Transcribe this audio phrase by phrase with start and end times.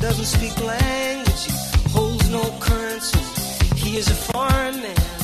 [0.00, 1.46] doesn't speak language,
[1.92, 3.18] holds no currency.
[3.76, 5.19] He is a foreign man.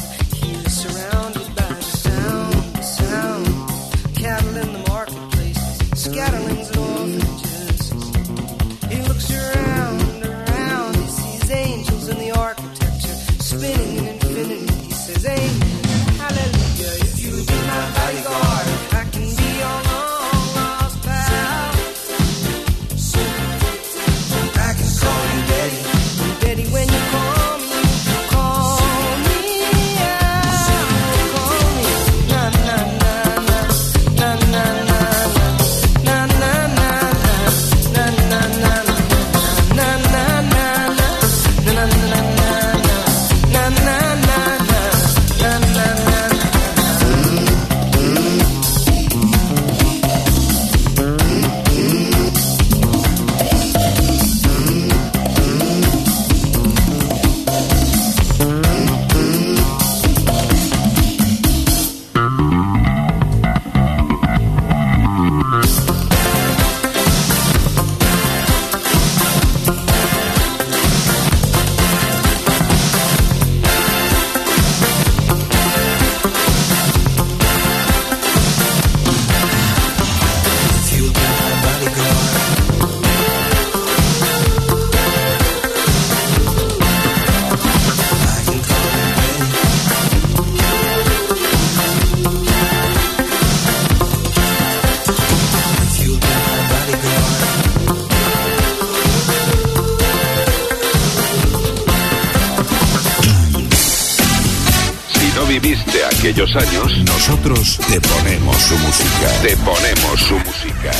[107.48, 109.28] Nosotros te ponemos su música.
[109.41, 110.91] te ponemos su música.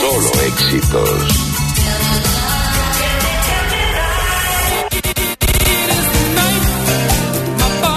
[0.00, 1.28] Solo éxitos.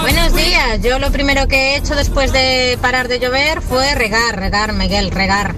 [0.01, 0.81] Buenos días.
[0.81, 5.11] Yo lo primero que he hecho después de parar de llover fue regar, regar, Miguel,
[5.11, 5.55] regar.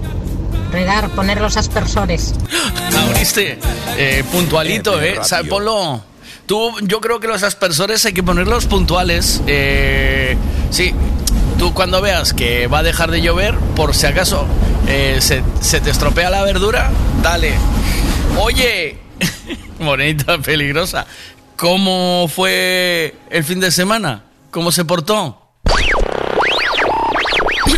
[0.71, 2.33] Regar, poner los aspersores.
[2.97, 3.59] Abriste.
[3.97, 5.15] Eh, puntualito, Eh, ¿eh?
[5.15, 5.21] rápido.
[5.21, 6.03] O sea, Polo,
[6.45, 9.41] tú, yo creo que los aspersores hay que ponerlos puntuales.
[9.47, 10.37] Eh,
[10.69, 10.93] sí,
[11.57, 14.45] tú cuando veas que va a dejar de llover, por si acaso
[14.87, 16.91] eh, se, te estropea la verdura,
[17.21, 17.53] dale.
[18.39, 18.97] Oye,
[19.79, 21.05] morenita peligrosa,
[21.55, 24.23] ¿cómo fue el fin de semana?
[24.51, 25.44] ¿Cómo se portó?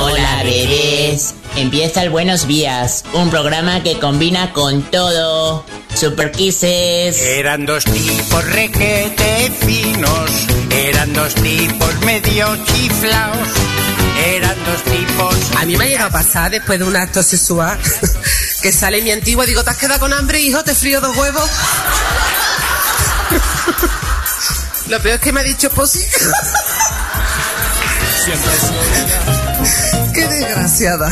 [0.00, 1.34] Hola, bebés.
[1.56, 5.66] Empieza el Buenos Días, un programa que combina con todo.
[5.94, 7.20] Super Kisses.
[7.20, 10.30] Eran dos tipos requete finos,
[10.70, 13.48] eran dos tipos medio chiflaos,
[14.26, 15.36] eran dos tipos...
[15.56, 17.78] A mí me ha llegado a pasar después de un acto sexual
[18.62, 20.62] que sale mi antiguo y digo, ¿te has quedado con hambre, hijo?
[20.64, 21.48] ¿Te frío dos huevos?
[24.88, 26.00] Lo peor es que me ha dicho Posi.
[30.14, 31.10] Qué desgraciada.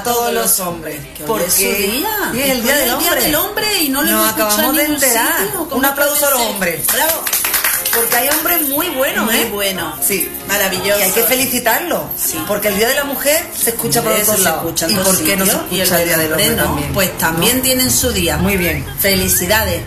[0.00, 1.00] A todos los hombres.
[1.26, 2.08] Porque es su día.
[2.32, 3.10] Sí, el día del el hombre.
[3.10, 5.38] día del hombre y no lo Nos hemos escuchado acabamos de ningún enterar.
[5.44, 5.58] sitio.
[5.68, 6.86] ¿Cómo Un aplauso a los hombres.
[6.86, 7.24] Bravo.
[7.94, 9.50] Porque hay hombres muy buenos, Muy ¿eh?
[9.52, 9.94] bueno.
[10.00, 10.30] Sí.
[10.46, 11.00] Maravilloso.
[11.00, 12.02] Y hay que felicitarlos.
[12.16, 12.38] Sí.
[12.46, 15.44] Porque el Día de la Mujer se escucha por escucha en ¿Y por qué no
[15.44, 16.64] se y escucha el Día del hombre Hombre no.
[16.64, 16.92] también?
[16.92, 17.62] Pues también ¿No?
[17.64, 18.36] tienen su día.
[18.36, 18.86] Muy bien.
[19.00, 19.82] Felicidades.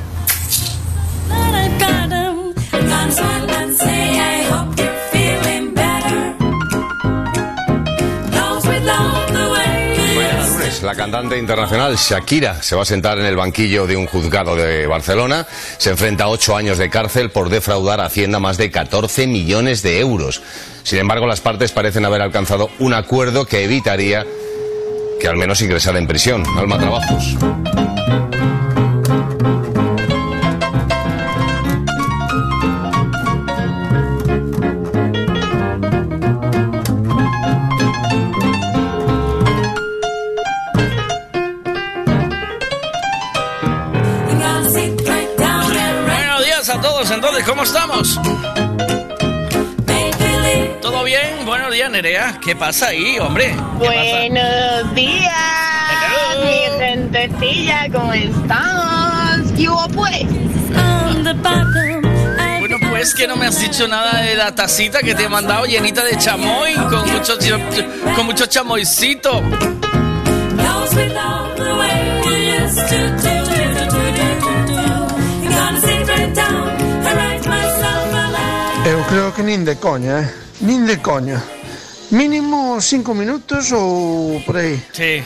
[10.84, 14.86] La cantante internacional Shakira se va a sentar en el banquillo de un juzgado de
[14.86, 15.48] Barcelona.
[15.78, 19.82] Se enfrenta a ocho años de cárcel por defraudar a Hacienda más de 14 millones
[19.82, 20.42] de euros.
[20.84, 24.26] Sin embargo, las partes parecen haber alcanzado un acuerdo que evitaría
[25.22, 26.44] que al menos ingresara en prisión.
[26.58, 27.38] Alma Trabajos.
[47.46, 48.20] ¿Cómo estamos?
[50.82, 51.46] ¿Todo bien?
[51.46, 52.40] Buenos días, Nerea.
[52.44, 53.56] ¿Qué pasa ahí, hombre?
[53.82, 53.88] ¿Qué
[54.30, 55.34] Buenos días,
[56.44, 59.52] mi gentecilla, ¿cómo estamos?
[59.58, 60.24] ¿Qué hubo pues?
[62.60, 65.66] Bueno, pues que no me has dicho nada de la tacita que te he mandado
[65.66, 69.42] llenita de chamoy, con mucho, ch- con mucho chamoycito.
[79.14, 80.28] Creo que nin de coña, eh?
[80.66, 81.38] Nin de coña.
[82.10, 84.74] Mínimo cinco minutos ou por aí.
[84.90, 85.22] Sí.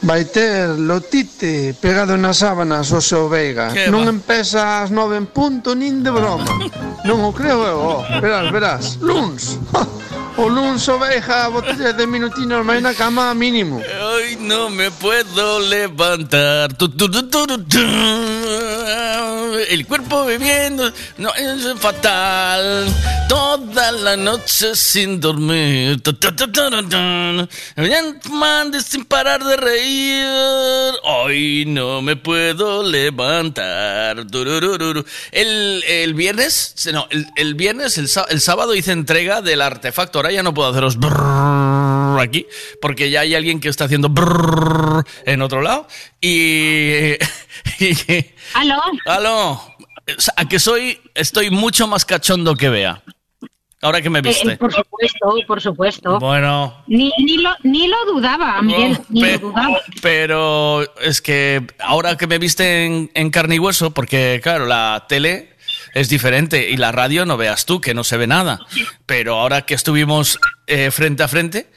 [0.00, 3.68] Vai ter Lotite pegado nas sábanas o seu Veiga.
[3.68, 4.16] Que non va?
[4.16, 6.48] empeza ás nove en punto nin de broma.
[7.04, 8.00] non o creo eu.
[8.00, 8.00] Oh.
[8.16, 8.96] Verás, verás.
[9.04, 9.60] Luns.
[10.38, 13.82] o luns o Veiga botella de minutinos máis na cama mínimo.
[13.82, 16.72] Hoy no me puedo levantar.
[16.78, 17.38] Tu, tu, tu.
[19.68, 22.86] El cuerpo bebiendo no es fatal.
[23.28, 26.00] Toda la noche sin dormir.
[28.30, 30.94] Mande sin parar de reír.
[31.02, 34.18] Hoy no me puedo levantar.
[35.32, 40.22] El, el viernes, no, el, el viernes, el, el sábado hice entrega del artefacto.
[40.28, 42.46] Ahora ya no puedo haceros brrrr aquí
[42.82, 45.86] porque ya hay alguien que está haciendo brrrr en otro lado.
[46.20, 47.12] Y.
[47.80, 48.76] y- ¿Aló?
[49.06, 49.58] ¡Aló!
[50.36, 53.02] A que soy, estoy mucho más cachondo que vea.
[53.80, 54.56] Ahora que me Eh, viste.
[54.58, 56.18] por supuesto, por supuesto.
[56.18, 59.80] Bueno, Ni, ni, lo, ni lo dudaba, Miguel, ni pe- lo dudaba.
[60.02, 65.06] pero es que ahora que me viste en, en carne y hueso, porque claro, la
[65.08, 65.56] tele
[66.00, 68.60] es diferente y la radio no veas tú, que no se ve nada.
[69.06, 71.70] Pero ahora que estuvimos eh, frente a frente,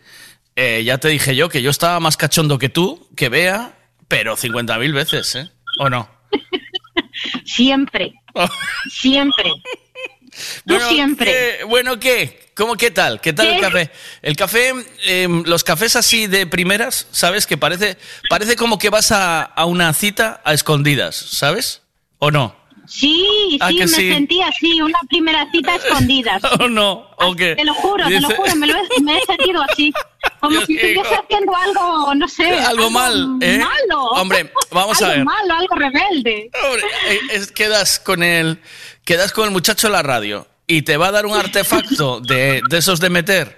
[0.56, 3.74] eh, ya te dije yo que yo estaba más cachondo que tú, que vea,
[4.08, 5.50] pero 50.000 veces, ¿eh?
[5.80, 6.10] ¿O no?
[7.46, 8.14] Siempre,
[8.90, 9.44] siempre.
[9.44, 11.26] Tú Bueno, siempre.
[11.60, 12.52] ¿qué- bueno, ¿qué?
[12.56, 13.20] ¿Cómo qué tal?
[13.22, 13.92] ¿Qué tal el café?
[14.22, 14.74] El café,
[15.04, 17.46] em, los cafés así de primeras, ¿sabes?
[17.48, 17.98] Que parece,
[18.30, 21.82] parece como que vas a, a una cita a escondidas, ¿sabes?
[22.20, 22.56] ¿O no?
[22.92, 24.12] Sí, ¿Ah, sí, me sí?
[24.12, 26.42] sentí así, una primera cita a escondidas.
[26.60, 27.08] ¿O no?
[27.18, 27.56] ¿O qué?
[27.56, 29.94] Te lo juro, te lo juro, me, lo he, me he sentido así.
[30.42, 32.50] Como Dios si estuviese haciendo algo, no sé.
[32.52, 33.60] Algo mal, ¿eh?
[33.60, 34.04] Malo.
[34.12, 35.26] Hombre, vamos a algo ver.
[35.26, 36.50] malo, algo rebelde.
[36.66, 38.60] Hombre, eh, es- quedas con el
[39.06, 42.62] quedas con el muchacho en la radio y te va a dar un artefacto de,
[42.70, 43.58] de esos de meter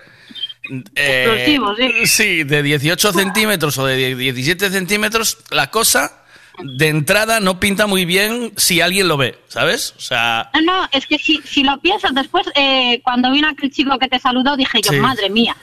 [0.95, 1.59] eh,
[2.05, 2.07] sí.
[2.07, 6.22] sí, de 18 centímetros o de 17 centímetros, la cosa
[6.61, 9.93] de entrada no pinta muy bien si alguien lo ve, ¿sabes?
[9.97, 13.71] O sea, No, no, es que si, si lo piensas después, eh, cuando vino aquel
[13.71, 14.97] chico que te saludó, dije yo, Sí.
[14.99, 15.55] madre mía.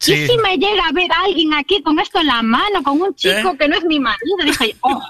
[0.00, 0.12] Sí.
[0.12, 3.00] ¿Y si me llega a ver a alguien aquí con esto en la mano, con
[3.02, 3.56] un chico ¿Eh?
[3.58, 4.36] que no es mi marido?
[4.44, 5.02] Dije, yo, oh,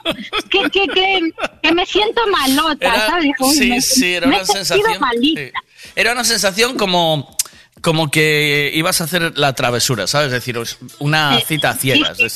[0.50, 1.30] que, que, que,
[1.62, 3.24] que me siento malota, Era- ¿sabes?
[3.24, 5.00] Dije, sí, me, sí, era me una sensación.
[5.00, 5.40] malita.
[5.42, 5.90] sí.
[5.94, 7.36] Era una sensación como,
[7.82, 10.28] como que ibas a hacer la travesura, ¿sabes?
[10.28, 10.58] Es decir,
[11.00, 12.22] una cita a ciegas, sí.
[12.22, 12.30] de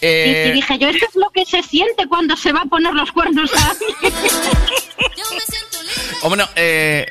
[0.00, 2.66] Y, Eh, y dije yo, esto es lo que se siente cuando se va a
[2.66, 3.74] poner los cuernos a
[6.22, 7.06] o bueno, eh,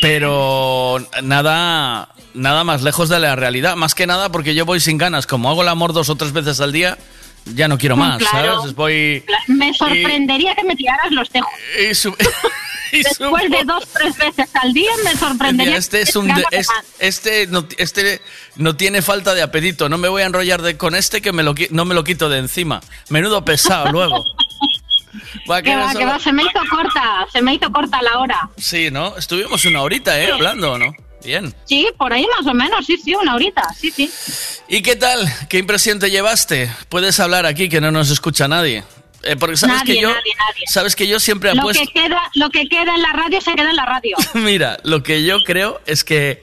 [0.00, 3.76] pero nada, nada más lejos de la realidad.
[3.76, 5.26] Más que nada porque yo voy sin ganas.
[5.26, 6.98] Como hago el amor dos o tres veces al día,
[7.46, 8.60] ya no quiero más, Claro.
[8.60, 8.74] ¿sabes?
[8.74, 9.24] Voy.
[9.46, 11.50] Me sorprendería que me tiraras los tejos.
[11.80, 11.94] y
[13.02, 15.76] Después de dos, tres veces al día me sorprendería.
[15.76, 18.20] Este es un es- este no, este
[18.56, 19.88] no tiene falta de apetito.
[19.88, 22.28] No me voy a enrollar de, con este que me lo, no me lo quito
[22.28, 22.80] de encima.
[23.08, 24.24] Menudo pesado luego.
[25.50, 28.50] Va Que va, que va, se me hizo corta, se me hizo corta la hora.
[28.56, 29.16] Sí, ¿no?
[29.16, 30.30] Estuvimos una horita, ¿eh?
[30.32, 30.94] Hablando, ¿no?
[31.24, 31.54] Bien.
[31.64, 34.10] Sí, por ahí más o menos, sí, sí, una horita, sí, sí.
[34.68, 35.26] ¿Y qué tal?
[35.48, 36.70] ¿Qué impresión te llevaste?
[36.90, 38.84] Puedes hablar aquí que no nos escucha nadie.
[39.24, 40.64] Eh, porque sabes Nadie, que yo, nadie, nadie.
[40.68, 41.82] sabes que yo siempre Lo apuesto.
[41.86, 44.16] que, queda, lo que queda en la radio se queda en la radio.
[44.34, 46.42] Mira, lo que yo creo es que,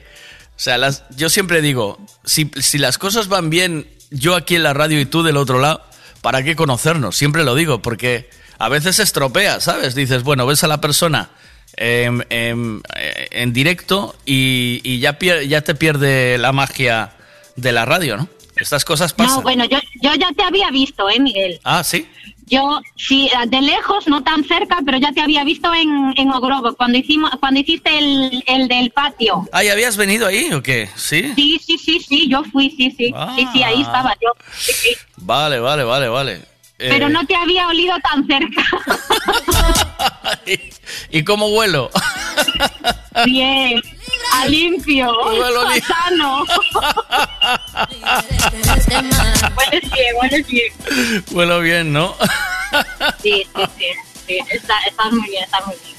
[0.56, 4.62] o sea, las, yo siempre digo, si, si las cosas van bien, yo aquí en
[4.64, 5.82] la radio y tú del otro lado,
[6.20, 7.16] ¿para qué conocernos?
[7.16, 9.94] Siempre lo digo, porque a veces se estropea, ¿sabes?
[9.94, 11.30] Dices, bueno, ves a la persona
[11.76, 17.12] em, em, eh, en directo y, y ya, pier- ya te pierde la magia
[17.56, 18.28] de la radio, ¿no?
[18.62, 19.36] Estas cosas pasan.
[19.36, 21.60] No, bueno, yo, yo ya te había visto, ¿eh, Miguel?
[21.64, 22.06] Ah, sí.
[22.46, 26.74] Yo, sí, de lejos, no tan cerca, pero ya te había visto en, en Ogrobo,
[26.74, 29.48] cuando, hicimos, cuando hiciste el, el del patio.
[29.52, 30.88] Ah, ¿ya habías venido ahí o qué?
[30.96, 31.32] ¿Sí?
[31.34, 33.14] Sí, sí, sí, sí, yo fui, sí, sí.
[33.36, 34.30] Sí, sí, ahí estaba yo.
[34.56, 34.90] Sí, sí.
[35.16, 36.51] Vale, vale, vale, vale.
[36.82, 38.64] Eh, Pero no te había olido tan cerca.
[41.10, 41.92] ¿Y cómo huelo?
[43.24, 43.80] Bien,
[44.32, 46.44] a limpio, Huelo a sano.
[49.56, 50.72] hueles bien, hueles bien.
[51.30, 52.16] Huelo bien, ¿no?
[53.22, 53.84] Sí, sí, sí.
[54.26, 54.38] sí.
[54.50, 55.96] Está, estás muy bien, estás muy bien.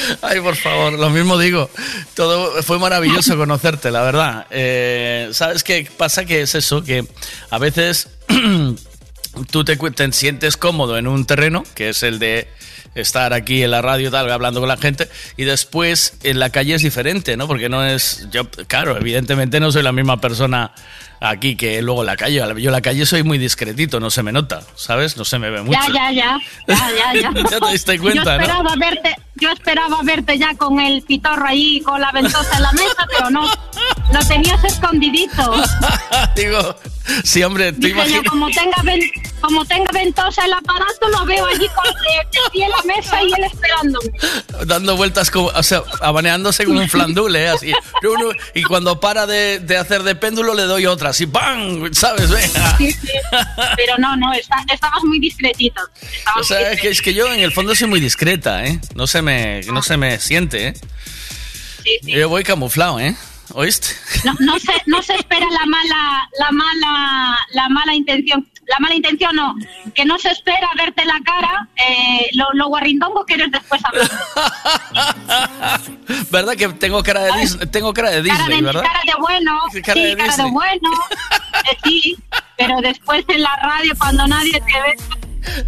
[0.22, 1.70] Ay, por favor, lo mismo digo.
[2.14, 4.46] Todo fue maravilloso conocerte, la verdad.
[4.50, 6.24] Eh, ¿Sabes qué pasa?
[6.24, 7.06] Que es eso, que
[7.50, 8.08] a veces
[9.50, 12.48] tú te, cu- te sientes cómodo en un terreno, que es el de
[12.94, 16.74] estar aquí en la radio tal hablando con la gente y después en la calle
[16.76, 20.72] es diferente no porque no es yo claro evidentemente no soy la misma persona
[21.20, 24.22] aquí que luego en la calle yo en la calle soy muy discretito no se
[24.22, 26.38] me nota sabes no se me ve mucho Ya, ya, ya.
[26.68, 27.32] Ya, ya, ya.
[27.50, 28.40] Ya te diste cuenta, yo ¿no?
[28.40, 32.72] esperaba verte, yo esperaba verte ya con el pitorro ahí, con la ventosa en la
[32.72, 33.46] mesa, pero no.
[34.12, 35.54] Lo tenías escondidito.
[36.36, 36.76] digo
[37.22, 37.72] sí hombre
[38.28, 42.82] como tenga, ven- como tenga ventosa el aparato, lo veo allí con el en la
[42.94, 44.10] mesa y él esperándome.
[44.66, 47.48] dando vueltas como, o sea, abaneándose como un flandul, ¿eh?
[47.48, 47.72] Así.
[48.54, 51.92] Y cuando para de, de hacer de péndulo le doy otra, así ¡pam!
[51.92, 52.28] ¿Sabes?
[52.30, 52.76] Venga.
[52.78, 53.08] Sí, sí.
[53.76, 55.80] Pero no, no, está- estabas muy discretito.
[56.40, 58.80] O sea, es que, es que yo en el fondo soy muy discreta, ¿eh?
[58.94, 60.74] No se me, no se me siente, ¿eh?
[62.02, 63.14] Yo voy camuflado, ¿eh?
[63.54, 63.88] ¿Oíste?
[64.24, 68.46] No, no se, no se espera la mala, la mala, la mala intención.
[68.68, 69.54] La mala intención no,
[69.94, 74.10] que no se espera verte la cara, eh, lo, lo guarrindongo que eres después hablar.
[76.32, 77.68] ¿Verdad que tengo cara de Disney?
[77.68, 78.82] Tengo cara de Cara Disney, de, ¿verdad?
[78.82, 80.90] cara de bueno, Sí, cara sí, de cara de bueno,
[81.70, 82.16] eh, sí,
[82.58, 84.96] pero después en la radio cuando nadie te ve,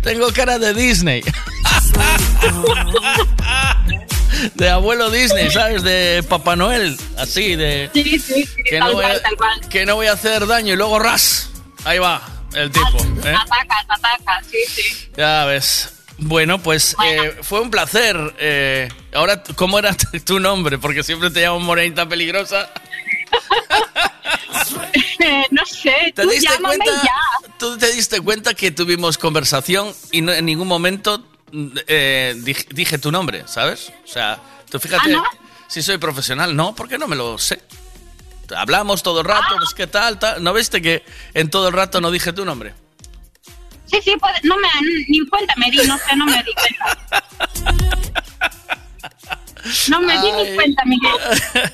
[0.03, 1.23] Tengo cara de Disney.
[4.55, 5.83] De abuelo Disney, ¿sabes?
[5.83, 7.91] De Papá Noel, así, de...
[7.93, 9.69] sí, sí, sí, Que tal no, voy cual, a, tal cual.
[9.69, 11.51] que no voy a hacer daño y luego ras.
[11.85, 12.23] Ahí va,
[12.55, 12.99] el tipo.
[13.25, 13.35] ¿eh?
[13.35, 15.09] Atacas, atacas, sí, sí.
[15.17, 15.93] Ya ves.
[16.19, 18.17] Bueno, pues eh, fue un placer.
[18.39, 19.95] eh, ahora, ¿cómo era
[20.25, 20.79] tu nombre?
[20.79, 22.71] Porque siempre te llamo Morenita Peligrosa.
[25.51, 27.03] No sé, ¿Te tú llámame cuenta?
[27.03, 27.51] ya.
[27.59, 32.67] ¿Tú te diste cuenta que tuvimos conversación y no- en ningún momento mm, eh, dije,
[32.71, 33.93] dije tu nombre, ¿sabes?
[34.05, 34.39] O sea,
[34.71, 35.25] tú fíjate, ¿Ah, no?
[35.67, 37.61] si soy profesional, no, porque no me lo sé.
[38.57, 39.55] Hablamos todo el rato, Ah.
[39.59, 40.43] pues qué tal, tal.
[40.43, 41.05] ¿No viste que
[41.35, 42.75] en todo el rato no dije tu nombre?
[43.87, 44.69] Sí, sí, pues, no me,
[45.09, 47.99] ni cuenta me di, no sé, no me di cuenta.
[49.89, 51.13] No me di ni cuenta, Miguel.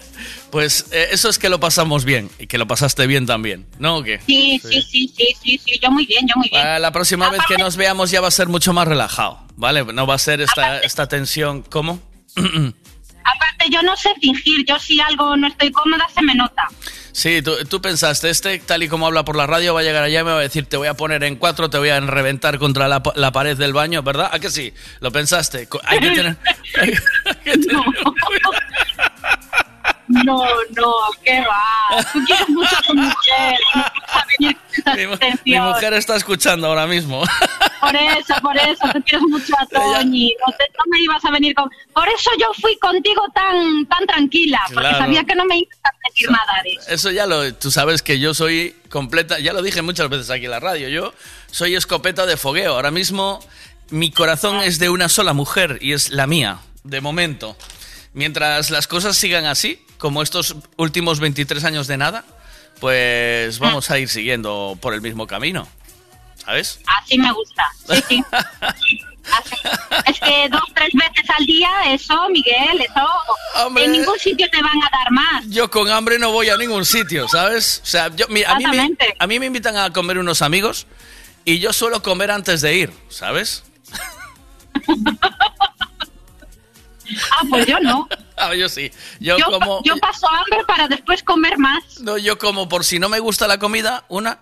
[0.54, 3.96] Pues eh, eso es que lo pasamos bien y que lo pasaste bien también, ¿no?
[3.96, 4.20] ¿O qué?
[4.24, 6.64] Sí, sí, sí, sí, sí, sí, yo muy bien, yo muy bien.
[6.64, 9.84] Ah, La próxima vez que nos veamos ya va a ser mucho más relajado, ¿vale?
[9.84, 11.62] No va a ser esta, Aparte- esta tensión.
[11.62, 12.00] ¿Cómo?
[12.36, 16.68] Aparte, yo no sé fingir, yo si algo no estoy cómoda se me nota.
[17.10, 20.04] Sí, tú, tú pensaste, este tal y como habla por la radio va a llegar
[20.04, 21.98] allá y me va a decir, te voy a poner en cuatro, te voy a
[22.00, 24.30] reventar contra la, pa- la pared del baño, ¿verdad?
[24.32, 24.72] ¿A que sí?
[25.00, 25.66] ¿Lo pensaste?
[25.84, 26.36] Hay que tener...
[26.76, 26.90] hay
[27.44, 27.82] que tener- No,
[30.24, 30.42] no,
[31.24, 32.02] qué va.
[32.12, 33.58] Tú quieres mucho a tu mujer.
[34.86, 37.22] No Mi, mi mujer está escuchando ahora mismo.
[37.80, 40.34] Por eso, por eso, tú quieres mucho a Toñi.
[40.46, 41.68] No, te- no me ibas a venir con.
[41.92, 44.98] Por eso yo fui contigo tan, tan tranquila, porque Claro.
[45.04, 46.90] sabía que no me ibas a decir nada de eso.
[46.90, 47.52] Eso ya lo...
[47.54, 49.38] Tú sabes que yo soy completa...
[49.38, 50.88] Ya lo dije muchas veces aquí en la radio.
[50.88, 51.12] Yo
[51.50, 52.72] soy escopeta de fogueo.
[52.74, 53.46] Ahora mismo
[53.90, 57.54] mi corazón es de una sola mujer y es la mía, de momento.
[58.14, 62.26] Mientras las cosas sigan así, como estos últimos 23 años de nada,
[62.78, 65.66] pues vamos a ir siguiendo por el mismo camino.
[66.34, 66.78] ¿Sabes?
[67.00, 67.62] Así me gusta.
[67.88, 68.24] Sí, sí.
[69.32, 69.56] Así.
[70.06, 73.78] Es que dos, tres veces al día, eso, Miguel, eso.
[73.78, 75.48] En ningún sitio te van a dar más.
[75.48, 77.80] Yo con hambre no voy a ningún sitio, ¿sabes?
[77.82, 80.86] O sea, yo, a, mí me, a mí me invitan a comer unos amigos
[81.46, 83.64] y yo suelo comer antes de ir, ¿sabes?
[87.30, 88.08] Ah, pues yo no.
[88.36, 88.90] Ah, yo sí.
[89.20, 89.80] Yo, Yo, como...
[89.84, 92.00] yo paso hambre para después comer más.
[92.00, 94.40] No, yo como por si no me gusta la comida, una.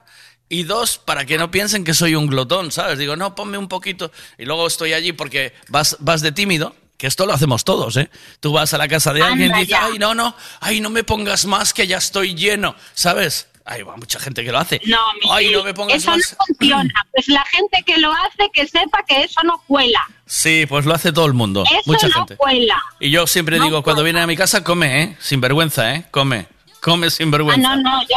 [0.48, 2.98] Y dos, para que no piensen que soy un glotón, ¿sabes?
[2.98, 4.10] Digo, no, ponme un poquito.
[4.38, 8.08] Y luego estoy allí porque vas, vas de tímido, que esto lo hacemos todos, ¿eh?
[8.40, 9.84] Tú vas a la casa de alguien y dices, ya.
[9.84, 13.48] ay, no, no, ay, no me pongas más que ya estoy lleno, ¿sabes?
[13.64, 14.80] Hay mucha gente que lo hace.
[14.86, 14.98] No,
[15.30, 16.36] Ay, no me pongas eso más.
[16.38, 16.92] no funciona.
[17.12, 20.00] Pues la gente que lo hace, que sepa que eso no cuela.
[20.26, 21.62] Sí, pues lo hace todo el mundo.
[21.64, 22.36] Eso mucha no gente.
[22.36, 22.82] cuela.
[23.00, 25.16] Y yo siempre No digo, cuando viene a mi casa, come, ¿eh?
[25.20, 26.06] Sin vergüenza, ¿eh?
[26.10, 26.46] Come.
[26.80, 27.76] come sin Ah, vergüenza.
[27.76, 28.16] no, no, yo,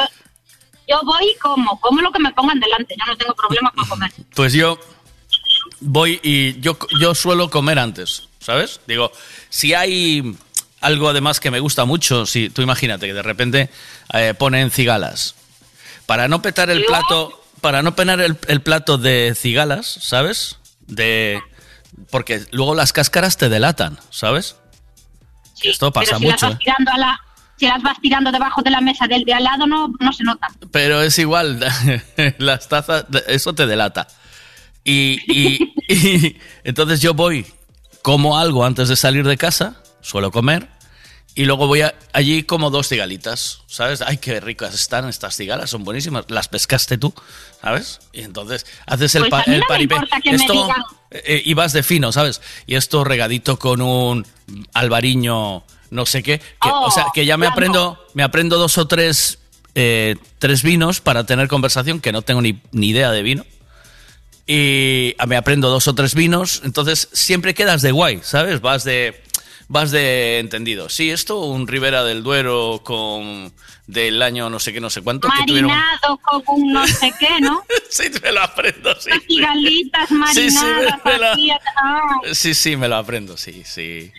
[0.87, 3.85] yo voy y como, como lo que me pongan delante, yo no tengo problema con
[3.85, 4.11] comer.
[4.33, 4.79] Pues yo
[5.81, 8.79] voy y yo, yo suelo comer antes, ¿sabes?
[8.87, 9.11] Digo,
[9.49, 10.35] si hay
[10.85, 13.69] algo además que me gusta mucho, si tú imagínate que de repente
[14.13, 15.35] eh, ponen cigalas,
[16.05, 20.57] para no petar el plato, para no penar el, el plato de cigalas, ¿sabes?
[20.87, 21.41] De
[22.11, 24.55] porque luego las cáscaras te delatan, ¿sabes?
[25.63, 26.33] Esto pasa Pero si mucho.
[26.35, 26.47] las ¿eh?
[26.55, 27.19] vas tirando a la,
[27.57, 30.23] si las vas tirando debajo de la mesa del de al lado, no, no se
[30.23, 30.47] nota.
[30.71, 31.59] Pero es igual,
[32.37, 34.07] las tazas, eso te delata.
[34.83, 37.45] Y, y- y entonces yo voy,
[38.03, 40.67] como algo antes de salir de casa, suelo comer,
[41.35, 44.01] y luego voy a- allí como dos cigalitas, ¿sabes?
[44.01, 46.25] Ay, qué ricas están estas cigalas, son buenísimas.
[46.29, 47.13] Las pescaste tú,
[47.61, 47.99] ¿sabes?
[48.13, 49.95] Y entonces haces el, Pues pa- el no paripé.
[50.23, 50.69] Esto,
[51.11, 52.41] eh, y vas de fino, ¿sabes?
[52.67, 54.25] Y esto regadito con un
[54.73, 56.39] albariño, no sé qué.
[56.39, 59.39] que- o sea, que ya me Oh, aprendo, me aprendo dos o tres,
[59.75, 63.45] eh, tres vinos para tener conversación, que no tengo ni, ni idea de vino.
[64.47, 68.61] Y ah, me aprendo dos o tres vinos, entonces siempre quedas de guay, ¿sabes?
[68.61, 69.21] Vas de
[69.67, 70.89] vas de entendido.
[70.89, 73.51] Sí, esto un Ribera del Duero con
[73.87, 75.69] del año no sé qué, no sé cuánto que tuvieron.
[75.71, 77.63] Marinado con un no sé qué, ¿no?
[77.89, 79.09] sí, me lo aprendo, sí.
[79.11, 82.01] Las cigalitas Sí, sí, marinadas me la- así, ah,
[82.33, 84.11] Sí, sí, me lo aprendo, sí, sí.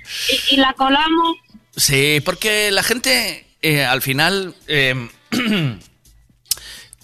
[0.51, 1.37] y, y la colamos.
[1.75, 5.09] Sí, porque la gente eh, al final eh,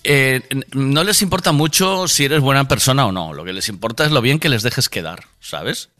[0.04, 0.40] eh,
[0.72, 3.32] no les importa mucho si eres buena persona o no.
[3.34, 5.90] Lo que les importa es lo bien que les dejes quedar, ¿sabes?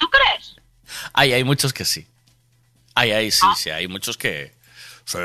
[0.00, 0.56] ¿Tú crees?
[1.12, 2.06] Hay, hay muchos que sí.
[2.94, 4.52] Hay, hay, sí, sí, hay muchos que...
[5.04, 5.18] Sí,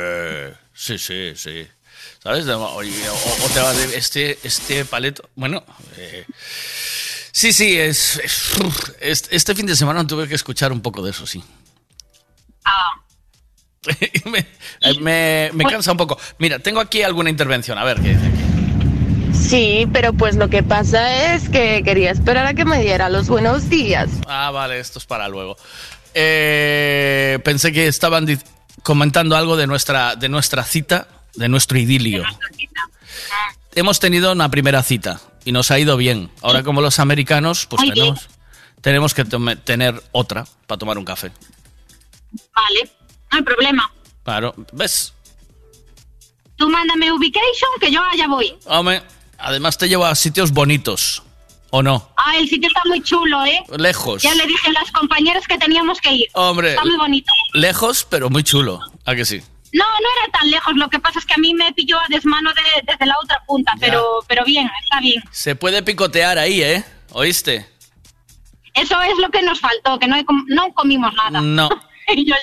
[0.74, 1.67] sí, sí, sí.
[2.22, 2.46] ¿Sabes?
[2.48, 5.27] O, o te va de este, este paleto...
[5.36, 5.63] Bueno,
[5.98, 6.25] eh,
[7.32, 8.17] sí, sí, es,
[9.00, 11.44] es- Este, fin de semana tuve que escuchar un poco de eso, sí.
[14.25, 14.39] me,
[14.82, 16.20] eh, me- me cansa un poco.
[16.39, 17.77] Mira, tengo aquí alguna intervención.
[17.77, 18.32] A ver, ¿qué dice?
[19.48, 23.28] Sí, pero pues lo que pasa es que quería esperar a que me diera los
[23.28, 24.10] buenos días.
[24.28, 25.56] Ah, vale, esto es para luego.
[26.14, 28.25] Eh, pensé que estaban
[28.84, 32.24] comentando algo de nuestra, de nuestra cita, de nuestro idilio.
[33.75, 36.31] Hemos tenido una primera cita y nos ha ido bien.
[36.42, 38.29] Ahora como los americanos, pues tenemos,
[38.81, 41.31] tenemos que tome- tener otra para tomar un café.
[42.55, 42.90] Vale,
[43.31, 43.92] no hay problema.
[44.24, 45.14] Claro, ¿ves?
[46.55, 48.55] Tú mándame ubication que yo allá voy.
[48.66, 49.03] Hombre,
[49.38, 51.24] además te lleva a sitios bonitos,
[51.70, 52.10] ¿o no?
[52.18, 53.64] Ah, el sitio está muy chulo, ¿eh?
[53.78, 54.22] Lejos.
[54.24, 56.28] Ya le dije a las compañeras que teníamos que ir.
[56.34, 56.70] Hombre.
[56.72, 57.32] Está muy bonito.
[57.54, 58.80] Lejos, pero muy chulo.
[59.06, 59.42] ¿A que sí?
[59.74, 60.74] No, no era tan lejos.
[60.76, 63.44] Lo que pasa es que a mí me pilló a desmano de- desde la otra
[63.46, 65.22] punta, pero, pero bien, está bien.
[65.32, 66.84] Se puede picotear ahí, ¿eh?
[67.12, 67.68] ¿Oíste?
[68.74, 71.42] Eso es lo que nos faltó, que no, com- no comimos nada.
[71.42, 71.70] No.
[72.16, 72.36] y, yo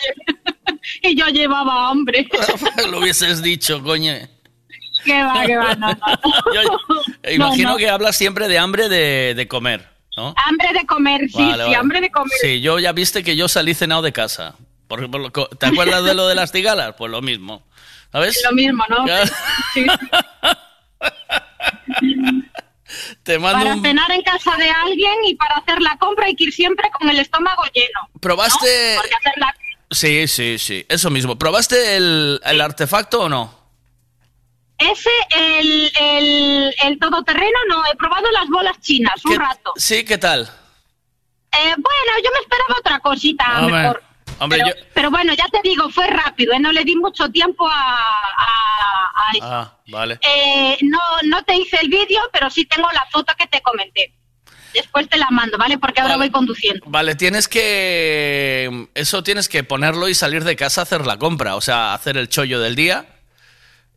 [1.03, 2.27] y yo llevaba hambre.
[2.91, 4.13] Lo hubieses dicho, coño.
[5.05, 5.97] Qué va, qué va, no, no.
[6.55, 6.79] Yo-
[7.23, 7.79] eh, imagino No, no.
[7.79, 10.35] que hablas siempre de hambre de, de comer, ¿no?
[10.47, 11.77] Hambre de comer, sí, Vale, sí, vale.
[11.77, 12.39] hambre de comer.
[12.41, 14.55] Sí, yo ya viste que yo salí cenado de casa.
[14.89, 16.95] Por- por ¿Te acuerdas de lo de las cigalas?
[16.99, 17.63] Pues lo mismo.
[18.13, 18.39] ¿Sabes?
[18.45, 19.05] Lo mismo, ¿no?
[19.73, 19.87] Sí.
[23.23, 23.83] Te mando Para un...
[23.83, 27.09] cenar en casa de alguien y para hacer la compra hay que ir siempre con
[27.09, 28.01] el estómago lleno.
[28.21, 28.97] ¿Probaste...?
[28.97, 29.55] Porque hacer la...
[29.91, 30.85] Sí, sí, sí.
[30.89, 31.39] Eso mismo.
[31.39, 33.62] ¿Probaste el, el artefacto o no?
[34.91, 39.73] Ese, el, el, el todoterreno, no, he probado las bolas chinas un rato.
[39.77, 40.43] Sí, ¿qué tal?
[41.53, 44.03] Eh, bueno, yo me esperaba otra cosita Hombre, mejor.
[44.39, 46.59] hombre, pero, yo- pero bueno, ya te digo, fue rápido, ¿eh?
[46.61, 49.45] no le di mucho tiempo a, a- a eso.
[49.47, 50.19] Ah, vale.
[50.23, 54.15] Eh, no, no te hice el vídeo, pero sí tengo la foto que te comenté.
[54.73, 55.77] Después te la mando, ¿vale?
[55.77, 56.83] Porque ahora voy conduciendo.
[56.87, 58.89] Vale, tienes que...
[58.95, 61.57] Eso tienes que ponerlo y salir de casa a hacer la compra.
[61.57, 63.05] O sea, hacer el chollo del día.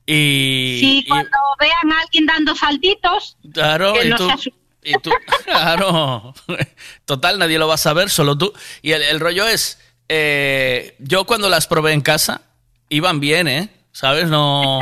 [0.05, 0.77] Y...
[0.79, 4.29] Sí, y- cuando vean a alguien dando saltitos, claro, que y no tú...
[4.37, 4.53] se
[4.87, 5.09] Y tú,
[5.45, 6.35] claro.
[7.05, 8.53] Total, nadie lo va a saber, solo tú.
[8.83, 12.41] Y el, el rollo es, eh, yo cuando las probé en casa,
[12.89, 13.69] iban bien, ¿eh?
[13.91, 14.27] ¿Sabes?
[14.27, 14.79] No...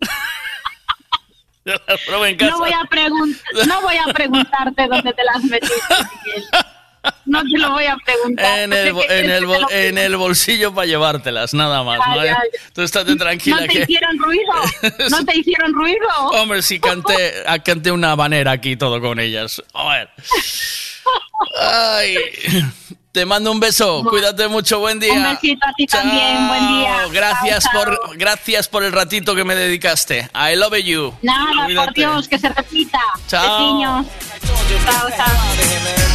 [1.66, 2.52] Yo las probé en casa.
[2.52, 6.44] no voy a no voy a preguntarte dónde te las metiste, Miguel.
[7.24, 8.58] No te lo voy a preguntar.
[8.58, 8.94] En el,
[9.70, 11.98] en, en bolsillo para llevártelas, nada más.
[11.98, 12.24] Ya, ¿no?
[12.24, 12.42] ya,
[12.74, 13.82] Tú estate tranquila ¿No te que...
[13.82, 14.52] hicieron ruido?
[15.10, 16.08] ¿No te hicieron ruido?
[16.32, 19.62] Hombre, sí canté, ah, canté una banera aquí todo con ellas.
[19.72, 20.10] A ver.
[21.58, 22.16] Ay,
[23.12, 25.14] te mando un beso, cuídate mucho, buen día.
[25.14, 27.06] Un besito a ti también, buen día.
[27.10, 27.96] Gracias Chao, chao.
[27.96, 30.28] por gracias por el ratito que me dedicaste.
[30.34, 31.14] I love you.
[31.22, 31.92] Nada, por Cuídate.
[32.00, 33.00] Dios, que se repita.
[33.26, 33.58] Chao.
[33.78, 34.06] Besiños.
[34.84, 36.09] Chao, chao.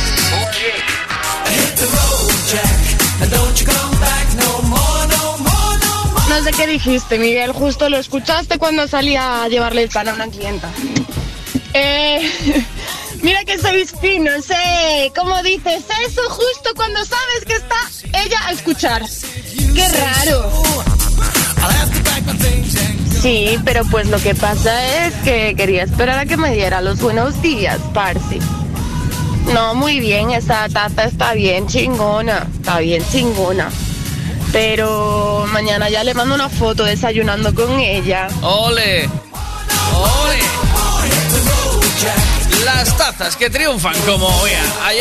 [6.35, 7.53] No sé qué dijiste, Miguel.
[7.53, 10.69] Justo lo escuchaste cuando salía a llevarle el pan a una clienta.
[11.73, 12.29] Eh,
[13.21, 15.11] mira que sois finos, ¿eh?
[15.15, 17.75] ¿Cómo dices eso justo cuando sabes que está
[18.21, 19.03] ella a escuchar?
[19.73, 20.51] ¡Qué raro!
[23.21, 26.99] Sí, pero pues lo que pasa es que quería esperar a que me diera los
[26.99, 28.39] buenos días, Parsi.
[29.53, 33.69] No, muy bien, esa taza está bien chingona, está bien chingona.
[34.51, 38.27] Pero mañana ya le mando una foto desayunando con ella.
[38.41, 39.09] ¡Ole!
[39.93, 40.39] ¡Ole!
[42.63, 44.63] Las tazas que triunfan como vean.
[44.83, 44.99] Ahí,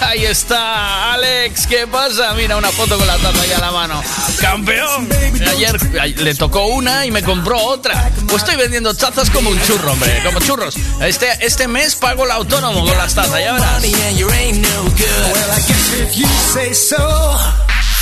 [0.00, 2.32] ahí está Alex, ¿qué pasa?
[2.34, 4.02] Mira una foto con la taza ya a la mano.
[4.40, 5.08] ¡Campeón!
[5.50, 8.10] Ayer, ay- le tocó una y me compró otra.
[8.28, 10.74] Pues estoy vendiendo tazas como un churro, hombre, como churros.
[11.00, 13.82] Este, este mes pago el autónomo con las tazas, ya verás.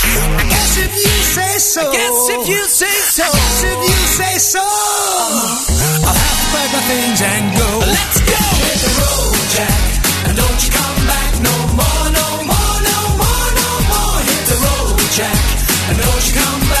[0.03, 0.41] If you say so.
[0.41, 1.81] I guess if you say so.
[1.81, 3.23] I guess if you say so.
[3.23, 4.59] I guess if you say so.
[4.61, 7.69] I'll have to pack my things and go.
[7.85, 8.41] Let's go.
[8.65, 9.81] Hit the road, Jack.
[10.27, 14.17] And don't you come back no more, no more, no more, no more.
[14.25, 15.41] Hit the road, Jack.
[15.89, 16.80] And don't you come back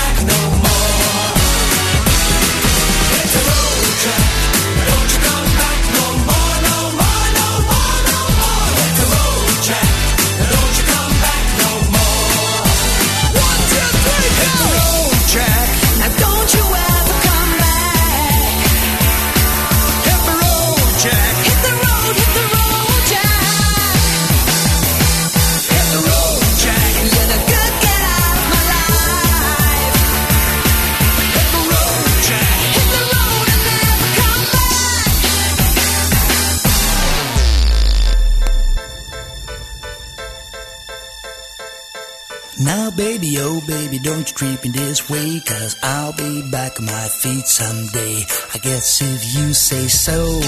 [42.71, 46.85] Now, baby, oh, baby, don't you treat me this way, cause I'll be back on
[46.85, 48.23] my feet someday.
[48.53, 50.39] I guess if you say so,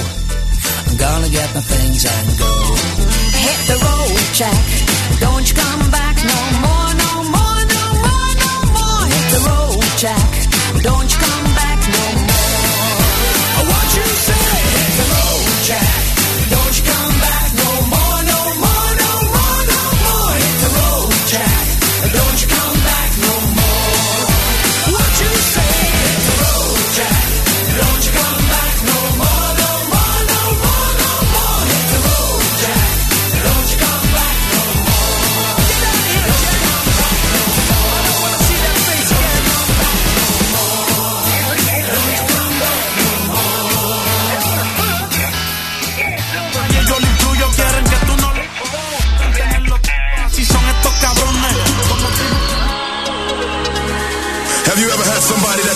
[0.88, 2.54] I'm gonna get my things and go.
[3.44, 4.64] Hit the road, Jack.
[5.20, 6.73] Don't you come back no more,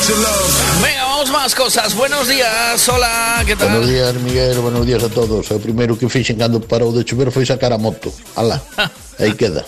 [0.08, 1.94] Venga, vamos más cosas.
[1.94, 3.72] Buenos días, hola, ¿qué tal?
[3.72, 5.52] Buenos días, Miguel, buenos días a todos.
[5.52, 8.08] O primeiro que fixen cando parou de chover foi sacar a moto.
[8.40, 8.56] Alá,
[9.20, 9.66] aí queda.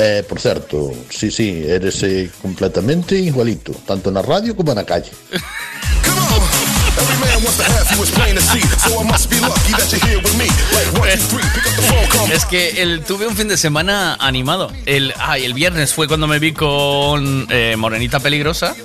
[0.00, 5.08] Eh, por certo, sí, sí, eres eh, completamente igualito, tanto na radio como na calle.
[6.98, 9.72] Every man wants to have you as plain to see, so I must be lucky
[9.72, 10.52] that you're here with me.
[10.76, 12.34] Like one, two, three, pick up the phone, come.
[12.34, 14.70] Es que el, tuve un fin de semana animado.
[14.84, 18.76] El, ay, el viernes fue cuando me vi con eh, Morenita Peligrosa.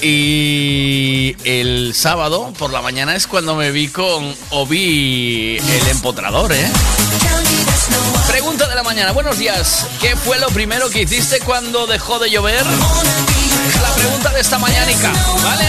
[0.00, 6.70] Y el sábado por la mañana es cuando me vi con Obi el empotrador, ¿eh?
[8.28, 9.86] Pregunta de la mañana, buenos días.
[10.00, 12.64] ¿Qué fue lo primero que hiciste cuando dejó de llover?
[13.82, 15.66] La pregunta de esta mañanica, ¿vale?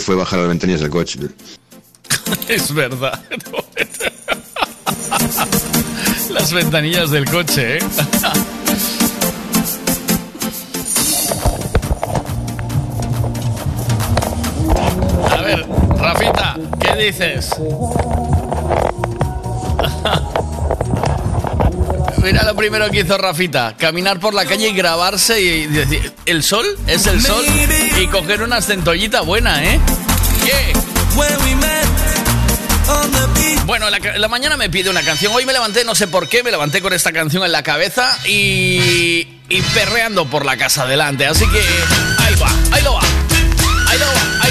[0.00, 1.18] Fue bajar las ventanillas del coche.
[2.48, 3.20] Es verdad.
[6.30, 7.80] Las ventanillas del coche, ¿eh?
[15.30, 15.66] A ver,
[15.98, 17.50] Rafita, ¿qué dices?
[22.54, 26.66] Primero que hizo Rafita, caminar por la calle y grabarse y decir, ¿el sol?
[26.86, 27.44] ¿Es el sol?
[28.00, 29.80] Y coger una centollita buena, ¿eh?
[33.66, 35.32] Bueno, la, la mañana me pide una canción.
[35.34, 38.18] Hoy me levanté, no sé por qué, me levanté con esta canción en la cabeza
[38.26, 41.26] y, y perreando por la casa adelante.
[41.26, 41.60] Así que
[42.18, 43.00] ahí va, ahí lo va.
[43.86, 44.43] Ahí lo va,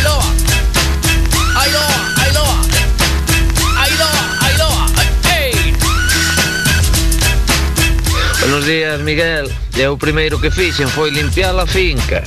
[8.54, 9.50] Buenos días, Miguel.
[9.74, 12.22] E o primeiro que fixen foi limpiar a finca.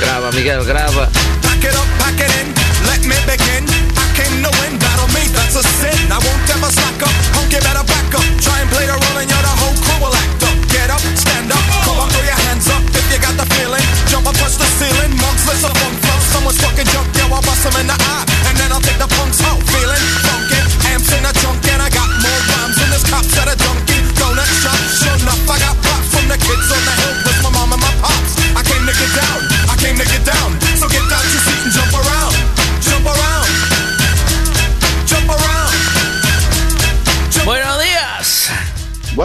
[0.00, 1.06] Grava, Miguel, grava.
[1.40, 2.50] Pack it up, pack it in,
[2.90, 3.62] let me begin.
[3.94, 5.94] I came to win, battle me, that's a sin.
[6.10, 7.14] I won't ever slack up,
[7.46, 8.26] you better back up.
[8.42, 10.58] Try and play the role and you're the whole crew will act up.
[10.66, 13.86] Get up, stand up, come on, throw your hands up if you got the feeling.
[14.10, 15.70] Jump up, touch the ceiling, monks, flow.
[16.34, 18.25] Someone's fucking junk, yeah, I'll bust 'em in the eye.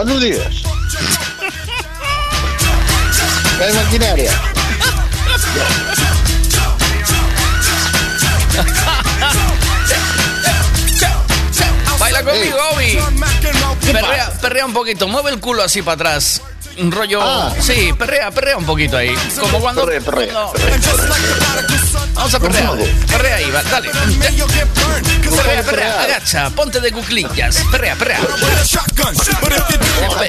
[0.04, 0.62] Buenos días.
[3.56, 4.32] ¿Qué hay maquinaria?
[12.00, 12.98] Baila conmigo, Obi.
[13.92, 16.42] Perrea, perrea un poquito, mueve el culo así para atrás.
[16.78, 17.20] Un rollo.
[17.22, 17.52] Ah.
[17.60, 19.14] Sí, perrea, perrea un poquito ahí.
[19.38, 19.84] Como cuando.
[19.84, 20.52] Perrea, perrea, no.
[22.14, 22.70] Vamos a perrear.
[23.10, 23.90] Perrea ahí, va, dale.
[25.36, 27.62] Perrea, perrea, agacha, ponte de cuclillas.
[27.70, 28.20] Perrea, perrea.
[28.20, 28.26] Pe-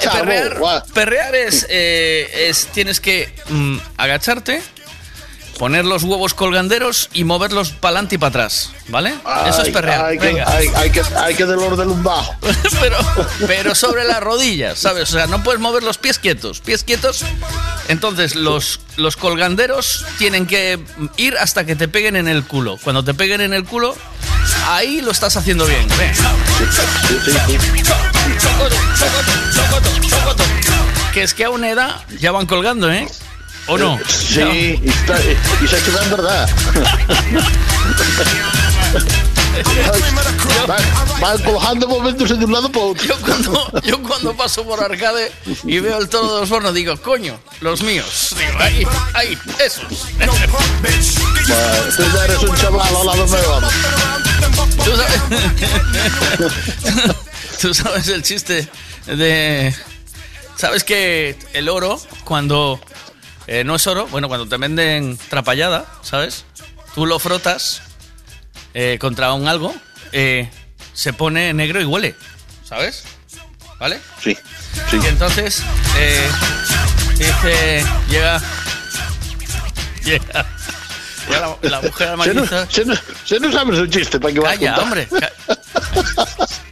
[0.09, 2.67] perrear, perrear es, eh, es.
[2.67, 4.61] Tienes que mm, agacharte,
[5.57, 8.71] poner los huevos colganderos y moverlos para adelante y para atrás.
[8.89, 9.13] ¿Vale?
[9.47, 10.05] Eso es perrear.
[10.05, 10.49] Hay que, Venga.
[10.49, 12.35] hay, hay que, hay que del lumbago.
[12.81, 12.97] pero,
[13.47, 15.09] pero sobre las rodillas, ¿sabes?
[15.09, 16.59] O sea, no puedes mover los pies quietos.
[16.59, 17.23] Pies quietos.
[17.87, 20.79] Entonces, los, los colganderos tienen que
[21.17, 22.77] ir hasta que te peguen en el culo.
[22.83, 23.95] Cuando te peguen en el culo,
[24.67, 25.87] ahí lo estás haciendo bien.
[31.13, 33.07] Que es que a una edad ya van colgando, ¿eh?
[33.67, 33.99] ¿O no?
[34.07, 35.17] Sí, y, está,
[35.61, 36.49] y se queda en verdad.
[41.21, 43.05] Van, colgando momentos de un lado para otro.
[43.05, 45.31] Yo cuando, yo cuando paso por arcade
[45.63, 48.35] y veo el toro de los hornos, digo, coño, los míos.
[48.37, 49.85] Digo, ahí, ahí, esos.
[51.95, 53.49] Tú eres un chaval al lado mío.
[53.49, 53.73] vamos.
[54.83, 55.21] ¿Tú sabes?
[57.61, 58.67] ¿Tú sabes el chiste
[59.05, 59.73] de...
[60.57, 62.79] ¿Sabes que el oro, cuando
[63.47, 66.45] eh, no es oro, bueno, cuando te venden trapallada, ¿sabes?
[66.95, 67.81] Tú lo frotas
[68.73, 69.73] eh, contra un algo,
[70.11, 70.49] eh,
[70.93, 72.15] se pone negro y huele,
[72.67, 73.03] ¿sabes?
[73.79, 73.99] ¿Vale?
[74.23, 74.37] Sí.
[74.91, 75.61] Y entonces,
[75.97, 76.29] eh,
[77.17, 78.41] dice, llega...
[80.03, 80.45] Llega...
[81.27, 82.67] llega la, la mujer Se amarilla.
[82.69, 82.93] se, no,
[83.25, 85.07] se no sabes un chiste para que Calla, hombre.
[85.07, 85.31] ca-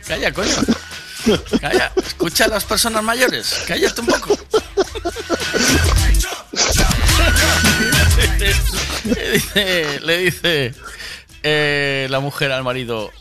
[0.08, 0.56] Calla, coño.
[1.62, 1.92] Calla.
[2.06, 3.64] Escucha a las personas mayores.
[3.68, 4.38] Cállate un poco.
[9.06, 10.74] Le dice, le dice
[11.44, 13.12] eh, la mujer al marido.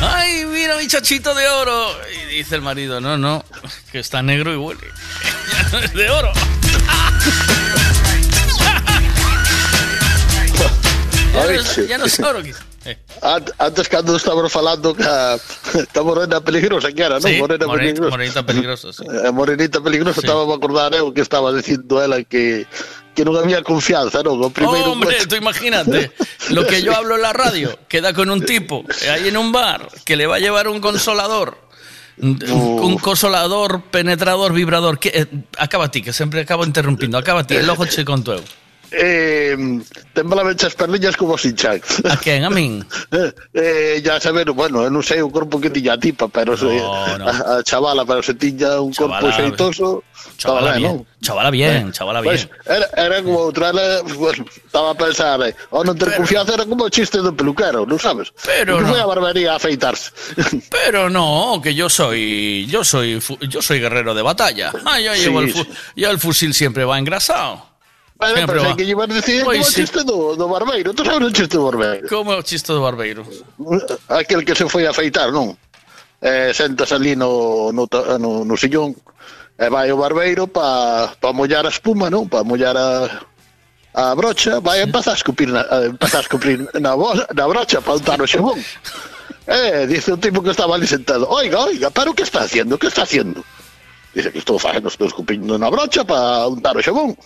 [0.00, 1.90] ¡Ay, mira mi chachito de oro!
[2.30, 3.44] Y dice el marido, no, no,
[3.90, 4.80] que está negro y huele.
[5.52, 6.32] Ya no es de oro.
[11.88, 12.40] Ya no es, oro.
[12.84, 12.96] Eh.
[13.22, 15.36] Ant- Antes cando estábamos falando que a-
[15.74, 17.22] esta morena peligrosa que era, non?
[17.30, 18.10] Sí, morena moren- peligrosa.
[18.10, 19.04] morenita peligrosa, sí.
[19.24, 20.26] Eh, morenita peligrosa, Sí.
[20.26, 22.66] estaba a acordar eu que estaba dicindo ela que
[23.18, 24.38] que non había confianza, non?
[24.38, 25.26] O primeiro Hombre, coche.
[25.26, 26.14] tú imagínate
[26.54, 29.90] lo que yo hablo en la radio, queda con un tipo ahí en un bar
[30.06, 31.58] que le va a llevar un consolador,
[32.22, 35.02] un, un consolador, penetrador, vibrador.
[35.02, 35.26] Que, eh,
[35.58, 37.18] acaba ti, que sempre acabo interrumpindo.
[37.18, 38.44] Acaba ti, e logo che conto eu.
[38.90, 39.56] Eh,
[40.14, 41.80] temblaban as perliñas como Sinchan.
[42.08, 42.44] A quen?
[42.44, 42.84] A min?
[43.10, 46.56] Eh, eh, ya saber, bueno, eu non sei o corpo que tiña a tipa, pero
[46.56, 47.24] se, no.
[47.24, 50.04] A, a chavala, pero se tiña un corpo Chavala, xeitoso,
[50.36, 51.06] Chavala ben, bien, non?
[51.24, 52.36] chavala bien, chavala bien.
[52.36, 53.72] Pois, era, era como outra,
[54.16, 57.84] bueno, estaba a pensar, eh, ao non ter confianza era como o chiste do peluquero,
[57.88, 58.28] non sabes?
[58.44, 58.92] Pero que no.
[58.92, 60.12] foi a barbería a afeitarse.
[60.72, 64.72] Pero no, que yo soy, yo soy, yo soy guerrero de batalla.
[64.84, 65.64] Ah, yo Sí, llevo el, sí.
[65.64, 67.67] fu- yo el fusil siempre va engrasado.
[68.18, 69.60] Pero, Sempre pero que lle vas dicir como sí.
[69.60, 70.92] o chiste do, do barbeiro.
[70.92, 72.08] Tú sabes o chiste do barbeiro?
[72.08, 73.22] Como é o chiste do barbeiro?
[74.10, 75.54] Aquel que se foi a afeitar, non?
[76.18, 77.86] Eh, sentas ali no, no,
[78.18, 78.90] no, no sillón
[79.58, 82.26] e vai o barbeiro para pa mollar a espuma, non?
[82.26, 83.22] Para mollar a,
[83.94, 87.98] a brocha, vai empezar a escupir na, a empezar a escupir na, na brocha para
[87.98, 88.58] untar o xabón.
[89.46, 92.86] Eh, dice un tipo que estaba ali sentado, oiga, oiga, pero que está haciendo, que
[92.86, 93.42] está haciendo?
[94.14, 97.18] Dice que estou facendo, estou escupindo na brocha para untar o xabón.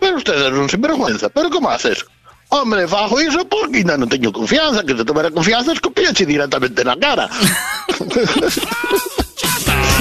[0.00, 2.04] Pero ustedes non se vergüenza, pero como haces?
[2.52, 6.94] Hombre, fajo iso porque ainda non teño confianza, que se tomara confianza escupíache directamente na
[6.98, 7.26] cara.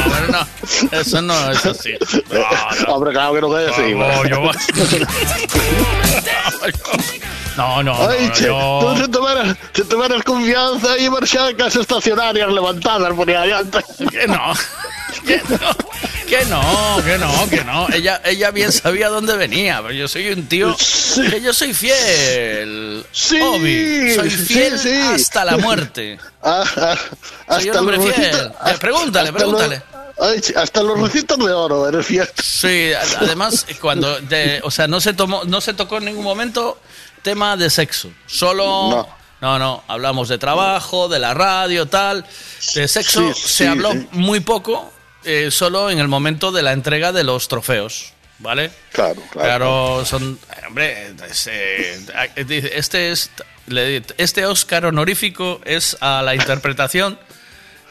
[0.03, 0.45] Pero no,
[0.91, 1.93] eso no es así.
[2.87, 3.95] Hombre, claro que non é así.
[3.95, 4.51] No, yo-
[7.57, 12.49] No, no, no, Ai, che, tú se tomaras, se tomaras confianza e marxar cas estacionarias
[12.51, 13.79] levantadas por aí adiante.
[14.09, 14.53] Que no,
[15.25, 15.77] que no,
[16.27, 17.87] que no, que no, que no.
[17.93, 20.75] Ella, ella bien sabía dónde venía, pero yo soy un tío
[21.29, 23.05] que yo soy fiel.
[23.11, 24.99] Sí, Obi, soy fiel sí.
[25.13, 26.19] hasta la muerte.
[26.45, 26.65] Ah,
[27.47, 28.13] ah, Soy un hombre fiel.
[28.15, 29.81] recitos- Eh, pregúntale, hasta pregúntale.
[30.19, 32.27] los- ay, hasta recitos de oro eres fiel.
[32.43, 36.79] Sí, además cuando, de- o sea, no se tomó, no se tocó en ningún momento
[37.23, 38.11] tema de sexo.
[38.27, 39.07] Solo, No.
[39.41, 42.25] no, no, hablamos de trabajo, de la radio, tal.
[42.75, 44.07] De sexo Sí, se habló sí.
[44.11, 48.71] muy poco, eh, solo en el momento de la entrega de los trofeos, ¿vale?
[48.91, 49.47] Claro, claro.
[49.47, 51.99] Claro, son, hombre, es, eh,
[52.45, 53.31] dice, este es,
[53.67, 57.17] le- este Oscar honorífico es a la interpretación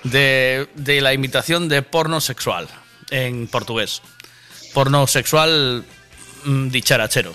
[0.04, 2.68] de, de la imitación de porno sexual
[3.10, 4.02] en portugués.
[4.74, 5.84] Porno sexual
[6.44, 7.34] mm, dicharachero.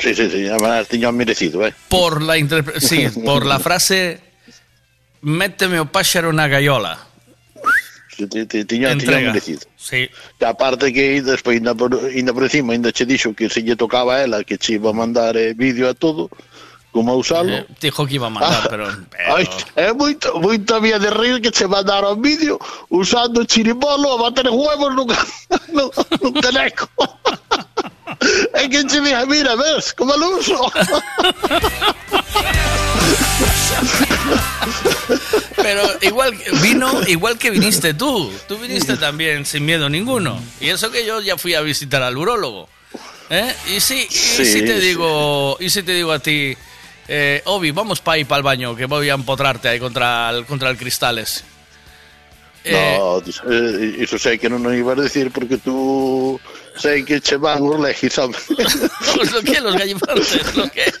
[0.00, 0.48] Sí, sí, sí,
[0.88, 1.74] tiño merecido, eh.
[1.88, 2.34] Por la
[2.78, 4.20] sí, por la frase
[5.22, 6.96] méteme o páxaro na gaiola.
[8.16, 9.60] Tiña, tiña merecido.
[9.76, 10.08] Sí.
[10.40, 13.76] E aparte que despois ainda por, ainda por encima ainda che dixo que se lle
[13.76, 16.28] tocaba a ela que che iba a mandar eh, vídeo a todo
[16.92, 20.36] como a usalo Eh, dijo que iba a mandar, Ah, pero, pero- Ai, é moito,
[20.40, 22.58] moito había de rir que che mandaron vídeo
[22.92, 25.08] usando chiribolo a bater huevos nun,
[25.72, 25.88] nun,
[26.20, 26.88] nun teleco
[28.54, 30.60] é que dije, mira, ves, como lo uso
[35.56, 38.32] Pero igual vino igual que viniste tú.
[38.48, 40.40] Tú viniste también sin miedo ninguno.
[40.60, 42.68] Y eso que yo ya fui a visitar al urólogo.
[43.28, 43.54] ¿Eh?
[43.76, 44.86] Y sí, y Sí, si te sí.
[44.88, 46.56] digo, y si te digo a ti,
[47.06, 50.46] eh, Obi, vamos para ahí para el baño, que voy a empotrarte ahí contra el,
[50.46, 51.44] contra el cristales.
[52.64, 56.36] Eh, no, eh, iso sei que non o ibas a decir porque tú
[56.76, 58.18] sei que che van os legis.
[59.14, 60.92] Pues lo que, los gallifantes, lo que.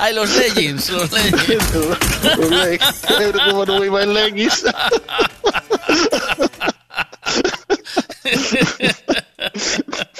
[0.00, 1.74] Ay, los leggings, los leggings.
[1.74, 2.86] Os legis,
[3.18, 4.62] pero como non iba en legis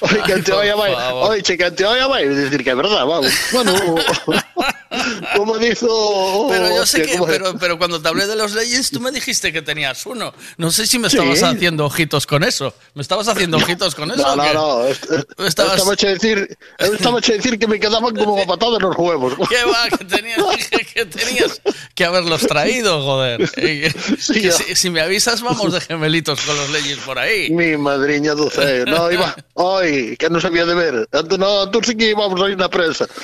[0.00, 1.30] Oye, que te vai, favor.
[1.30, 3.32] oye, que te oia vai decir que é verdad, vamos.
[3.52, 3.74] Bueno,
[5.36, 6.48] como dijo...
[6.50, 9.52] Pero yo sé que, pero, pero cuando te hablé de los leyes, tú me dijiste
[9.52, 10.32] que tenías uno.
[10.56, 11.16] No sé si me Sí.
[11.16, 12.74] estabas haciendo ojitos con eso.
[12.94, 14.22] ¿Me estabas haciendo ojitos con eso?
[14.22, 19.34] No, no, no, estabas- estaba a decir, decir que me quedaban como patadas los huevos.
[19.48, 19.88] ¿Qué va?
[19.96, 20.38] Que tenías,
[20.94, 21.60] que tenías
[21.94, 23.48] que haberlos traído, joder.
[23.48, 23.82] Sí,
[24.18, 27.50] si, si me avisas, vamos de gemelitos con los leyes por ahí.
[27.50, 28.86] Mi madriña do ceo.
[28.86, 30.94] No, iba, oi, que non sabía de ver.
[31.12, 33.06] Antes no, tú sí que íbamos aí na prensa.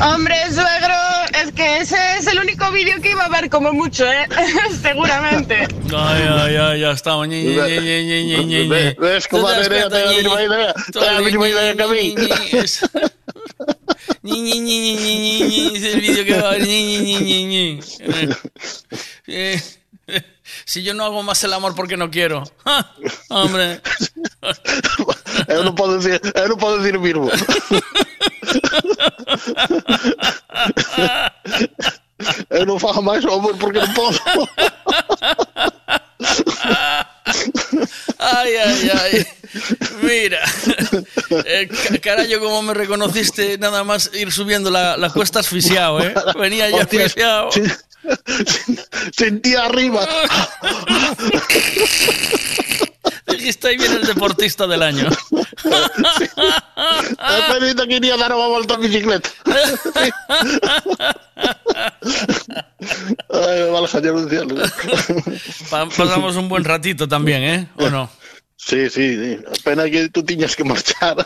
[0.00, 0.94] Hombre, suegro,
[1.42, 4.28] es que ese es el único vídeo que iba a ver como mucho, ¿eh?
[4.82, 5.66] Seguramente.
[5.94, 7.28] Ay, ay, ay, ya estamos.
[7.28, 8.96] Ñe, ñe, ñe, ñe, ñe, ñe, ñe, ñe.
[8.98, 9.96] Ves ¿Tú como te a das Nerea cuenta?
[9.96, 10.74] te da Ñe, la misma idea?
[11.12, 12.14] La misma idea que a mí.
[14.26, 16.62] Ñe, ñe, ñe, ñe, ñe, ñe, es el vídeo que va a ver.
[16.66, 17.80] Ñe, ñe, ñe, ñe, ñe.
[19.28, 19.60] Eh,
[20.08, 20.22] eh,
[20.64, 22.44] Si yo no hago más el amor porque no quiero.
[22.64, 22.92] Ah,
[23.30, 23.80] Hombre.
[25.48, 27.26] Eu non podo decir, eu non podo decir mismo.
[32.50, 34.18] eu non fago máis o amor porque non podo.
[38.18, 39.26] Ay, ay, ay.
[40.02, 40.38] Mira.
[41.46, 46.14] Eh, ca- carayo, como me reconociste nada más ir subiendo la, la cuesta asfixiado, ¿eh?
[46.38, 47.50] Venía ya asfixiado.
[49.16, 50.06] Sentía arriba.
[53.46, 55.08] Dijiste, ahí viene el deportista del año.
[55.62, 59.30] El perrito quería dar una vuelta en bicicleta.
[63.32, 64.54] Ay, vale, señor del cielo.
[65.70, 67.68] Pa- pasamos un buen ratito también, ¿eh?
[67.76, 68.10] ¿O no?
[68.58, 69.38] Sí, sí, sí.
[69.62, 71.22] Pena que tú tiñas que marchar.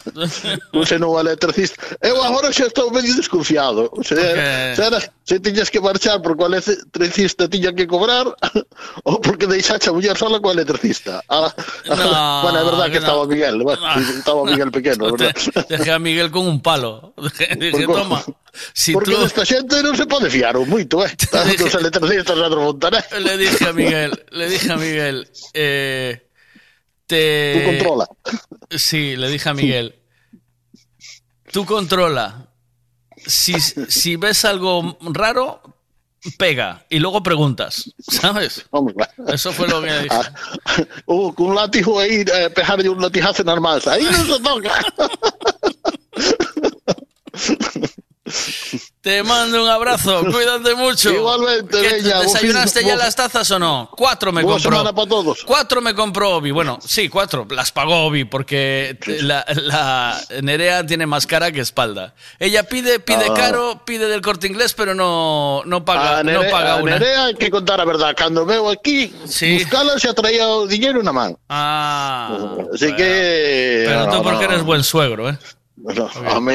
[0.74, 1.78] Non sei non o electricista.
[2.02, 3.86] Eu agora xa estou medio desconfiado.
[4.02, 8.26] Se, Porque- se, era, se tiñas que marchar porque o electricista tiña que cobrar
[9.08, 11.22] ou porque deixache a muller sola co electricista.
[11.30, 11.48] Ah,
[11.86, 13.06] No, bueno, é verdad que, que no.
[13.06, 13.56] estaba Miguel.
[13.62, 13.82] Bueno,
[14.18, 15.32] estaba Miguel pequeno, é verdad.
[15.70, 17.14] Dejé a Miguel con un palo.
[17.38, 18.18] Dije, dije, Porque- toma,
[18.74, 19.22] si porque tú...
[19.22, 21.14] desta xente non se pode fiar moito, eh.
[21.30, 23.06] Tanto os electricistas de Montaner.
[23.22, 26.26] Le dije a Miguel, le dije a Miguel, eh,
[27.10, 27.58] te...
[27.58, 28.08] Tú controla.
[28.70, 29.96] Sí, le dije a Miguel,
[31.52, 32.46] tú controla.
[33.26, 35.60] Si, si ves algo raro,
[36.38, 38.66] pega y luego preguntas, ¿sabes?
[38.70, 39.34] Claro.
[39.34, 40.08] Eso fue lo que dije.
[40.10, 40.32] Ah,
[41.06, 43.86] uh, con un látigo aí, eh, pejarle un latigazo nas mans.
[43.86, 44.70] Aí non se toca.
[49.00, 51.10] Te mando un abrazo, cuídate mucho.
[51.10, 53.88] Igualmente, ¿Qué, veña, bo ¿Desayunaste ya las tazas o no?
[53.96, 54.58] Cuatro me compró.
[54.72, 55.42] semana para todos.
[55.44, 56.50] Cuatro me compró Obi.
[56.50, 57.46] Bueno, sí, cuatro.
[57.50, 62.14] Las pagó Obi porque la, la Nerea tiene más cara que espalda.
[62.38, 63.34] Ella pide, pide Ah.
[63.34, 66.98] caro, pide del corte inglés, pero no, no paga, A no Nere- paga a una.
[66.98, 68.14] Nerea hai que contar a verdad.
[68.14, 71.36] Cando veo aquí, buscala xa traía o diñeiro na man.
[71.48, 72.36] Ah.
[72.74, 73.84] Así que...
[73.86, 74.52] Pero tú no, porque no.
[74.52, 75.38] eres buen suegro, ¿eh?
[75.82, 76.52] No, a mí,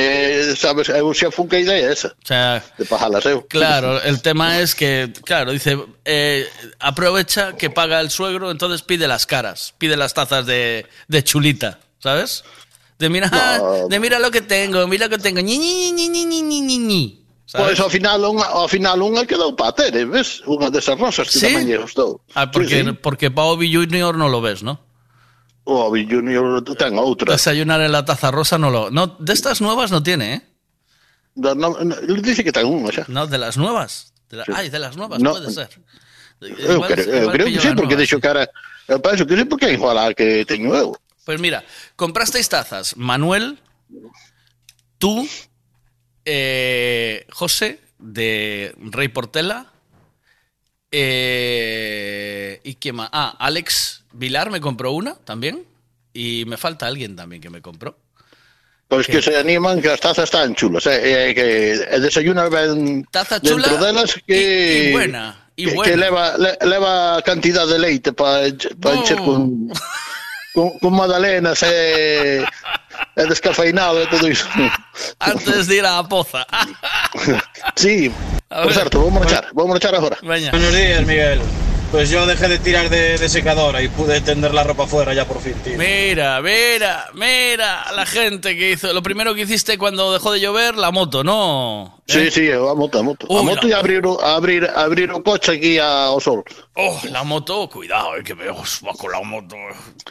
[0.56, 2.14] sabes, eu xa fun que a idea esa.
[2.14, 3.42] O sea, de pajalas eu.
[3.50, 6.46] Claro, el tema es que, claro, dice, eh,
[6.80, 11.80] aprovecha que paga el suegro, entonces pide las caras, pide las tazas de, de chulita,
[11.98, 12.44] ¿sabes?
[13.00, 13.30] De mira,
[13.90, 16.62] de mira lo que tengo, mira lo que tengo, ñi, ñi, ñi, ñi, ñi, ñi,
[16.62, 17.26] ñi, ñi.
[17.46, 17.68] ¿sabes?
[17.68, 20.46] Pois ao final unha, ao final unha quedou para ter, ves?
[20.46, 21.50] Unha desas rosas que ¿Sí?
[21.50, 22.22] tamén lle gustou.
[22.38, 22.94] Ah, porque, Sí, sí.
[23.02, 24.85] porque Junior no lo ves, ¿no?
[25.66, 27.34] O Obi Junior ten outra.
[27.34, 28.92] Desayunar en la taza rosa no lo...
[28.92, 30.42] No, de estas nuevas no tiene, ¿eh?
[31.36, 31.74] No, no,
[32.22, 33.04] dice que ten unha xa.
[33.10, 34.14] No, de las nuevas.
[34.30, 35.34] De la- Ay, de las nuevas, No.
[35.34, 35.70] puede ser.
[36.40, 38.44] Eu Igual- creo, eu igual creo que sí, porque que era...
[38.88, 40.94] Eu penso que sí, porque é igual a que teño eu.
[41.26, 41.66] Pues mira,
[41.98, 42.94] comprasteis tazas.
[42.96, 43.58] Manuel,
[45.02, 45.26] tú,
[46.26, 49.74] eh, José, de Rey Portela.
[50.98, 53.10] Eh, ¿Y quién más?
[53.12, 55.66] Ah, Alex Vilar me compró una también.
[56.14, 57.98] Y me falta alguien también que me compró.
[58.88, 63.40] Pois que se animan que as tazas están chulas, eh, eh, que e ben Taza
[63.40, 65.92] dentro chula delas que buena, y que, buena.
[65.92, 68.46] que leva le, leva cantidad de leite para
[68.80, 68.94] pa Oh.
[68.94, 69.74] encher con,
[70.54, 72.46] con con magdalenas e
[73.18, 74.48] e descafeinado e todo iso.
[75.20, 76.46] Antes de ir a la poza.
[77.76, 78.12] sí,
[78.50, 80.18] por certo, vou marchar, vou marchar agora.
[80.22, 80.52] Veña.
[80.52, 81.42] Buenos días, Miguel.
[81.92, 85.26] Pues yo dejé de tirar de, de secadora y pude tender la ropa fuera ya
[85.26, 85.78] por fin, tío.
[85.78, 88.92] Mira, mira, mira a la gente que hizo.
[88.92, 92.02] Lo primero que hiciste cuando dejó de llover, la moto, ¿no?
[92.08, 93.28] Sí, sí, a moto, a moto.
[93.30, 96.44] a Uy, moto la- e abrir, abrir, abrir o coche aquí ao sol.
[96.76, 99.56] Oh, la moto, cuidado, eh, que me os va con la moto.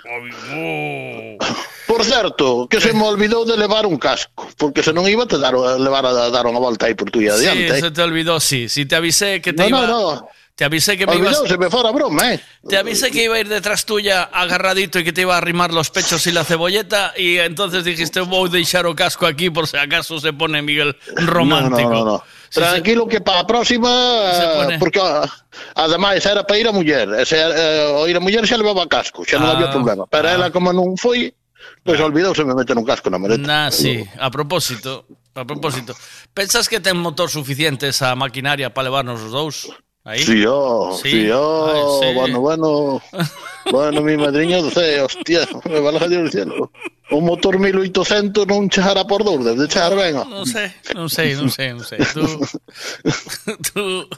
[0.04, 1.44] Ay, oh.
[1.86, 5.36] Por certo, que se me olvidou de levar un casco, porque se non iba te
[5.38, 7.78] dar, levar a dar unha volta aí por tu e Sí, adiante.
[7.78, 8.68] se te olvidó, sí.
[8.72, 9.86] Sí, te avisé que te No, iba.
[9.86, 10.28] no, no.
[10.54, 11.38] Te avisé que me ibas.
[11.38, 12.40] Olvidou, se me fora broma, eh.
[12.68, 15.72] Te avisé que iba a ir detrás tuya agarradito y que te iba a arrimar
[15.74, 17.12] los pechos y la cebolleta.
[17.16, 20.96] Y entonces dijiste, voy a deixar o casco aquí por si acaso se pone Miguel
[21.16, 21.90] romántico.
[21.90, 22.24] No, no, no, no.
[22.54, 23.90] Tranquilo que para a próxima,
[24.54, 25.26] pone- porque ah,
[25.74, 29.24] ademais era para ir a muller, se, eh, o ir a muller xa levaba casco,
[29.26, 30.06] xa non Ah, había problema.
[30.06, 31.34] Pero ela como non foi,
[31.82, 33.42] pois olvidouse me meter un casco na maleta.
[33.42, 35.02] Nah, sí, a propósito,
[35.34, 35.98] a propósito.
[36.30, 39.56] Pensas que ten motor suficiente esa maquinaria para levarnos os dous?
[40.06, 40.22] Aí?
[40.22, 42.14] Sí, oh, sí, oh, Ay, sí.
[42.14, 43.02] bueno, bueno,
[43.72, 44.16] bueno, mi
[44.70, 46.70] ceo, hostia, me va a Dios del cielo.
[47.10, 50.24] Un motor 1800 non chegará por dous, debe de chegar ben, oh.
[50.28, 51.96] No sé, no sé, no sé, no sé.
[52.12, 52.24] Tú,
[53.72, 54.08] tú,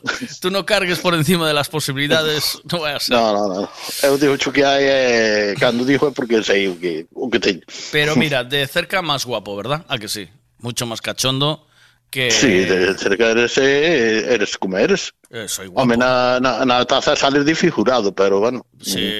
[0.41, 3.15] tú no cargues por encima de las posibilidades, no vaya a ser.
[3.15, 3.71] No, no, no.
[4.03, 7.63] Eu digo que hai, eh, cando dijo é porque sei o que, o que teño.
[7.95, 9.87] Pero mira, de cerca más guapo, ¿verdad?
[9.87, 10.27] ¿A que sí?
[10.59, 11.67] Mucho más cachondo
[12.11, 12.31] que...
[12.31, 15.13] Sí, de cerca eres, eh, eres como eres.
[15.31, 15.85] Eh, Eso, igual.
[15.85, 18.65] Home, na, na, na taza sales difigurado, pero bueno.
[18.81, 19.11] Sí,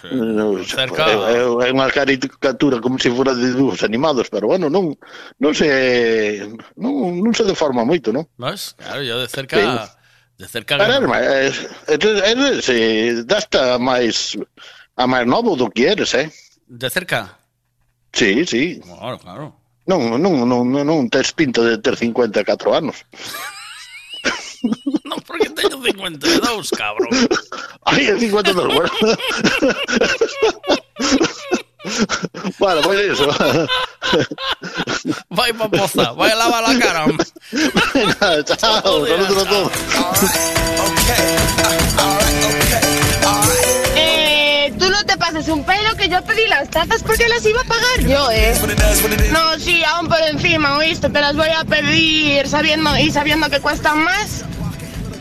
[0.00, 0.08] sí.
[0.12, 1.06] No, eh, cerca...
[1.08, 4.92] É, é unha caricatura como se fora de dibujos animados, pero bueno, non
[5.38, 6.42] non se
[6.76, 8.26] non, non se deforma moito, non?
[8.36, 9.66] Mas, claro, yo de cerca sí.
[10.42, 11.48] de cerca Pero, herma, é,
[11.88, 14.36] é, é, dasta máis
[14.96, 16.28] a máis novo do que eres, eh?
[16.66, 17.38] De cerca?
[18.12, 18.80] Sí, sí.
[18.84, 19.61] Claro, claro.
[19.84, 23.04] Non, non, non, non, tes pinta de ter 54 anos.
[25.02, 27.10] Non, porque teño 52, cabrón.
[27.82, 28.86] Ai, é 52, bueno.
[32.62, 33.26] bueno, pois iso.
[35.30, 37.06] Vai pa poza, vai a lavar la cara.
[37.90, 39.72] Venga, chao, saludos a todos.
[41.12, 41.66] Eh, tú
[43.26, 43.61] no
[45.12, 48.30] te pases un pelo que yo pedí las tazas porque las iba a pagar yo,
[48.30, 48.54] ¿eh?
[49.30, 51.10] No, sí, aún por encima, ¿oíste?
[51.10, 54.44] Te las voy a pedir sabiendo y sabiendo que cuestan más.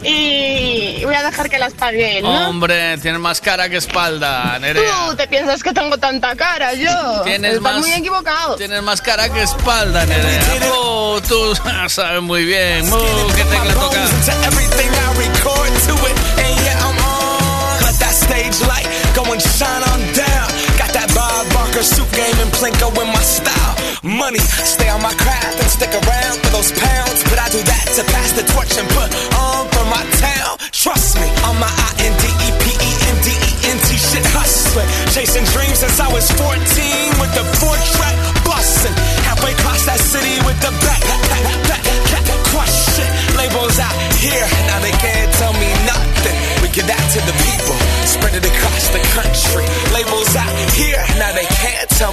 [0.03, 2.49] Y voy a dejar que las pague él, ¿no?
[2.49, 4.83] Hombre, tienes más cara que espalda, Nerea.
[5.09, 7.21] Tú te piensas que tengo tanta cara, yo.
[7.23, 8.55] Tienes Estás más- muy equivocado.
[8.55, 10.41] Tienes más cara que espalda, Nerea.
[10.73, 11.53] Oh, tú
[11.89, 12.89] sabes muy bien.
[12.91, 13.99] Oh, ¿Qué tecla toca?
[18.31, 20.47] Stage light go and shine on down.
[20.79, 23.75] Got that Bob Barker suit game and Plinko in my style.
[24.03, 27.19] Money, stay on my craft and stick around for those pounds.
[27.27, 29.11] But I do that to pass the torch and put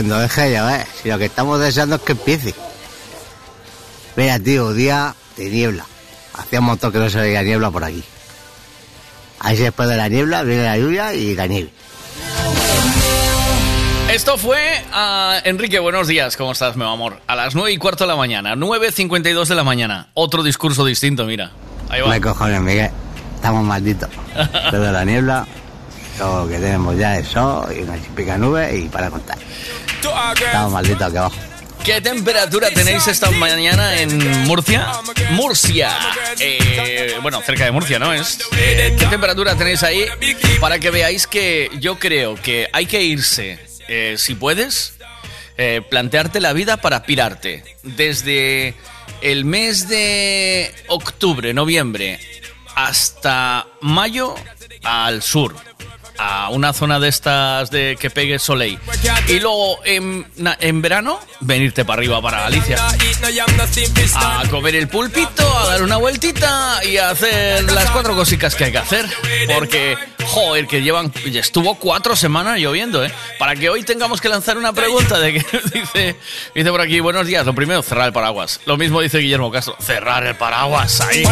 [0.00, 0.86] cuando deje de llover.
[1.02, 2.54] Si lo que estamos deseando es que empiece.
[4.16, 5.84] Mira, tío, día de niebla.
[6.32, 8.02] Hacía un montón que no se veía niebla por aquí.
[9.40, 11.70] Ahí después de la niebla viene la lluvia y la nieve.
[14.10, 17.20] Esto fue a Enrique, buenos días, ¿cómo estás, mi amor?
[17.26, 20.08] A las 9 y cuarto de la mañana, 9.52 de la mañana.
[20.14, 21.52] Otro discurso distinto, mira.
[21.90, 22.06] Ahí va.
[22.06, 22.90] No hay cojones, Miguel.
[23.36, 24.08] Estamos malditos.
[24.72, 25.46] Lo de la niebla,
[26.48, 29.38] que tenemos ya es sol y una chispica nube y para contar.
[30.34, 31.36] Estamos malditos aquí abajo.
[31.84, 34.86] ¿Qué temperatura tenéis esta mañana en Murcia?
[35.30, 35.96] Murcia.
[36.38, 38.12] Eh, bueno, cerca de Murcia, ¿no?
[38.12, 40.04] Es, eh, ¿Qué temperatura tenéis ahí?
[40.60, 43.58] Para que veáis que yo creo que hay que irse,
[43.88, 44.94] eh, si puedes,
[45.56, 47.64] eh, plantearte la vida para pirarte.
[47.82, 48.74] Desde
[49.22, 52.20] el mes de octubre, noviembre,
[52.74, 54.34] hasta mayo
[54.84, 55.69] al sur.
[56.22, 58.78] A una zona de estas de que pegue soleil.
[59.28, 60.26] Y luego en,
[60.60, 62.76] en verano, venirte para arriba, para Galicia.
[64.16, 68.64] A comer el pulpito, a dar una vueltita y a hacer las cuatro cositas que
[68.64, 69.06] hay que hacer.
[69.54, 69.96] Porque,
[70.26, 71.10] joder, que llevan.
[71.24, 73.10] Estuvo cuatro semanas lloviendo, ¿eh?
[73.38, 76.16] Para que hoy tengamos que lanzar una pregunta de que dice.
[76.54, 77.46] Dice por aquí, buenos días.
[77.46, 78.60] Lo primero, cerrar el paraguas.
[78.66, 79.74] Lo mismo dice Guillermo Castro.
[79.80, 81.22] Cerrar el paraguas ahí.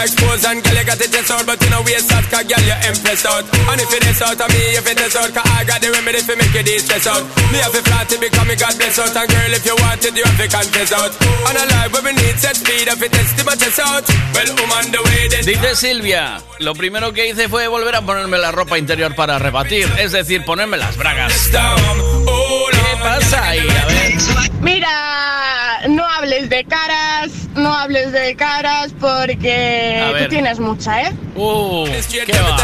[0.00, 0.08] Oh oh.
[0.08, 2.76] Expose and girl, you got it just out, but you know out, cause girl, you
[2.88, 3.44] impressed out.
[3.68, 5.92] And if it is out of me, if it is out, cause I got the
[5.92, 7.24] remedy for make you de-stress out.
[7.52, 9.12] Me have to flat it because me God bless out.
[9.12, 11.12] And girl, if you want it, you have to confess out.
[11.20, 14.04] And a life where we need set speed, if it is, my chest out.
[14.32, 15.28] Well, I'm on the way.
[15.44, 19.88] Dice Silvia, lo primero que hice fue volver a ponerme la ropa interior para rebatir,
[19.98, 21.32] es decir, ponerme las bragas.
[21.50, 23.60] ¿Qué pasa ahí?
[23.60, 24.50] A ver.
[24.60, 25.59] Mira,
[25.90, 31.12] no hables de caras, no hables de caras porque tú tienes mucha, ¿eh?
[31.34, 32.56] Uh, ¿qué va?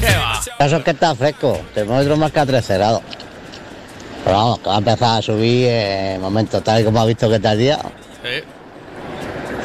[0.00, 0.40] ¿Qué va?
[0.58, 3.02] Eso es que está fresco, termómetro más que a 13 grados.
[4.24, 7.06] Pero vamos, que va a empezar a subir en el momento tal y como ha
[7.06, 7.78] visto que está el día.
[8.24, 8.44] Eh.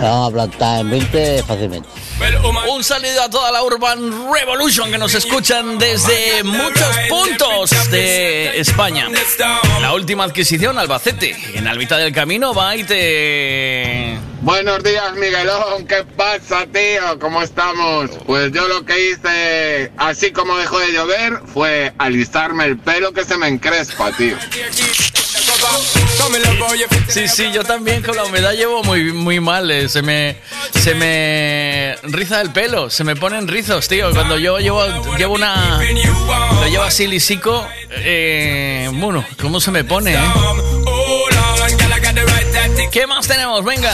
[0.02, 1.90] Vamos a plantar en 20 fácilmente.
[2.70, 9.08] Un saludo a toda la Urban Revolution que nos escuchan desde muchos puntos de España.
[9.82, 11.36] La última adquisición, Albacete.
[11.54, 14.18] En la mitad del camino va y te...
[14.42, 15.88] Buenos días, Miguelón.
[15.88, 17.20] ¿Qué pasa, tío?
[17.20, 18.12] ¿Cómo estamos?
[18.26, 23.26] Pues yo lo que hice, así como dejó de llover, fue alistarme el pelo que
[23.26, 24.38] se me encrespa, tío.
[27.08, 29.70] Sí, sí, yo también con la humedad llevo muy, muy mal.
[29.72, 30.38] eh, Se me,
[30.82, 34.12] se me riza el pelo, se me ponen rizos, tío.
[34.12, 34.86] Cuando yo llevo,
[35.18, 35.80] llevo una...
[36.62, 40.20] Lo llevo así lisico, eh, bueno, ¿cómo se me pone, eh?
[42.92, 43.64] ¿Qué más tenemos?
[43.64, 43.92] Venga.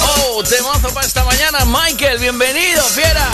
[0.00, 1.64] Oh, temazo para esta mañana.
[1.64, 3.28] Michael, bienvenido, fiera.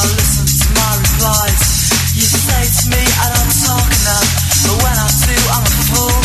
[0.00, 1.92] Listen to my replies.
[2.16, 4.28] You say to me I don't talk enough,
[4.64, 6.16] but when I do, I'm a fool.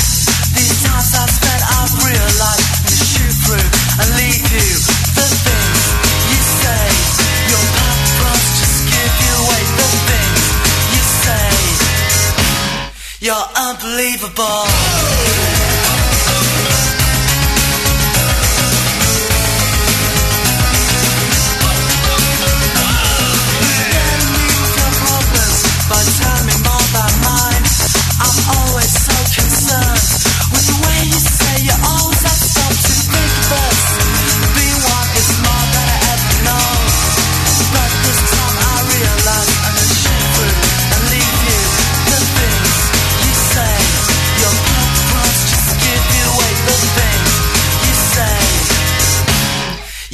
[0.56, 3.68] These times I've spent, I've realized shoot through
[4.00, 4.70] and leave you.
[5.20, 5.84] The things
[6.32, 6.88] you say,
[7.52, 7.66] your
[8.88, 9.64] give you away.
[9.76, 10.44] The things
[10.96, 11.52] you say,
[13.20, 15.47] you're unbelievable.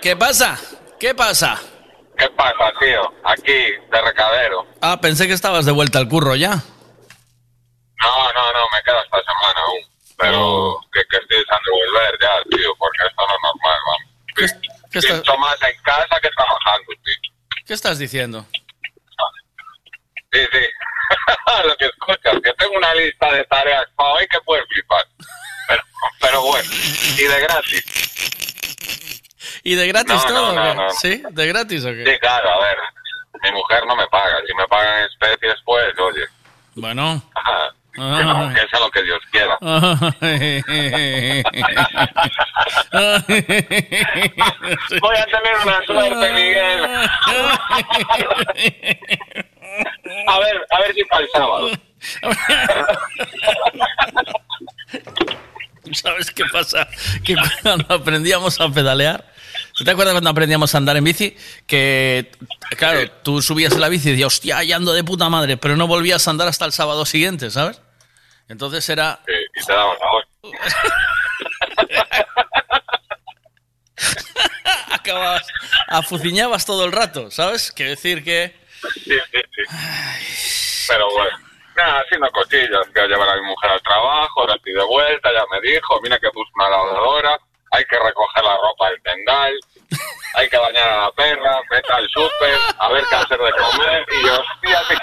[0.00, 0.58] ¿Qué pasa?
[0.98, 1.60] ¿Qué pasa?
[2.16, 3.12] ¿Qué pasa, tío?
[3.24, 4.66] Aquí, de recadero.
[4.80, 6.50] Ah, pensé que estabas de vuelta al curro ya.
[6.50, 9.80] No, no, no, me quedo esta semana aún.
[10.16, 14.08] Pero que, que estoy deseando volver ya, tío, porque esto no es normal, vamos.
[14.90, 17.14] ¿Qué estás, Pienso más en casa que trabajando, tío.
[17.66, 18.44] qué estás diciendo?
[20.32, 20.66] Sí, sí.
[21.68, 25.06] Lo que escuchas, que tengo una lista de tareas para hoy que puedes flipar.
[25.68, 25.82] Pero,
[26.20, 26.70] pero bueno,
[27.18, 27.84] y de gratis.
[29.64, 30.52] ¿Y de gratis No, todo?
[30.54, 30.90] no, no.
[30.90, 31.22] ¿Sí?
[31.30, 32.04] ¿De gratis o qué?
[32.06, 32.76] Sí, claro, a ver.
[33.42, 34.38] Mi mujer no me paga.
[34.46, 36.24] Si me pagan especies, pues, oye.
[36.74, 37.22] Bueno.
[37.34, 38.52] ajá, Ah.
[38.54, 39.58] que sea lo que Dios quiera.
[45.00, 46.84] Voy a tener una suerte, Miguel.
[50.28, 51.70] A ver, a ver si para el sábado.
[55.94, 56.88] ¿Sabes qué pasa?
[57.24, 59.32] Que cuando aprendíamos a pedalear,
[59.84, 61.36] ¿te acuerdas cuando aprendíamos a andar en bici?
[61.66, 62.30] Que,
[62.76, 65.76] claro, tú subías en la bici y decías, hostia, ya ando de puta madre, pero
[65.76, 67.80] no volvías a andar hasta el sábado siguiente, ¿sabes?
[68.48, 69.20] Entonces era...
[69.26, 69.94] Sí, y te vos.
[74.90, 75.46] Acababas,
[75.88, 77.72] afuciñabas todo el rato, ¿sabes?
[77.72, 78.54] Quiere decir que...
[78.94, 79.62] Sí, sí, sí.
[80.88, 81.47] Pero bueno.
[81.78, 85.44] Nada, haciendo cosillas, que llevar a mi mujer al trabajo, ahora estoy de vuelta, ya
[85.48, 87.38] me dijo, mira que puso una lavadora,
[87.70, 89.54] hay que recoger la ropa del tendal,
[90.34, 94.06] hay que bañar a la perra, vete al súper, a ver qué hacer de comer,
[94.10, 94.98] y yo, hostia, tío,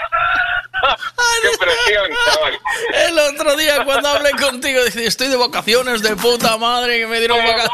[1.42, 2.60] qué presión, chaval.
[2.92, 7.20] El otro día cuando hablé contigo, dije, estoy de vacaciones de puta madre que me
[7.20, 7.70] dieron vacaciones.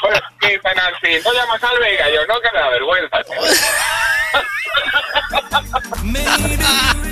[0.00, 3.36] Pues, y dicen así, no llamas al Vega, yo no, que me da vergüenza, tío.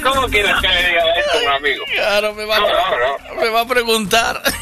[0.02, 1.84] ¿Cómo quieres que le diga esto a un amigo?
[1.94, 4.42] Claro, me va, a, No, no, me va a preguntar.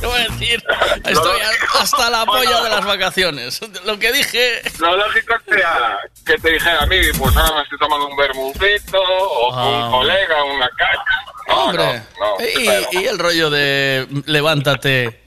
[0.00, 0.64] Voy a decir,
[1.04, 1.40] estoy
[1.78, 3.60] hasta la polla de las vacaciones.
[3.84, 4.62] Lo que dije...
[4.78, 8.98] Lo lógico sería que te dijera a mí, pues ahora me estoy tomando un bermudito,
[9.02, 9.84] o con Ah.
[9.86, 11.04] un colega, una caña.
[11.48, 12.02] No, Hombre,
[12.92, 15.20] y, y el rollo de levántate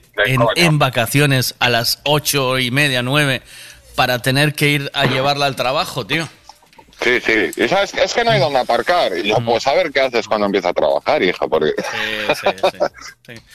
[0.56, 3.42] en vacaciones a las ocho y media, nueve,
[3.98, 6.28] para tener que ir a llevarla al trabajo, tío.
[7.00, 7.50] Sí, sí.
[7.56, 9.16] Y sabes, es que no hay dónde aparcar.
[9.16, 11.72] Y yo, pues a ver qué haces cuando empieza a trabajar, hija, porque...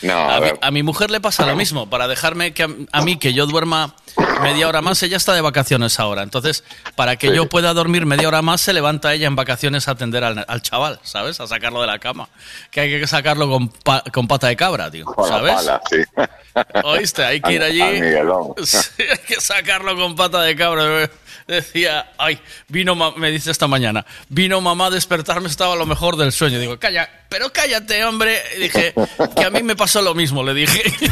[0.02, 2.68] No, a, A mi, a mi mujer le pasa lo mismo, para dejarme que a,
[2.92, 3.96] a mí que yo duerma
[4.44, 6.22] media hora más, ella está de vacaciones ahora.
[6.24, 6.64] Entonces,
[6.96, 7.36] para que Sí.
[7.36, 10.62] yo pueda dormir media hora más, se levanta ella en vacaciones a atender al, al
[10.62, 11.40] chaval, ¿sabes?
[11.40, 12.30] A sacarlo de la cama.
[12.70, 15.06] Que hay que sacarlo con, pa- con pata de cabra, tío.
[15.06, 15.54] Con la ¿Sabes?
[15.56, 15.98] pala, sí.
[16.84, 17.26] ¿Oíste?
[17.26, 17.82] Hay que ir Al- allí.
[18.66, 21.10] Sí, hay que sacarlo con pata de cabra.
[21.48, 22.40] Decía, ay,
[22.70, 26.60] vino, me dice esta mañana, vino mamá a despertarme, estaba a lo mejor del sueño.
[26.60, 28.42] Digo, calla, pero cállate, hombre.
[28.56, 28.94] Y dije,
[29.36, 30.84] que a mí me pasó lo mismo, le dije.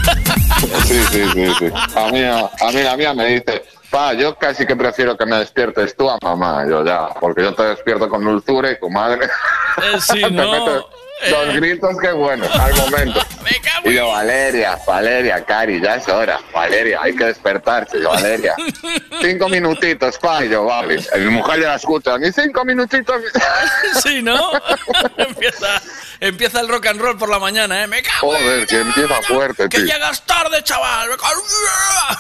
[0.86, 1.66] Sí, sí, sí, sí.
[1.96, 5.38] A mí, a, mí la mía me dice, pa, yo casi que prefiero que me
[5.38, 6.66] despiertes tú a mamá.
[6.70, 10.86] Yo ya, porque yo te despierto con dulzura y tu madre Eh, sí, ¿no?
[11.30, 13.20] Dos gritos que bueno, al momento.
[13.84, 16.40] Y yo, Valeria, Valeria, Cari, ya es hora.
[16.54, 18.00] Valeria, hay que despertarse.
[18.02, 18.56] Yo, Valeria,
[19.22, 20.44] cinco minutitos, pa.
[20.46, 21.04] Y yo, vale.
[21.18, 23.22] Mi mujer ya la escucha, ni cinco minutitos.
[24.04, 24.52] Sí, ¿no?
[25.18, 25.82] empieza,
[26.20, 27.88] empieza el rock and roll por la mañana, ¿eh?
[27.88, 29.86] Me cago Joder, que empieza fuerte, que tío.
[29.86, 31.10] llegas tarde, chaval.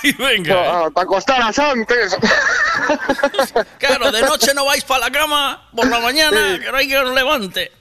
[0.03, 0.55] Y venga.
[0.85, 2.17] Ah, te acostarás antes.
[3.77, 6.97] Claro, de noche no vais para la cama, por la mañana, que no hay que
[6.97, 7.71] os levante.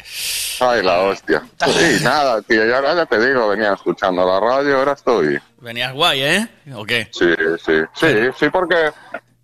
[0.61, 1.43] Ay, la hostia.
[1.67, 2.65] Sí, nada, tío.
[2.65, 5.39] Yo ahora ya te digo, venía escuchando la radio, ahora estoy.
[5.59, 6.49] Venías guay, ¿eh?
[6.75, 7.09] ¿O qué?
[7.13, 7.35] Sí,
[7.65, 8.07] sí, sí,
[8.39, 8.93] sí, porque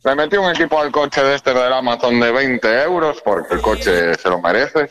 [0.06, 3.60] Le metí un equipo al coche de este del Amazon de 20 euros porque el
[3.60, 4.88] coche se lo merece.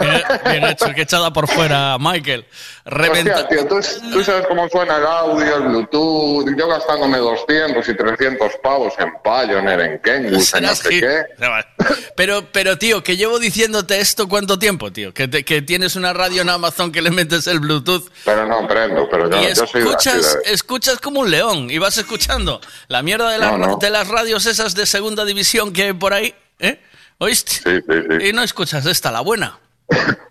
[0.00, 2.46] Bien, bien hecho, que echada por fuera, Michael.
[2.84, 3.40] Reventa.
[3.40, 6.46] Hostia, tío, ¿tú, tú sabes cómo suena el audio, el Bluetooth.
[6.56, 11.22] Yo gastándome 200 y 300 pavos en Pioneer, en Kenwood, en no sé que- qué.
[12.16, 15.14] Pero, pero, tío, que llevo diciéndote esto cuánto tiempo, tío.
[15.14, 18.66] Que, te- que tienes una radio en Amazon que le metes el Bluetooth Pero no
[18.68, 22.60] prendo, pero yo, y yo soy escuchas, de- escuchas como un león y vas escuchando
[22.88, 23.76] la mierda de, la- No, no.
[23.76, 26.78] de las radios esas de segunda división que hay por ahí, ¿eh?
[27.18, 27.52] ¿Oíste?
[27.52, 28.26] Sí, sí, sí.
[28.28, 29.58] Y no escuchas esta, la buena.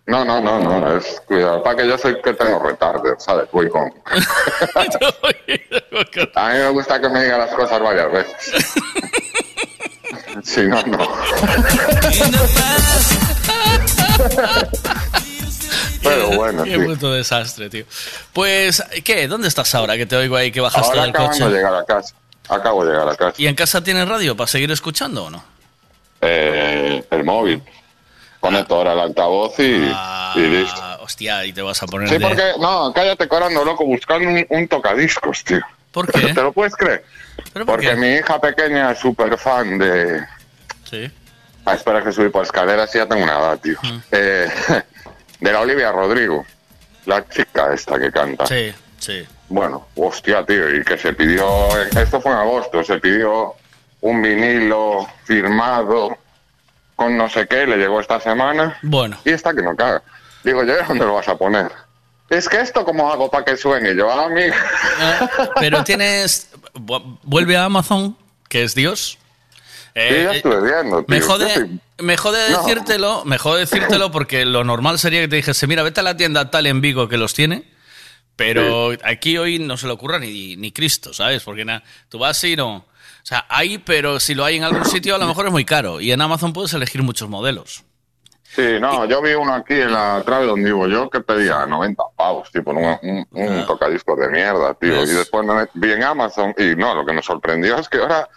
[0.06, 1.62] No, no, no, no, es cuidado.
[1.62, 3.48] Para que yo soy que tengo retardo, ¿sabes?
[3.52, 3.84] Voy con.
[6.36, 8.74] A mí me gusta que me diga las cosas varias veces.
[10.44, 10.98] Si no, no.
[16.02, 16.80] Pero bueno, Qué sí.
[16.86, 17.86] puto desastre, tío.
[18.34, 19.28] Pues, ¿qué?
[19.28, 19.98] ¿Dónde estás ahora?
[19.98, 21.44] Que te oigo ahí que bajaste Ahora del coche.
[21.44, 22.16] de llegar a casa.
[22.48, 23.34] Acabo de llegar a casa.
[23.38, 25.44] ¿Y en casa tienes radio para seguir escuchando o no?
[26.22, 27.62] Eh, el móvil.
[28.40, 30.80] Conecto ahora el altavoz y, y listo.
[30.82, 34.30] Ah, hostia, y te vas a poner Sí, de- porque, no, cállate corando, loco, buscando
[34.30, 35.60] un, un tocadiscos, tío.
[35.92, 36.20] ¿Por qué?
[36.34, 37.04] ¿Te lo puedes creer?
[37.54, 37.96] ¿Pero por Porque qué?
[37.96, 40.24] mi hija pequeña es súper fan de...
[40.90, 41.12] Sí.
[41.66, 43.78] Ah, espera que subí por escaleras y ya tengo una edad, tío.
[43.84, 43.98] Mm.
[44.12, 44.48] Eh,
[45.42, 46.46] de la Olivia Rodrigo,
[47.06, 48.46] la chica esta que canta.
[48.46, 49.26] Sí, sí.
[49.50, 51.46] Bueno, hostia, tío, y que se pidió,
[51.98, 53.56] esto fue en agosto, se pidió
[54.02, 56.18] un vinilo firmado
[57.00, 58.78] con no sé qué, le llegó esta semana.
[58.84, 59.18] Bueno.
[59.26, 60.04] Y esta que no caga.
[60.44, 61.72] Digo, ¿yo dónde lo vas a poner?
[62.30, 63.96] Es que esto, ¿cómo hago para que suene?
[63.96, 64.44] Yo, ah, mi...
[65.60, 66.52] Pero tienes...
[66.76, 68.16] vu- Vuelve a Amazon,
[68.48, 69.18] que es Dios.
[69.96, 71.06] Eh, Sí, ya eh, estuve viendo, tío.
[71.08, 72.58] me Yo jode, soy- me jode No.
[72.64, 76.16] decírtelo, me jode decírtelo porque lo normal sería que te dijese, mira, vete a la
[76.18, 77.64] tienda tal en Vigo que los tiene,
[78.36, 81.42] pero aquí hoy no se le ocurra ni, ni Cristo, ¿sabes?
[81.44, 82.86] Porque na- tú vas y no...
[83.22, 85.66] O sea, hay, pero si lo hay en algún sitio a lo mejor es muy
[85.66, 86.02] caro.
[86.02, 87.84] Y en Amazon puedes elegir muchos modelos.
[88.56, 92.04] Sí, no, yo vi uno aquí en la trave donde vivo yo que pedía 90
[92.16, 95.04] pavos, tipo, un, un, un tocadiscos de mierda, tío.
[95.04, 95.46] Y después
[95.76, 98.28] vi en Amazon y no, lo que me sorprendió es que ahora,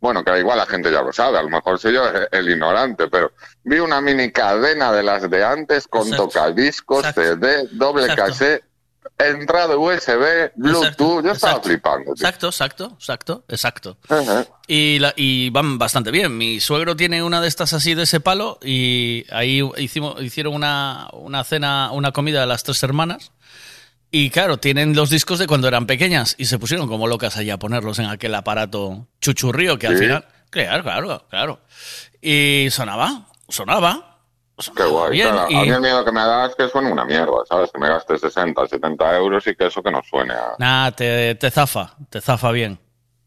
[0.00, 2.02] bueno, que igual la gente ya lo sabe, a lo mejor soy yo
[2.32, 3.30] el, ignorante, pero
[3.62, 6.24] vi una mini cadena de las de antes con Exacto.
[6.24, 8.24] tocadiscos, CD, doble Exacto.
[8.24, 8.64] cassette,
[9.18, 11.68] entrada USB, Bluetooth, yo estaba Exacto.
[11.68, 12.26] flipando, tío.
[12.26, 13.98] Exacto, exacto, exacto, exacto.
[14.66, 16.36] Y, la- y van bastante bien.
[16.36, 21.08] Mi suegro tiene una de estas así de ese palo y ahí hicimos, hicieron una,
[21.12, 23.32] una cena, una comida de las tres hermanas.
[24.10, 27.54] Y claro, tienen los discos de cuando eran pequeñas y se pusieron como locas allá
[27.54, 30.04] a ponerlos en aquel aparato chuchurrío que al Sí.
[30.04, 30.26] final...
[30.50, 31.60] Claro, claro, claro.
[32.22, 34.13] Y sonaba, sonaba.
[34.76, 35.10] Qué guay.
[35.10, 35.46] Bien, claro.
[35.50, 37.70] y- A mí el miedo que me da es que suene una mierda, ¿sabes?
[37.72, 40.52] Que me gaste 60, 70 euros y que eso que no suene a...
[40.58, 42.78] Nah, te, te zafa, te zafa bien.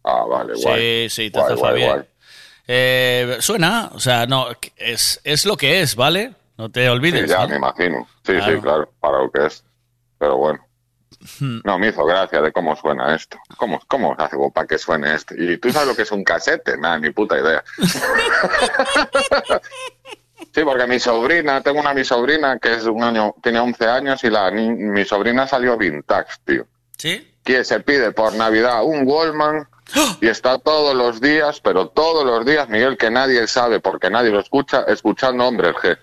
[0.04, 1.10] Ah, vale, guay.
[1.10, 1.90] Sí, sí, te Guay, zafa guay, bien.
[1.92, 2.04] guay.
[2.70, 4.48] Eh, suena, o sea, no,
[4.78, 6.34] es, es lo que es, ¿vale?
[6.58, 7.24] No te olvides.
[7.24, 7.50] Sí, ya ¿no?
[7.50, 8.08] me imagino.
[8.26, 8.56] Sí, Claro.
[8.56, 9.64] sí, claro, para lo que es.
[10.18, 10.64] Pero bueno.
[11.40, 13.38] No, me hizo gracia de cómo suena esto.
[13.58, 15.34] ¿Cómo, cómo hago para que suene esto?
[15.36, 16.78] ¿Y tú sabes lo que es un casete?
[16.78, 17.64] Nada, ni puta idea.
[20.58, 24.24] sí, porque mi sobrina, tengo una mi sobrina que es un año, tiene 11 años
[24.24, 26.66] y la ni- mi sobrina salió vintage, tío.
[26.98, 27.32] ¿Sí?
[27.44, 29.68] Que se pide por Navidad un Wallman
[30.20, 34.32] y está todos los días, pero todos los días, Miguel, que nadie sabe porque nadie
[34.32, 35.98] lo escucha, escuchando Hombre G.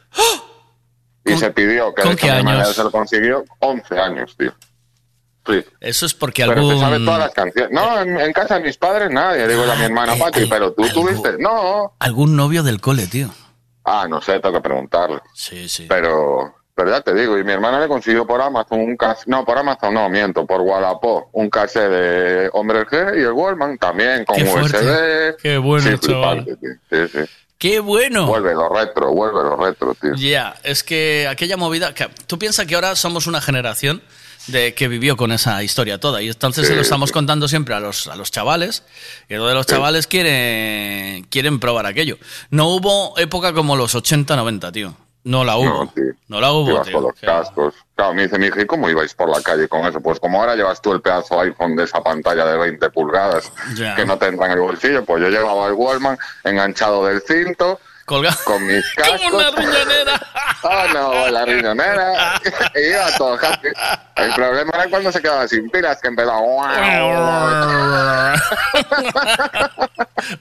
[1.26, 2.74] Y se pidió que con qué años?
[2.76, 4.52] se lo consiguió 11 años, tío.
[5.46, 5.62] Sí.
[5.80, 6.80] Eso es porque Pero algún...
[6.80, 7.70] sabe todas las canciones.
[7.72, 9.46] No, en, en casa de mis padres nadie.
[9.46, 11.36] Digo a mi hermana Pati, pero tú tuviste.
[11.38, 11.94] No.
[11.98, 13.28] Algún novio del cole, tío.
[13.84, 15.20] Ah, no sé, tengo que preguntarle.
[15.34, 15.86] Sí, sí.
[15.88, 19.28] Pero, pero ya te digo, y mi hermana le consiguió por Amazon un cassette.
[19.28, 21.28] No, por Amazon no, miento, por Wallapop.
[21.32, 24.78] Un cassette de Hombre G y el Wallman también con Qué fuerte.
[24.78, 25.36] USB.
[25.42, 26.58] Qué bueno, sí, chaval.
[26.90, 27.20] sí.
[27.58, 28.26] ¡Qué bueno!
[28.26, 30.14] Vuelve lo retro, vuelve lo retro, tío.
[30.16, 31.94] Ya, es que aquella movida...
[31.94, 34.02] que- tú piensas que ahora somos una generación
[34.48, 37.12] de que vivió con esa historia toda y entonces Sí, se lo estamos sí.
[37.14, 38.82] contando siempre a los, a los chavales
[39.28, 42.18] y todos los chavales quieren, quieren probar aquello.
[42.50, 44.94] No hubo época como los 80, 90, tío.
[45.24, 45.90] No la hubo.
[46.28, 46.92] No, la hubo, Ibas tío.
[46.94, 47.74] con los cascos.
[47.96, 49.98] Claro, me dice mi hija, ¿y cómo ibais por la calle con eso?
[50.02, 53.50] Pues como ahora llevas tú el pedazo iPhone de esa pantalla de 20 pulgadas
[53.96, 57.80] que no te entra en el bolsillo, pues yo llevaba el Wallman enganchado del cinto
[58.04, 58.36] Colgado.
[58.44, 59.20] con mis cascos.
[59.22, 60.20] Como una riñonera.
[60.62, 62.40] Oh, no, la riñonera.
[62.74, 63.68] Iba todo happy.
[64.16, 66.40] El problema era cuando se quedaba sin pilas, que empezaba.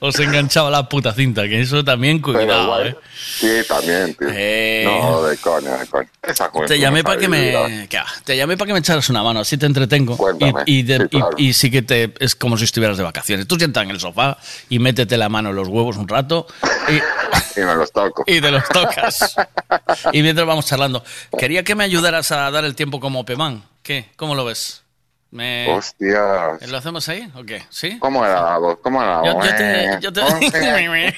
[0.00, 2.88] Os enganchaba la puta cinta, que eso también cuidado, guay.
[2.88, 2.96] eh.
[3.14, 4.28] Sí, también, tío.
[4.30, 4.84] Eh.
[4.86, 6.08] No, de coña, de coña.
[6.22, 9.40] Esa Te llamé para que me ¿qué te llamé para que me echaras una mano,
[9.40, 10.62] así te entretengo Cuéntame.
[10.66, 11.30] y, y, de- Sí, y- claro.
[11.36, 13.46] y sí que te es como si estuvieras de vacaciones.
[13.46, 14.38] Tú sientas en el sofá
[14.70, 16.46] y métete la mano en los huevos un rato
[16.88, 18.24] y, Y me los toco.
[18.26, 19.36] y te los tocas.
[20.12, 21.04] y mientras vamos charlando.
[21.38, 23.64] Quería que me ayudaras a dar el tiempo como Pemán.
[23.82, 24.10] ¿Qué?
[24.16, 24.82] ¿Cómo lo ves?
[25.30, 25.68] Me...
[25.68, 26.58] Hostia.
[26.68, 27.64] ¿Lo hacemos ahí o qué?
[27.68, 27.98] ¿Sí?
[27.98, 28.78] ¿Cómo era la voz?
[28.82, 29.46] ¿Cómo era la Yo, voz?
[29.46, 31.14] yo te, yo te-.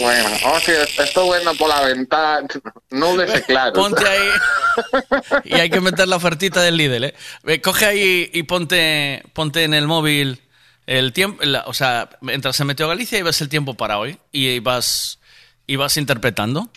[0.00, 2.46] Bueno, hostia, estoy viendo por la ventana.
[2.90, 3.74] Nubes y claros.
[3.78, 4.28] Ponte ahí.
[5.44, 7.60] Y hay que meter la ofertita del Lidl, ¿eh?
[7.62, 10.42] Coge ahí y ponte, ponte en el móvil
[10.86, 11.42] el tiempo.
[11.44, 15.18] la- o sea, mientras se metió Galicia y ves el tiempo para hoy y vas,
[15.66, 16.68] y vas interpretando.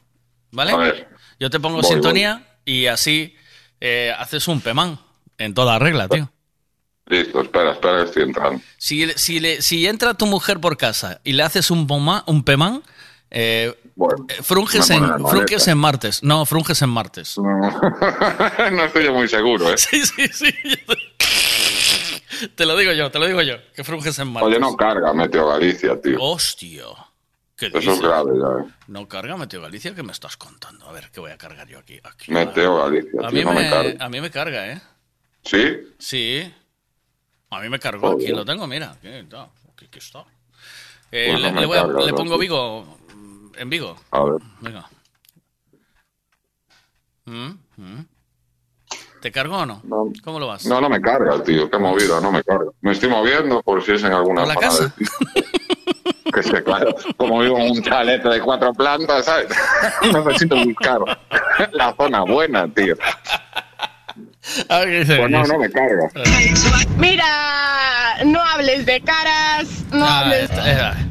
[0.51, 0.71] ¿Vale?
[0.71, 1.09] A ver.
[1.39, 3.35] Yo te pongo Voy, sintonía y así
[3.81, 4.99] eh, haces un pemán
[5.37, 6.31] en toda regla, tío.
[7.05, 8.61] Listo, espera, espera, estoy entrando.
[8.77, 12.43] Si, si, le- si entra tu mujer por casa y le haces un, poma- un
[12.43, 12.81] pemán,
[13.29, 13.73] eh,
[14.29, 16.23] eh, frunges, en, frunges en martes.
[16.23, 17.37] No, frunges en martes.
[17.37, 19.75] no estoy yo muy seguro, ¿eh?
[19.77, 20.53] Sí, sí, sí.
[22.55, 23.55] Te lo digo yo, te lo digo yo.
[23.75, 24.47] Que frunges en martes.
[24.47, 26.17] Oye, no carga Meteo Galicia, tío.
[26.21, 26.85] Hostia.
[27.55, 28.73] ¿Qué Eso es grave ya, ¿eh?
[28.87, 30.87] No carga Meteo Galicia, ¿qué me estás contando?
[30.87, 31.99] A ver, ¿qué voy a cargar yo aquí?
[32.03, 32.31] Aquí.
[32.31, 34.05] Meteo Galicia, A tío, mí, no me, me, carga.
[34.05, 34.81] a mí me carga, ¿eh?
[35.43, 35.95] ¿Sí?
[35.97, 36.53] Sí.
[37.49, 38.91] A mí me cargó, aquí lo tengo, mira.
[38.91, 40.25] Aquí está.
[41.11, 42.17] Eh, Pues no le, me le voy a- carga, le ¿no?
[42.17, 42.97] pongo Vigo
[43.57, 43.95] en Vigo.
[44.11, 44.41] A ver.
[44.61, 44.89] Venga.
[47.25, 48.05] Mm, mm.
[49.27, 49.81] ¿Te cargó o no?
[50.23, 50.65] ¿Cómo lo vas?
[50.65, 51.69] No, no me carga, tío.
[51.69, 52.71] Qué movida, no me carga.
[52.79, 54.93] Me estoy moviendo por si es en alguna ¿Por la zona casa?
[55.35, 56.95] de- Que sé, claro.
[57.17, 59.49] Como vivo en un chalet de cuatro plantas, ¿sabes?
[60.13, 60.99] Necesito buscar
[61.73, 62.95] la zona buena, tío.
[64.69, 66.09] Pues no, no me carga.
[66.97, 67.25] Mira,
[68.23, 70.49] no hables de caras, no Ah, hables...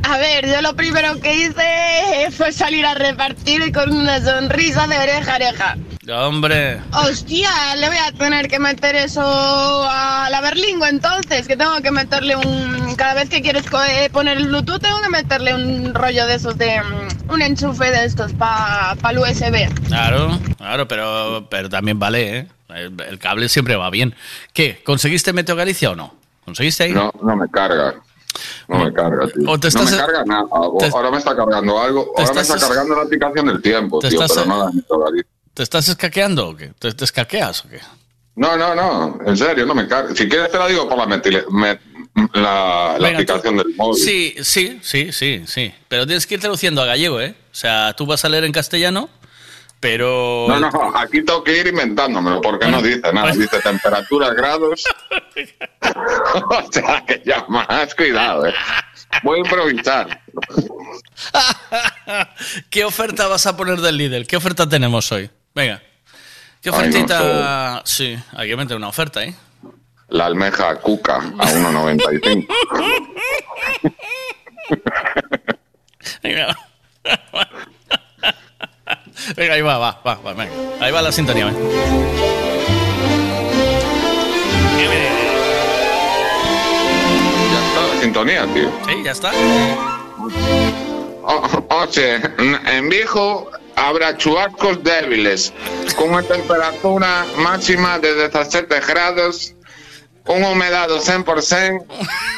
[0.05, 4.99] A ver, yo lo primero que hice fue salir a repartir con una sonrisa de
[4.99, 5.77] oreja a oreja.
[6.13, 6.81] Hombre.
[6.93, 11.91] Hostia, le voy a tener que meter eso a la berlingo entonces, que tengo que
[11.91, 12.95] meterle un...
[12.97, 16.57] Cada vez que quieres eh, poner el Bluetooth tengo que meterle un rollo de esos
[16.57, 16.81] de...
[16.81, 19.69] mm, Un enchufe de estos para el USB.
[19.89, 22.47] Claro, claro, pero, pero también vale, ¿eh?
[22.69, 24.15] El, el cable siempre va bien.
[24.53, 24.81] ¿Qué?
[24.85, 26.15] ¿Conseguiste Meteo Galicia o no?
[26.45, 26.93] ¿Conseguiste ahí?
[26.93, 27.95] No, no me carga.
[28.69, 29.51] No me carga, tío.
[29.51, 30.45] o te no estás- me carga nada.
[30.79, 32.13] te- ahora me está cargando algo.
[32.17, 34.11] Ahora me está cargando la aplicación del tiempo, tío.
[34.11, 35.23] estás- Pero nada, me toca aquí.
[35.57, 36.67] ¿Te estás escaqueando o qué?
[36.79, 37.81] ¿Te, te escaqueas o qué?
[38.35, 39.19] No, no, no.
[39.25, 40.15] En serio, no me carga.
[40.15, 41.81] Si quieres te la digo por la, metile- me-
[42.35, 44.03] la, la Venga, aplicación del móvil.
[44.03, 45.73] Sí, sí, sí, sí, sí.
[45.89, 47.35] Pero tienes que ir traduciendo a gallego, ¿eh?
[47.51, 49.09] O sea, tú vas a leer en castellano,
[49.81, 50.45] pero...
[50.47, 53.33] No, no, aquí tengo que ir inventándomelo porque no dice nada.
[53.33, 54.85] Dice temperaturas, grados.
[56.51, 58.55] o sea, que ya más cuidado, eh.
[59.23, 60.21] Voy a improvisar.
[62.71, 64.27] ¿Qué oferta vas a poner del Lidl?
[64.27, 65.31] ¿Qué oferta tenemos hoy?
[65.57, 65.83] Venga.
[66.61, 67.83] ¿Qué Ay, no ofertita?
[67.85, 69.35] sí, hay que meter una oferta, ¿eh?
[70.09, 72.47] La almeja cuca a 1,95.
[76.23, 76.57] Venga.
[79.37, 80.53] Venga, ahí va, va, va, va, venga.
[80.81, 81.59] Ahí va la sintonía, venga.
[87.53, 88.71] Ya está la sintonía, tío.
[88.87, 89.33] Sí, ya está.
[91.23, 95.53] O- Oye, en Vigo habrá chubascos débiles,
[95.97, 99.55] con una temperatura máxima de 17 grados,
[100.27, 101.85] una humedad del 100%,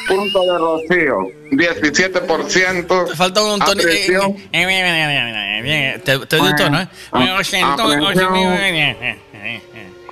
[0.07, 1.17] punto de rocío
[1.51, 3.15] 17%.
[3.15, 3.71] Falta un tono.
[3.71, 4.35] Apresión.
[6.03, 6.87] Te, te doy un tono, ¿eh?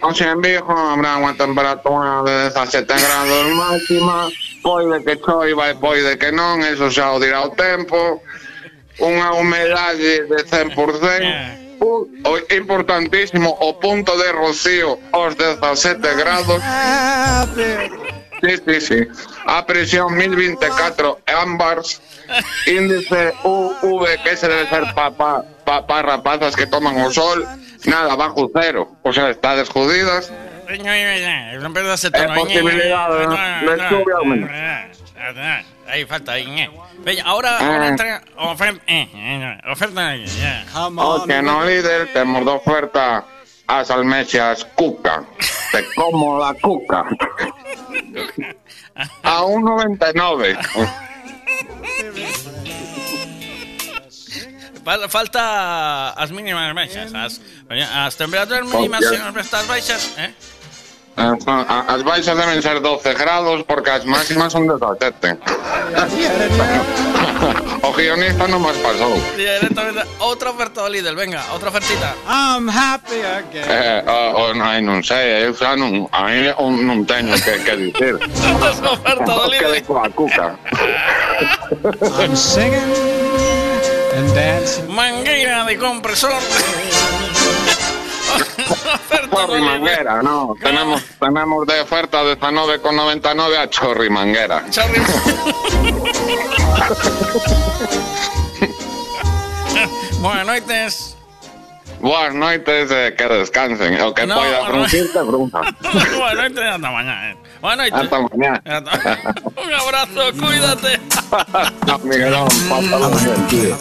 [0.02, 4.30] Oye, en Vigo habrá una temperatura de 17 grados máxima,
[4.62, 8.22] pode que choiva e pode que non, eso xa o dirá o tempo,
[9.00, 10.74] unha humedade de 100%,
[11.80, 16.62] u- o importantísimo, o punto de rocío aos 17 grados,
[18.38, 19.00] Sí, sí, sí.
[19.48, 22.02] A presión 1024 ámbars.
[22.68, 25.10] Índice UV, que ese debe ser para
[25.66, 27.48] pa, pa rapazas que toman o sol.
[27.86, 28.94] Nada, bajo cero.
[29.02, 30.32] O sea, está desjudidas.
[32.28, 33.26] No posibilidad de-
[33.66, 34.54] de lluvia aumenta.
[35.88, 36.34] Ahí falta.
[36.34, 36.70] ahí.
[37.00, 37.96] Venga, ahora, Ah.
[38.52, 38.82] oferta.
[38.88, 40.16] eh, eh, Oferta.
[40.16, 40.66] ya.
[40.98, 43.26] O que no líder, temos de oferta
[43.68, 45.24] as almexas cuca.
[45.72, 47.04] Te como la cuca.
[49.24, 50.58] A 1,99.
[54.86, 57.12] Fal- Falta as mínimas baixas.
[57.14, 57.42] As,
[57.94, 59.20] as temperaturas mínimas Hostia.
[59.20, 60.32] e as baixas, eh?
[61.18, 65.34] As, a- as baixas deben ser 12 grados porque as máximas son 17.
[67.82, 69.18] o guionista non máis pasou.
[69.34, 72.14] Directamente, outra oferta do Lidl, venga, outra ofertita.
[72.30, 73.66] I'm happy again.
[73.66, 77.66] Eh, o, o, ai, non sei, eu xa non, a mí un- non teño que,
[77.66, 78.14] que dicir.
[78.62, 80.54] Outra oferta do que de coa cuca.
[82.22, 82.94] I'm singing
[84.14, 84.86] and dancing.
[84.94, 86.38] Mangueira de compresor.
[89.32, 90.56] Chorri Manguera, no.
[90.62, 94.64] Tenemos, tenemos de oferta de 19,99 a Chorri Manguera.
[94.70, 95.02] Chorri
[100.22, 101.14] Buenas noites.
[102.02, 103.98] Boas noites e que descansen.
[104.02, 104.66] O que No, no.
[104.70, 105.62] fruncirte, frunza.
[105.82, 107.32] Buenas noites, ata mañá.
[107.32, 107.38] Eh.
[107.62, 108.02] Buenas noites.
[108.02, 108.62] Hasta mañá.
[108.66, 109.20] Ata-
[109.58, 111.00] Un abrazo, cuídate.
[112.04, 113.78] Miguelón, pásalo muy bien.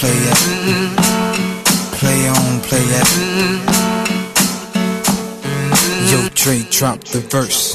[0.00, 0.96] Play it.
[1.98, 3.08] Play on, play it.
[6.10, 7.74] Yo, Trey, drop the verse.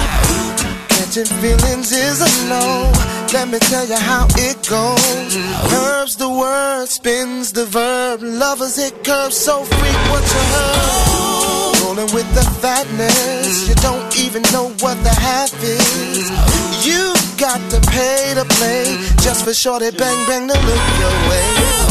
[1.11, 2.89] Catching feelings is a no.
[3.33, 5.35] Let me tell you how it goes.
[5.73, 8.21] Herbs the word, spins the verb.
[8.23, 11.81] Lovers it curves so frequent you heard.
[11.83, 16.29] Rolling with the fatness, you don't even know what the half is.
[16.87, 18.85] You got to pay to play
[19.19, 21.90] just for shorty bang bang to look your way.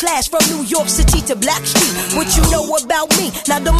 [0.00, 0.39] Class.
[1.20, 2.16] City to Black Street.
[2.16, 3.30] What you know about me?
[3.48, 3.72] Now the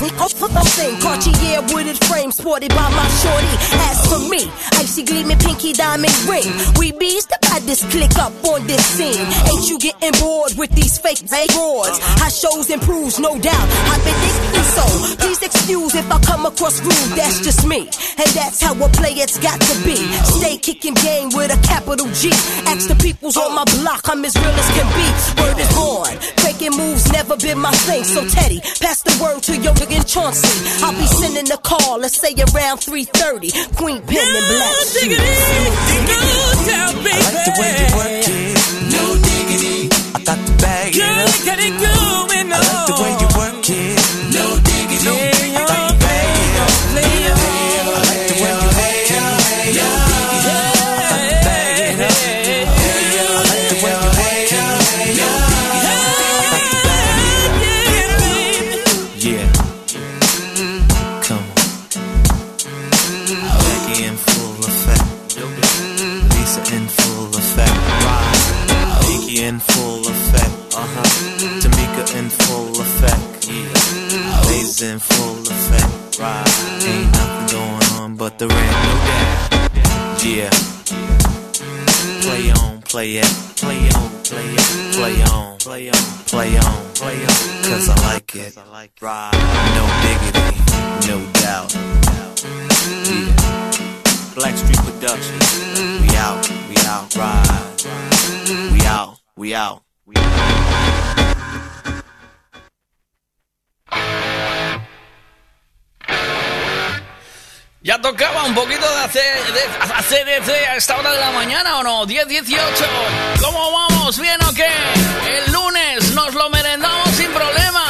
[0.81, 3.55] thing, Cartier wooded frame sported by my shorty.
[3.89, 4.51] As for me,
[4.81, 6.47] icy gleaming pinky diamond ring.
[6.79, 9.27] We bees the baddest click up on this scene.
[9.51, 11.21] Ain't you getting bored with these fake
[11.57, 11.99] roars?
[12.21, 13.69] How shows improves, no doubt.
[13.93, 14.87] I've been thinking so.
[15.19, 17.89] Please excuse if I come across rude, that's just me.
[18.19, 19.97] And that's how a player's got to be.
[20.39, 22.31] Stay kicking game with a capital G.
[22.67, 25.07] Ask the peoples on my block, I'm as real as can be.
[25.43, 26.15] Word is born.
[26.41, 28.05] Faking moves never been my thing.
[28.05, 30.49] So Teddy, pass the word to your nigga Chauncey.
[30.85, 33.53] I'll be sending a call, let's say around 3:30.
[33.77, 34.75] Queen Pen and Black.
[34.91, 35.19] Shoes.
[36.71, 38.57] I like the way you work it,
[38.93, 39.89] no diggity.
[40.15, 41.09] I got to bag it up.
[41.09, 42.10] I like the you work it,
[78.41, 78.73] the rain.
[78.89, 80.25] No doubt.
[80.25, 80.49] Yeah.
[82.23, 85.95] Play on, play it, play on, play it, play on, play on,
[86.25, 87.37] play on, play on.
[87.69, 88.57] Cause I like it.
[89.03, 89.31] Right.
[89.77, 90.57] No diggity,
[91.07, 91.75] no doubt.
[93.05, 93.37] Yeah.
[94.35, 95.49] Blackstreet Productions.
[96.01, 96.41] We out,
[96.71, 97.83] we out, ride.
[98.73, 99.83] We out, we out.
[107.83, 109.21] Ya tocaba un poquito de este
[110.69, 112.61] a esta hora de la mañana o no, 10, 18.
[113.41, 114.19] ¿Cómo vamos?
[114.19, 114.69] ¿Bien o qué?
[115.27, 117.83] El lunes nos lo merendamos sin problema.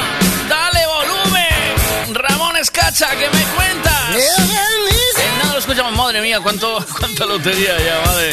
[0.49, 2.15] Dale volumen.
[2.15, 4.15] Ramón Escacha, que me cuentas?
[4.15, 8.33] Eh, no lo escuchamos, madre mía, cuánto, cuánta lotería ya, madre.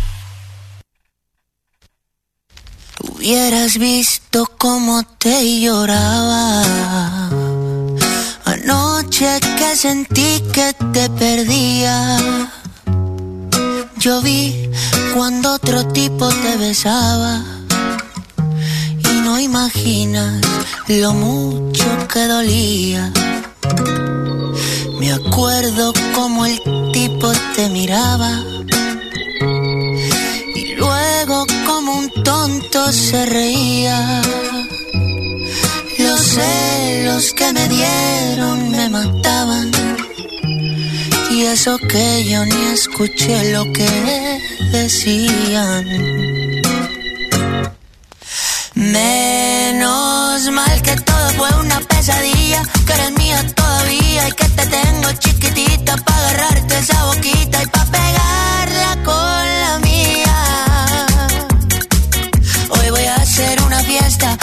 [3.03, 6.63] Hubieras visto cómo te lloraba.
[8.45, 12.17] Anoche que sentí que te perdía.
[13.97, 14.69] Yo vi
[15.13, 17.43] cuando otro tipo te besaba.
[19.11, 20.41] Y no imaginas
[20.87, 23.11] lo mucho que dolía.
[24.99, 26.59] Me acuerdo como el
[26.91, 28.43] tipo te miraba.
[31.65, 34.21] Como un tonto se reía.
[35.97, 39.71] Los celos que me dieron me mataban.
[41.31, 44.39] Y eso que yo ni escuché lo que
[44.71, 45.85] decían.
[48.75, 55.11] Menos mal que todo fue una pesadilla, que eres mía todavía y que te tengo
[55.19, 59.60] chiquitita para agarrarte esa boquita y para pegarla con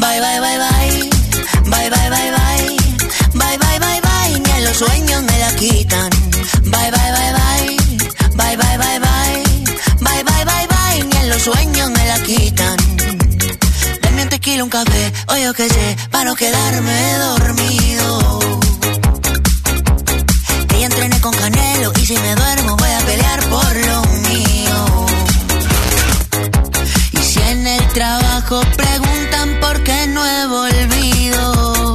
[0.00, 1.10] Bye, bye, bye, bye.
[1.70, 2.76] Bye, bye, bye, bye.
[3.34, 4.40] Bye, bye, bye, bye.
[4.40, 6.10] Ni en los sueños me la quitan.
[6.64, 7.76] Bye, bye, bye, bye.
[8.36, 9.44] Bye, bye, bye, bye.
[10.00, 11.04] Bye, bye, bye, bye.
[11.04, 12.76] Ni en los sueños me la quitan.
[14.02, 18.38] Dame un tequila, un café, o yo qué sé, para no quedarme dormido.
[20.68, 24.03] Que ya entrené con Canelo y si me duermo voy a pelear por lo
[27.94, 31.94] trabajo preguntan por qué no he volvido,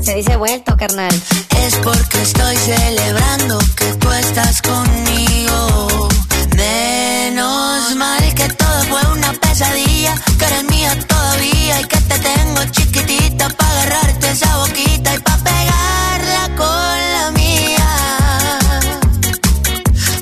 [0.00, 1.12] Se dice vuelto, carnal.
[1.58, 6.08] es porque estoy celebrando que tú estás conmigo.
[6.56, 12.64] Menos mal que todo fue una pesadilla, que eres mía todavía y que te tengo
[12.70, 17.88] chiquitita para agarrarte esa boquita y para pegarla con la mía.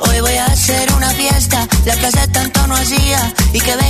[0.00, 3.89] Hoy voy a hacer una fiesta, la que hace tanto no hacía, y que vengan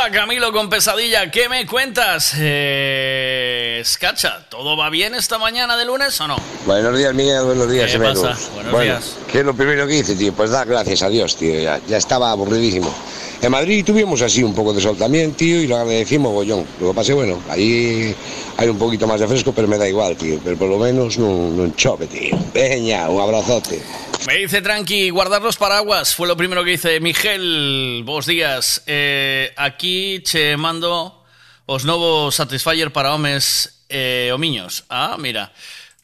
[0.00, 1.30] Está Camilo con pesadilla.
[1.30, 2.32] ¿Qué me cuentas?
[2.38, 6.36] Eh, Scacha, ¿todo va bien esta mañana de lunes o no?
[6.64, 8.34] Buenos días, Miguel, buenos días, ¿Qué pasa?
[8.54, 9.16] Buenos bueno, días.
[9.30, 10.32] ¿qué es lo primero que hice, tío?
[10.32, 12.94] Pues dar gracias a Dios, tío, ya, ya estaba aburridísimo.
[13.42, 16.66] En Madrid tuvimos así un poco de sol también, tío, y lo agradecimos mogollón.
[16.78, 18.14] Lo que pasa bueno, ahí
[18.58, 20.38] hay un poquito más de fresco, pero me da igual, tío.
[20.44, 22.38] Pero por lo menos no, no enchope, tío.
[22.52, 23.80] Peña, un abrazote.
[24.26, 26.14] Me dice Tranqui, guardar los paraguas.
[26.14, 27.00] Fue lo primero que hice.
[27.00, 28.82] Miguel, vos días.
[28.86, 31.24] Eh, aquí che mando
[31.64, 34.84] os novos Satisfyer para homes eh, o miños.
[34.90, 35.50] Ah, mira.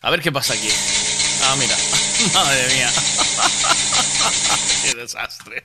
[0.01, 0.69] A ver qué pasa aquí.
[1.49, 1.77] Ah, mira.
[2.35, 2.91] Madre mía.
[4.83, 5.65] Qué desastre.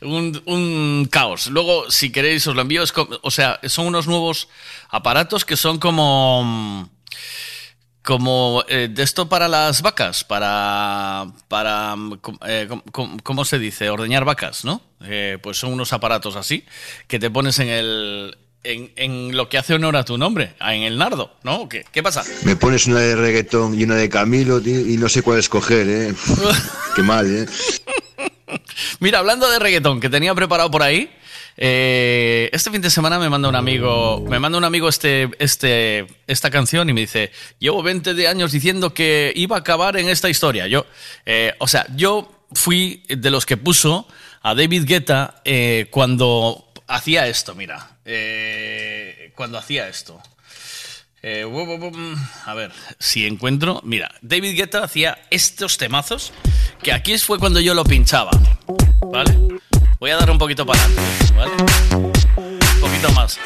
[0.00, 1.48] Un, caos.
[1.48, 2.82] Luego, si queréis, os lo envío.
[3.22, 4.48] O sea, son unos nuevos
[4.88, 6.88] aparatos que son como...
[8.02, 11.94] como eh, de esto para las vacas, para, para
[12.46, 12.68] eh,
[13.22, 13.90] ¿cómo se dice?
[13.90, 14.80] Ordeñar vacas, ¿no?
[15.02, 16.64] Eh, pues son unos aparatos así
[17.06, 18.38] que te pones en el...
[18.64, 21.68] En, en lo que hace honor a tu nombre, en el nardo, ¿no?
[21.68, 22.24] ¿Qué, qué pasa?
[22.44, 25.88] Me pones una de reggaetón y una de Camilo, tío, y no sé cuál escoger,
[25.88, 26.14] ¿eh?
[26.96, 27.46] Qué mal, ¿eh?
[29.00, 31.08] Mira, hablando de reggaetón que tenía preparado por ahí,
[31.60, 36.06] eh, este fin de semana me manda un amigo, me manda un amigo este, este,
[36.28, 40.08] esta canción y me dice, llevo 20 de años diciendo que iba a acabar en
[40.08, 40.68] esta historia.
[40.68, 40.86] Yo,
[41.26, 44.06] eh, o sea, yo fui de los que puso
[44.40, 50.20] a David Guetta eh, cuando hacía esto, mira, eh, cuando hacía esto.
[51.22, 52.16] Eh, bu-
[52.46, 53.80] a ver, si encuentro.
[53.84, 56.32] Mira, David Guetta hacía estos temazos
[56.82, 58.30] que aquí fue cuando yo lo pinchaba.
[59.12, 59.36] ¿Vale?
[59.98, 61.52] Voy a dar un poquito para adelante, ¿vale?
[62.36, 63.38] Un poquito más.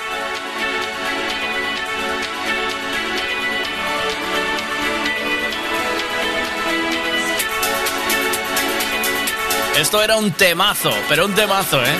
[9.78, 11.96] Esto era un temazo, pero un temazo, ¿eh?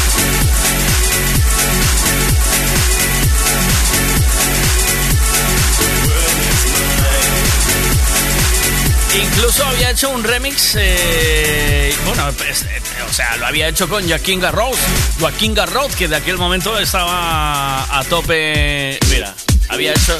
[9.15, 14.07] Incluso había hecho un remix, eh, bueno, pues, eh, o sea, lo había hecho con
[14.07, 14.77] Joaquín Garros,
[15.19, 19.33] Joaquín Garros, que de aquel momento estaba a tope, mira,
[19.69, 20.17] había hecho,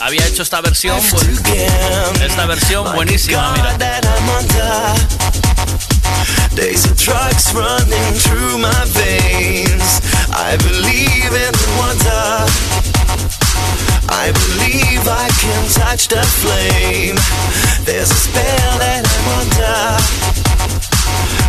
[0.00, 0.98] había hecho esta versión,
[2.22, 3.76] esta versión buenísima, mira.
[6.54, 10.00] Days of drugs running through my veins.
[10.32, 12.46] I believe in wonder.
[14.08, 17.16] I believe I can touch the flame.
[17.84, 20.00] There's a spell that I'm under.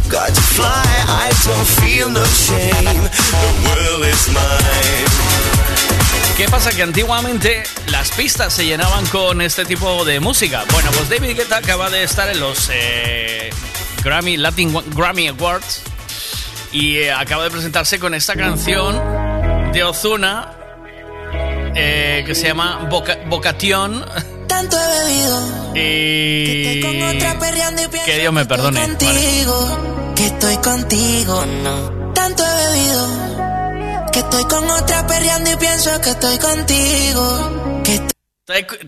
[0.09, 3.03] Got to fly, I don't feel no shame.
[3.03, 5.56] The world is mine.
[6.37, 6.69] ¿Qué pasa?
[6.69, 10.65] Que antiguamente las pistas se llenaban con este tipo de música.
[10.71, 13.49] Bueno, pues David Guetta acaba de estar en los eh,
[14.03, 15.81] Grammy Latin Grammy Awards
[16.71, 19.01] y eh, acaba de presentarse con esta canción
[19.73, 20.51] de Ozuna
[21.75, 24.05] eh, que se llama Boca, Bocation
[24.47, 28.79] Tanto he bebido y con otra perreando y que Dios me perdone.
[28.79, 28.95] Vale.
[28.95, 32.13] contigo, que estoy contigo, no.
[32.13, 33.56] Tanto he bebido
[34.11, 38.17] que estoy con otra perreando y pienso que estoy contigo, que estoy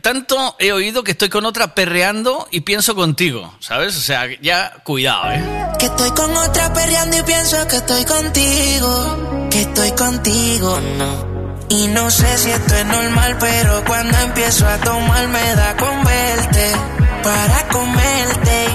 [0.01, 3.97] Tanto he oído que estoy con otra perreando y pienso contigo, ¿sabes?
[3.97, 5.43] O sea, ya cuidado, ¿eh?
[5.77, 11.39] Que estoy con otra perreando y pienso que estoy contigo, que estoy contigo, no.
[11.67, 16.03] Y no sé si esto es normal, pero cuando empiezo a tomar me da con
[16.05, 16.71] verte
[17.21, 18.65] para comerte.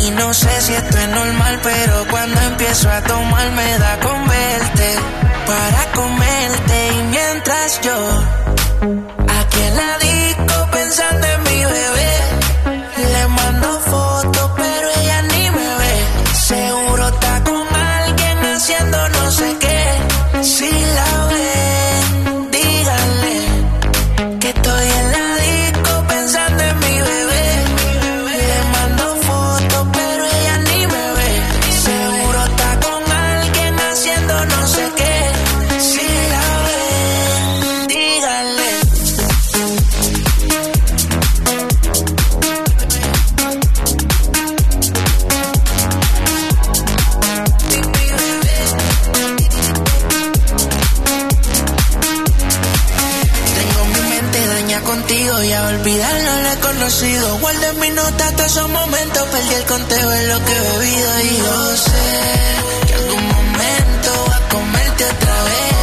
[0.00, 4.28] Y no sé si esto es normal, pero cuando empiezo a tomar me da con
[4.28, 6.88] verte para comerte.
[6.92, 7.96] Y mientras yo
[9.38, 11.33] aquí en la disco pensando
[55.84, 57.38] olvidarlo lo he conocido.
[57.40, 61.20] Guardo en mi nota todos esos momentos, perdí el conteo en lo que he bebido
[61.20, 65.73] y yo sé que algún momento va a comerte otra vez.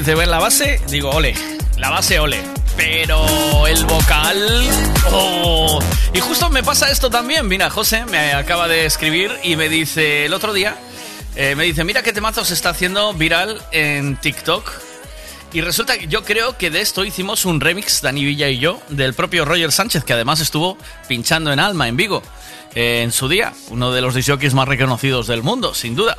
[0.00, 1.34] Dice, la base, digo, ole,
[1.76, 2.40] la base, ole.
[2.76, 4.68] Pero el vocal...
[5.12, 5.78] oh.
[6.14, 7.46] Y justo me pasa esto también.
[7.46, 10.76] Mira, José me acaba de escribir y me dice el otro día,
[11.36, 14.70] eh, me dice, mira qué temazo se está haciendo viral en TikTok.
[15.52, 18.80] Y resulta que yo creo que de esto hicimos un remix, Dani Villa y yo,
[18.88, 20.78] del propio Roger Sánchez, que además estuvo
[21.08, 22.22] pinchando en Alma, en Vigo,
[22.74, 23.52] eh, en su día.
[23.68, 26.16] Uno de los disjockeys más reconocidos del mundo, sin duda.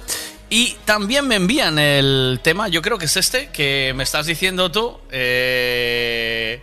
[0.53, 4.69] Y también me envían el tema, yo creo que es este, que me estás diciendo
[4.69, 4.99] tú.
[5.09, 6.59] eh,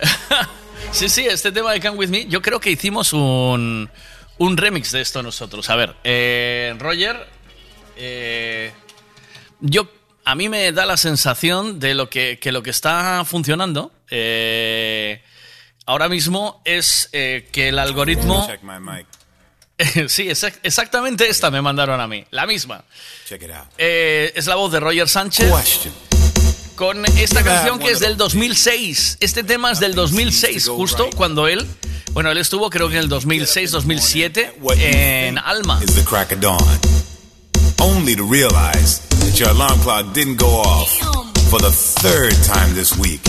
[0.90, 3.90] sí, sí, este tema de Come With Me, yo creo que hicimos un,
[4.38, 5.68] un remix de esto nosotros.
[5.68, 7.28] A ver, eh, Roger,
[7.98, 8.72] eh,
[9.60, 9.86] yo
[10.24, 15.22] a mí me da la sensación de lo que, lo que está funcionando eh,
[15.84, 18.48] ahora mismo es eh, que el algoritmo...
[20.08, 22.84] Sí, exac- exactamente esta me mandaron a mí, la misma.
[23.28, 23.66] Check it out.
[23.78, 25.50] Eh, es la voz de Roger Sánchez
[26.74, 29.18] con esta canción que es del 2006.
[29.20, 31.66] Este tema es del 2006, justo cuando él
[32.12, 35.80] Bueno, él estuvo creo que en el 2006-2007 en Alma.
[35.82, 36.58] is the crack of dawn.
[37.78, 40.90] Only to realize that your alarm clock didn't go off
[41.50, 43.20] for the third time this week.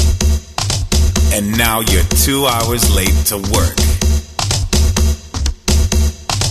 [1.33, 3.75] And now you're two hours late to work.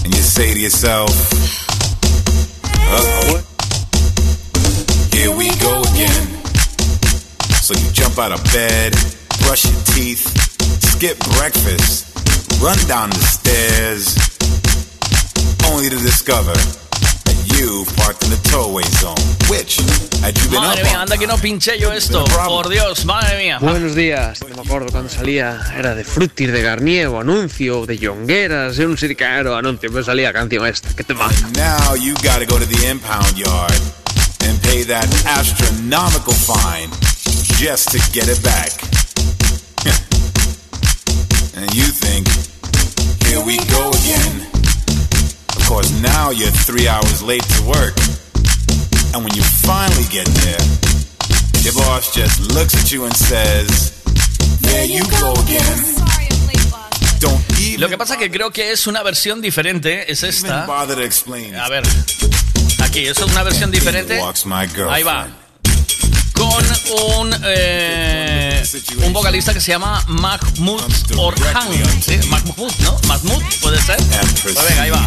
[0.05, 1.11] And you say to yourself,
[2.75, 3.43] uh-oh,
[5.13, 6.27] here we go again.
[7.61, 8.93] So you jump out of bed,
[9.45, 10.25] brush your teeth,
[10.83, 12.09] skip breakfast,
[12.63, 14.17] run down the stairs,
[15.71, 16.55] only to discover
[17.61, 19.21] you parked in the towaway zone.
[19.53, 19.77] Which,
[20.25, 22.25] had you been Madre up mía, anda que no pinché yo esto.
[22.25, 23.59] Por Dios, madre mía.
[23.61, 27.99] Buenos días, no me acuerdo cuando salía, era de Frutis de Garnier o anuncio, de
[27.99, 31.37] Yongueras, era un circaro anuncio, me salía canción esta, que te mata.
[31.55, 33.81] Now you gotta go to the impound yard
[34.47, 36.89] and pay that astronomical fine
[37.59, 38.73] just to get it back.
[41.57, 42.27] and you think,
[43.27, 44.50] here we go again.
[45.71, 47.95] Of course, now you're three hours late to work.
[49.15, 50.59] And when you finally get there,
[51.63, 54.03] your boss just looks at you and says,
[54.63, 55.79] there you go again.
[57.21, 60.67] Don't even Lo que pasa que creo que es una versión diferente, es esta.
[60.67, 61.55] bother to explain.
[61.55, 61.85] A ver,
[62.83, 64.19] aquí, eso es una versión diferente.
[64.19, 64.91] Walks my girlfriend.
[64.91, 65.29] Ahí va.
[66.41, 66.65] Con
[67.19, 68.63] un, eh,
[69.05, 70.81] un vocalista que se llama Mahmoud
[71.19, 71.69] Orhan.
[72.01, 72.19] ¿Sí?
[72.29, 72.97] Mahmoud, ¿no?
[73.07, 73.99] Mahmoud, ¿puede ser?
[74.67, 75.07] Venga, ahí va.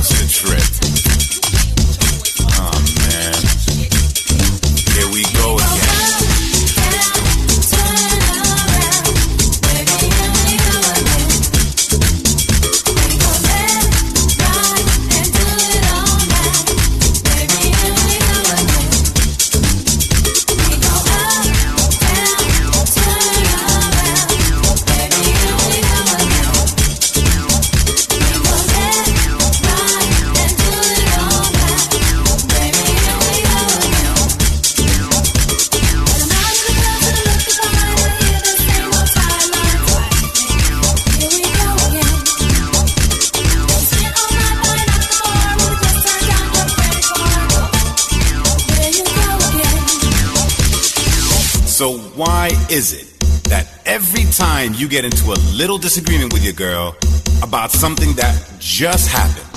[52.25, 53.07] Why is it
[53.49, 56.95] that every time you get into a little disagreement with your girl
[57.41, 59.49] about something that just happened,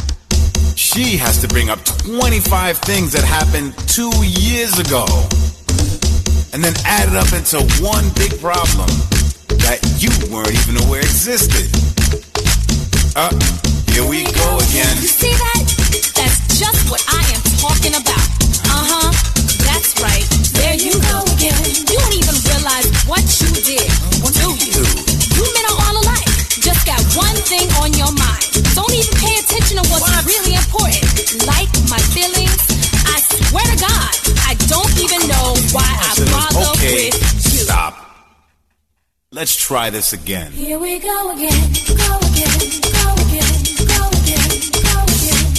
[0.77, 5.07] she has to bring up 25 things that happened two years ago
[6.53, 8.91] and then add it up into one big problem
[9.63, 11.71] that you weren't even aware existed?
[13.15, 13.31] Uh,
[13.95, 14.95] here we go again.
[14.99, 15.63] You see that?
[16.19, 18.26] That's just what I am talking about.
[36.87, 37.95] Okay, stop.
[39.33, 40.53] Let's try this again.
[40.53, 41.51] Here we go again.
[41.51, 42.59] Go again.
[42.81, 43.51] Go again.
[43.75, 43.91] Go again.
[43.91, 44.51] Go again.
[44.71, 45.56] Go again.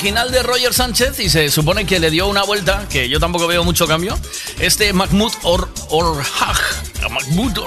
[0.00, 3.46] Original de Roger Sánchez y se supone que le dio una vuelta, que yo tampoco
[3.46, 4.18] veo mucho cambio.
[4.58, 5.68] Este Mahmoud Or.
[7.10, 7.58] Mahmoud.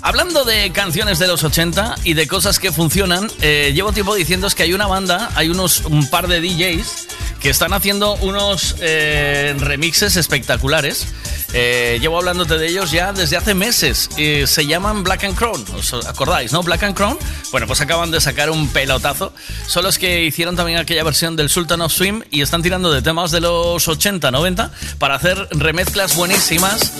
[0.00, 4.48] Hablando de canciones de los 80 y de cosas que funcionan, eh, llevo tiempo diciendo
[4.48, 9.54] que hay una banda, hay unos un par de DJs que están haciendo unos eh,
[9.58, 11.06] remixes espectaculares.
[11.52, 14.08] Eh, llevo hablándote de ellos ya desde hace meses.
[14.16, 15.64] Se llaman Black and Crown.
[15.74, 16.62] ¿Os acordáis, no?
[16.62, 17.18] Black and Crown.
[17.50, 19.32] Bueno, pues acaban de sacar un pelotazo.
[19.66, 23.02] Son los que hicieron también aquella versión del Sultan of Swim y están tirando de
[23.02, 26.92] temas de los 80, 90 para hacer remezclas buenísimas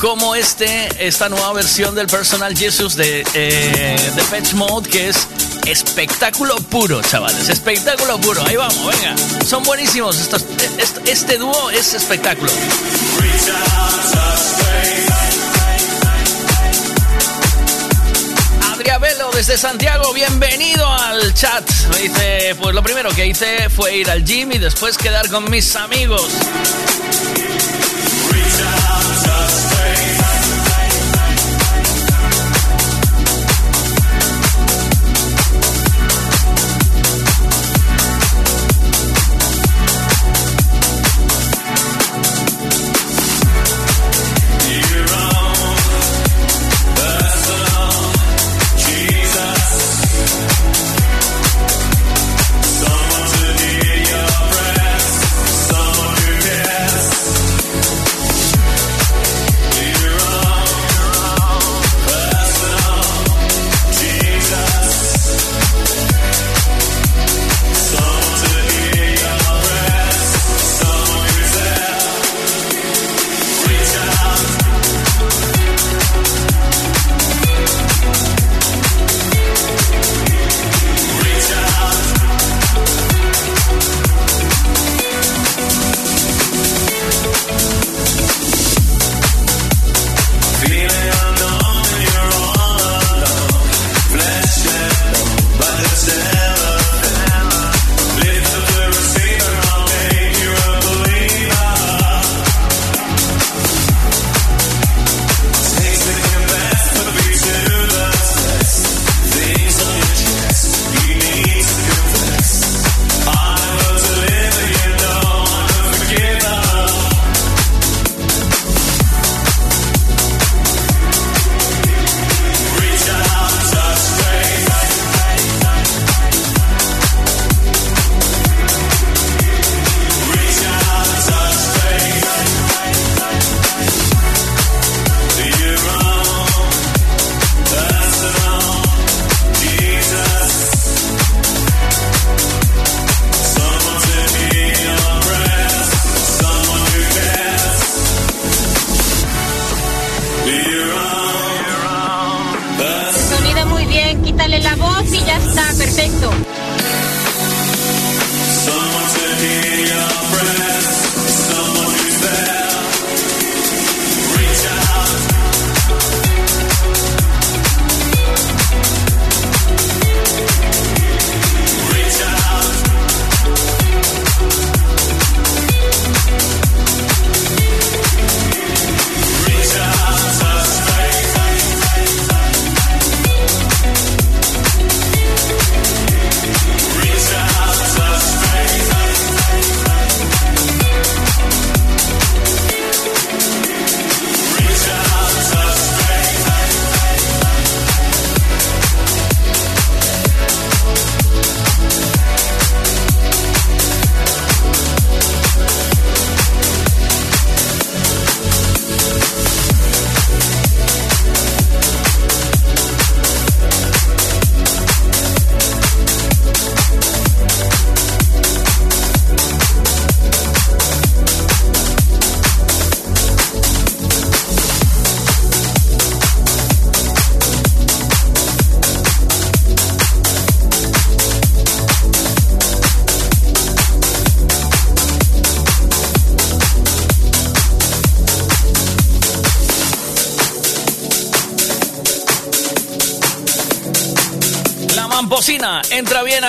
[0.00, 5.28] como este, esta nueva versión del Personal Jesus de, eh, de Patch Mode, que es
[5.66, 7.48] espectáculo puro, chavales.
[7.48, 8.42] Espectáculo puro.
[8.46, 9.14] Ahí vamos, venga.
[9.44, 10.18] Son buenísimos.
[10.18, 10.44] Estos,
[11.06, 12.50] este, dúo es espectáculo.
[18.72, 21.68] Adriabelo desde Santiago, bienvenido al chat.
[21.90, 25.50] Me dice, pues lo primero que hice fue ir al gym y después quedar con
[25.50, 26.28] mis amigos.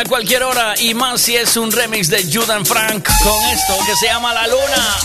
[0.02, 3.96] A cualquier hora y más si es un remix de Judan Frank con esto que
[3.96, 4.96] se llama La Luna.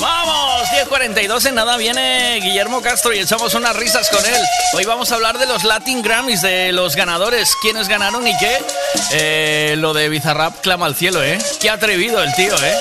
[0.00, 0.68] ¡Vamos!
[0.68, 4.40] 10.42 en nada viene Guillermo Castro y echamos unas risas con él.
[4.74, 8.58] Hoy vamos a hablar de los Latin Grammys, de los ganadores, quiénes ganaron y qué.
[9.12, 11.38] Eh, lo de Bizarrap clama al cielo, ¿eh?
[11.60, 12.76] Qué atrevido el tío, ¿eh?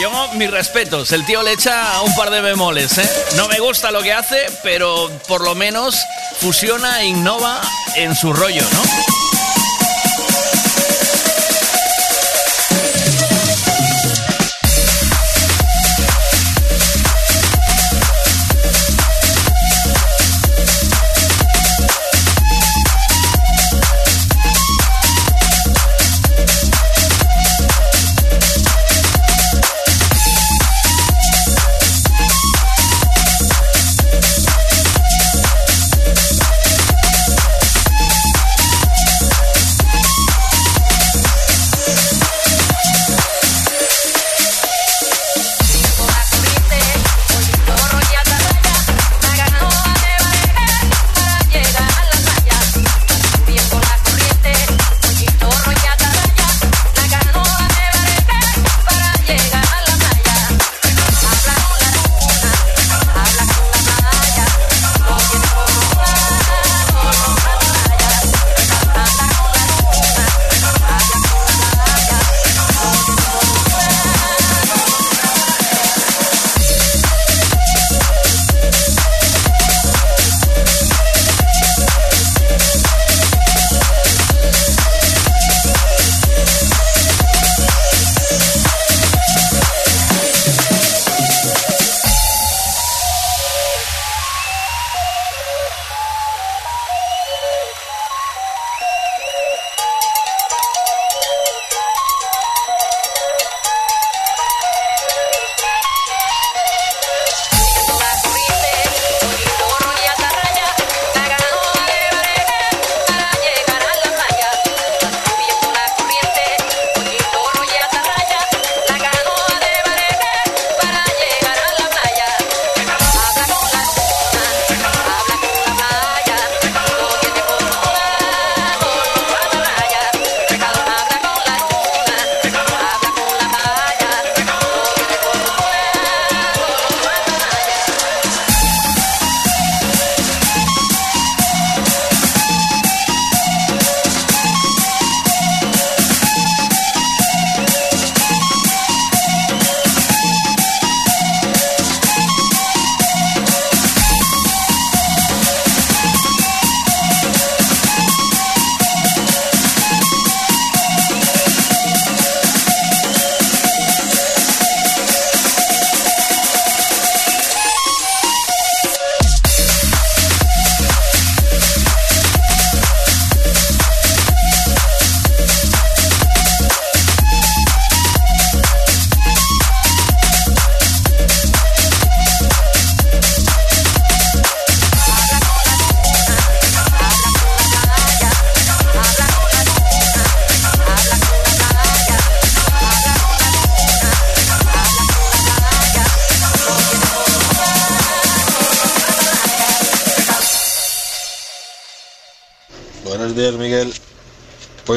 [0.00, 3.10] Yo, mis respetos, el tío le echa un par de bemoles, ¿eh?
[3.36, 5.96] No me gusta lo que hace, pero por lo menos
[6.40, 7.60] fusiona e innova
[7.96, 9.11] en su rollo, ¿no?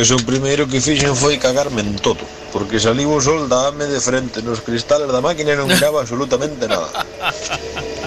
[0.05, 2.21] Pois o primeiro que fixen foi cagarme en todo,
[2.53, 6.69] porque saliu o sol dáame de frente nos cristales da máquina e non miraba absolutamente
[6.69, 6.93] nada.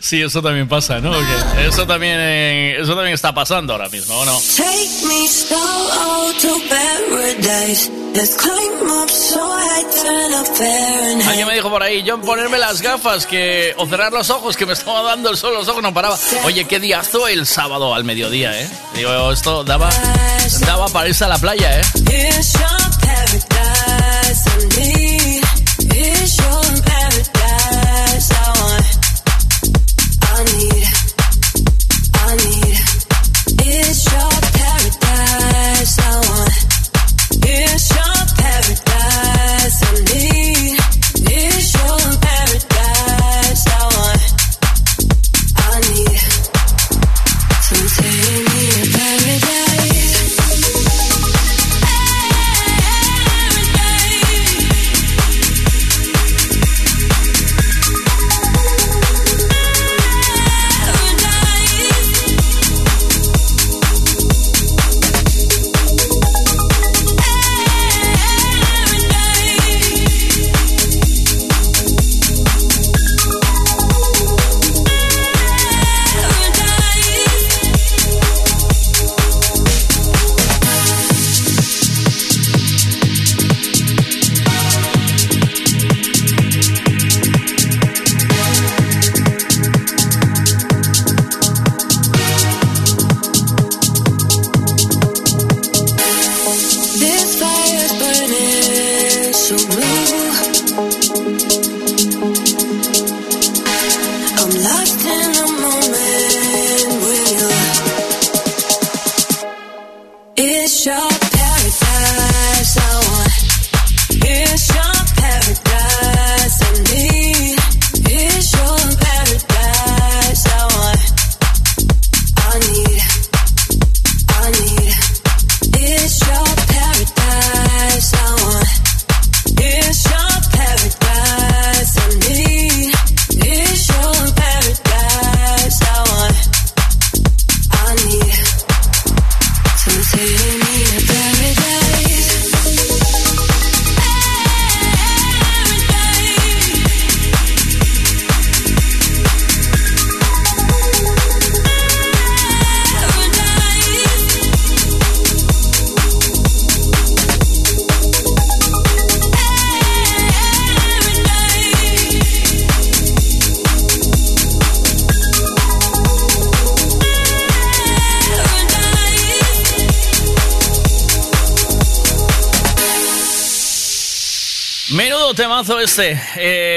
[0.00, 1.12] Sí, eso también pasa, ¿no?
[1.12, 4.40] Que eso también, eh, eso también está pasando ahora mismo, ¿o no?
[4.56, 7.90] Take me slow to paradise.
[8.14, 11.28] Let's climb up so I turn up Fahrenheit.
[11.28, 14.66] Alguien me dijo por ahí, John, ponerme las gafas que o cerrar los ojos, que
[14.66, 16.18] me estaba dando el sol, los ojos no paraba.
[16.44, 18.68] Oye, qué diazo el sábado al mediodía, ¿eh?
[18.94, 19.90] Digo, esto daba,
[20.60, 21.82] daba para irse a la playa, ¿eh?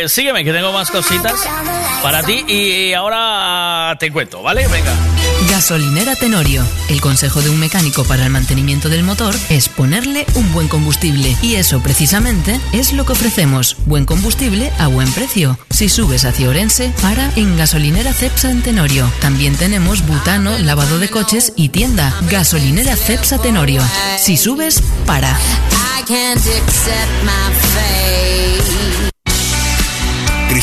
[0.10, 1.40] Sígueme, que tengo más cositas
[2.02, 4.68] para ti y ahora te cuento, ¿vale?
[4.68, 4.94] Venga.
[5.50, 6.66] Gasolinera Tenorio.
[6.90, 11.36] El consejo de un mecánico para el mantenimiento del motor es ponerle un buen combustible.
[11.42, 13.78] Y eso precisamente es lo que ofrecemos.
[13.86, 15.58] Buen combustible a buen precio.
[15.70, 19.12] Si subes hacia Orense, para en Gasolinera Cepsa en Tenorio.
[19.22, 22.14] También tenemos butano, lavado de coches y tienda.
[22.30, 23.82] Gasolinera Cepsa Tenorio.
[24.18, 25.30] Si subes, para.
[26.00, 29.09] I can't accept my fate.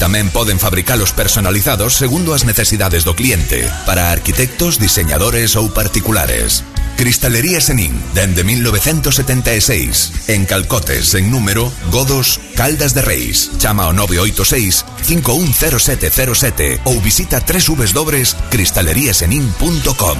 [0.00, 6.64] Tamén poden fabricalos personalizados segundo as necesidades do cliente, para arquitectos, diseñadores ou particulares.
[6.96, 13.52] Cristalería Senin, dende 1976, en Calcotes, en número, Godos, Caldas de Reis.
[13.60, 20.18] Chama ao 986 510707 ou visita www.cristaleriasenin.com.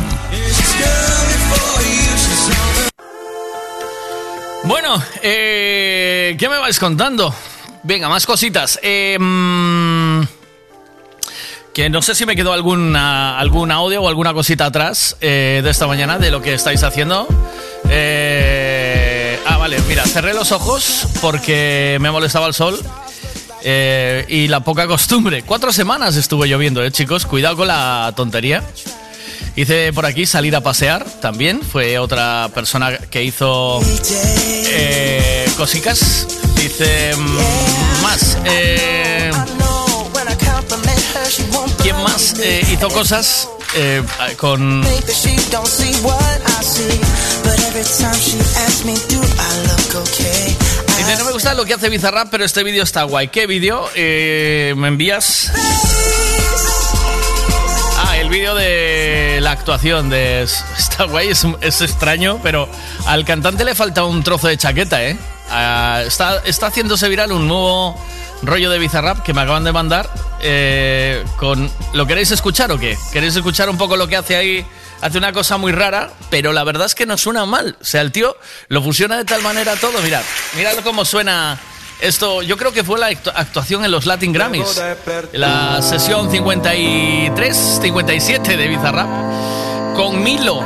[4.64, 7.32] Bueno, eh, ¿qué me vais contando?
[7.82, 8.78] Venga, más cositas.
[8.82, 10.22] Mm,
[11.72, 15.86] que no sé si me quedó algún audio o alguna cosita atrás eh, de esta
[15.86, 17.26] mañana de lo que estáis haciendo.
[17.88, 22.78] Eh, ah, vale, mira, cerré los ojos porque me molestaba el sol.
[23.62, 25.42] eh, y la poca costumbre.
[25.42, 27.26] Cuatro semanas estuvo lloviendo, eh, chicos.
[27.26, 28.62] Cuidado con la tontería.
[29.56, 31.60] Dice por aquí salir a pasear también.
[31.62, 33.80] Fue otra persona que hizo
[34.72, 36.26] eh, cosicas.
[36.62, 38.36] Dice mm, más.
[38.44, 39.30] eh,
[41.82, 44.02] ¿Quién más eh, hizo cosas eh,
[44.36, 44.82] con?
[50.98, 53.28] Dice, no me gusta lo que hace Bizarrap, pero este vídeo está guay.
[53.28, 55.50] ¿Qué vídeo eh, me envías?
[58.04, 60.42] Ah, el vídeo de la actuación de...
[60.42, 62.68] Está guay, es, es extraño, pero
[63.06, 65.16] al cantante le falta un trozo de chaqueta, ¿eh?
[65.50, 68.00] Ah, está, está haciéndose viral un nuevo
[68.42, 70.08] rollo de Bizarrap que me acaban de mandar.
[70.42, 72.96] eh, con ¿Lo queréis escuchar o qué?
[73.12, 74.64] ¿Queréis escuchar un poco lo que hace ahí?
[75.02, 77.76] Hace una cosa muy rara, pero la verdad es que no suena mal.
[77.80, 78.36] O sea, el tío
[78.68, 80.00] lo fusiona de tal manera todo.
[80.02, 80.22] Mirad,
[80.56, 81.58] mirad cómo suena
[82.00, 82.42] esto.
[82.42, 84.80] Yo creo que fue la actu- actuación en los Latin Grammys.
[85.32, 89.08] La sesión 53, 57 de Bizarrap.
[89.96, 90.62] Con Milo,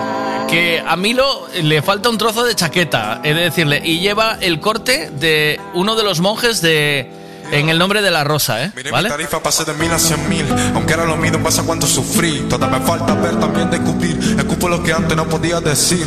[0.54, 3.82] que a Milo le falta un trozo de chaqueta, he de decirle.
[3.84, 7.10] Y lleva el corte de uno de los monjes de...
[7.50, 8.72] En el nombre de la rosa, ¿eh?
[8.74, 9.08] Miré ¿Vale?
[9.08, 10.46] mi tarifa pasé de mil a cien mil.
[10.74, 12.46] Aunque era lo mismo pasa cuánto sufrí.
[12.48, 14.18] Todavía me falta ver también de escupir.
[14.38, 16.06] Escupo lo que antes no podía decir.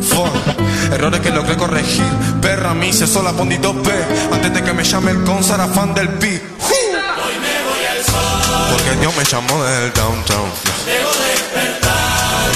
[0.00, 0.34] Fuck,
[0.92, 2.06] errores que logré corregir.
[2.40, 3.90] Perra mí, se sola pondí dos P.
[4.32, 6.40] Antes de que me llame el con fan del pi
[8.70, 10.50] Porque Dios me llamó del downtown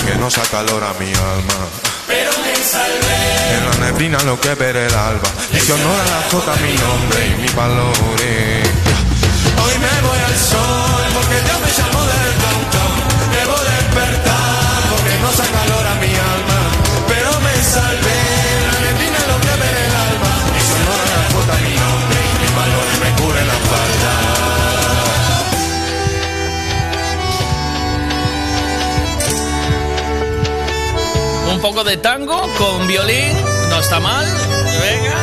[0.07, 1.59] Que no saca calor a mi alma
[2.07, 3.57] Pero me salvé.
[3.57, 6.73] En la neblina lo que ver el alba Y que honor a la jota mi
[6.75, 8.66] nombre y mis valores
[31.57, 33.33] Un poco de tango con violín,
[33.71, 34.27] no está mal.
[34.27, 35.17] Venga.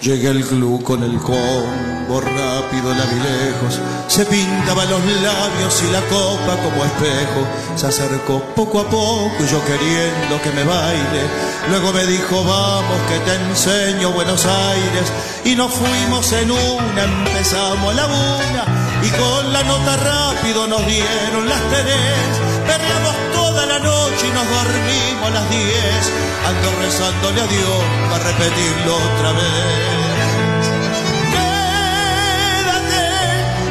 [0.00, 3.78] Llegué al club con el combo, rápido la vi lejos.
[4.06, 7.46] Se pintaba los labios y la copa como espejo.
[7.76, 11.22] Se acercó poco a poco yo queriendo que me baile.
[11.68, 15.12] Luego me dijo, vamos que te enseño Buenos Aires.
[15.44, 18.87] Y nos fuimos en una, empezamos a la una.
[19.02, 22.30] Y con la nota rápido nos dieron las tres.
[22.66, 26.12] Perreamos toda la noche y nos dormimos a las diez.
[26.48, 30.62] Ando rezándole a Dios para repetirlo otra vez.
[32.58, 33.04] Quédate,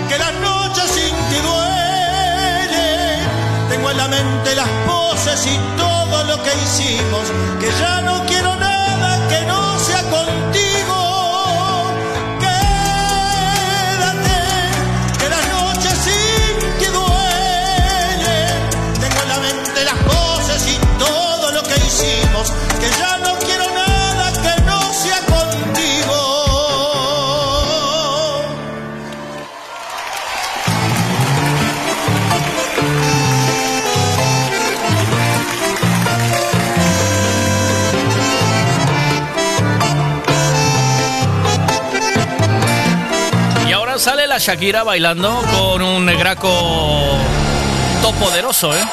[0.10, 3.20] que las noches sin ti duelen.
[3.70, 7.26] Tengo en la mente las poses y todo lo que hicimos.
[7.60, 9.67] Que ya no quiero nada que no
[44.38, 46.48] la Shakira bailando con un negraco
[48.04, 48.84] todopoderoso, ¿eh?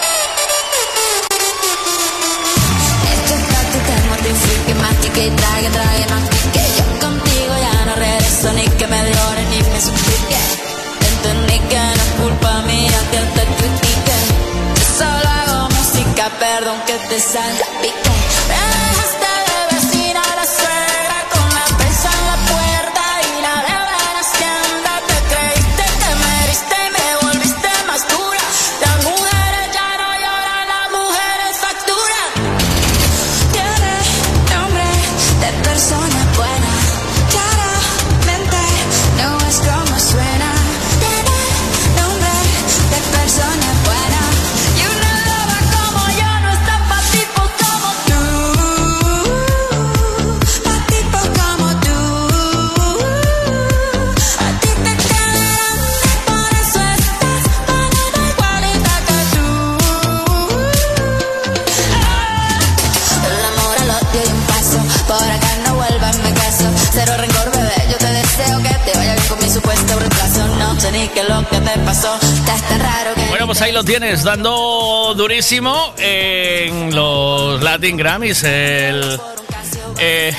[4.81, 6.62] Mastique, trague, trague, mastique.
[6.79, 10.41] Yo contigo ya no regreso ni que me llore ni me suplique.
[11.11, 14.16] Entendí que no es culpa mía que te critique.
[14.77, 18.14] Yo solo hago música, perdón que te salga pique.
[73.55, 78.43] Pues ahí lo tienes, dando durísimo en los Latin Grammys.
[78.43, 79.17] El.
[79.97, 80.35] Eh.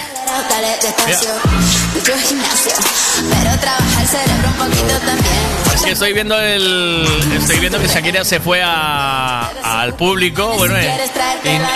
[5.73, 7.07] Es que estoy viendo el.
[7.39, 10.53] Estoy viendo que Shakira se fue a, al público.
[10.57, 10.91] Bueno, eh,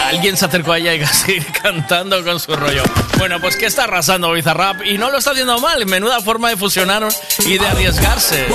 [0.08, 2.84] alguien se acercó a ella y casi cantando con su rollo.
[3.18, 5.86] Bueno, pues que está arrasando Bizarrap y no lo está haciendo mal.
[5.86, 7.08] Menuda forma de fusionar
[7.46, 8.46] y de arriesgarse.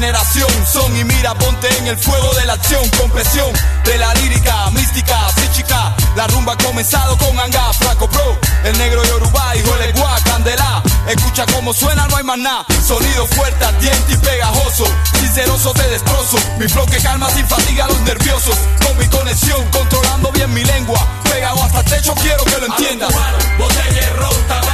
[0.00, 0.48] Generación.
[0.66, 3.52] Son y mira, ponte en el fuego de la acción, con presión
[3.84, 5.94] de la lírica, mística, psíquica.
[6.16, 10.82] La rumba ha comenzado con Anga, Flaco Pro, el negro Yoruba, hijo de Guá, Candela.
[11.06, 12.64] Escucha cómo suena, no hay más nada.
[12.86, 14.84] Sonido fuerte, ardiente y pegajoso.
[15.20, 16.38] Sinceroso te destrozo.
[16.58, 18.56] Mi flow que calma sin fatiga a los nerviosos.
[18.82, 20.98] Con mi conexión, controlando bien mi lengua.
[21.24, 23.12] Pegado hasta el techo, quiero que lo entiendas.
[23.58, 24.69] Botella ron,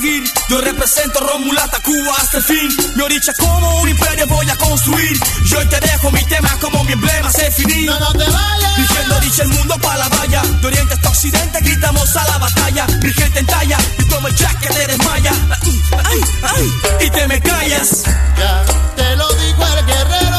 [0.00, 2.68] seguir, yo represento Romulata Cuba hasta el fin.
[2.94, 5.18] Mi oricha como un imperio voy a construir.
[5.44, 7.86] Yo hoy te dejo mi tema como mi emblema se finí.
[7.86, 8.76] No, no te vayas.
[8.76, 10.42] Dirigiendo dicha el mundo para la valla.
[10.42, 12.86] De oriente hasta occidente gritamos a la batalla.
[13.02, 15.32] Mi gente en talla y como el jack que te desmaya.
[16.04, 18.04] Ay, ay, y te me callas.
[18.38, 18.64] Ya
[18.96, 20.37] te lo dijo el guerrero.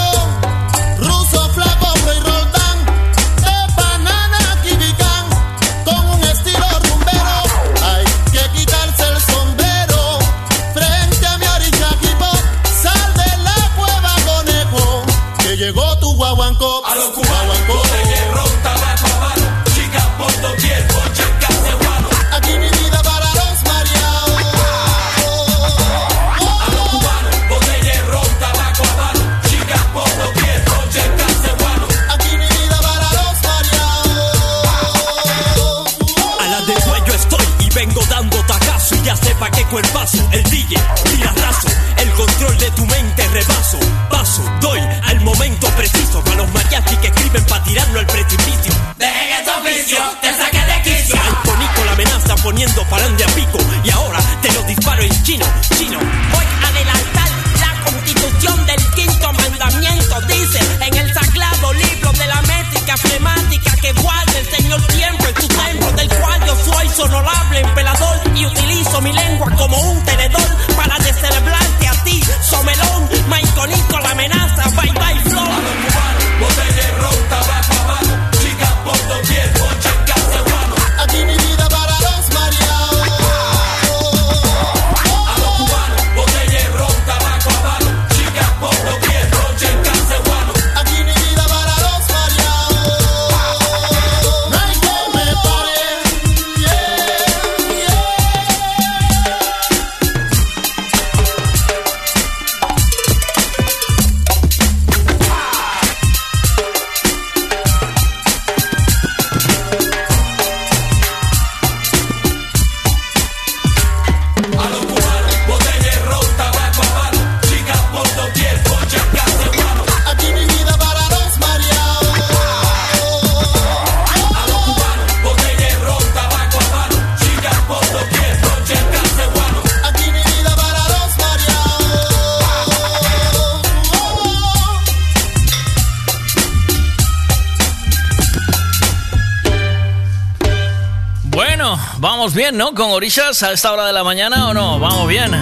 [142.59, 142.75] ¿No?
[142.75, 145.33] Con orillas a esta hora de la mañana o no, vamos bien.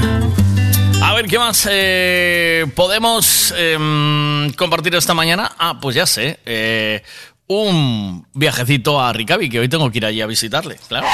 [1.01, 5.51] A ver, ¿qué más eh, podemos em, compartir esta mañana?
[5.57, 7.01] Ah, pues ya sé, eh,
[7.47, 11.07] un viajecito a Ricavi, que hoy tengo que ir allí a visitarle, claro.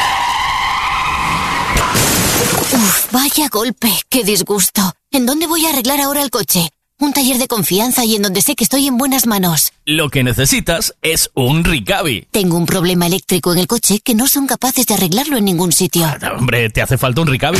[3.11, 4.81] Vaya golpe, qué disgusto.
[5.09, 6.69] ¿En dónde voy a arreglar ahora el coche?
[6.99, 9.72] Un taller de confianza y en donde sé que estoy en buenas manos.
[9.85, 12.27] Lo que necesitas es un Ricavi.
[12.31, 15.73] Tengo un problema eléctrico en el coche que no son capaces de arreglarlo en ningún
[15.73, 16.07] sitio.
[16.37, 17.59] Hombre, te hace falta un Ricavi.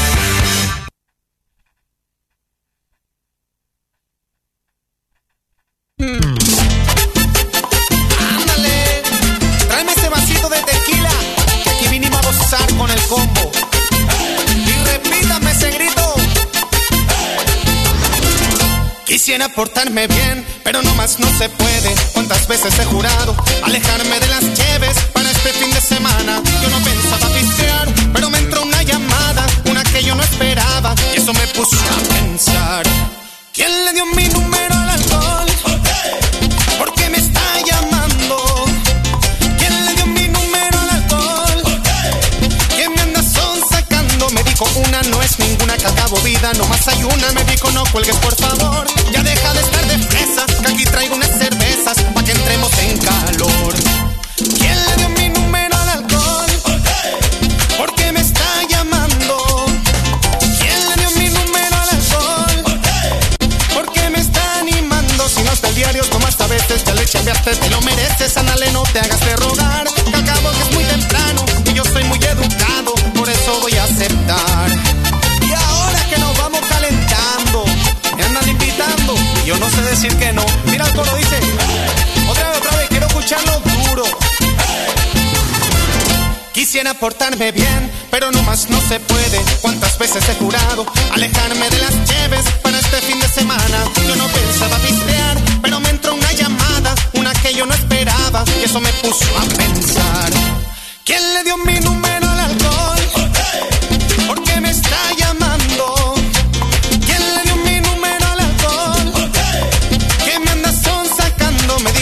[6.01, 6.25] Ándale,
[9.67, 11.11] tráeme ese vasito de tequila,
[11.63, 13.51] que aquí vinimos a gozar con el combo.
[14.65, 16.15] Y repítame ese grito.
[19.05, 21.93] Quisiera portarme bien, pero no más no se puede.
[22.13, 26.41] ¿Cuántas veces he jurado alejarme de las lleves para este fin de semana?
[26.63, 31.17] Yo no pensaba pistear, pero me entró una llamada, una que yo no esperaba, y
[31.19, 32.87] eso me puso a pensar.
[33.53, 34.70] ¿Quién le dio mi número
[46.41, 47.31] vida, nomás hay una.
[47.33, 48.87] Me dijo no cuelgues por favor.
[49.11, 52.97] Ya deja de estar de fresa, que aquí traigo unas cervezas pa' que entremos en
[52.97, 53.73] calor.
[54.57, 56.51] ¿Quién le dio mi número al alcohol?
[57.77, 59.65] ¿Por qué me está llamando?
[60.59, 62.79] ¿Quién le dio mi número al alcohol?
[63.73, 65.29] ¿Por qué me está animando?
[65.29, 68.71] Si no está el diario, nomás a veces ya le chambeaste, te lo mereces, ándale,
[68.71, 69.87] no te hagas de rogar.
[69.93, 74.70] Que que es muy temprano y yo soy muy educado, por eso voy a aceptar.
[79.61, 80.43] No sé decir que no.
[80.65, 81.39] Mira el coro dice,
[82.27, 84.03] otra vez, otra vez, quiero escucharlo duro.
[86.51, 89.39] Quisiera portarme bien, pero no más no se puede.
[89.61, 93.77] ¿Cuántas veces he jurado alejarme de las lleves para este fin de semana?
[94.07, 98.65] Yo no pensaba pistear, pero me entró una llamada, una que yo no esperaba, y
[98.65, 100.31] eso me puso a pensar.
[101.05, 102.30] ¿Quién le dio mi número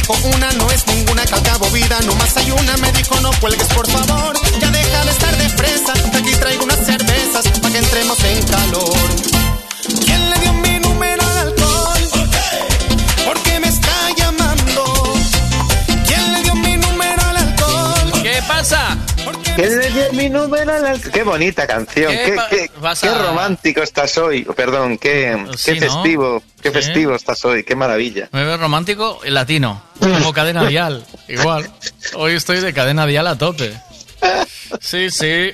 [0.10, 2.78] dijo una no es ninguna que al cabo vida, nomás hay una.
[2.78, 5.94] Me dijo no cuelgues por favor, ya deja de estar de fresa.
[6.18, 9.39] Aquí traigo unas cervezas para que entremos en calor.
[20.14, 20.74] Mi número?
[21.12, 22.70] Qué bonita canción, ¿Qué qué,
[23.08, 24.44] a- romántico estás hoy.
[24.56, 25.80] Perdón, qué, Sí, ¿no?
[25.80, 28.30] festivo, qué festivo estás hoy, qué maravilla.
[28.32, 29.82] Me veo romántico y latino.
[30.00, 31.06] Como cadena dial.
[31.28, 31.70] Igual.
[32.16, 33.74] Hoy estoy de cadena dial a tope.
[34.80, 35.52] Sí, sí.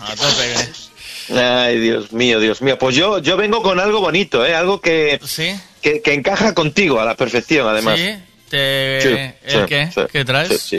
[0.00, 0.52] A tope.
[0.52, 1.38] ¿eh?
[1.40, 2.78] Ay, Dios mío, Dios mío.
[2.78, 4.54] Pues yo, yo vengo con algo bonito, ¿eh?
[4.54, 5.20] Algo que,
[5.82, 7.98] que, que encaja contigo a la perfección, además.
[7.98, 8.14] ¿Sí?
[8.50, 9.00] Te...
[9.02, 9.08] Sí,
[9.44, 9.90] ¿El sí, qué?
[9.94, 10.74] sí, ¿Qué traes?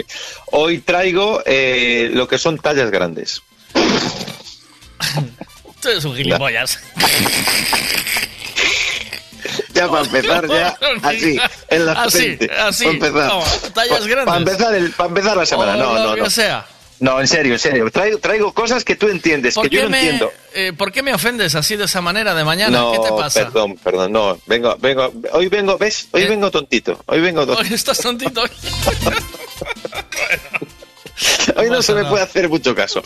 [0.52, 3.42] Hoy traigo eh, lo que son tallas grandes.
[5.80, 6.78] Tú eres un gilipollas.
[9.72, 11.38] Ya para empezar, ya así,
[11.68, 12.50] en la Así, frente.
[12.52, 12.84] así.
[12.84, 13.30] Pa' empezar.
[13.72, 14.26] Tallas grandes.
[14.26, 15.72] Para empezar, el, pa' empezar la semana.
[15.74, 16.30] O No, lo no, que no.
[16.30, 16.66] sea.
[17.00, 17.90] No, en serio, en serio.
[17.90, 20.30] Traigo, traigo cosas que tú entiendes, ¿Por que yo no me, entiendo.
[20.54, 22.78] eh, ¿Por qué me ofendes así de esa manera de mañana?
[22.78, 23.44] No, ¿Qué te pasa?
[23.44, 24.38] perdón, perdón, no.
[24.46, 26.08] Vengo, vengo, hoy vengo, ¿ves?
[26.12, 27.02] Hoy vengo tontito.
[27.06, 27.68] Hoy vengo tontito.
[27.68, 28.42] Hoy estás tontito.
[31.56, 33.02] Hoy no se me puede hacer mucho caso.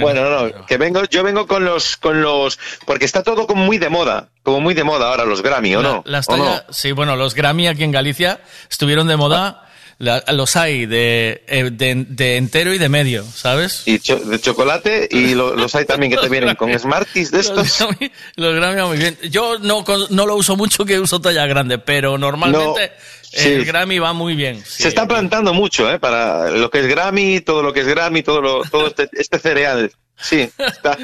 [0.00, 3.78] Bueno, no, que vengo, yo vengo con los, con los, porque está todo como muy
[3.78, 6.02] de moda, como muy de moda ahora los Grammy, ¿o no?
[6.06, 6.62] Las ¿O no?
[6.70, 8.40] Sí, bueno, los Grammy aquí en Galicia
[8.70, 9.65] estuvieron de moda.
[9.98, 13.82] La- los hay de, eh, de, de entero y de medio, ¿sabes?
[13.86, 17.40] Y cho- de chocolate y lo- los hay también que te vienen con Smarties de
[17.40, 17.56] estos.
[17.56, 19.18] Los Grammy, los Grammy van muy bien.
[19.30, 23.48] Yo no, no lo uso mucho, que uso talla grande, pero normalmente No, sí.
[23.48, 24.62] el Grammy va muy bien.
[24.66, 25.98] Se está plantando mucho, ¿eh?
[25.98, 29.38] Para lo que es Grammy, todo lo que es Grammy, todo lo, todo este, este
[29.38, 29.90] cereal.
[30.18, 30.96] Sí, está,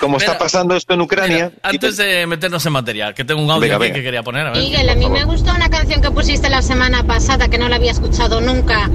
[0.00, 1.52] como está pasando esto en Ucrania.
[1.62, 3.94] Antes de meternos en materia, que tengo un audio Venga, aquí venga.
[3.94, 4.46] que quería poner.
[4.46, 4.62] A ver.
[4.62, 7.76] Miguel, a mí me gustó una canción que pusiste la semana pasada que no la
[7.76, 8.90] había escuchado nunca,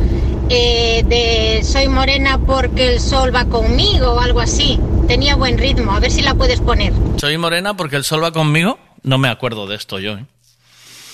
[0.49, 4.79] eh, de Soy morena porque el sol va conmigo o algo así.
[5.07, 6.91] Tenía buen ritmo, a ver si la puedes poner.
[7.17, 8.77] Soy morena porque el sol va conmigo.
[9.03, 10.25] No me acuerdo de esto yo, ¿eh?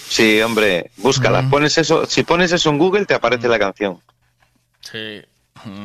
[0.09, 1.47] Sí, hombre, búscala.
[1.49, 3.99] Pones eso, si pones eso en Google te aparece la canción.
[4.81, 5.21] Sí.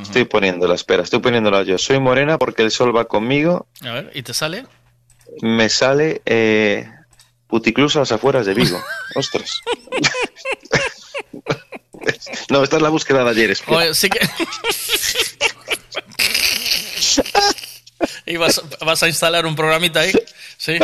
[0.02, 1.78] Estoy poniéndola, espera, estoy poniéndola yo.
[1.78, 3.66] Soy morena porque el sol va conmigo.
[3.82, 4.66] A ver, ¿y te sale?
[5.42, 6.90] Me sale eh,
[7.46, 8.82] Puticlus a las afueras de Vigo.
[9.14, 9.60] Ostras.
[12.50, 13.56] no, esta es la búsqueda de ayer.
[13.66, 14.20] Oye, sí que...
[18.26, 20.12] ¿Y vas, vas a instalar un programita ahí?
[20.58, 20.78] Sí.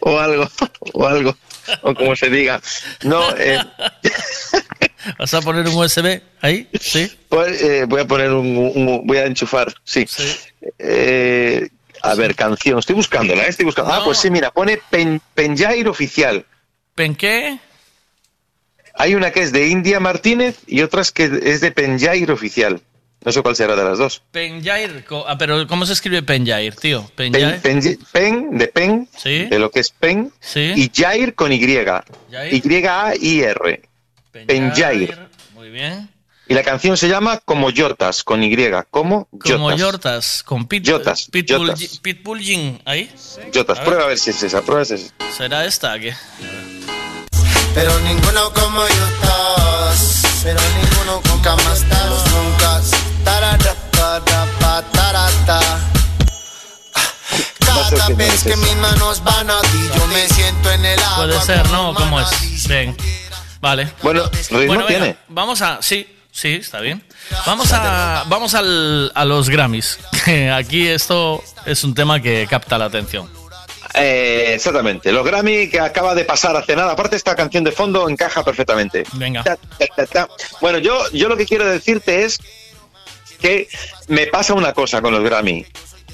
[0.00, 0.50] O algo,
[0.92, 1.36] o algo.
[1.82, 2.60] o como se diga.
[3.02, 3.58] No, eh,
[5.18, 6.68] ¿Vas a poner un USB ahí?
[6.78, 7.10] Sí.
[7.28, 10.06] pues, eh, voy a poner un, un- voy a enchufar, sí.
[10.78, 11.68] Eh,
[12.02, 13.92] a ver, canción, estoy buscándola, eh, estoy buscando.
[13.92, 16.44] Ah, pues sí, mira, pone Pen, Penjair oficial.
[16.94, 17.58] ¿Pen qué?
[18.94, 22.82] Hay una que es de India Martínez y otra es que es de Penjair oficial.
[23.22, 24.22] No sé cuál será de las dos.
[24.30, 25.04] Penjair.
[25.26, 27.02] Ah, pero ¿cómo se escribe Penjair, tío?
[27.14, 27.60] Pen, Penjair.
[27.60, 29.44] pen, pen, de pen, Sí.
[29.44, 30.72] de lo que es pen, Sí.
[30.74, 31.56] y Jair con Y.
[32.50, 33.82] Y-A-I-R.
[34.46, 35.28] Penjair.
[35.54, 36.08] Muy bien.
[36.48, 38.56] Y la canción se llama Como Yotas, con Y.
[38.90, 39.78] Como Como Yotas.
[39.78, 41.98] Yortas, con Pit, Yotas, Pitbull, Yotas.
[41.98, 43.08] Pitbull Jin, ahí.
[43.52, 43.78] Yotas.
[43.78, 43.84] A.
[43.84, 44.62] Prueba a ver si es esa.
[44.62, 45.14] Prueba si es esa.
[45.36, 45.96] ¿Será esta?
[46.00, 46.12] ¿qué?
[47.72, 52.69] Pero ninguno como yotas Pero ninguno nunca Tararapa, tarata.
[57.64, 61.40] Cada vez que mis manos van a ti Yo me siento en el agua Puede
[61.42, 61.94] ser, ¿no?
[61.94, 62.68] ¿Cómo es?
[62.68, 62.96] Bien.
[63.60, 63.92] Vale.
[64.02, 65.16] Bueno, ritmo Bueno, venga, tiene.
[65.28, 65.82] vamos a.
[65.82, 67.04] Sí, sí, está bien.
[67.46, 68.24] Vamos a.
[68.28, 69.98] Vamos al, a los Grammys.
[70.24, 73.28] Que aquí esto es un tema que capta la atención.
[73.94, 75.10] Eh, exactamente.
[75.12, 76.92] Los Grammy que acaba de pasar hace nada.
[76.92, 79.04] Aparte, esta canción de fondo encaja perfectamente.
[79.14, 79.42] Venga.
[79.42, 80.28] Ta, ta, ta, ta.
[80.60, 82.38] Bueno, yo, yo lo que quiero decirte es
[83.40, 83.68] que
[84.08, 85.64] me pasa una cosa con los Grammy.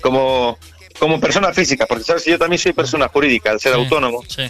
[0.01, 0.59] Como,
[0.98, 4.23] como persona física, porque sabes yo también soy persona jurídica, al ser Sí, autónomo.
[4.28, 4.43] Sí,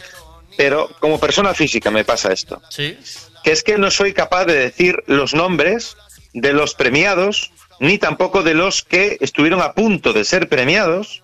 [0.57, 2.61] Pero como persona física me pasa esto.
[2.71, 2.97] sí.
[3.45, 5.97] que es que no soy capaz de decir los nombres
[6.33, 11.23] de los premiados, ni tampoco de los que estuvieron a punto de ser premiados,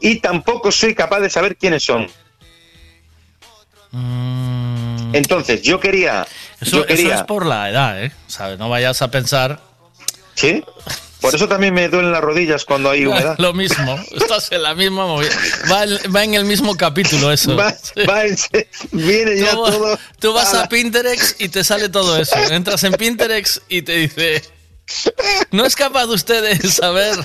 [0.00, 2.06] y tampoco soy capaz de saber quiénes son.
[5.12, 6.22] Entonces, yo quería...
[6.60, 6.64] Mm.
[6.64, 8.12] Eso, yo eso quería es por la edad, ¿eh?
[8.26, 8.58] ¿Sabes?
[8.58, 9.60] No vayas a pensar.
[10.36, 10.62] ¿Sí?
[11.20, 13.34] Por eso también me duelen las rodillas cuando hay humedad.
[13.38, 13.98] Lo mismo.
[14.12, 15.30] Estás en la misma movida.
[15.70, 17.56] Va, en- va en el mismo capítulo eso.
[17.56, 17.74] Va-
[18.08, 18.36] va en-
[18.92, 19.98] viene ya Tú- todo...
[20.20, 20.68] Tú vas a.
[20.68, 22.36] Pinterest y te sale todo eso.
[22.50, 24.42] Entras en Pinterest y te dice.
[25.50, 27.16] ¿No es capaz usted de saber,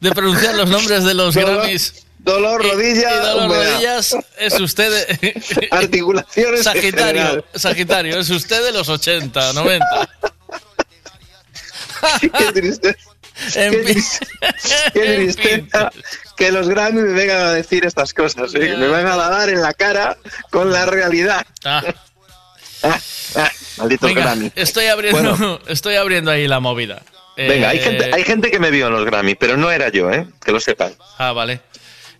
[0.00, 1.94] de pronunciar los nombres de los Dolor- Grammys?
[2.20, 3.72] Dolor, Y- rodilla, y dolor humedad.
[3.74, 5.18] rodillas es usted.
[5.72, 7.44] Articulaciones Sagitario.
[7.54, 10.08] Sagitario, es usted de los 80, 90.
[12.20, 12.96] Qué triste.
[13.54, 14.26] En Qué triste-
[14.92, 15.90] qué tristeza
[16.36, 18.76] que los Grammy me vengan a decir estas cosas, ¿eh?
[18.76, 20.18] me van a dar en la cara
[20.50, 21.44] con la realidad.
[21.64, 21.82] Ah.
[22.82, 22.98] Ah,
[23.36, 24.52] ah, maldito Venga, Grammy.
[24.54, 25.60] estoy abriendo, Bueno.
[25.66, 27.02] estoy abriendo ahí la movida.
[27.36, 29.88] Venga, hay Eh, gente, hay gente que me vio en los Grammy, pero no era
[29.88, 30.26] yo, ¿eh?
[30.44, 30.92] que lo sepan.
[31.18, 31.60] Ah, vale.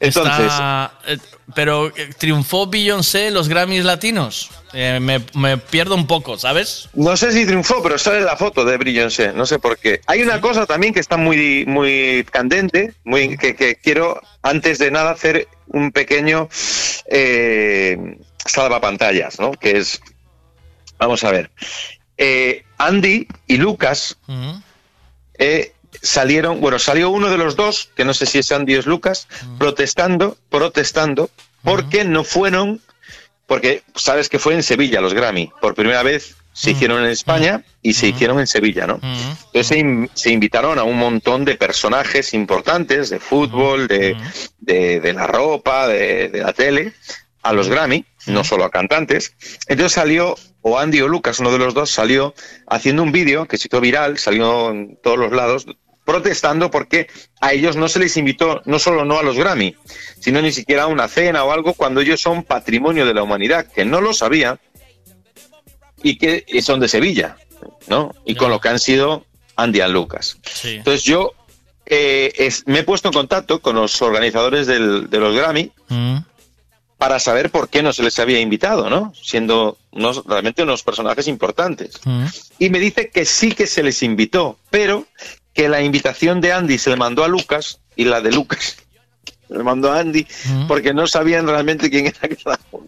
[0.08, 1.18] Entonces- Está- eh,
[1.54, 4.50] pero eh, triunfó Beyoncé en los Grammys latinos.
[4.72, 6.88] Eh, me, me pierdo un poco, ¿sabes?
[6.94, 10.00] No sé si triunfó, pero sale la foto de Beyoncé, no sé por qué.
[10.06, 14.90] Hay una cosa también que está muy, muy candente, muy, que, que quiero, antes de
[14.90, 16.48] nada, hacer un pequeño
[17.06, 18.16] eh,
[18.46, 19.52] salvapantallas, ¿no?
[19.52, 20.00] Que es,
[20.98, 21.50] vamos a ver,
[22.78, 24.16] Andy y Lucas
[25.38, 28.80] eh, salieron, bueno, salió uno de los dos, que no sé si es Andy o
[28.80, 29.28] es Lucas,
[29.58, 31.30] protestando, protestando,
[31.62, 32.80] porque no fueron,
[33.46, 37.64] porque sabes que fue en Sevilla los Grammy, por primera vez se hicieron en España
[37.80, 39.00] y se hicieron en Sevilla, ¿no?
[39.46, 44.16] Entonces se, in- se invitaron a un montón de personajes importantes de fútbol, de,
[44.60, 46.92] de- de la ropa, de, de la tele,
[47.42, 49.34] a los Grammy, no solo a cantantes.
[49.66, 52.34] Entonces salió, o Andy o Lucas, uno de los dos, salió
[52.68, 55.66] haciendo un vídeo que se hizo viral, salió en todos los lados,
[56.04, 57.08] protestando porque
[57.40, 59.76] a ellos no se les invitó, no solo no a los Grammy,
[60.20, 63.66] sino ni siquiera a una cena o algo cuando ellos son patrimonio de la humanidad,
[63.66, 64.58] que no lo sabía
[66.02, 67.36] y que son de Sevilla,
[67.86, 68.12] ¿no?
[68.24, 69.24] Y con lo que han sido
[69.56, 70.38] Andy y Lucas.
[70.52, 70.76] Sí.
[70.76, 71.32] Entonces yo
[71.84, 76.18] eh, es- me he puesto en contacto con los organizadores del- de los Grammy Mm.
[76.96, 79.12] para saber por qué no se les había invitado, ¿no?
[79.20, 82.00] Siendo unos, realmente unos personajes importantes.
[82.04, 82.26] Mm.
[82.60, 85.06] Y me dice que sí que se les invitó, pero
[85.54, 88.76] que la invitación de Andy se le mandó a Lucas y la de Lucas
[89.48, 90.26] se le mandó a Andy
[90.66, 92.86] porque no sabían realmente quién era cada uno.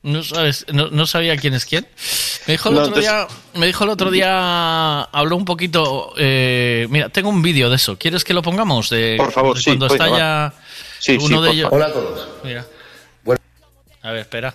[0.00, 1.86] No, sabes, no, no sabía quién es quién.
[2.46, 6.12] Me dijo el No, otro entonces- día, me dijo el otro día, habló un poquito.
[6.16, 7.98] eh, mira, tengo un vídeo de eso.
[7.98, 8.90] ¿Quieres que lo pongamos?
[8.90, 10.54] De, Por favor, de sí, Cuando está ya
[11.00, 11.68] Sí, uno sí, de ellos.
[11.72, 12.28] Hola a todos.
[12.44, 12.64] Mira.
[13.24, 13.40] Bueno.
[14.02, 14.54] A ver, espera.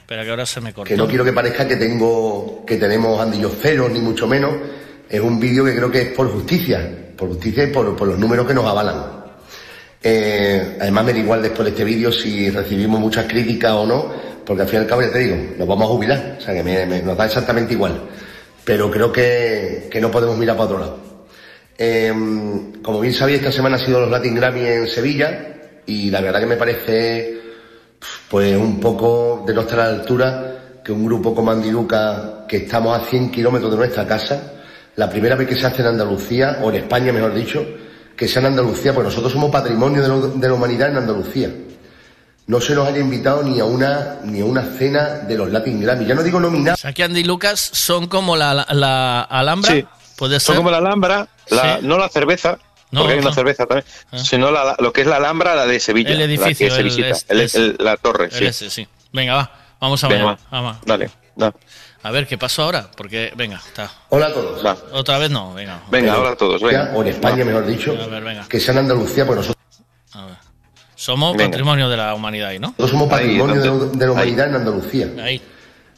[0.00, 0.88] Espera que ahora se me corta.
[0.88, 4.54] Que no quiero que parezca que tengo, que tenemos andillos celos, ni mucho menos.
[5.10, 8.46] Es un vídeo que creo que es por justicia, por justicia y por, los números
[8.46, 9.20] que nos avalan.
[10.02, 14.12] Eh, además me da igual después de este vídeo si recibimos muchas críticas o no,
[14.46, 16.54] porque al fin y al cabo ya te digo, nos vamos a jubilar, o sea
[16.54, 18.00] que me- nos da exactamente igual.
[18.64, 20.98] Pero creo que, que no podemos mirar para otro lado.
[21.76, 22.12] Eh,
[22.80, 25.54] como bien sabéis, esta semana ha sido los Latin Grammy en Sevilla
[25.86, 27.40] y la verdad que me parece
[28.30, 33.30] pues un poco de nuestra altura que un grupo como Andiluca, que estamos a 100
[33.30, 34.59] kilómetros de nuestra casa,
[34.96, 37.64] la primera vez que se hace en Andalucía, o en España mejor dicho,
[38.16, 41.50] que sea en Andalucía, pues nosotros somos patrimonio de, lo- de la humanidad en Andalucía.
[42.46, 45.80] No se nos haya invitado ni a una ni a una cena de los Latin
[45.80, 46.04] Grammy.
[46.04, 46.74] Ya no digo nominado.
[46.74, 49.72] O sea, que Andy y Lucas son como la, la- la Alhambra.
[49.72, 49.84] Sí.
[50.16, 51.86] Puede Son como la Alhambra, la- Sí.
[51.86, 52.58] no la cerveza,
[52.90, 53.86] No, porque hay una cerveza también,
[54.22, 56.74] sino la- la- lo que es la Alhambra, la de Sevilla, El edificio, la que
[56.74, 58.44] se el- visita, es- el- es- el- la torre, El sí.
[58.46, 58.88] ese, sí.
[59.12, 59.52] Venga, va.
[59.80, 60.22] Vamos a ver.
[60.50, 60.76] Vamos.
[60.84, 61.54] Dale, da.
[62.02, 62.90] A ver qué pasó ahora.
[62.96, 63.90] Porque, venga, está.
[64.08, 64.64] Hola a todos.
[64.64, 64.76] Va.
[64.92, 65.82] Otra vez no, venga.
[65.90, 66.92] Venga, Pero- ahora todos, venga.
[66.94, 68.46] O en España, mejor dicho, A ver, venga.
[68.48, 69.56] que sea en Andalucía, pues nosotros
[70.94, 71.50] Somos Venga.
[71.50, 72.68] patrimonio de la humanidad ahí, ¿no?
[72.68, 75.08] nosotros somos patrimonio de la humanidad en Andalucía.
[75.22, 75.40] Ahí.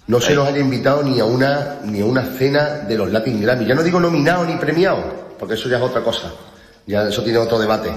[0.06, 3.40] No se nos haya invitado ni a una ni a una cena de los Latin
[3.42, 3.66] Grammy.
[3.66, 6.32] Ya no digo nominado ni premiado, porque eso ya es otra cosa.
[6.86, 7.90] Ya eso tiene otro debate.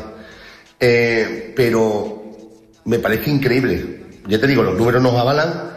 [0.79, 2.23] Eh, pero
[2.85, 4.03] me parece increíble.
[4.27, 5.74] Ya te digo, los números nos avalan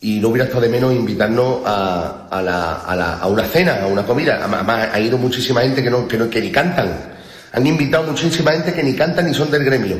[0.00, 3.82] y no hubiera estado de menos invitarnos a, a, la- a la- a una cena,
[3.82, 4.38] a una comida.
[4.42, 7.14] Además, ha ido muchísima gente que, no, que, no, que ni cantan.
[7.52, 9.98] Han invitado muchísima gente que ni cantan ni son del gremio.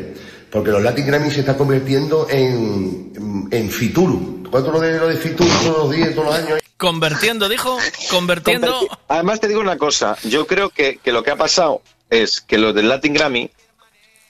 [0.50, 4.48] Porque los Latin Grammy se está convirtiendo en, en, en Fitur.
[4.50, 6.60] ¿Cuánto lo de, lo de Fitur todos los días, todos los años?
[6.76, 7.78] Convirtiendo, dijo.
[8.10, 8.68] Convirtiendo.
[8.80, 12.40] Converti- Además te digo una cosa, yo creo que, que lo que ha pasado es
[12.40, 13.50] que los del Latin Grammy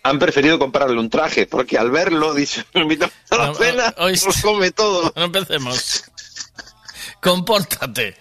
[0.08, 4.18] han preferido comprarle un traje, porque al verlo, dice, me invitamos a la cena, hoy-
[4.26, 5.12] nos come todo.
[5.16, 6.04] No empecemos.
[7.20, 8.14] Compórtate.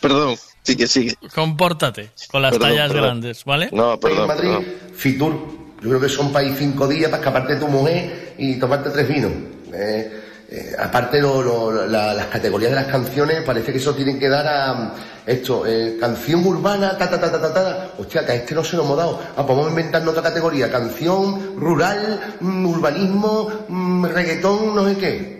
[0.00, 1.14] Perdón, sigue, sigue.
[1.34, 3.04] Compórtate con las Perdón, tallas perdón.
[3.04, 3.68] grandes, ¿vale?
[3.72, 4.66] No, en perdón, Madrid, perdón.
[4.94, 5.58] Fitur.
[5.80, 8.90] Yo creo que son para ir cinco días para escaparte de tu mujer y tomarte
[8.90, 9.30] tres vinos.
[9.72, 10.17] Eh,
[10.50, 14.28] eh, aparte, lo- lo- la- las categorías de las canciones, parece que eso tienen que
[14.28, 14.94] dar a
[15.26, 17.88] esto, eh, canción urbana, ta, ta, ta, ta, ta, ta.
[17.98, 19.20] Hostia, que a este no se lo hemos dado.
[19.36, 20.70] Ah, pues vamos a otra categoría.
[20.70, 25.38] Canción rural, mm, urbanismo, mm, reggaetón, no sé qué.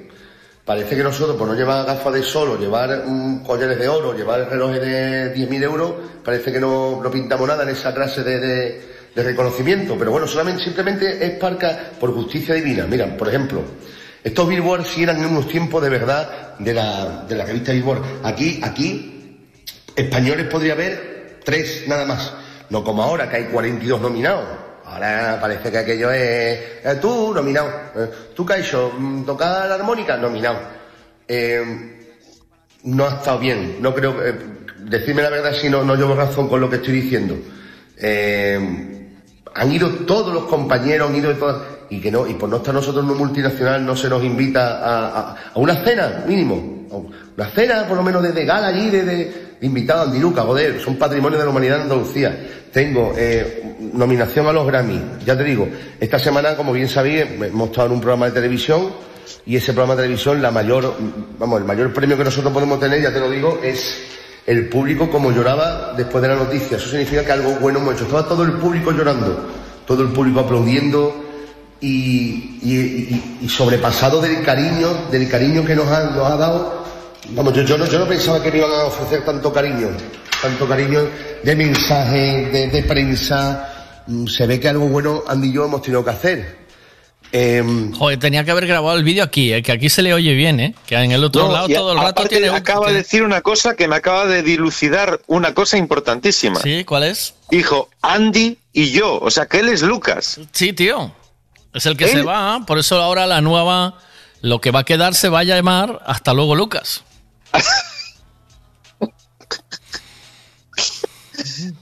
[0.67, 4.13] Parece que nosotros, por no llevar gafas de sol, o llevar mm, collares de oro,
[4.13, 8.39] llevar relojes de 10.000 euros, parece que no, no pintamos nada en esa clase de,
[8.39, 8.81] de-
[9.15, 9.97] de reconocimiento.
[9.99, 12.87] Pero bueno, solamente, simplemente es parca por justicia divina.
[12.87, 13.63] Mira, por ejemplo,
[14.23, 18.03] estos Billboard sí eran en unos tiempos de verdad de la, de la revista Billboard.
[18.25, 19.39] Aquí, aquí,
[19.95, 22.33] españoles podría haber tres nada más.
[22.71, 24.45] No como ahora, que hay 42 nominados.
[24.85, 27.01] Ahora parece que aquello es...
[27.01, 27.69] tú, nominado.
[27.95, 30.59] Eh, tú, Caixo, mm, tocar la armónica, nominado.
[31.27, 32.07] Eh,
[32.85, 33.77] no ha estado bien.
[33.81, 34.23] No creo...
[34.25, 34.35] eh,
[34.79, 37.37] decirme la verdad si no, no llevo razón con lo que estoy diciendo.
[37.97, 38.98] Eh,
[39.55, 41.57] han ido todos los compañeros, han ido de todas...
[41.91, 44.79] Y que no, y por no estar nosotros en un multinacional no se nos invita
[44.79, 46.87] a, a- a una cena, mínimo.
[47.37, 49.15] Una cena, por lo menos, de, de gala allí, de, de,
[49.61, 52.47] de invitado a Andiluca, joder, son patrimonio de la humanidad en Andalucía.
[52.73, 55.67] Tengo eh, nominación a los Grammy, ya te digo,
[55.99, 58.91] esta semana, como bien sabéis, hemos estado en un programa de televisión
[59.47, 60.95] y ese programa de televisión, la mayor,
[61.39, 63.99] vamos, el mayor premio que nosotros podemos tener, ya te lo digo, es
[64.49, 66.79] el público como lloraba después de la noticia.
[66.79, 68.05] Eso significa que algo bueno hemos hecho.
[68.05, 69.47] Estaba todo el público llorando,
[69.87, 71.15] todo el público aplaudiendo
[71.81, 76.85] y, y- y- sobrepasado del cariño, del cariño que nos ha, nos dado.
[77.31, 79.89] Vamos, yo, yo no, yo no pensaba que me iban a ofrecer tanto cariño,
[80.41, 81.01] tanto cariño
[81.45, 84.03] de mensaje, de, de prensa.
[84.07, 86.68] Mm, Se ve que algo bueno Andy y yo hemos tenido que hacer.
[87.31, 89.63] Em, Joder, tenía que haber grabado el vídeo aquí, ¿eh?
[89.63, 90.75] que aquí se le oye bien, ¿eh?
[90.87, 93.77] que en el otro No, lado todo el rato tiene acaba de decir una cosa
[93.77, 96.59] que me acaba de dilucidar una cosa importantísima.
[96.61, 97.35] Sí, ¿cuál es?
[97.51, 100.41] Dijo Andy y yo, o sea que él es Lucas.
[100.53, 101.15] Sí, tío.
[101.75, 103.99] Es el que Él- se va, por eso ahora la nueva,
[104.41, 107.05] lo que va a quedar se va a llamar Hasta luego Lucas.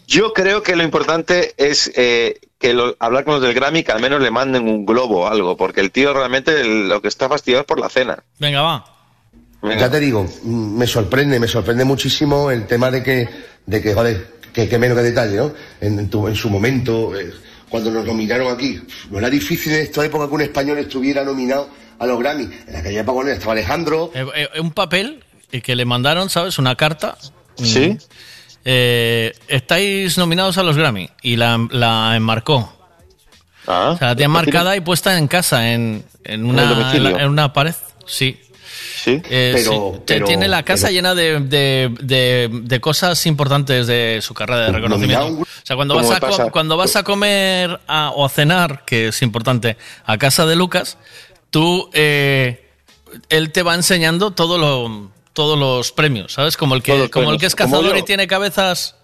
[0.06, 3.92] Yo creo que lo importante es eh, que lo- hablar con los del Grammy, que
[3.92, 7.08] al menos le manden un globo o algo, porque el tío realmente el- lo que
[7.08, 8.22] está fastidiado es por la cena.
[8.38, 8.84] Venga, va.
[9.62, 13.28] Ya te digo, mm, me sorprende, me sorprende muchísimo el tema de que,
[13.66, 15.52] de que joder, que, que menos que detalle, ¿no?
[15.80, 17.32] En, en tu- en su momento, eh,
[17.68, 18.80] cuando nos nominaron aquí,
[19.10, 21.68] no era difícil en esta época que un español estuviera nominado
[21.98, 22.48] a los Grammy.
[22.68, 26.58] En aquella época bueno, estaba Alejandro, Eh, eh, un papel eh, que le mandaron, ¿sabes?
[26.58, 27.16] Una carta.
[27.56, 27.88] Sí.
[27.90, 27.98] Mm.
[28.68, 32.72] Eh, estáis nominados a los Grammy y la, la enmarcó.
[33.68, 37.10] Ah, o sea, la tiene marcada y puesta en casa, en, en, una, en, la-
[37.22, 37.74] en una pared.
[38.06, 38.40] Sí.
[39.04, 40.00] Sí, Eh, pero- sí.
[40.04, 44.62] Pero- tiene la casa pero- llena de, de- de- de cosas importantes de su carrera
[44.66, 45.26] de reconocimiento.
[45.42, 46.50] O sea, cuando ¿Cómo vas, a, pasa?
[46.50, 50.98] cuando vas a comer a- o a cenar, que es importante, a casa de Lucas,
[51.50, 52.68] tú, eh,
[53.28, 56.56] él te va enseñando todo lo, todos los premios, ¿sabes?
[56.56, 57.98] Como el que, como el que es cazador yo.
[57.98, 58.96] y tiene cabezas,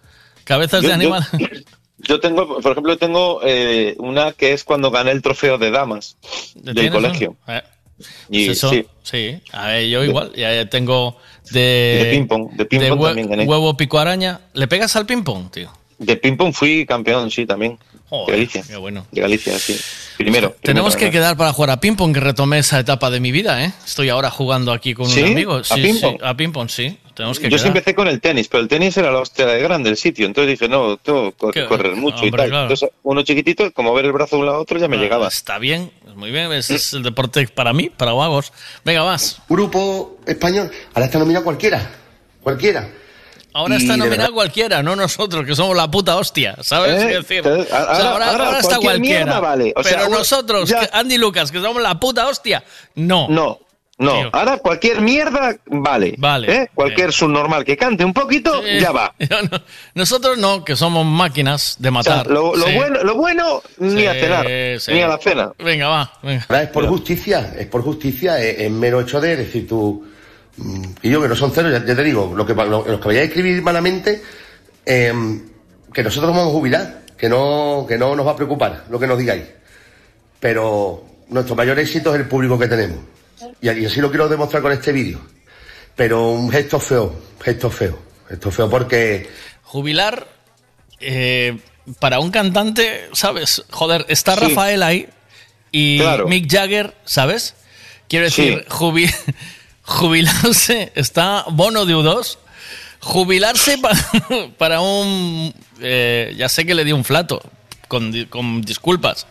[0.45, 1.23] cabezas Yo- de animal.
[1.99, 6.17] Yo tengo, por ejemplo, tengo eh, una que es cuando gané el trofeo de damas
[6.57, 6.97] del ¿Tienes, no?
[7.01, 7.37] colegio.
[7.47, 7.63] Eh,
[8.29, 9.41] Y eso, sí, sí.
[9.53, 11.17] A ver, yo igual, ya tengo
[11.53, 13.45] de, De ping-pong, de ping-pong hue- también gané.
[13.45, 14.41] huevo pico araña.
[14.55, 15.71] ¿Le pegas al ping pong, tío?
[15.99, 17.79] de ping-pong fui campeón, sí, también.
[18.13, 18.63] Joder, de Galicia.
[18.69, 19.07] qué bueno.
[19.11, 19.81] De Galicia, sí.
[20.19, 20.55] Primero.
[20.63, 23.65] Tenemos que quedar para jugar a ping pong, que retomé esa etapa de mi vida,
[23.65, 23.73] ¿eh?
[23.87, 25.23] Estoy ahora jugando aquí con ¿Sí?
[25.23, 25.55] un amigo.
[25.57, 26.17] ¿A Sí, ping-pong?
[26.19, 26.99] sí, a ping pong, sí.
[27.15, 27.77] Tenemos que Yo sí quedar.
[27.79, 30.27] empecé con el tenis, pero el tenis era la hostia de grande el sitio.
[30.27, 32.49] Entonces dije, no, tengo que correr mucho y tal.
[32.51, 32.63] claro.
[32.65, 35.29] Entonces, uno chiquitito, como ver el brazo de un lado a otro, ya me llegaba.
[35.29, 36.53] Está bien, muy bien.
[36.53, 38.53] Ese es el deporte para mí, para vagos.
[38.85, 39.41] Venga, vas.
[39.49, 41.91] Grupo español, ahora está nominado cualquiera,
[42.43, 42.89] cualquiera.
[43.55, 47.03] Ahora está nominado verdad- cualquiera, no nosotros, que somos la puta hostia, ¿sabes?
[47.03, 47.07] ¿Eh?
[47.19, 49.24] Decir, Entonces, o sea, ahora- ahora, ahora ahora está cualquier cualquiera.
[49.24, 49.73] mierda vale.
[49.77, 52.65] O sea, pero nosotros, ya- Andy Lucas, que somos la puta hostia,
[52.95, 53.29] no.
[53.29, 53.61] No,
[53.99, 54.12] no.
[54.15, 54.31] Tío.
[54.33, 56.15] Ahora cualquier mierda vale.
[56.19, 56.53] Vale.
[56.57, 56.70] ¿eh?
[56.74, 59.15] Cualquier subnormal que cante un poquito, Eh, ya va.
[59.51, 59.62] no,
[59.95, 62.27] nosotros no, que somos máquinas de O sea, matar.
[62.29, 62.74] lo, lo Sí.
[62.74, 64.47] bueno, lo bueno ni Sí, a cenar,
[64.81, 64.93] sí.
[64.93, 65.53] ni a la cena.
[65.59, 66.12] Venga, va.
[66.23, 66.47] venga.
[66.49, 70.05] Ahora es por justicia, es por justicia, es, es mero hecho de decir tú.
[71.03, 73.07] Y yo que no son ceros, ya, ya te digo, lo que, lo- los que
[73.09, 74.23] vayáis a escribir malamente,
[74.85, 75.12] eh,
[75.93, 79.07] que nosotros vamos a jubilar, que no, que no nos va a preocupar lo que
[79.07, 79.45] nos digáis.
[80.41, 82.99] Pero nuestro mayor éxito es el público que tenemos.
[83.61, 85.20] Y, y así lo quiero demostrar con este vídeo.
[85.97, 87.99] Pero un gesto feo, gesto feo,
[88.29, 89.29] gesto feo porque
[89.62, 90.27] Jubilar
[91.01, 91.59] eh,
[91.99, 93.65] para un cantante, ¿sabes?
[93.70, 94.41] Joder, está Sí.
[94.41, 95.09] Rafael ahí
[95.70, 96.29] y Claro.
[96.29, 97.55] Mick Jagger, ¿sabes?
[98.09, 98.43] Quiero Sí.
[98.51, 99.15] decir, jubi-
[99.93, 102.39] jubilarse, está Bono de U2.
[103.01, 103.90] Jubilarse pa-
[104.59, 105.52] para un...
[105.81, 107.43] eh, ya sé que le di un flato,
[107.89, 109.27] con, con disculpas.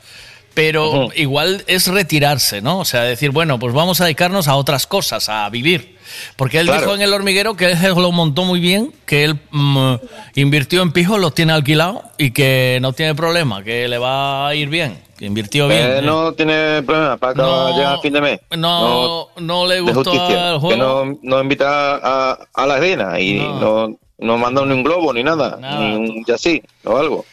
[0.53, 2.79] Pero igual es retirarse, ¿no?
[2.79, 5.97] O sea, decir, bueno, pues vamos a dedicarnos a otras cosas, a vivir.
[6.35, 6.81] Porque él Claro.
[6.81, 9.95] dijo en El Hormiguero que él lo montó muy bien, que él mm,
[10.35, 14.55] invirtió en pijo, los tiene alquilado y que no tiene problema, que le va a
[14.55, 15.81] ir bien, que invirtió bien.
[15.97, 18.39] Eh, no tiene problema para que No, llegue a fin de mes.
[18.57, 20.49] no, no le gustó justicia.
[20.49, 20.77] el Que juego.
[21.05, 25.23] no, no invita a, a la arena y no, no manda ni un globo ni
[25.23, 27.25] nada, Nada, ni un así o algo.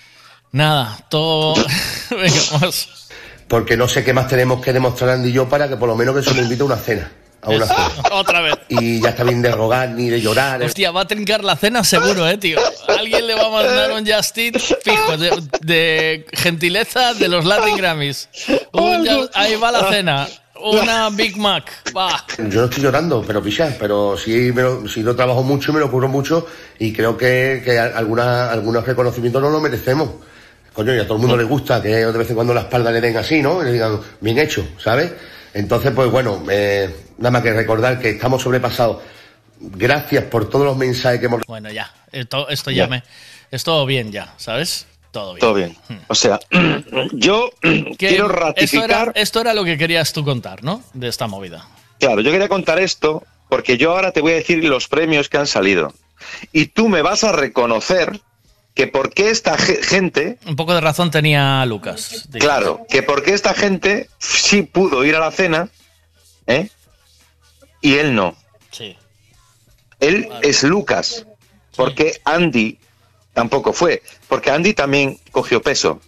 [0.53, 1.55] Nada, todo...
[2.11, 2.89] Venga, vamos.
[3.49, 5.95] porque no sé qué más tenemos que demostrar Andy y yo para que por lo
[5.97, 7.13] menos que se me invite a una cena.
[7.43, 7.91] A una cena.
[8.13, 8.55] Otra vez.
[8.69, 10.63] Y ya está bien de rogar ni de llorar.
[10.63, 12.59] Hostia, va a trincar la cena seguro, eh, tío.
[12.89, 18.29] Alguien le va a mandar un Justin fijo de, de gentileza de los Latin Grammys.
[18.73, 20.29] Un ahí va la cena.
[20.61, 21.71] Una Big Mac.
[21.97, 22.25] Va.
[22.37, 25.75] Yo no estoy llorando, pero picha, pero sí, me lo, sí lo trabajo mucho y
[25.75, 26.47] me lo curro mucho
[26.79, 30.11] y creo que, que alguna, algunos reconocimientos no lo merecemos.
[30.73, 32.91] Coño, y a todo el mundo le gusta que de vez en cuando la espalda
[32.91, 33.63] le den así, ¿no?
[33.63, 35.13] Y le digan, bien hecho, ¿sabes?
[35.55, 39.03] Entonces, pues bueno, eh, nada más que recordar que estamos sobrepasados.
[39.61, 41.93] Gracias por todos los mensajes que hemos Bueno, ya.
[42.13, 42.89] Esto, esto ya Ya.
[42.89, 43.03] me.
[43.51, 44.87] Es todo bien ya, ¿sabes?
[45.11, 45.41] Todo bien.
[45.41, 45.77] Todo bien.
[46.09, 46.39] O sea,
[47.13, 47.51] yo
[47.99, 49.13] quiero Esto era, ratificar.
[49.15, 50.83] esto era lo que querías tú contar, ¿no?
[50.95, 51.67] De esta movida.
[51.99, 55.39] Claro, yo quería contar esto porque yo ahora te voy a decir los premios que
[55.39, 55.93] han salido.
[56.53, 58.21] Y tú me vas a reconocer
[58.79, 62.29] que por qué esta ge- gente, Un poco de razón tenía Lucas.
[62.39, 65.69] Claro, que por qué esta gente sí pudo ir a la cena,
[66.47, 66.69] ¿eh?
[67.81, 68.37] Y él no.
[68.71, 68.97] Sí.
[69.99, 71.27] Él es Lucas,
[71.75, 72.79] porque Andy
[73.33, 76.01] tampoco fue, porque Andy también cogió peso,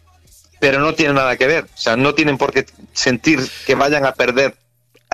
[0.61, 4.07] pero no tiene nada que ver, o sea, no tienen por qué sentir que vayan
[4.07, 4.57] a perder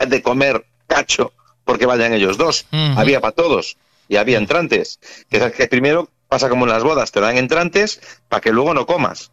[0.06, 1.32] de comer cacho
[1.64, 2.66] porque vayan ellos dos.
[2.98, 3.78] Había para todos
[4.10, 5.00] y había entrantes,
[5.30, 8.86] que, que primero pasa como en las bodas, te dan entrantes para que luego no
[8.86, 9.31] comas,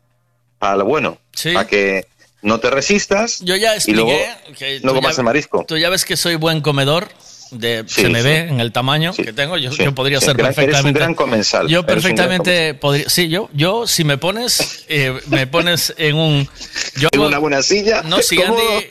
[0.60, 1.18] para lo bueno,
[1.54, 2.06] para que
[2.42, 5.66] no te resistas Yo ya y luego expliqué que no comas ya- el marisco.
[5.68, 7.08] Tú ya ves que soy buen comedor.
[7.52, 8.28] De, Sí, se me sí.
[8.28, 9.58] ve en el tamaño que tengo.
[9.58, 11.00] Yo, Sí, yo podría sí, ser gran- eres un perfectamente.
[11.00, 13.08] gran comensal, Yo perfectamente podría.
[13.08, 16.50] Sí, yo, yo si me pones, eh, me pones en un.
[16.96, 18.42] Yo En una buena silla, No, si.
[18.42, 18.90] Andy,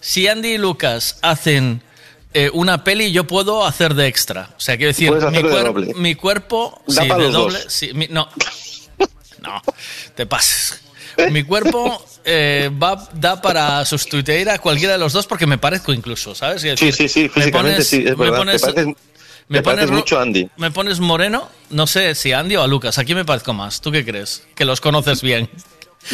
[0.00, 1.82] si Andy y Lucas hacen
[2.34, 4.50] eh, una peli, yo puedo hacer de extra.
[4.56, 5.94] O sea, quiero decir, mi, hacer de cuer- doble.
[5.94, 6.82] mi cuerpo.
[6.86, 7.58] Da sí, de doble.
[7.68, 8.28] sí, mi- no.
[9.40, 9.60] No,
[10.14, 10.80] te pases.
[11.30, 15.92] Mi cuerpo eh, va, da para sustituir a cualquiera de los dos porque me parezco
[15.92, 16.62] incluso, ¿sabes?
[16.62, 18.38] Sí, decir, sí, sí, me físicamente pones- sí, es me verdad.
[18.38, 18.94] pones- te pareces,
[19.48, 20.48] me te pones mucho Andy.
[20.56, 21.48] ¿Me pones moreno?
[21.70, 22.96] No sé si a Andy o a Lucas.
[22.98, 23.80] ¿A quién me parezco más?
[23.82, 24.42] ¿Tú qué crees?
[24.54, 25.48] Que los conoces bien.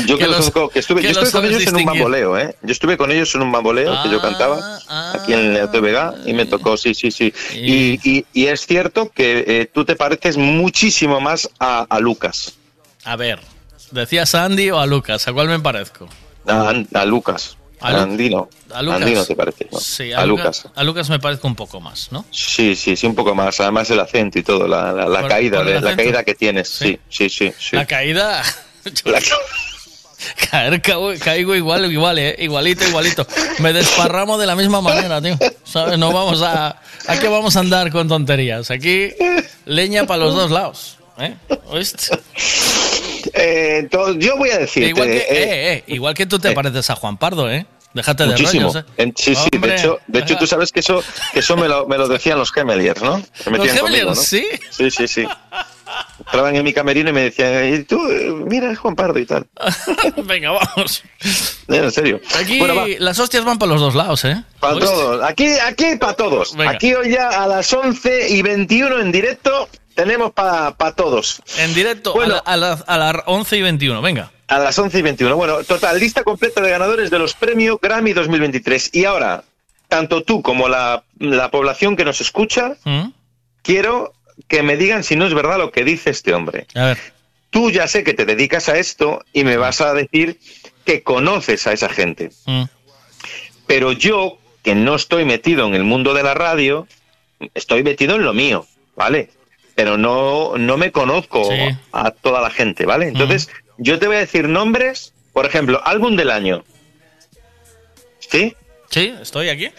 [0.07, 1.85] Yo que, Que los los- conozco- que estuve, que yo estuve con ellos en un
[1.85, 2.55] bamboleo, ¿eh?
[2.63, 4.79] Yo estuve con ellos en un bamboleo que yo cantaba
[5.15, 7.33] aquí en el TVG y me tocó, sí, sí, sí.
[7.55, 12.55] Y, y- y es cierto que eh, tú te pareces muchísimo más a, a Lucas.
[13.05, 13.41] A ver,
[13.91, 15.27] ¿decías a Andy o a Lucas?
[15.27, 16.09] ¿A cuál me parezco?
[16.47, 17.57] A, a Lucas.
[17.83, 18.51] ¿A Lu- Andino.
[18.75, 19.01] a Lucas?
[19.01, 19.79] Andino te parece, ¿no?
[19.81, 20.69] Sí, a, Lucas.
[20.75, 22.27] A Lucas me parezco un poco más, ¿no?
[22.31, 23.59] Sí, sí, sí, un poco más.
[23.59, 26.69] Además el acento y todo, la, la- la caída, la caída que tienes.
[26.69, 27.51] Sí, sí, sí.
[27.59, 27.77] sí.
[27.77, 28.43] La caída.
[29.05, 29.21] La-
[30.51, 33.27] Caer, caigo, caigo igual, igual, eh, igualito, igualito.
[33.59, 35.39] Me desparramo de la misma manera, tío.
[35.65, 35.99] ¿Sabes?
[35.99, 36.81] No vamos a.
[37.07, 38.71] ¿A qué vamos a andar con tonterías?
[38.71, 39.11] Aquí,
[39.65, 40.99] leña para los dos lados.
[41.19, 41.35] ¿eh?
[41.67, 42.19] ¿Oíste?
[43.35, 44.89] Eh, entonces, yo voy a decirte.
[44.89, 47.67] igual, que, eh, eh, eh, igual que tú te pareces a Juan Pardo, ¿eh?
[47.93, 48.69] Déjate de Muchísimo.
[48.69, 49.13] rollos, ¿eh?
[49.17, 49.73] Sí, sí, Hombre.
[49.73, 52.39] de hecho, de hecho tú sabes que eso, que eso me, lo, me lo decían
[52.39, 53.21] los Gemeliers, ¿no?
[53.35, 54.15] Se metían Gemeliers, conmigo, ¿no?
[54.15, 54.47] sí?
[54.71, 55.27] Sí, sí, sí.
[56.21, 57.99] Entraban en mi camerino y me decían, y tú,
[58.47, 59.47] mira, es Juan Pardo y tal.
[60.25, 61.03] Venga, vamos.
[61.69, 62.21] En serio.
[62.39, 64.43] Aquí Bueno, las hostias van para los dos lados, ¿eh?
[64.61, 65.23] para todos.
[65.25, 66.55] Aquí, aquí para todos.
[66.57, 66.73] Venga.
[66.73, 71.43] Aquí hoy ya a las 11 y 21 en directo tenemos para todos.
[71.59, 72.41] En directo Bueno.
[72.45, 74.31] a, la- a, la- a las 11 y 21, venga.
[74.49, 75.37] A las 11 y 21.
[75.37, 78.91] Bueno, total, lista completa de ganadores de los premios Grammy 2023.
[78.95, 79.45] Y ahora,
[79.89, 83.09] tanto tú como la, la población que nos escucha, ¿Mm?
[83.63, 84.13] quiero
[84.49, 86.67] que me digan si no es verdad lo que dice este hombre.
[86.75, 86.99] A ver.
[87.51, 90.39] Tú ya sé que te dedicas a esto y me vas a decir
[90.85, 92.31] que conoces a esa gente.
[92.47, 92.65] Mm.
[93.67, 96.87] Pero yo, que no estoy metido en el mundo de la radio,
[97.55, 99.31] estoy metido en lo mío, ¿vale?
[99.75, 101.77] Pero no, no me conozco Sí.
[101.93, 103.09] a toda la gente, ¿vale?
[103.09, 106.65] Entonces, yo te voy a decir nombres, por ejemplo, álbum del año.
[108.19, 108.55] ¿Sí?
[108.91, 109.71] Sí, estoy aquí.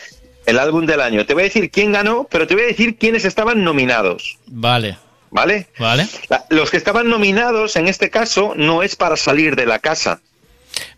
[0.45, 1.25] El álbum del año.
[1.25, 4.97] Te voy a decir quién ganó, pero te voy a decir quiénes estaban nominados, Vale,
[5.29, 5.67] ¿vale?
[5.77, 6.07] vale.
[6.29, 10.19] La- Los que estaban nominados en este caso no es para salir de la casa.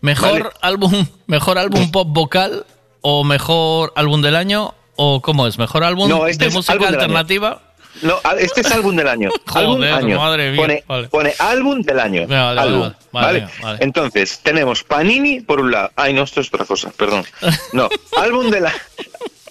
[0.00, 0.54] Mejor Vale.
[0.62, 2.64] álbum, mejor álbum pop vocal
[3.00, 6.72] o mejor álbum del año o cómo es, mejor álbum No, este de es música
[6.74, 7.02] álbum del año.
[7.18, 7.60] alternativa.
[8.02, 9.30] No, este es álbum del año.
[9.54, 10.16] álbum Joder, año.
[10.18, 11.08] madre mía, Pone, vale.
[11.08, 12.26] pone álbum del año.
[12.26, 13.46] Vale, álbum, vale.
[13.80, 15.90] Entonces, tenemos Panini por un lado.
[15.96, 17.24] Ay, no, esto es otra cosa, perdón.
[17.72, 17.88] No,
[18.20, 18.72] álbum de la.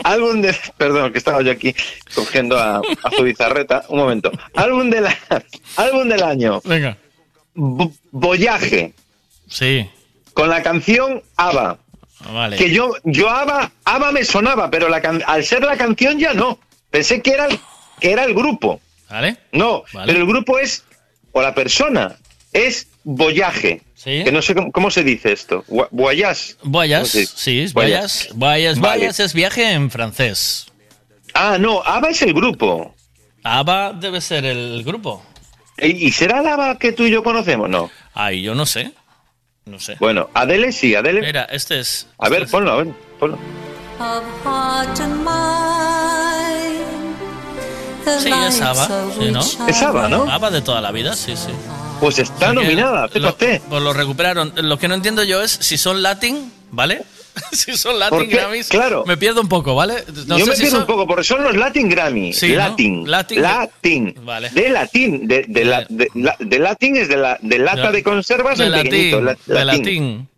[0.03, 0.55] Álbum de.
[0.77, 1.75] Perdón, que estaba yo aquí
[2.15, 3.83] cogiendo a, a su bizarreta.
[3.89, 4.31] Un momento.
[4.55, 5.17] Álbum de la.
[5.77, 6.61] Álbum del año.
[6.65, 6.97] Venga.
[7.55, 8.93] Bo- Voyaje.
[9.47, 9.88] Sí,
[10.33, 11.77] Con la canción ABBA.
[12.33, 12.57] vale.
[12.57, 16.33] Que yo, yo ABBA, ABBA me sonaba, pero la can- al ser la canción ya
[16.33, 16.57] no.
[16.89, 17.59] Pensé que era, el-
[17.99, 18.81] que era el grupo.
[19.09, 19.38] ¿Vale?
[19.51, 20.07] No, Vale.
[20.11, 20.83] pero el grupo es,
[21.33, 22.15] o la persona,
[22.51, 23.81] es Voyaje.
[24.03, 24.23] Sí.
[24.23, 25.64] Que no sé cómo, cómo se dice esto.
[25.91, 26.56] Voyage.
[26.64, 28.30] Voyage, sí, Voyage.
[28.33, 28.80] voyage.
[28.82, 29.06] Vale.
[29.07, 30.67] es viaje en francés.
[31.33, 32.93] Ah, no, ABBA es el grupo.
[33.43, 35.23] ABBA debe ser el grupo.
[35.77, 37.69] ¿Y, y será la ABBA que tú y yo conocemos?
[37.69, 37.90] No.
[38.14, 38.91] Ay, yo no sé.
[39.65, 39.95] No sé.
[39.99, 41.22] Bueno, Adele sí, Adele.
[41.22, 42.07] Mira, este es.
[42.17, 42.88] A ver, ponlo, a ver,
[43.19, 43.40] ponlo.
[48.19, 49.40] Sí, es ABBA, sí, ¿no?
[49.67, 50.30] Es ABBA, ¿no?
[50.30, 51.51] ABBA de toda la vida, sí, sí.
[52.03, 54.51] Pues está Porque nominada, lo, pues lo recuperaron.
[54.57, 57.01] Lo que no entiendo yo es si son latin, ¿vale?
[57.53, 58.30] si son latin.
[58.30, 59.06] Grammys, Claro.
[59.07, 60.03] me pierdo un poco, ¿vale?
[60.27, 62.33] No yo sé me si pierdo son- un poco, porque son los Latin Grammy.
[62.33, 62.56] Sí, ¿no?
[62.57, 63.09] Latin.
[63.09, 63.41] Latin.
[63.41, 64.15] Latin.
[64.25, 64.49] Vale.
[64.49, 65.27] De latín.
[65.30, 68.65] De, de, la- de, la- de latín es de, la, de lata de conservas de
[68.65, 69.22] en latín, pequeñito.
[69.22, 70.30] la- de latín.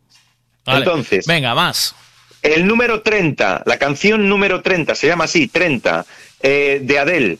[0.65, 0.79] Vale.
[0.79, 1.25] Entonces.
[1.25, 1.95] Venga, más.
[2.43, 6.05] El número 30, la canción número 30, se llama así, 30,
[6.43, 7.39] eh, de Adele.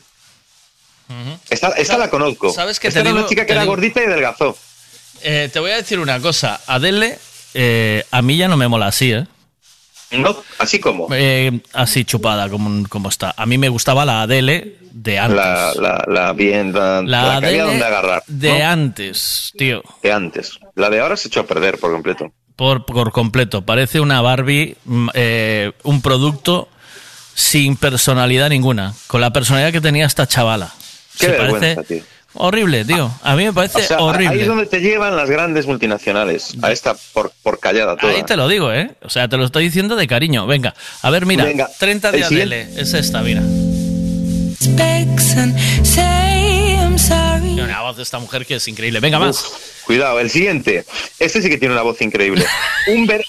[1.50, 2.52] Esta, esta la conozco.
[2.52, 3.20] ¿Sabes Esta te era digo?
[3.20, 4.58] una chica que era digo- gordita y adelgazó.
[5.22, 6.60] Eh, te voy a decir una cosa.
[6.68, 7.18] Adele,
[7.54, 9.26] eh, a mí ya no me mola así, ¿eh?
[10.12, 11.08] No, así como.
[11.12, 13.34] Eh, así chupada como, como está.
[13.36, 15.36] A mí me gustaba la Adele de antes.
[15.38, 18.24] La, la, la bien, la, La la que había donde agarrar.
[18.28, 18.66] de ¿no?
[18.68, 19.84] antes, tío.
[20.04, 20.60] De antes.
[20.76, 22.32] La de ahora se echó a perder por completo.
[22.56, 23.64] Por, por completo.
[23.64, 26.70] Parece una Barbie, mm, eh, un producto
[27.34, 28.94] sin personalidad ninguna.
[29.08, 30.74] Con la personalidad que tenía esta chavala.
[31.20, 32.04] Qué vergüenza, parece tío.
[32.34, 33.12] horrible, tío.
[33.24, 34.34] A mí me parece O sea, horrible.
[34.36, 36.54] ahí es donde te llevan las grandes multinacionales.
[36.62, 38.14] A esta por, por callada toda.
[38.14, 38.92] Ahí te lo digo, ¿eh?
[39.04, 40.46] O sea, te lo estoy diciendo de cariño.
[40.48, 41.44] Venga, a ver, mira.
[41.46, 42.24] Venga, 30 de.
[42.24, 42.68] Adele.
[42.78, 43.42] Es esta, mira.
[47.46, 49.00] Tiene una voz de esta mujer que es increíble.
[49.00, 49.38] Venga, más.
[49.46, 50.86] Uf, cuidado, el siguiente.
[51.20, 52.46] Este sí que tiene una voz increíble.
[52.88, 53.24] Un ver...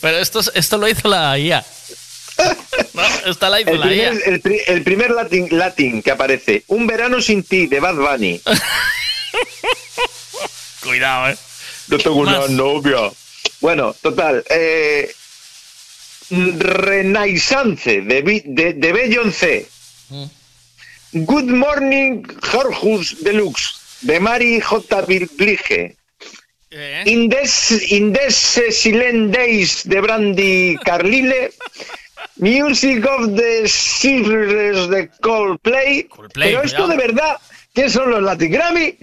[0.00, 1.64] Pero esto, es- esto lo hizo la IA.
[2.94, 5.12] No, esta la hizo el, primer, el, pri- el primer
[6.02, 6.64] que aparece.
[6.68, 8.40] Un verano sin ti, de Bad Bunny.
[10.82, 11.36] Cuidado, ¿eh?
[11.88, 12.36] No tengo Más.
[12.48, 13.10] una novia.
[13.60, 14.44] Bueno, total.
[14.50, 15.12] Eh,
[16.30, 19.66] Renaissance de, de, de Beyoncé.
[20.08, 20.24] Mm.
[21.12, 25.02] Good Morning Horhus Deluxe de Mari J.
[25.36, 25.96] Blige.
[26.70, 27.02] Eh.
[27.06, 31.52] Indes, Indese Silent Days de Brandy Carlile.
[32.38, 36.04] Music of the Series de Coldplay.
[36.04, 36.88] Coldplay, Pero esto cuidado.
[37.00, 37.36] de verdad,
[37.74, 38.96] ¿qué son los Latin Grammy?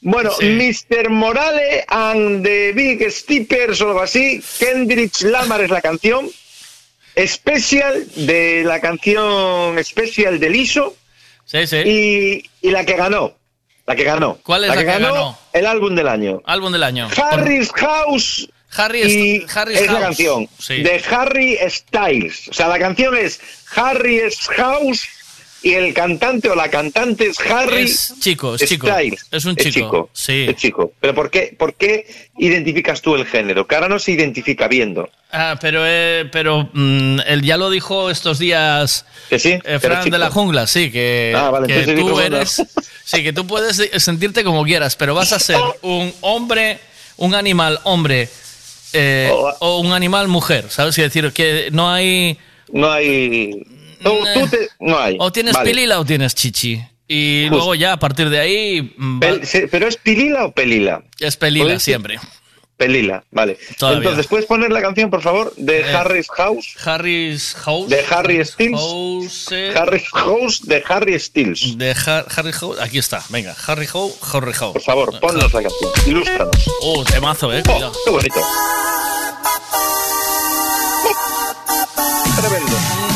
[0.00, 0.46] Bueno, Sí.
[0.90, 1.10] Mr.
[1.10, 4.42] Morale and the Big Steppers o algo así.
[4.58, 6.28] Kendrick Lamar es la canción.
[7.14, 10.96] Especial de la canción Especial de Liso.
[11.44, 11.76] Sí, sí.
[11.84, 13.34] Y, y la que ganó.
[13.86, 14.38] La que ganó.
[14.42, 15.38] ¿Cuál es la, la que, que ganó, ganó?
[15.52, 16.40] El álbum del año.
[16.46, 17.08] Álbum del año.
[17.16, 18.48] Harry's House.
[18.74, 19.44] Harry y
[19.74, 20.82] es la canción Sí.
[20.82, 22.48] de Harry Styles.
[22.48, 23.40] O sea, la canción es
[23.76, 25.02] Harry's House
[25.64, 28.88] y el cantante o la cantante es Harry Es chico, es chico.
[28.88, 29.26] Styles.
[29.30, 30.10] Es un chico.
[30.12, 30.46] Sí.
[30.48, 30.92] Es chico.
[31.00, 32.06] Pero ¿por qué, ¿por qué
[32.38, 33.66] identificas tú el género?
[33.66, 35.08] Que ahora no se identifica viendo.
[35.30, 39.06] Ah, pero, eh, pero mm, él ya lo dijo estos días.
[39.28, 39.58] Que sí.
[39.64, 42.62] eh, Fran de la jungla, sí, que, Ah, vale, que tú eres.
[43.04, 46.78] Sí, que tú puedes sentirte como quieras, pero vas a ser un hombre,
[47.18, 48.28] un animal hombre
[48.92, 49.30] eh,
[49.60, 50.96] o un animal mujer, ¿sabes?
[50.98, 52.38] Es decir, que no hay.
[52.72, 53.64] No hay.
[54.02, 55.16] Tú, tú te- no hay.
[55.20, 55.70] O tienes Vale.
[55.70, 56.80] pilila o tienes chichi.
[57.08, 57.56] Y Justo.
[57.56, 58.94] luego ya a partir de ahí.
[58.96, 59.38] mm, va-
[59.70, 61.02] ¿Pero es pilila o pelila?
[61.20, 62.18] es pelila ¿Puedes- siempre.
[62.76, 63.58] Pelila, vale.
[63.78, 63.98] Todavía.
[63.98, 66.74] Entonces, ¿puedes poner la canción, por favor, de Eh, Harry's House?
[66.84, 67.88] Harry's House.
[67.88, 68.80] De Harry Styles.
[68.80, 71.78] House, eh, Harry's House de Harry Styles.
[71.78, 72.80] De Ha- Harry House.
[72.80, 73.54] Aquí está, venga.
[73.66, 74.72] Harry House, Harry House.
[74.72, 75.90] Por favor, ponnos la canción.
[76.06, 76.56] Ilústranos.
[76.80, 77.62] Oh, temazo, eh.
[77.62, 77.92] Cuidado.
[78.04, 78.40] Qué bonito.
[82.36, 82.71] Tremendo.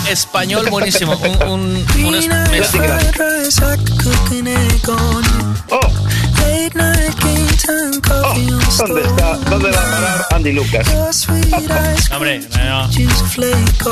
[0.06, 1.16] Un español buenísimo.
[1.16, 2.28] Un, un, un es-
[2.74, 2.98] mira.
[5.70, 5.80] Oh.
[8.78, 9.36] ¿Dónde está?
[9.50, 10.86] ¿Dónde va a parar Andy Lucas?
[12.12, 12.88] Hombre, no.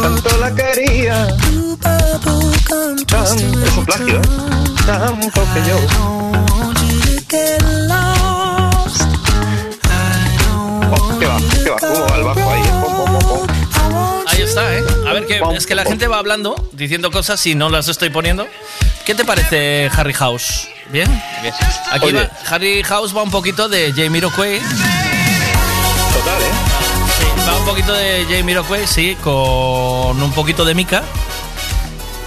[0.02, 1.26] Tanto la quería.
[3.06, 4.22] Tan- Es un plagio, ¿eh?
[4.86, 5.76] Tanto que yo.
[10.92, 11.38] Oh, ¿Qué va?
[11.64, 11.78] ¿Qué va?
[11.78, 12.62] ¿Cómo va el bajo ahí?
[12.62, 12.73] Pom,
[14.54, 14.84] está, ¿eh?
[15.08, 18.10] A ver, que es que la gente va hablando, diciendo cosas y no las estoy
[18.10, 18.46] poniendo.
[19.04, 20.68] ¿Qué te parece Harry House?
[20.90, 21.08] ¿Bien?
[21.42, 21.54] Bien.
[21.90, 24.60] Aquí va, Harry House va un poquito de Jamiroquai.
[24.60, 26.52] Total, ¿eh?
[27.18, 31.02] Sí, va un poquito de Jamiroquai, sí, con un poquito de Mika.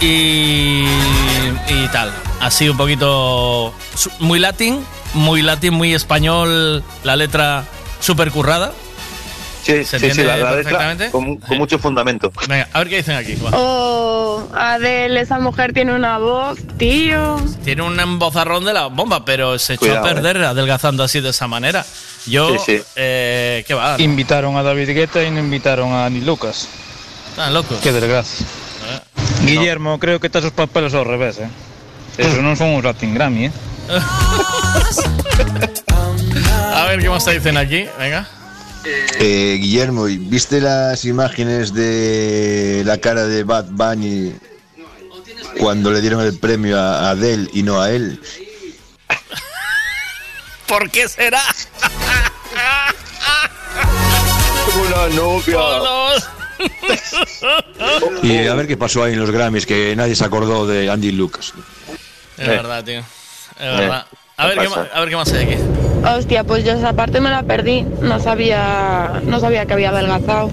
[0.00, 2.12] Y, y tal.
[2.40, 3.72] Así un poquito
[4.20, 4.84] muy latín,
[5.14, 7.64] muy latín, muy español, la letra
[8.00, 8.72] súper currada.
[9.68, 12.32] Sí, ¿Se sí, la, la letra con, con mucho fundamento.
[12.48, 13.34] Venga, a ver qué dicen aquí.
[13.34, 13.50] va.
[13.52, 17.38] Oh, Adele, esa mujer tiene una voz, tío.
[17.64, 21.28] Tiene un embozarrón de la bomba, pero se echó Cuidado, a perder adelgazando así de
[21.28, 21.84] esa manera.
[22.26, 22.82] Yo, Sí, sí.
[22.96, 23.96] eh, ¿qué va?
[24.00, 26.66] Invitaron a David Guetta y no invitaron a Andy Lucas.
[27.30, 27.78] Están locos.
[27.82, 28.46] Qué desgracia.
[29.44, 31.48] Guillermo, creo que está sus papeles al revés, eh.
[32.16, 33.52] Eso no son un Latin Grammy, eh.
[36.74, 37.86] A ver qué más te dicen aquí.
[37.98, 38.26] Venga.
[39.20, 44.34] Eh, Guillermo, ¿y ¿viste las imágenes de la cara de Bad Bunny
[45.58, 48.20] cuando le dieron el premio a Adele y no a él?
[50.66, 51.42] ¿Por qué será?
[54.86, 55.58] Una novia.
[58.22, 61.12] Y a ver qué pasó ahí en los Grammys, que nadie se acordó de Andy
[61.12, 61.54] Lucas.
[62.36, 63.00] Es verdad, tío.
[63.00, 63.06] Es
[63.58, 64.06] verdad.
[64.38, 65.56] A ver, qué, a ver qué más hay aquí.
[66.16, 67.82] Hostia, pues yo esa parte me la perdí.
[68.00, 70.50] No sabía, no sabía que había adelgazado.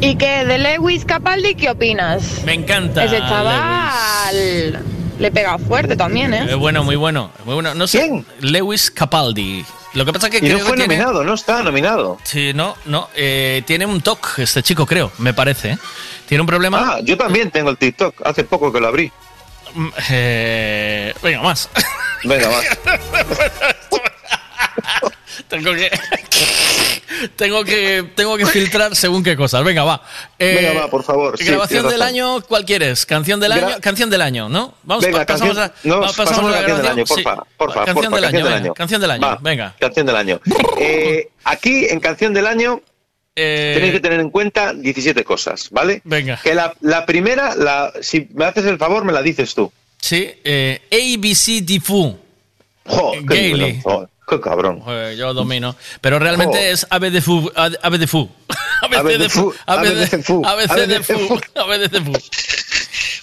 [0.00, 0.44] ¿Y qué?
[0.44, 2.42] ¿De Lewis Capaldi qué opinas?
[2.44, 3.04] Me encanta.
[3.04, 4.84] Ese chaval
[5.18, 6.46] le pega fuerte también, ¿eh?
[6.50, 7.30] Es bueno, muy bueno.
[7.44, 7.74] Muy bueno.
[7.74, 8.24] No sé.
[8.40, 9.64] Lewis Capaldi.
[9.94, 12.18] Lo que pasa es que Y no fue que tiene- nominado, no está nominado.
[12.24, 13.08] Sí, no, no.
[13.14, 15.72] eh, tiene un TOC este chico, creo, me parece.
[15.72, 15.78] ¿eh?
[16.26, 16.94] Tiene un problema.
[16.94, 18.22] Ah, yo también tengo el TikTok.
[18.24, 19.12] Hace poco que lo abrí.
[19.74, 21.68] Mm, eh, venga, más.
[22.24, 22.60] Venga, va.
[25.48, 25.90] tengo que.
[27.36, 28.10] tengo que.
[28.14, 29.64] Tengo que filtrar según qué cosas.
[29.64, 30.02] Venga, va.
[30.38, 31.38] Eh, Venga, va, por favor.
[31.38, 32.06] Sí, grabación del razón.
[32.08, 33.06] año, ¿cuál quieres?
[33.06, 33.76] ¿Canción del Gra- año?
[33.80, 34.74] Canción del año, ¿no?
[34.82, 37.36] Vamos, Venga, pa- pasamos canción, a, no, va- pasamos a la canción del año, porfa,
[37.56, 38.74] porfa, Canción porfa, del canción año, del venga, año.
[38.74, 39.38] Canción del año, Va.
[39.40, 39.74] venga.
[39.78, 40.40] Canción del año.
[40.84, 42.80] Eh, aquí, en Canción del Año,
[43.34, 46.02] Eh, tenéis que tener en cuenta 17 cosas, ¿vale?
[46.04, 46.38] Venga.
[46.42, 49.72] Que la, la primera, la, si me haces el favor, me la dices tú.
[50.00, 52.18] Sí, eh, ABC Difu.
[52.84, 54.80] Jo, qué cabrón.
[54.80, 55.76] Joder, yo domino.
[56.00, 56.72] Pero realmente Oh.
[56.72, 57.50] es ave de fu.
[57.54, 58.28] Ave de fu.
[58.80, 60.10] Ave de fu, de ABC
[61.90, 62.12] de fu.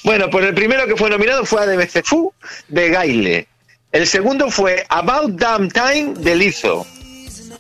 [0.04, 2.34] Bueno, pues el primero que fue nominado fue ADBC Fu
[2.70, 3.48] de Gaile.
[3.92, 6.86] El segundo fue About Damn Time de Lizzo.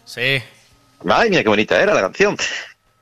[0.05, 0.41] Sí.
[1.03, 2.37] Madre mía, qué bonita era la canción.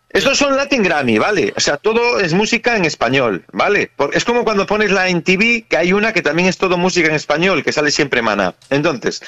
[0.10, 1.54] Estos son Latin Grammy, ¿vale?
[1.56, 3.92] O sea, todo es música en español, ¿vale?
[4.14, 7.10] Es como cuando pones la en TV, que hay una que también es todo música
[7.10, 8.56] en español, que sale siempre mana.
[8.70, 9.22] Entonces,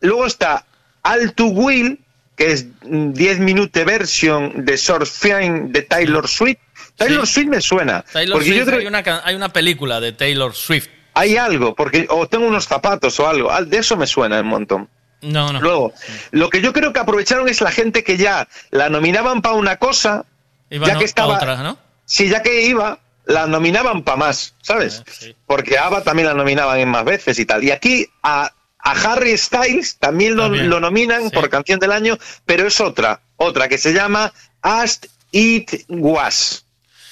[0.00, 0.66] luego está
[1.02, 2.00] All to Will,
[2.36, 6.58] que es mm, 10 minute version de Surfing de Taylor Swift.
[6.96, 8.04] Taylor Swift me suena.
[8.12, 10.88] Taylor porque Swift, yo creo hay, una, hay una película de Taylor Swift.
[11.14, 14.48] hay algo, porque o tengo unos zapatos o algo, al- de eso me suena un
[14.48, 14.88] montón.
[15.22, 15.60] No, no.
[15.60, 15.92] Luego,
[16.30, 19.76] lo que yo creo que aprovecharon es la gente que ya la nominaban para una
[19.76, 20.24] cosa,
[20.70, 21.78] Iba ya no- que estaba, otra, ¿no?
[22.04, 25.02] sí, ya que iba, la nominaban para más, ¿sabes?
[25.22, 27.64] Eh, Porque a ABBA también la nominaban en más veces y tal.
[27.64, 32.16] Y aquí a, A Harry Styles también lo, También, lo nominan por canción del año,
[32.44, 35.00] pero es otra, otra que se llama As
[35.32, 36.64] It Was.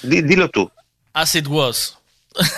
[0.02, 0.70] Di- dilo tú.
[1.14, 1.98] As it was.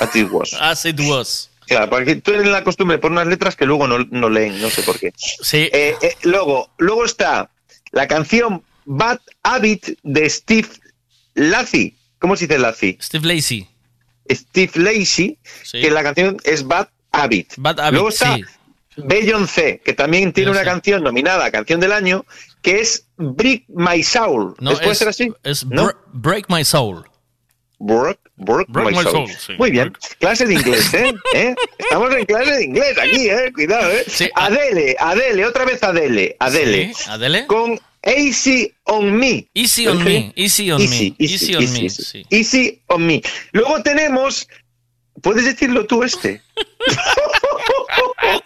[0.00, 0.52] As It Was.
[0.60, 1.49] As it was.
[1.66, 4.60] Claro, porque tú eres la costumbre de poner unas letras que luego no, no leen,
[4.60, 5.12] no sé por qué.
[5.16, 5.68] Sí.
[5.72, 7.50] Eh, eh, luego, luego está
[7.92, 10.68] la canción Bad Habit de Steve
[11.34, 11.96] Lacy.
[12.18, 12.98] ¿Cómo se dice Lacy?
[13.00, 13.68] Steve Lacey.
[14.30, 15.80] Steve Lacey, Sí.
[15.80, 17.54] que la canción es Bad Habit.
[17.58, 18.44] Bad Habit, Luego está sí.
[18.96, 22.24] Beyoncé, que también tiene una canción nominada Canción del Año,
[22.62, 24.54] que es Break My Soul.
[24.58, 25.32] No, ¿Es- ¿Puede es, ser así?
[25.42, 25.84] es ¿No?
[25.88, 27.04] Br- Break My Soul.
[27.78, 29.28] Break, break Break my, my soul.
[29.28, 29.52] soul, sí.
[29.58, 29.92] Muy bien.
[30.18, 31.12] Clase de inglés, ¿eh?
[31.34, 31.55] ¿Eh?
[31.78, 33.52] Estamos en clase de inglés aquí, ¿eh?
[33.55, 34.30] Cuidado, ¿eh?
[34.34, 36.92] Adele, Adele, otra vez Adele, Adele.
[36.94, 37.46] Sí, Adele.
[37.46, 39.46] Con Easy on Me.
[39.52, 42.02] Easy on ¿Lo me, easy on me, easy on me, easy.
[42.02, 42.26] sí.
[42.30, 43.20] Easy on me.
[43.52, 44.48] Luego tenemos,
[45.22, 46.40] ¿puedes decirlo tú este?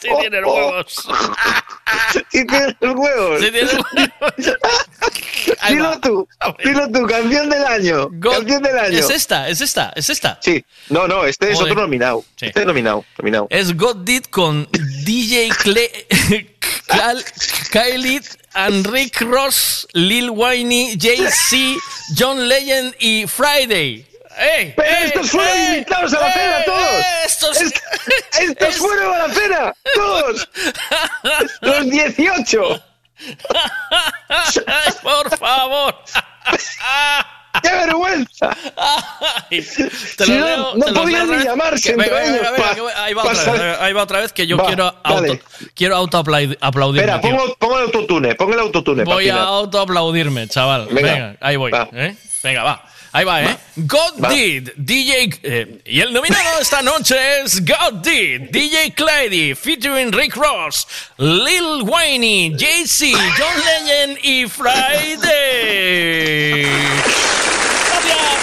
[0.01, 1.09] Sí tiene huevos.
[2.31, 3.41] Sí tienes huevos.
[3.41, 4.59] Sí tiene huevos.
[5.69, 6.29] Dilo tú,
[6.65, 8.09] dilo tú, canción del año.
[8.21, 8.99] canción del año.
[8.99, 10.39] Es esta, es esta, es esta.
[10.41, 12.25] Sí, no, no, este es otro nominado.
[12.37, 12.47] Sí.
[12.47, 13.47] Este es nominado, nominado.
[13.51, 14.69] Es God Did con
[15.05, 16.07] DJ Cle
[16.87, 17.25] Cal-
[17.71, 18.21] Kylie,
[18.55, 21.57] Enrique Ross, Lil Wayne, Jay-Z,
[22.17, 24.07] John Legend y Friday.
[24.41, 24.73] ¡Ey!
[24.77, 27.05] Pero ey, estos fueron ey, invitados a la cena todos.
[27.27, 27.77] Estos, Est-
[28.41, 30.49] estos fueron a la cena, todos.
[31.61, 32.83] Los 18.
[34.67, 35.95] Ay, por favor.
[37.63, 38.57] ¡Qué vergüenza!
[38.77, 41.45] Ay, te Si lo no, leo, no lo podían ni vez.
[41.45, 44.47] llamarse venga, venga, ellos venga, pa- ahí va otra vez, ahí va otra vez que
[44.47, 45.39] yo Va, quiero auto,
[45.75, 46.17] quiero auto
[46.61, 47.13] aplaudirme.
[47.13, 49.03] Espera, pongo, pongo el autotune, pongo el autotune.
[49.05, 50.87] Voy a autoaplaudirme, chaval.
[50.93, 51.73] Venga, Venga, ahí voy.
[51.73, 51.89] va.
[51.93, 52.15] ¿eh?
[52.43, 52.85] Venga, va.
[53.13, 53.57] Ahí va, ¿eh?
[53.77, 54.29] God Va.
[54.29, 55.41] Did, DJ...
[55.43, 61.83] eh, y el nominado esta noche es God Did, DJ Clady, featuring Rick Ross, Lil
[61.83, 65.19] Wayne, Jay-Z, John Legend y Friday.
[67.83, 68.41] Gracias.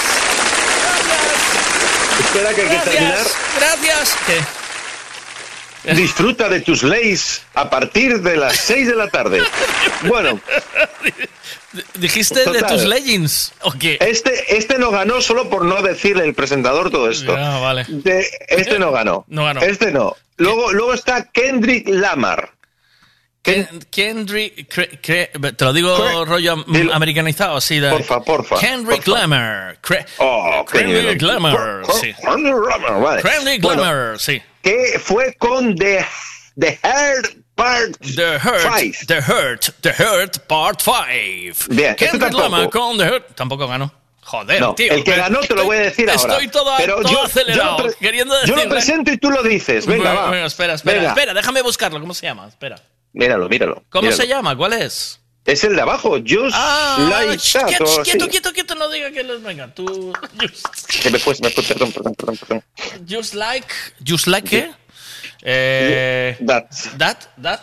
[2.19, 3.13] Espera que hay que terminar.
[3.13, 3.37] Gracias.
[3.57, 4.17] Gracias.
[4.27, 4.56] ¿Qué?
[5.95, 9.41] Disfruta de tus leyes a partir de las 6 de la tarde.
[10.03, 10.39] Bueno,
[11.95, 13.53] ¿Dijiste de tus legends?
[13.61, 13.97] ¿O qué?
[14.01, 17.35] este, este no ganó solo por no decirle el presentador todo esto.
[17.37, 17.85] Ah, vale.
[17.87, 19.25] De- este no ganó.
[19.27, 19.61] No ganó.
[19.61, 20.15] Este no.
[20.37, 22.51] Luego, luego está Kendrick Lamar.
[23.43, 26.93] Ken- Kendrick, cre- cre- te lo digo Cre- rollo dilo.
[26.93, 27.79] americanizado, sí.
[27.79, 29.21] de- Porfa, porfa, Kendrick porfa.
[29.21, 29.79] Lamar.
[30.17, 31.21] Oh, Kendrick.
[31.21, 32.13] Lamar, sí.
[32.21, 33.21] Kendrick Lamar, vale.
[33.21, 34.41] Kendrick Bueno, Lamar, sí.
[34.61, 36.05] Que fue con The,
[36.59, 39.07] The Hard Part The Hurt.
[39.07, 41.65] The Hurt, The Hurt Part 5.
[41.69, 42.41] Bien, tampoco.
[42.43, 43.35] Lamar con The Hurt.
[43.35, 43.91] Tampoco ganó.
[44.21, 44.91] Joder, No, tío.
[44.91, 46.21] el que ganó te lo voy a decir ahora.
[46.21, 49.41] Estoy todo, Pero todo yo- acelerado, yo lo queriendo Yo lo presento y tú lo
[49.41, 49.85] dices.
[49.85, 50.27] Venga, Bueno, va.
[50.27, 51.09] bueno, espera, espera, Venga.
[51.11, 51.99] espera, déjame buscarlo.
[52.01, 52.45] ¿Cómo se llama?
[52.47, 52.75] Espera.
[53.13, 53.83] Míralo, míralo.
[53.89, 54.17] ¿Cómo míralo.
[54.21, 54.55] se llama?
[54.57, 55.21] ¿Cuál es?
[55.47, 57.67] Es el de abajo, Just Ah, Like sh- That.
[57.69, 60.13] quieto, quieto, quieto, quieto, no diga que los venga, tú.
[60.41, 62.63] Just, Que me fue, me fue, perdón, perdón, perdón, perdón.
[63.09, 63.67] just like,
[64.05, 64.71] just like qué?
[65.43, 66.69] Eh, That.
[66.97, 67.61] that, that.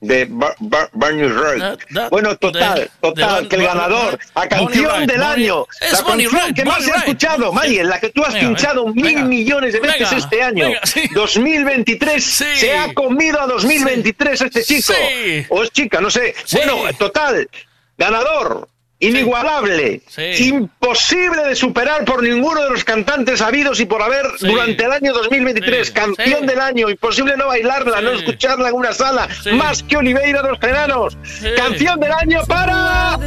[0.00, 1.58] De Bar, Bar- Barney Wright.
[1.60, 5.66] That- that- bueno, total, total, que el ganador, Bonnie a canción Wright, del Bonnie- año,
[5.80, 7.08] la Bonnie canción Wright, que más Bonnie he Wright.
[7.08, 10.42] escuchado, Maye, la que tú has Venga, pinchado venga, mil millones de veces Venga, este
[10.42, 10.68] año.
[10.84, 11.02] sí.
[11.14, 12.44] 2023 Sí.
[12.54, 14.92] se ha comido a 2023 este chico.
[14.92, 15.46] Sí.
[15.48, 16.32] O es chica, no sé.
[16.44, 16.58] Sí.
[16.58, 17.48] Bueno, total,
[17.96, 18.68] ganador.
[19.00, 20.48] Inigualable, Sí.
[20.48, 24.48] imposible de superar por ninguno de los cantantes habidos y por haber Sí.
[24.48, 25.86] durante el año 2023.
[25.88, 25.92] Sí.
[25.92, 26.46] Canción Sí.
[26.46, 29.52] del año, imposible no bailarla, no escucharla en una sala, Sí.
[29.52, 31.16] más que Oliveira dos Enanos.
[31.22, 31.46] Sí.
[31.56, 33.18] Canción del año para.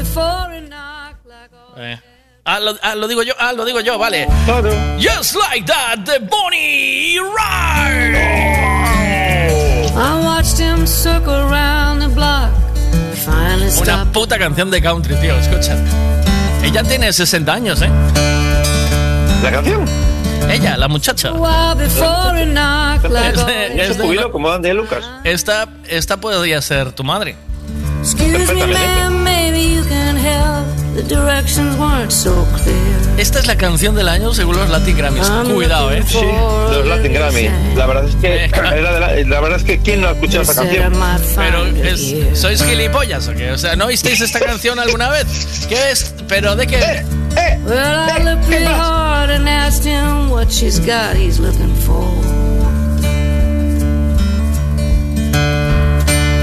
[1.77, 1.99] Eh.
[2.43, 4.27] Ah, lo, ah, lo digo yo, ah, lo digo yo, vale.
[4.99, 8.17] Just like that, the Bonnie Ride.
[9.95, 12.49] I watched him circle around the block.
[13.81, 15.75] Una puta canción de country, tío, escucha.
[16.63, 17.89] Ella tiene 60 años, ¿eh?
[19.43, 19.85] ¿La canción?
[20.49, 21.31] Ella, la muchacha.
[23.29, 25.03] Es de- es de como Andy Lucas.
[25.23, 27.35] esta, esta podría ser tu madre.
[28.01, 28.81] Excuse me, Perfectamente.
[33.17, 35.29] Esta es la canción del año según los Latin Grammys.
[35.53, 36.03] Cuidado, ¿eh?
[36.05, 37.49] Sí, los Latin Grammy.
[37.75, 40.11] La verdad es que, Eh, era de la, la verdad es que ¿quién no ha
[40.11, 40.93] escuchado I canción?
[41.35, 42.39] Pero es-.
[42.39, 43.51] ¿sois gilipollas o qué?
[43.51, 45.65] O sea, ¿no oísteis esta canción alguna vez?
[45.69, 46.13] ¿Qué es?
[46.27, 46.77] ¿Pero de qué?
[46.79, 47.05] Eh,
[47.37, 48.83] eh, eh, looked ¿qué pretty pasa?
[49.21, 52.05] hard and asked him what she's got he's looking for.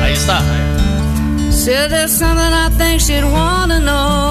[0.02, 0.38] Ahí está.
[0.40, 0.64] eh.
[1.50, 4.27] Said there's something I think she'd want to know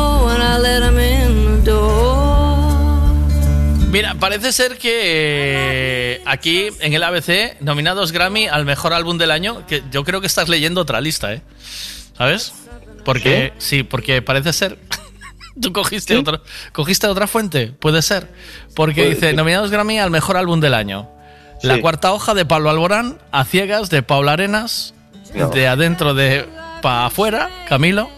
[3.92, 9.32] Mira, parece ser que eh, aquí en el ABC, nominados Grammy al mejor álbum del
[9.32, 11.42] año, que yo creo que estás leyendo otra lista, ¿eh?
[12.18, 12.54] ¿Sabes?
[13.06, 14.78] Porque, sí, porque parece ser.
[15.62, 16.42] Tú cogiste, otra,
[16.74, 18.28] cogiste otra fuente, puede ser.
[18.76, 19.36] Porque Puede dice, ser.
[19.36, 21.10] nominados Grammy al mejor álbum del año.
[21.64, 21.82] La Sí.
[21.82, 24.94] cuarta hoja de Pablo Alborán, A Ciegas de Paula Arenas,
[25.34, 25.50] No.
[25.50, 26.46] de Adentro de
[26.84, 28.12] Pa Afuera, Camilo.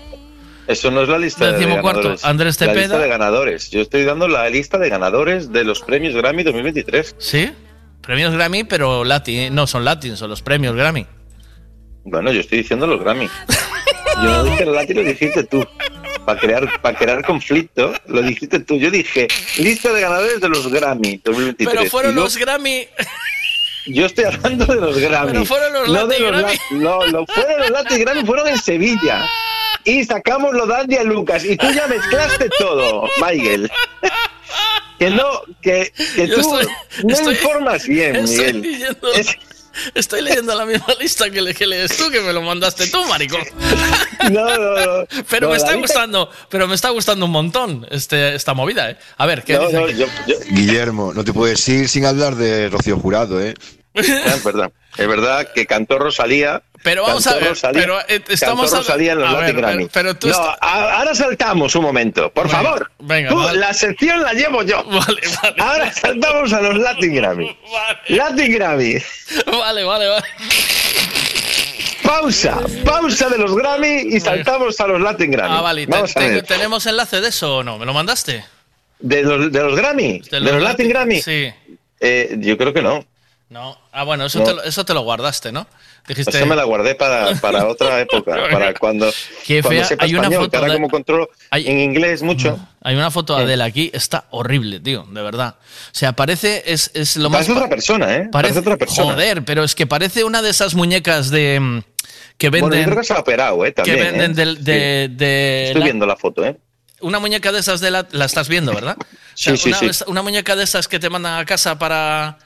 [0.69, 2.23] Eso no es la lista de ganadores.
[2.23, 3.69] Andrés La lista de ganadores.
[3.71, 7.15] Yo estoy dando la lista de ganadores de los premios Grammy 2023.
[7.17, 7.51] ¿Sí?
[8.01, 11.07] Premios Grammy, pero Latin, no son Latin, son los premios Grammy.
[12.03, 13.27] Bueno, yo estoy diciendo los Grammy.
[14.21, 15.65] Yo no dije los Latin, lo dijiste tú.
[16.25, 18.75] Para crear, para crear conflicto, lo dijiste tú.
[18.77, 21.75] Yo dije, lista de ganadores de los Grammy 2023.
[21.77, 22.87] Pero fueron los Grammy.
[23.85, 25.31] Yo estoy hablando de los Grammy.
[25.31, 26.57] Pero fueron los no de Latin los Grammy.
[26.71, 29.25] La- No, no fueron los Latin Grammy, fueron en Sevilla.
[29.85, 31.43] Y sacamos lo de Andy a Lucas.
[31.45, 33.71] Y tú ya mezclaste todo, Miguel.
[34.97, 35.25] Que no,
[35.61, 36.67] que, que tú estoy-
[37.05, 38.61] no estoy- informas bien, Estoy Miguel.
[38.61, 39.07] leyendo,
[39.95, 43.03] estoy leyendo la misma lista que, le- que lees tú, que me lo mandaste tú,
[43.05, 43.39] maricón.
[44.29, 45.07] No, no, no.
[45.29, 48.91] Pero No, me está lista- gustando, pero me está gustando un montón este, esta movida,
[48.91, 48.97] ¿eh?
[49.17, 49.95] A ver, ¿qué No, dice no, aquí?
[49.95, 53.53] yo, yo- Guillermo, no te puedes ir sin hablar de Rocío Jurado, ¿eh?
[53.95, 54.01] Ah,
[54.35, 54.71] es verdad.
[54.97, 56.61] Es verdad que cantó Rosalía.
[56.83, 59.87] Pero vamos a ver, Rosalía- pero, eh, estamos Rosalía en los a Latin ver, Grammy.
[59.87, 62.91] pero- pero tú no, está- ahora saltamos un momento, por Venga, favor.
[62.99, 63.59] venga, Tú, vale.
[63.59, 64.83] La sección la llevo yo.
[64.85, 65.55] Vale, vale.
[65.59, 67.57] Ahora saltamos a los Latin Grammy.
[68.07, 68.95] Latin Grammy.
[69.45, 70.23] Vale, vale, vale.
[72.03, 75.55] Pausa, pausa de los Grammy y saltamos a los Latin Grammy.
[75.57, 75.85] Ah, vale.
[75.85, 76.43] te- Vamos a te- ver.
[76.43, 77.77] ¿Tenemos enlace de eso o no?
[77.77, 78.43] ¿Me lo mandaste?
[78.99, 80.19] ¿De los, de los Grammy?
[80.31, 81.21] ¿De los, Latin Grammy?
[81.21, 81.51] Sí.
[81.99, 83.05] Eh, yo creo que no.
[83.49, 83.75] No.
[83.91, 84.45] Ah, bueno, eso, No.
[84.45, 85.65] te, lo, eso te lo guardaste, ¿no?
[86.07, 86.37] Dijiste.
[86.37, 89.11] Eso me la guardé para, para otra época, para cuando,
[89.45, 89.85] Qué cuando fea.
[89.87, 92.59] sepa Hay una español, foto que ahora de- como controlo en inglés mucho.
[92.83, 95.55] Hay una foto de Adele aquí, está horrible, tío, de verdad.
[95.59, 97.39] O sea, parece, es, es lo más...
[97.39, 98.29] Parece otra persona, ¿eh?
[98.31, 99.13] Parece otra persona.
[99.13, 101.59] Joder, pero es que parece una de esas muñecas de...
[101.59, 101.79] mm,
[102.37, 102.85] Que Bueno, yo venden...
[102.85, 103.73] creo que se ha operado, ¿eh?
[103.73, 104.33] que venden ¿eh?
[104.35, 104.45] de...
[105.09, 105.15] Sí.
[105.15, 106.55] de Estoy la- viendo la foto, ¿eh?
[107.01, 108.07] Una muñeca de esas de la...
[108.11, 108.95] La estás viendo, ¿verdad?
[108.99, 110.03] O sea, Sí, sí, una, sí.
[110.07, 112.37] una muñeca de esas que te mandan a casa para...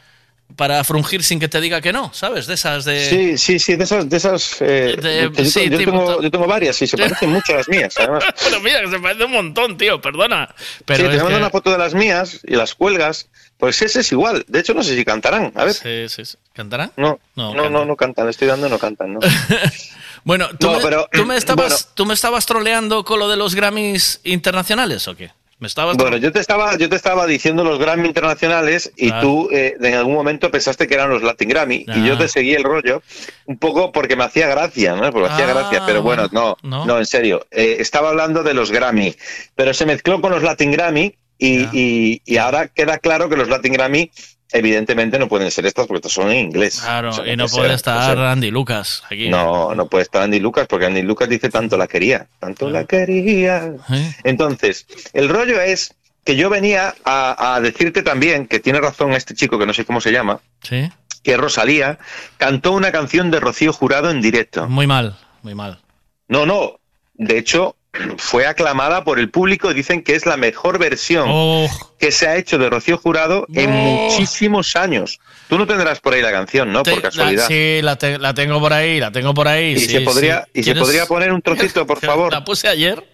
[0.56, 2.46] Para frungir sin que te diga que no, ¿sabes?
[2.46, 3.10] De esas de...
[3.10, 4.58] Sí, sí, sí, de esas, de esas.
[4.62, 7.58] eh, De- yo, sí, yo tipo- tengo, yo tengo varias y se parecen mucho a
[7.58, 8.24] las mías, además.
[8.44, 10.54] Pero mira, que se parece un montón, tío, perdona.
[10.86, 13.30] Pero sí, te mando que- una foto de las mías y las cuelgas.
[13.58, 14.44] Pues ese es igual.
[14.48, 15.52] De hecho, no sé si cantarán.
[15.56, 15.74] A ver.
[15.74, 16.38] Sí, sí, sí.
[16.54, 16.92] ¿Cantarán?
[16.98, 18.28] No, No, no, no, no, cantan.
[18.30, 19.20] Estoy dando, no cantan, ¿no?
[20.26, 21.86] Bueno, ¿tú, No, me, pero, tú me estabas, bueno.
[21.96, 25.32] ¿tú me estabas troleando con lo de los Grammys internacionales o qué?
[25.64, 29.48] ¿Me estabas Bueno, yo te estaba, yo te estaba diciendo los Grammy internacionales y tú
[29.50, 32.64] eh, en algún momento pensaste que eran los Latin Grammy y yo te seguí el
[32.66, 33.02] rollo
[33.46, 35.10] un poco porque me hacía gracia, ¿no?
[35.14, 36.86] Porque me hacía Ah, gracia, pero bueno, no, no.
[36.86, 37.48] no, en serio.
[37.50, 39.16] Eh, estaba hablando de los Grammy,
[39.56, 43.48] pero se mezcló con los Latin Grammy y, y, y ahora queda claro que los
[43.48, 44.12] Latin Grammy
[44.54, 46.80] evidentemente no pueden ser estas porque estos son en inglés.
[46.82, 49.30] Claro, O sea, y no puede estar o sea, Andy Lucas aquí.
[49.30, 52.86] no, no puede estar Andy Lucas porque Andy Lucas dice tanto la quería, tanto la
[52.86, 53.74] quería.
[53.92, 54.16] ¿Eh?
[54.24, 59.34] Entonces, el rollo es que yo venía a, a decirte también que tiene razón este
[59.34, 60.90] chico que no sé cómo se llama, Sí.
[61.24, 61.98] que Rosalía
[62.38, 64.70] cantó una canción de Rocío Jurado en directo.
[64.70, 65.80] Muy mal, muy mal.
[66.30, 66.80] No, no,
[67.16, 67.76] de hecho
[68.18, 71.68] fue aclamada por el público y dicen que es la mejor versión Oh.
[72.00, 75.20] que se ha hecho de Rocío Jurado en muchísimos años.
[75.48, 76.82] Tú no tendrás por ahí la canción, ¿no?
[76.84, 77.44] Te- por casualidad.
[77.44, 79.74] la- sí, la, te- la tengo por ahí, la tengo por ahí.
[79.74, 80.50] Y sí, se podría, sí.
[80.56, 82.32] y se ¿Quieres- podría poner un trocito, por favor.
[82.32, 83.08] La puse ayer.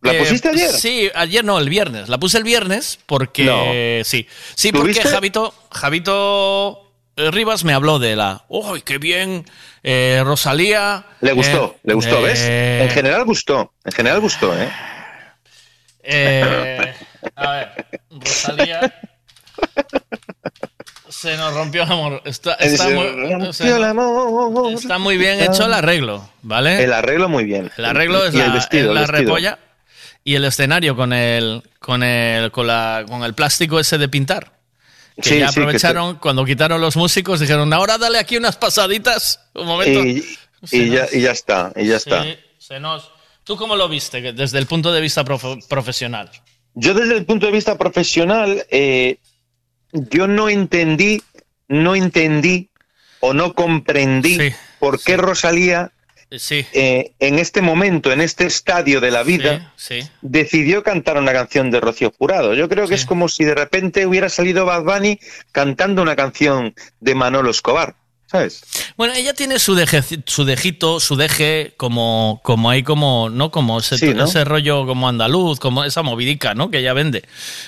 [0.00, 0.72] ¿La Eh, pusiste ayer?
[0.72, 2.08] Sí, ayer no, el viernes.
[2.08, 4.04] La puse el viernes porque No.
[4.04, 4.26] sí.
[4.56, 5.08] Sí, porque ¿Tuviste?
[5.08, 8.44] Javito, Javito Rivas me habló de la.
[8.48, 9.44] ¡Uy, qué bien!
[9.82, 11.04] eh, Rosalía.
[11.20, 12.40] Le gustó, eh, le gustó, eh, ¿ves?
[12.88, 14.68] En general gustó, en general gustó, ¿eh?
[16.02, 16.94] eh,
[17.36, 17.68] a ver,
[18.10, 18.94] Rosalía.
[21.08, 22.22] Se nos rompió el amor.
[22.24, 24.72] Está, está Se muy, rompió el amor.
[24.72, 26.82] está muy bien hecho el arreglo, ¿vale?
[26.82, 27.70] El arreglo muy bien.
[27.76, 29.34] El arreglo es Y la, el vestido, es la el vestido.
[29.36, 29.58] repolla
[30.24, 34.52] y el escenario con el con el con la con el plástico ese de pintar.
[35.16, 38.56] Que Sí, ya sí, que aprovecharon cuando quitaron los músicos dijeron, "Ahora dale aquí unas
[38.56, 40.00] pasaditas." Un momento.
[40.70, 42.22] Y, ya, y ya está, y ya está.
[42.22, 43.10] Sí, se nos
[43.44, 46.30] ¿Tú cómo lo viste desde el punto de vista profe- profesional?
[46.74, 49.18] Yo desde el punto de vista profesional, eh,
[49.92, 51.22] yo no entendí,
[51.66, 52.70] no entendí
[53.20, 55.90] o no comprendí por qué Rosalía
[56.38, 56.66] Sí.
[56.72, 60.00] eh, en este momento, en este estadio de la vida, Sí.
[60.20, 62.54] decidió cantar una canción de Rocío Jurado.
[62.54, 65.18] Yo creo que es como si de repente hubiera salido Bad Bunny
[65.52, 67.94] cantando una canción de Manolo Escobar.
[68.32, 68.62] ¿Sabes?
[68.96, 73.50] Bueno, ella tiene su, deje, su dejito, su deje, como, como hay como, ¿no?
[73.50, 74.24] Como ese, Sí, ¿no?
[74.24, 76.70] ese rollo como andaluz, como esa movidica, ¿no?
[76.70, 77.24] Que ella vende.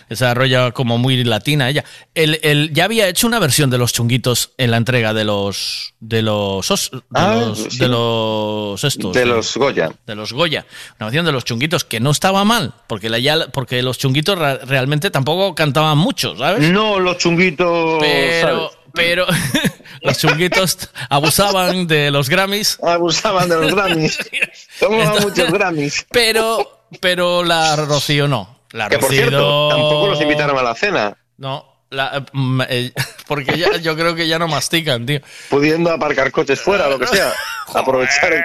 [0.08, 1.84] Esa rollo como muy latina ella.
[2.14, 5.94] El, el- ya había hecho una versión de los chunguitos en la entrega de los,
[6.00, 7.78] de los, de Ah, los, sí.
[7.78, 9.12] de los estos.
[9.14, 9.90] De los Goya.
[10.06, 10.66] De los Goya.
[10.98, 14.38] Una versión de los chunguitos que no estaba mal, porque, la, ya, porque los chunguitos
[14.38, 16.70] realmente tampoco cantaban mucho, ¿sabes?
[16.70, 17.98] No, los chunguitos.
[18.00, 18.70] Pero, ¿sabes?
[18.94, 19.26] pero
[20.02, 22.78] los chunguitos abusaban de los Grammys.
[22.82, 24.18] Abusaban de los Grammys.
[24.80, 26.06] Tomaban muchos Grammys.
[26.10, 28.60] Pero, pero la Rocío no.
[28.72, 32.92] La Que por cierto, tampoco los invitaron a la cena, No, la- mm, eh,
[33.28, 35.20] porque ya, yo creo que ya no mastican, tío.
[35.48, 37.32] pudiendo aparcar coches fuera, lo que sea.
[37.74, 38.32] Aprovechar.
[38.32, 38.44] el-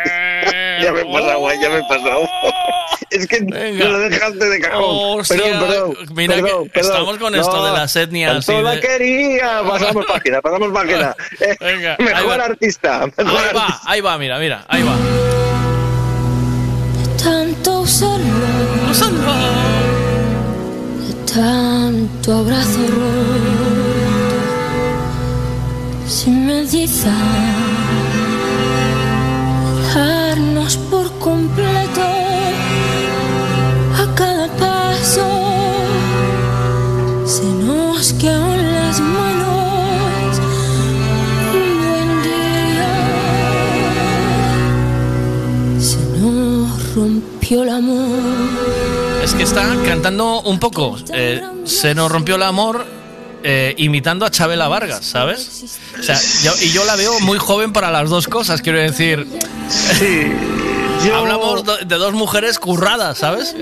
[0.81, 2.21] ya me he pasado, güey, ya me he pasado.
[3.09, 5.19] es que me lo dejaste de cajón.
[5.19, 5.95] Hostia, perdón, perdón.
[6.15, 9.61] mira que perdón, estamos con esto de las etnias Tanto la de- quería.
[9.67, 11.15] Pasamos página, pasamos página.
[11.41, 13.07] Eh, Venga, mejor artista.
[13.17, 14.95] mejor Ahí va, ahí va, mira, mira, ahí va.
[17.21, 18.25] tanto usarlo,
[21.07, 23.69] de tanto abrazo roto,
[26.07, 27.13] sin meditar,
[47.49, 48.19] rompió el amor.
[49.23, 50.97] Es que está cantando un poco.
[51.13, 52.85] eh, se nos rompió el amor
[53.43, 55.79] eh, imitando a Chabela Vargas, ¿sabes?
[55.99, 59.25] O sea, yo- y yo la veo muy joven para las dos cosas, quiero decir.
[59.97, 60.31] Sí.
[61.13, 63.55] Hablamos de dos mujeres curradas, ¿sabes?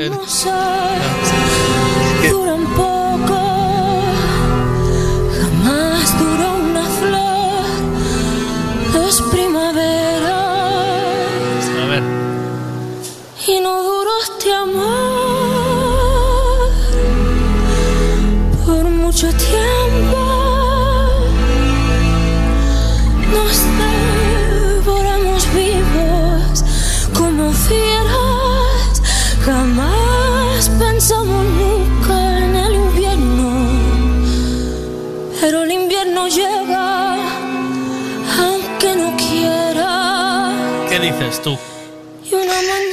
[41.26, 41.58] Dices tú?
[42.30, 42.84] Y una mañana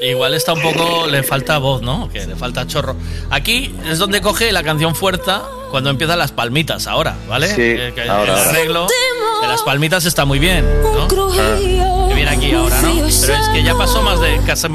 [0.00, 2.08] Igual está un poco, le falta voz, ¿no?
[2.08, 2.94] Que le falta chorro.
[3.30, 5.32] Aquí es donde coge la canción fuerte
[5.72, 7.48] cuando empiezan las palmitas, ahora, ¿vale?
[7.48, 8.50] Sí, Eh, que ahora, el ahora.
[8.50, 8.86] arreglo
[9.42, 11.08] de las palmitas está muy bien, ¿no?
[11.08, 12.94] Que viene aquí ahora, ¿no?
[12.94, 14.68] Pero es que ya pasó más de casi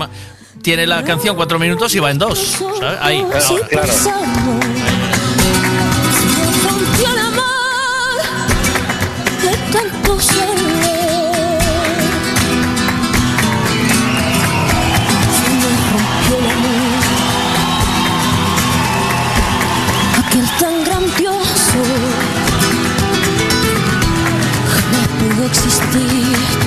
[0.62, 3.00] Tiene la canción cuatro minutos y va en dos, ¿sabes?
[3.02, 3.68] Ahí, Sí, ahora.
[3.68, 4.66] pensamos.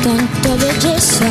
[0.07, 1.27] Tanta belleza.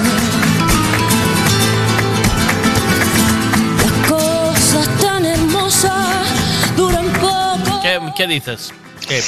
[3.77, 7.81] Las cosas tan hermosas duran poco.
[7.81, 8.73] ¿Qué, qué dices?
[9.07, 9.21] ¿Qué?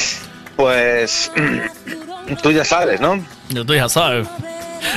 [0.58, 1.32] Pues
[2.44, 3.24] tú ya sabes, ¿no?
[3.50, 4.28] Yo tú ya sabes.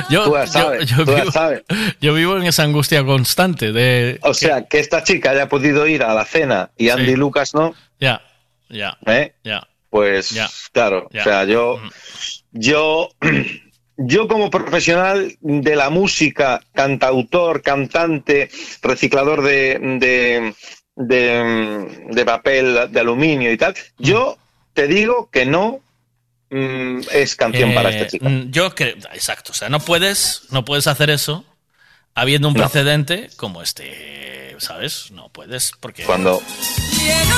[0.09, 1.63] Yo, Tú ya yo- sabes, yo tú ya vivo, sabes.
[2.01, 4.19] yo vivo en esa angustia constante de...
[4.23, 7.17] O sea, que esta chica haya podido ir a la cena y Andy Sí.
[7.17, 8.21] Lucas no, Ya,
[8.69, 9.35] ya, ¿eh?
[9.45, 9.67] ya.
[9.89, 10.49] Pues Ya.
[10.73, 11.21] claro, Ya.
[11.21, 11.81] o sea, yo,
[12.53, 13.09] yo,
[14.07, 18.51] yo como profesional de la música, cantautor, cantante,
[18.83, 20.55] reciclador de, de,
[20.97, 24.39] de, de papel de aluminio y tal, yo
[24.73, 25.81] te digo que no
[26.51, 28.29] mm, es canción para Eh, esta chica.
[28.29, 31.45] mm, Yo creo, exacto, o sea, no puedes, no puedes hacer eso
[32.15, 32.61] habiendo un No.
[32.63, 35.11] precedente como este, ¿sabes?
[35.11, 36.05] No puedes, porque...
[36.05, 36.41] Cuando
[36.93, 37.37] Lleno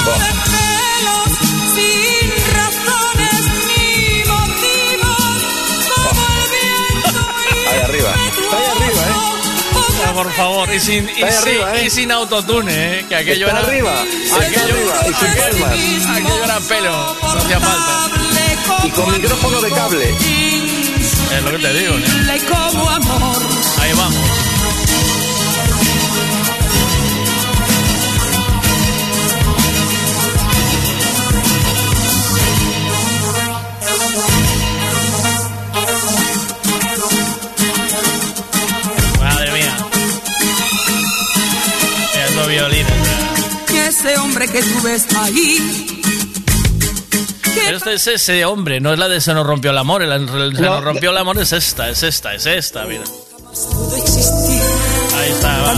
[10.14, 11.84] Por favor, y sin, y Está ahí sin- ¿eh?
[11.86, 13.06] y sin autotune, ¿eh?
[13.08, 13.68] Que aquello Está era...
[13.68, 16.16] arriba, aquello, arriba, y sin aquello- palmas.
[16.16, 18.10] aquello era pelo, no hacía falta.
[18.84, 20.08] Y con micrófono de cable.
[20.10, 22.04] Es lo que te digo, ¿eh?
[23.80, 24.41] Ahí vamos.
[42.52, 42.92] Violines.
[43.72, 46.02] Y ese hombre que tú ves ahí
[47.72, 50.02] Este es ese hombre, no es la de se nos rompió el amor.
[50.02, 53.04] el- el se No, nos rompió el amor es esta, es esta, es esta, mira.
[55.14, 55.74] Ahí está, va.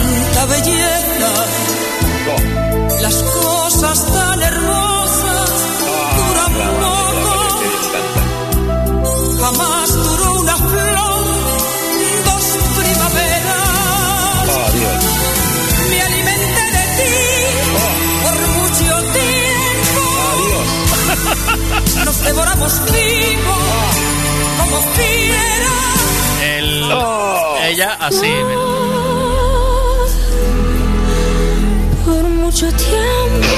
[22.58, 23.97] Nos devoramos vivos
[24.58, 26.41] como fieras.
[26.42, 26.84] El,
[27.70, 28.33] Ella así,
[32.05, 33.49] por mucho tiempo.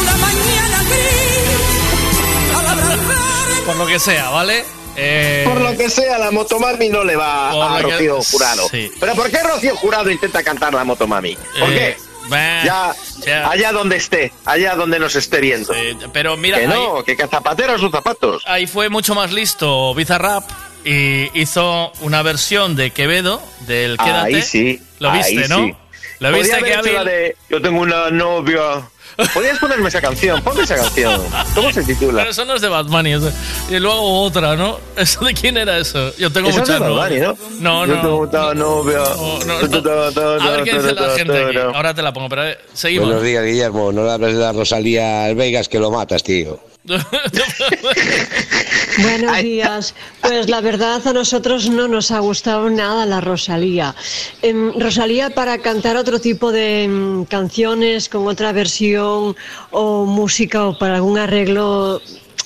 [0.00, 4.64] Una mañana gris, al abrazar Por lo que sea, ¿vale?
[4.96, 8.68] Eh, Por lo que sea, la motomami no le va Por a que- Rocío Jurado.
[8.70, 8.90] sí.
[9.00, 11.34] ¿Pero por qué Rocío Jurado intenta cantar la motomami?
[11.58, 12.11] ¿Por Eh, qué?
[12.28, 12.92] Bah, Ya,
[13.26, 13.50] ya.
[13.50, 15.72] allá donde esté, allá donde nos esté viendo.
[16.12, 18.42] pero mira, que ahí- no, que zapatero a sus zapatos.
[18.46, 20.44] Ahí fue mucho más listo Bizarrap
[20.84, 24.36] y hizo una versión de Quevedo del Quédate.
[24.36, 24.82] Ahí sí.
[24.98, 25.64] Lo ahí viste, ¿no?
[25.66, 25.74] sí.
[26.18, 28.88] Lo viste que la de Yo tengo una novia.
[29.34, 31.20] Podías ponerme esa canción, ponme esa canción.
[31.54, 32.18] ¿Cómo se titula?
[32.20, 33.12] Pero eso no es de Bad Bunny.
[33.12, 33.32] eso-
[33.70, 34.78] Y luego otra, ¿no?
[34.96, 36.14] ¿Eso de quién era eso?
[36.16, 37.36] Yo tengo Eso es de muchas Bad Bunny, ¿no?
[37.60, 38.28] No, Yo no.
[38.28, 39.02] tengo novia.
[39.02, 41.56] A ver qué dice la gente aquí.
[41.58, 43.06] Ahora te la pongo, pero eh, seguimos.
[43.08, 43.92] Buenos días, Guillermo.
[43.92, 46.58] No le hables de la Rosalía al Vegas que lo matas, tío.
[49.02, 49.94] Buenos días.
[50.20, 53.94] Pues la verdad a nosotros no nos ha gustado nada la Rosalía.
[54.42, 59.36] Em, Rosalía para cantar otro tipo de em, canciones con otra versión
[59.70, 62.00] o música o para algún arreglo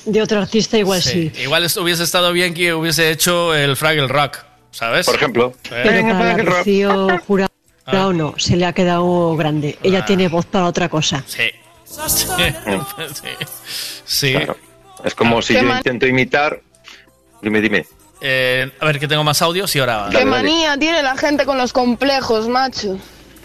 [0.05, 1.31] de otro artista igual sí.
[1.35, 4.39] Sí, Igual es- hubiese estado bien que hubiese hecho el Fraggle Rock,
[4.71, 5.07] ¿sabes?
[5.07, 5.53] Por ejemplo.
[5.69, 9.79] Pero para Rocío Jurado no, se le ha quedado grande.
[9.83, 11.25] Ella tiene voz para otra cosa.
[11.27, 11.43] Sí.
[14.05, 14.33] Sí.
[14.33, 14.57] Claro.
[15.05, 16.61] Es como si yo man- intento imitar.
[17.43, 17.87] Dime, dime.
[18.21, 20.09] Eh, a ver, que tengo más audios y ahora.
[20.11, 22.97] Qué manía tiene la gente con los complejos, macho.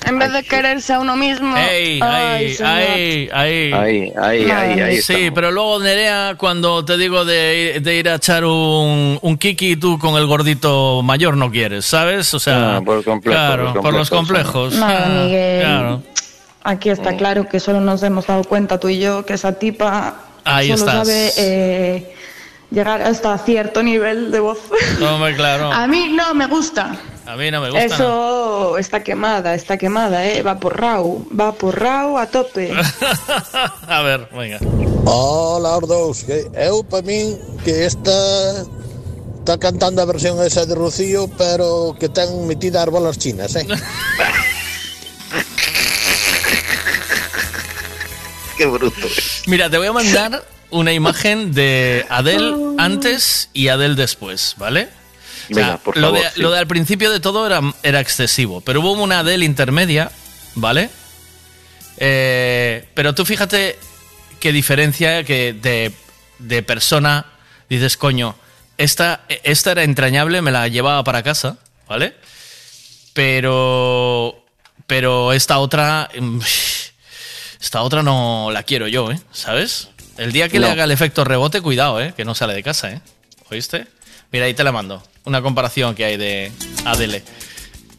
[0.03, 1.55] En vez de quererse a uno mismo.
[1.55, 3.71] Ey, Ay, ay, ay, ay.
[3.73, 5.31] Ahí, ahí, ahí Sí, estamos.
[5.35, 9.99] pero luego, Nerea, cuando te digo de, de ir a echar un, un kiki, tú
[9.99, 12.33] con el gordito mayor no quieres, ¿sabes?
[12.33, 15.27] O sea, Ah, por complejos, claro, los por los complejos, Ah.
[15.59, 16.03] Claro.
[16.63, 20.15] Aquí está claro que solo nos hemos dado cuenta tú y yo que esa tipa
[20.43, 21.07] Ahí solo estás.
[21.07, 22.13] sabe eh,
[22.69, 24.59] llegar hasta cierto nivel de voz.
[25.01, 25.71] Hombre, claro.
[25.73, 26.95] A mí no me gusta.
[27.25, 27.85] A mí no me gusta.
[27.85, 30.43] Eso está quemada, está quemada, ¿eh?
[30.43, 32.73] Va por Rau, va por Rau a tope.
[33.87, 34.59] A ver, venga.
[35.05, 36.23] Hola, os dous.
[36.23, 38.11] Que eu, para min, que esta
[39.39, 43.65] está cantando a versión esa de Rocío, pero que ten metida as bolas chinas, eh?
[48.61, 49.07] Qué bruto.
[49.47, 54.87] Mira, te voy a mandar una imagen de Adele antes y Adele después, ¿vale?
[55.49, 56.41] O sea, Venga, por lo, favor, de, sí.
[56.41, 60.11] lo de al principio de todo era, era excesivo, pero hubo una Adele intermedia,
[60.53, 60.91] ¿vale?
[61.97, 63.79] Eh, pero tú fíjate
[64.39, 65.91] qué diferencia que de,
[66.37, 67.25] de persona
[67.67, 68.35] dices, coño,
[68.77, 71.57] esta, esta era entrañable, me la llevaba para casa,
[71.89, 72.13] ¿vale?
[73.13, 74.45] Pero,
[74.85, 76.39] pero esta otra, mm,
[77.61, 79.19] esta otra no la quiero yo, ¿eh?
[79.31, 79.89] ¿Sabes?
[80.17, 82.13] El día que le haga el efecto rebote, cuidado, ¿eh?
[82.17, 83.01] Que no sale de casa, ¿eh?
[83.49, 83.87] ¿Oíste?
[84.31, 85.03] Mira, ahí te la mando.
[85.25, 86.51] Una comparación que hay de
[86.85, 87.23] Adele.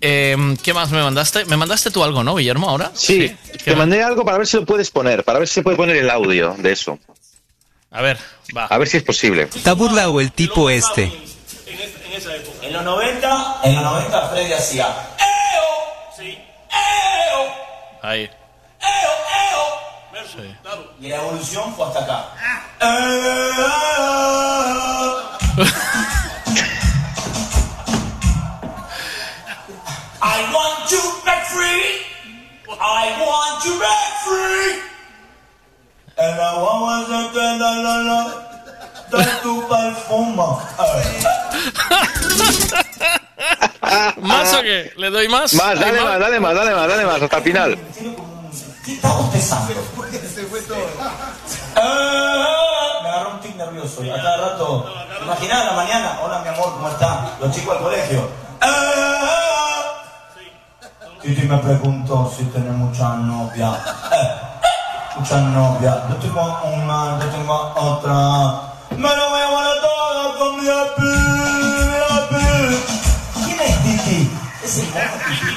[0.01, 1.45] Eh, ¿Qué más me mandaste?
[1.45, 2.91] ¿Me mandaste tú algo, no, Guillermo, ahora?
[2.95, 3.35] Sí,
[3.65, 5.97] te mandé algo para ver si lo puedes poner, para ver si se puede poner
[5.97, 6.99] el audio de eso.
[7.93, 8.19] A ver,
[8.57, 8.67] va.
[8.67, 9.49] A ver si es posible.
[9.55, 11.13] Está burlado el tipo este.
[12.63, 16.17] En los 90, en los 90 Freddy hacía ¡Eo!
[16.17, 16.39] Sí.
[16.71, 17.55] ¡Eo!
[18.03, 18.31] Ahí.
[21.01, 22.29] Y la evolución fue hasta acá.
[30.23, 32.05] I want you back free.
[32.81, 34.81] I want you back free.
[36.19, 38.21] And I want to get la la la.
[39.11, 40.43] De tu perfume.
[44.23, 44.93] ¿Más o qué?
[44.97, 45.53] ¿Le doy más?
[45.55, 47.79] Más, ¿Hay dale más, dale más, dale más, dale más, hasta el final.
[48.85, 49.75] ¿Qué está bostezando?
[53.03, 54.93] Me agarró un tic nervioso a cada rato.
[55.23, 57.37] Imaginá en la mañana, hola mi amor, ¿cómo está?
[57.41, 58.29] Los chicos al colegio.
[61.23, 63.79] Titi me preguntó si tiene mucha novia.
[64.11, 64.31] Eh,
[65.17, 66.03] mucha novia.
[66.09, 68.17] Yo tengo una, yo tengo otra.
[68.91, 71.15] Me lo voy a guardar todo con mi happy.
[73.45, 74.31] ¿Quién es Titi?
[74.65, 75.52] Es el Titi.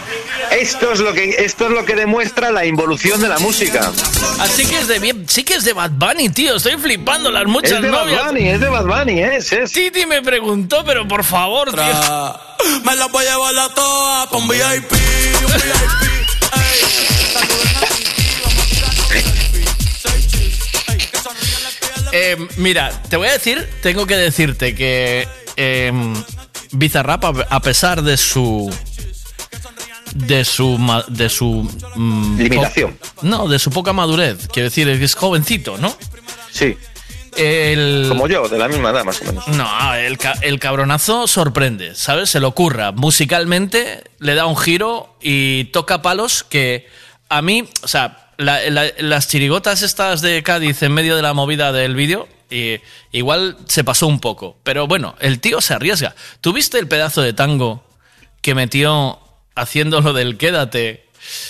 [0.56, 3.92] Esto es lo que esto es lo que demuestra la involución de la música.
[4.40, 6.56] Así que es de bien, sí que es de Bad Bunny, tío.
[6.56, 8.27] Estoy flipando las muchas Es de Bad.
[8.27, 9.72] Bunny, es de Bad Bunny, es, es.
[9.72, 12.40] Titi me preguntó, pero por favor, tío.
[12.85, 16.16] Me la voy a llevar a todas pa' un VIP, un VIP.
[22.14, 25.27] Eh, mira, te voy a decir, tengo que decirte que
[25.58, 25.92] eh,
[26.72, 28.74] Bizarrap, a pesar de su.
[30.14, 30.77] De su.
[31.08, 31.69] de su.
[31.95, 32.98] mm, Limitación.
[33.22, 34.48] no, de su poca madurez.
[34.51, 35.95] Quiero decir, es jovencito, ¿no?
[36.51, 36.77] Sí.
[37.38, 39.45] El, Como yo, de la misma edad, más o menos.
[39.50, 42.30] No, el, el cabronazo sorprende, ¿sabes?
[42.30, 42.93] Se lo ocurra.
[42.93, 46.88] Musicalmente le da un giro y toca palos que
[47.27, 51.34] a mí, o sea, la- la- las chirigotas estas de Cádiz en medio de la
[51.34, 52.80] movida del vídeo, y
[53.11, 54.58] igual se pasó un poco.
[54.64, 56.16] Pero bueno, el tío se arriesga.
[56.40, 57.84] ¿Tuviste el pedazo de tango
[58.42, 59.19] que metió
[59.56, 61.06] haciendo lo del quédate?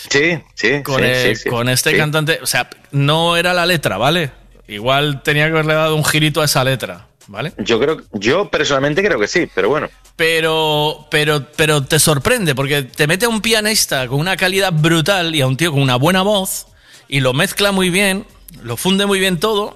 [0.09, 1.49] Sí, sí, Con, sí, el- sí, sí.
[1.49, 2.39] con este cantante.
[2.41, 4.31] O sea, no era la letra, ¿vale?
[4.67, 7.53] Igual tenía que haberle dado un girito a esa letra, ¿vale?
[7.57, 9.89] Yo creo, yo personalmente creo que sí, pero bueno.
[10.15, 15.35] Pero, pero, pero te sorprende porque te mete a un pianista con una calidad brutal
[15.35, 16.67] y a un tío con una buena voz
[17.09, 18.25] y lo mezcla muy bien,
[18.63, 19.75] lo funde muy bien todo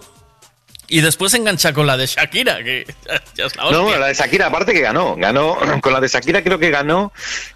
[0.90, 2.86] y después engancha con la de Shakira, que
[3.36, 4.00] ya es la No, hostia.
[4.00, 5.16] la de Shakira, aparte que ganó.
[5.16, 7.12] Ganó, con la de Shakira creo que ganó,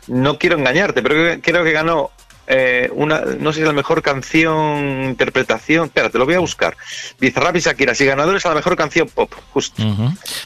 [0.07, 2.11] no quiero engañarte, pero creo que- ganó
[2.45, 5.85] eh, una, no sé si la mejor canción, interpretación.
[5.85, 6.75] Espera, te lo voy a buscar.
[7.19, 9.81] Bizarrap y Shakira, si ganadores a la mejor canción pop, justo.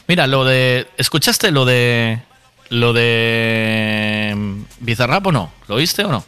[0.06, 0.86] Mira, lo de.
[0.96, 2.20] ¿Escuchaste lo de.
[2.70, 4.32] Lo de.
[4.36, 5.52] mm, Bizarrap o no?
[5.66, 6.24] ¿Lo oíste o no?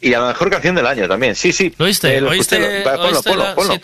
[0.00, 1.74] Y a la mejor canción del año también, sí, sí.
[1.78, 2.16] ¿Lo oíste?
[2.16, 3.78] Eh, lo ¿Oíste- ponlo, ponlo, ponlo, sí,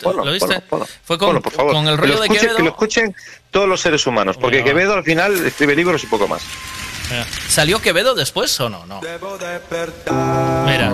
[0.69, 0.87] ponlo.
[1.03, 1.73] Fue con- Ponlo, por favor.
[1.73, 2.57] con el Que rollo lo de escuchen- Quevedo.
[2.57, 3.15] Que lo escuchen
[3.51, 4.63] todos los seres humanos, porque va.
[4.65, 6.41] Quevedo al final escribe libros y poco más.
[7.09, 8.85] Mira, ¿Salió Quevedo después o no?
[8.85, 9.01] No.
[10.65, 10.89] Mira,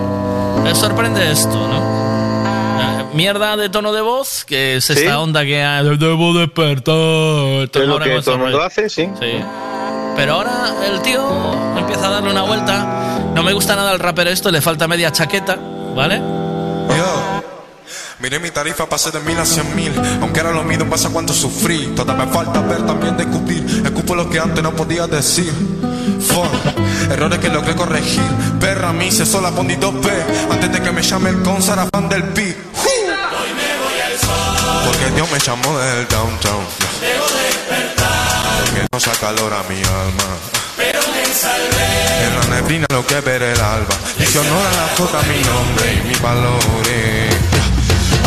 [0.62, 3.10] me sorprende esto, ¿no?
[3.14, 4.92] Mierda de tono de voz, que es ¿Sí?
[4.94, 5.56] esta onda que
[5.98, 6.94] debo despertar.
[7.72, 9.08] Es lo que todo el mundo hace, sí.
[9.20, 9.42] Sí.
[10.16, 11.22] Pero ahora el tío
[11.78, 12.89] empieza a darle una vuelta.
[13.40, 15.56] No me gusta nada el rapero esto, le falta media chaqueta,
[15.96, 16.18] ¿vale?
[16.18, 17.42] Yo.
[18.18, 19.90] Miré mi tarifa, pasé de mil a cien mil.
[20.20, 21.86] Aunque era lo mío, pasa cuánto sufrí.
[21.96, 23.64] Todavía me falta ver también de escupir.
[23.82, 25.50] Escupo lo que antes no podía decir.
[26.20, 26.52] Fuck.
[27.10, 28.20] Errores que logré corregir.
[28.60, 30.10] Perra, mí se sola pondí 2P.
[30.50, 32.54] Antes de que me llame el con fan del pi.
[34.84, 36.64] Porque Dios me llamó del downtown.
[38.66, 40.59] Porque no saca calor a mi alma.
[41.32, 43.94] En la neblina lo que ver el alba.
[44.18, 47.36] Y que honora la jota mi nombre y mis valores.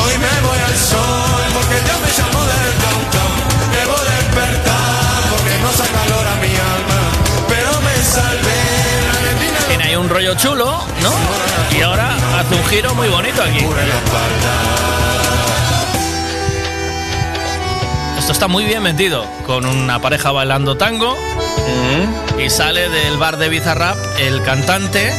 [0.03, 3.35] Hoy me voy al sol porque Dios me llamó del downtown.
[3.75, 6.99] Debo despertar porque no saca calor a mi alma.
[7.49, 8.63] Pero me salvé.
[9.67, 11.11] Tiene ahí un rollo chulo, ¿no?
[11.77, 13.65] Y ahora hace un giro muy bonito aquí.
[18.23, 21.17] Esto está muy bien metido, con una pareja bailando tango.
[22.41, 25.11] Y sale del bar de Bizarrap el cantante,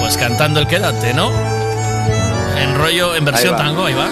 [0.00, 1.30] pues cantando el quédate, ¿no?
[2.58, 4.08] En rollo, en versión Ahí tango, ahí va.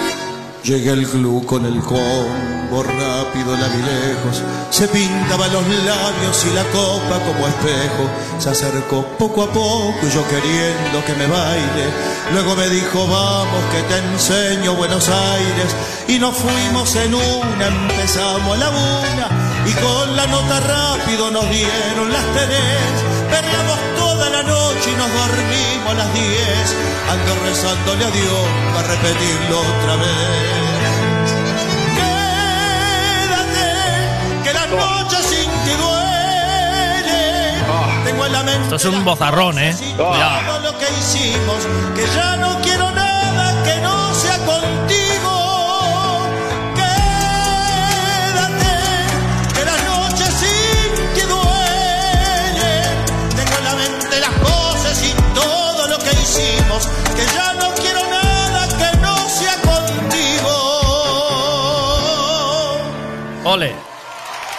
[0.64, 4.42] Llegué al club con el combo, rápido la vi lejos.
[4.70, 8.08] Se pintaba los labios y la copa como espejo.
[8.38, 11.84] Se acercó poco a poco yo queriendo que me baile.
[12.32, 15.76] Luego me dijo, vamos que te enseño Buenos Aires.
[16.08, 19.66] Y nos fuimos en una, empezamos a la una.
[19.66, 23.13] Y con la nota rápido nos dieron las tres.
[23.34, 26.76] Perreamos toda la noche y nos dormimos a las diez.
[27.10, 31.26] Ando rezándole a Dios para repetirlo otra vez.
[31.98, 33.68] Quédate,
[34.44, 37.22] que la noche sin ti duele.
[38.04, 39.74] Tengo en la mente Esto es un bozarrón, ¿eh?
[39.96, 40.40] Cuidado.
[40.46, 44.03] todo lo que hicimos, que ya no quiero nada que no
[63.54, 63.72] Ole.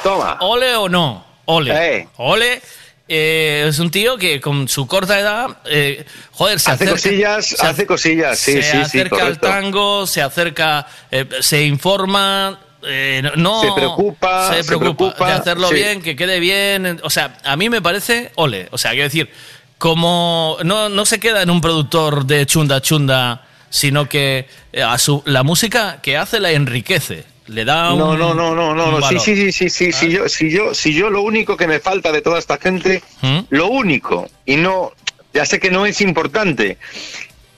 [0.04, 0.38] Toma.
[0.40, 1.26] ¿Ole o no?
[1.46, 2.08] Ole.
[2.18, 2.62] Ole.
[3.08, 7.46] eh, es un tío que con su corta edad, eh, joder, se Hace acerca- cosillas,
[7.46, 12.60] se- hace cosillas, sí, se sí, sí, acerca al tango, se acerca, eh, se informa,
[12.88, 15.76] eh, no Se preocupa, se se preocupa, de hacerlo sí.
[15.76, 19.30] bien, que quede bien, o sea, a mí me parece ole, o sea, quiero decir,
[19.78, 24.98] como no, no se queda en un productor de chunda chunda, sino que eh, a
[24.98, 29.00] su, la música que hace la enriquece, le da un No, no, no, no, no,
[29.00, 29.08] no.
[29.10, 31.80] Sí, sí, sí, sí, sí, si yo, si yo, si yo lo único que me
[31.80, 33.40] falta de toda esta gente, ¿Mm?
[33.50, 34.92] lo único, y no,
[35.34, 36.78] Ya sé que no es importante.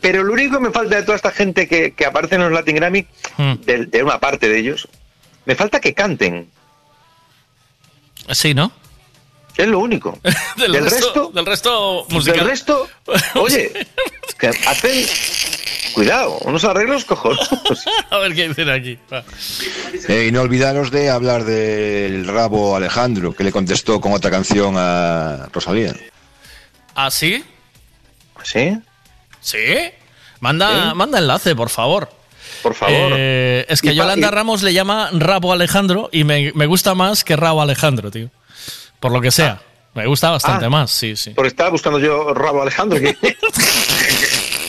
[0.01, 2.51] Pero lo único que me falta de toda esta gente que, que aparece en los
[2.51, 3.07] Latin Grammy,
[3.37, 3.53] Hmm.
[3.65, 4.87] de, de una parte de ellos,
[5.45, 6.49] me falta que canten.
[8.31, 8.71] Sí, ¿no?
[9.55, 10.19] Es lo único.
[10.57, 12.39] Del, Del resto, resto- del resto musical.
[12.39, 12.87] Del resto,
[13.35, 13.71] oye,
[14.39, 15.05] que hacen.
[15.97, 17.49] Cuidado, unos arreglos cojonudos.
[18.11, 18.99] A ver qué dicen aquí.
[20.07, 24.75] Eh, y no olvidaros de hablar del rabo Alejandro, que le contestó con otra canción
[24.77, 25.95] a Rosalía.
[26.93, 27.43] ¿Ah, sí?
[28.43, 28.77] ¿Sí?
[29.41, 29.57] ¿Sí?
[30.39, 32.07] Manda, manda enlace, por favor.
[32.61, 33.13] Por favor.
[33.17, 37.35] Eh, es que Yolanda Ramos le llama Rabo Alejandro y me, me gusta más que
[37.35, 38.29] Rabo Alejandro, tío.
[38.99, 39.61] Por lo que sea.
[39.95, 40.69] Me gusta bastante Ah.
[40.69, 41.31] más, sí, sí.
[41.31, 43.17] Porque estaba buscando yo Rabo Alejandro que-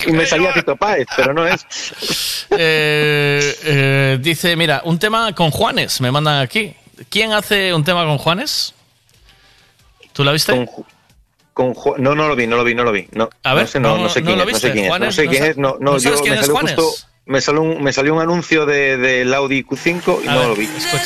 [0.07, 1.65] y me salía Tito Páez, pero no es.
[2.51, 6.75] Eh, eh, dice, mira, un tema con Juanes, me mandan aquí.
[7.11, 8.75] ¿Quién hace un tema con Juanes?
[10.15, 10.53] ¿Tú la viste?
[11.53, 13.07] Con Ju- no, no lo vi, no lo vi, no lo vi.
[13.13, 14.85] No, A ver, no sé, no, no- no sé no quién es, no sé quién
[14.87, 16.75] es, no sé quién es, no, no, ¿no sabes yo quién me es salió Juanes?
[16.77, 20.39] justo, me salió un, me salió un anuncio de, del Audi Q5 y A no
[20.41, 20.65] ver, lo vi.
[20.65, 21.05] escucha.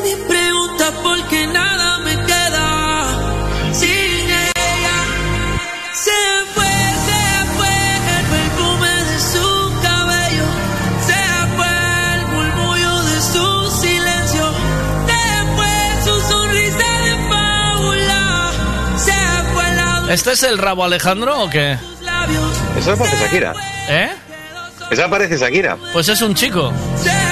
[0.00, 4.98] Contesta mis preguntas porque nada me queda sin ella.
[5.92, 6.10] Se
[6.54, 6.64] fue,
[7.06, 7.22] se
[7.56, 7.76] fue
[8.18, 10.46] el perfume de su cabello.
[11.06, 11.22] Se
[11.56, 14.52] fue el murmullo de su silencio.
[15.06, 15.22] Se
[15.56, 18.52] fue su sonrisa de fábula.
[18.96, 21.78] Se fue la ¿Este es el Rabo Alejandro o qué?
[22.78, 23.54] Eso parece Shakira.
[23.88, 24.10] ¿Eh?
[24.90, 25.76] Esa parece Shakira.
[25.92, 26.72] Pues es un chico.
[26.96, 27.29] Se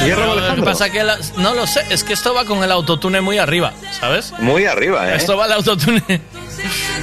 [0.00, 0.06] de hielo.
[0.06, 2.44] ¿Y es Rabo Lo que pasa que la- no lo sé, es que esto va
[2.44, 4.32] con el autotune muy arriba, ¿sabes?
[4.38, 5.16] Muy arriba, ¿eh?
[5.16, 6.02] Esto va al autotune.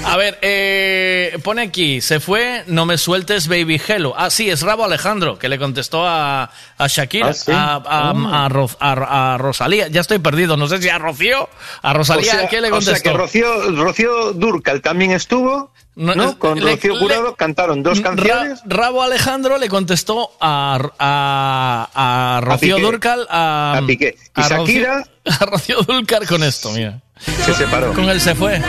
[0.08, 4.14] A ver, eh, pone aquí, se fue, no me sueltes Baby Hello.
[4.16, 7.51] Ah, sí, es Rabo Alejandro, que le contestó a, a Shakira, Ah, sí.
[7.51, 8.50] a, a- Ah.
[8.80, 9.88] a a- Rosalía.
[9.88, 11.50] Ya estoy perdido, no sé si a Rocío,
[11.82, 13.11] a Rosalía, o sea, ¿qué le o sea contestó?
[13.11, 16.38] que Rocío, Rocío Durcal también estuvo, No, ¿no?
[16.38, 18.61] Con le- Rocío le- Jurado cantaron dos Ra- canciones.
[18.66, 21.90] Rabo Alejandro le contestó a, a,
[22.38, 22.85] a Rocío Piqué.
[22.85, 24.16] Durcal, a, A Piqué.
[24.38, 25.08] Y a Rocío- Shakira-
[25.42, 27.01] a Rocío Durcal con esto, mira.
[27.45, 27.93] Se separó.
[27.93, 28.61] Con él se fue.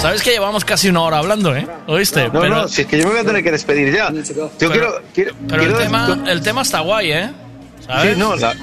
[0.00, 1.66] Sabes que llevamos casi una hora hablando, ¿eh?
[1.86, 2.28] ¿Oíste?
[2.30, 4.10] No, no, si es que yo me voy a tener que despedir ya.
[4.10, 4.22] Yo
[4.58, 7.30] Pero- quiero, quiero, Pero el quiero- tema, el tema está guay, ¿eh?
[7.86, 8.14] ¿Sabes?
[8.14, 8.56] Sí, no, la-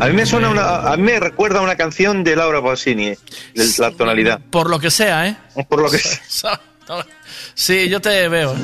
[0.00, 3.68] a mí me suena una, a mí me recuerda una canción de Laura Pausini, de
[3.78, 4.40] la tonalidad.
[4.50, 5.36] Por lo que sea, ¿eh?
[5.68, 6.60] Por lo que sea.
[7.54, 8.54] Sí, yo te veo.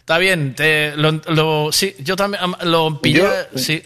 [0.00, 3.82] Está bien, te, lo, lo- sí, yo también am, lo pillé, Yo- sí.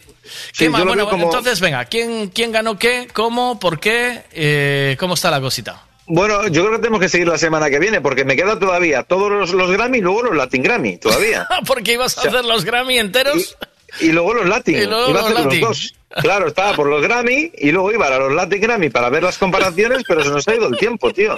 [0.52, 0.82] Sí, ¿Qué más?
[0.84, 3.06] Bueno, como- entonces, venga, ¿quién, ¿quién ganó qué?
[3.12, 3.58] ¿Cómo?
[3.60, 4.24] ¿Por qué?
[4.32, 5.82] Eh, ¿Cómo está la cosita?
[6.08, 9.02] Bueno, yo creo que tenemos que seguir la semana que viene, porque me queda todavía
[9.02, 11.46] todos los, los Grammy y luego los Latin Grammy, todavía.
[11.66, 13.56] Porque ibas a O sea, hacer los Grammy enteros.
[14.00, 14.76] Y luego los Latin.
[14.82, 15.60] Y luego iba a los hacer Latin.
[15.60, 15.92] los dos.
[16.22, 19.36] Claro, estaba por los Grammy y luego iba a los Latin Grammy para ver las
[19.36, 21.34] comparaciones, pero se nos ha ido el tiempo, tío.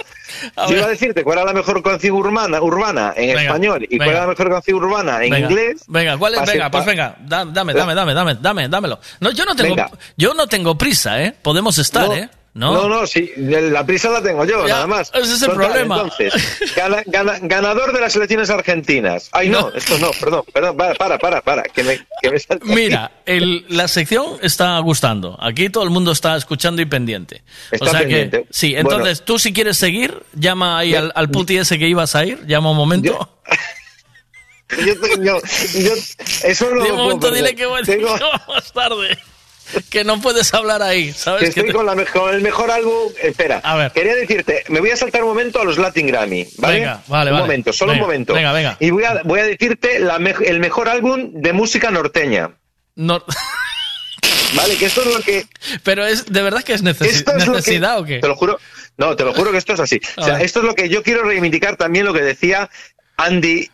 [0.55, 0.77] A Yo ver.
[0.77, 4.09] iba a decirte cuál era la mejor canción urbana, urbana en Venga, español y cuál
[4.09, 5.83] era la mejor canción urbana en Venga, inglés.
[5.87, 6.45] Venga, ¿cuál es?
[6.45, 8.99] Venga, pues venga, da- dame, dame, dame, dame, dame, dámelo.
[9.19, 9.75] No, yo no tengo,
[10.15, 11.33] yo no tengo prisa, ¿eh?
[11.41, 12.29] Podemos estar, No, ¿eh?
[12.55, 15.11] No, no, no, sí, la prisa la tengo yo, Ya, nada más.
[15.13, 15.95] ese es el problema.
[16.01, 16.33] Entonces,
[16.75, 19.29] gana- gana- ganador de las elecciones argentinas.
[19.31, 19.69] Ay, no, No.
[19.73, 22.39] esto no, perdón, perdón, para, para, para, para, que me, que me.
[22.63, 25.37] Mira, el- la sección está gustando.
[25.39, 27.43] Aquí todo el mundo está escuchando y pendiente.
[27.71, 28.41] Está o sea pendiente.
[28.41, 28.89] que, sí, Bueno.
[28.91, 32.45] entonces tú si quieres seguir, llama ahí al, al puti ese que ibas a ir,
[32.47, 33.29] llama un momento.
[34.85, 35.41] Yo, yo-
[35.79, 35.93] yo-
[36.43, 39.17] eso no De lo puedo momento dile que voy Tengo- más tarde.
[39.89, 41.39] Que no puedes hablar ahí, ¿sabes?
[41.39, 43.11] que Que estoy te- con, la mejor, el mejor álbum.
[43.21, 43.91] Espera, A ver.
[43.91, 46.79] quería decirte, me voy a saltar un momento a los Latin Grammy, ¿vale?
[46.79, 47.43] Venga, vale, un vale.
[47.47, 48.33] momento, solo Venga, un momento.
[48.33, 48.77] venga, venga.
[48.79, 52.51] Y voy a, voy a decirte la me- el mejor álbum de música norteña.
[52.95, 53.23] No-
[54.55, 55.45] Vale, que esto es lo que.
[55.83, 58.17] Pero es de verdad que es necesi- Esto es que- necesidad o qué?
[58.19, 58.59] Te lo juro.
[58.97, 60.01] No, te lo juro que esto es así.
[60.17, 62.69] O sea, esto es lo que yo quiero reivindicar también lo que decía
[63.17, 63.69] Andy.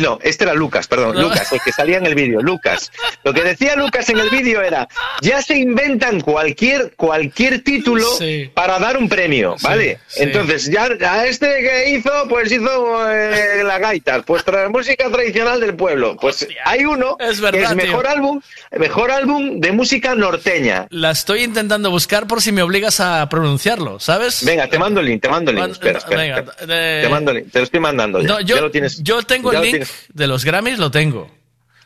[0.00, 1.20] No, este era Lucas, perdón.
[1.20, 2.90] Lucas, el que salía en el vídeo, Lucas.
[3.24, 4.88] Lo que decía Lucas en el vídeo era,
[5.22, 8.50] ya se inventan cualquier, cualquier título Sí.
[8.54, 9.98] para dar un premio, ¿vale?
[10.06, 10.22] sí.
[10.22, 15.60] Entonces, ya a este que hizo, pues hizo eh, la gaita, pues tra- música tradicional
[15.60, 16.16] del pueblo.
[16.20, 18.10] Pues hay uno Es que verdad, es mejor tío.
[18.12, 18.40] álbum,
[18.78, 20.86] mejor álbum de música norteña.
[20.90, 24.44] La estoy intentando buscar por si me obligas a pronunciarlo, ¿sabes?
[24.44, 25.70] Venga, te mando el link, te mando el link.
[25.70, 26.56] Espera, espera, venga, espera.
[26.68, 28.26] eh, Te mando el link, te lo estoy mandando ya.
[28.28, 29.02] No, yo, Ya lo tienes.
[29.02, 29.85] yo tengo el link.
[30.12, 31.30] De los Grammys, lo tengo.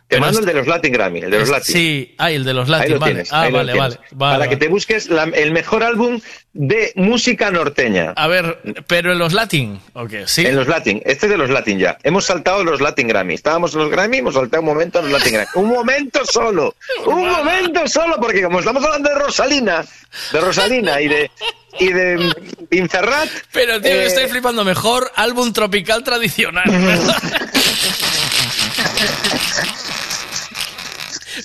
[0.09, 1.73] Te mando el de los Latin Grammy, el de los Latin.
[1.73, 3.13] Sí, ah, el de los Ahí Latin, lo vale.
[3.13, 6.21] tienes, ah, ahí lo vale, vale, vale, Para que te busques la- el mejor álbum
[6.53, 8.13] de música norteña.
[8.17, 10.45] A ver, pero en los Latin, ok, sí.
[10.45, 11.97] En los Latin, este es de los Latin ya.
[12.03, 13.35] Hemos saltado los Latin Grammy.
[13.35, 15.49] Estábamos en los Grammy, hemos saltado un momento a los Latin Grammy.
[15.55, 16.75] Un momento solo,
[17.07, 19.85] un momento solo, porque como estamos hablando de Rosalina,
[20.33, 21.31] de Rosalina y de
[21.79, 22.33] y de
[22.73, 23.29] Inferrat.
[23.53, 26.65] Pero tío, eh, estoy flipando mejor álbum tropical tradicional.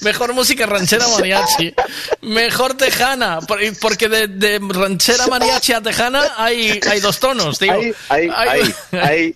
[0.02, 1.74] Mejor música ranchera mariachi.
[2.22, 3.40] Mejor tejana.
[3.42, 7.72] por- Porque de, de ranchera mariachi a tejana hay, hay dos tonos, tío.
[7.74, 8.30] Ahí, ahí,
[8.92, 9.36] Hay-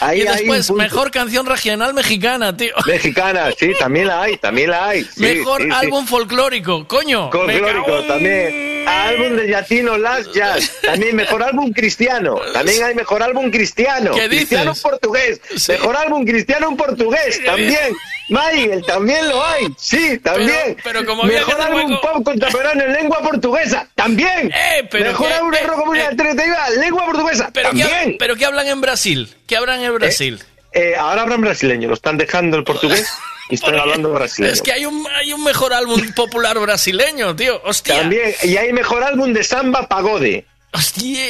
[0.00, 2.74] ahí, y después, mejor canción regional mexicana, tío.
[2.86, 5.04] Mexicana, sí, también la hay, también la hay.
[5.04, 5.74] sí, mejor sí, sí.
[5.74, 7.30] álbum folclórico, coño.
[7.30, 8.79] Folclórico también.
[8.90, 10.72] Álbum de Yatino Last Jazz.
[10.82, 12.40] También mejor álbum cristiano.
[12.52, 14.12] También hay mejor álbum cristiano.
[14.12, 14.82] ¿Qué cristiano dices?
[14.82, 15.40] portugués.
[15.68, 17.40] Mejor álbum cristiano en portugués.
[17.44, 17.94] También.
[18.28, 19.66] Michael, también lo hay.
[19.76, 20.50] Sí, también.
[20.64, 23.88] Pero- pero como había mejor álbum hueco- pop contemporáneo en lengua portuguesa.
[23.94, 24.52] También.
[24.70, 26.70] Eh, pero mejor que- álbum de eh, rock eh, alternativa.
[26.78, 27.50] Lengua portuguesa.
[27.52, 28.16] ¿Pero qué, también.
[28.18, 29.34] pero qué hablan en Brasil?
[29.46, 30.42] ¿Qué hablan en Brasil?
[30.72, 31.88] Eh, ahora hablan brasileño.
[31.88, 33.08] Lo están dejando el portugués
[33.50, 34.52] y están hablando brasileño.
[34.52, 37.60] Es que hay un, hay un mejor álbum popular brasileño, tío.
[37.64, 37.96] Hostia.
[38.00, 38.34] También.
[38.42, 40.44] Y hay mejor álbum de samba pagode.
[40.72, 41.26] Hostia.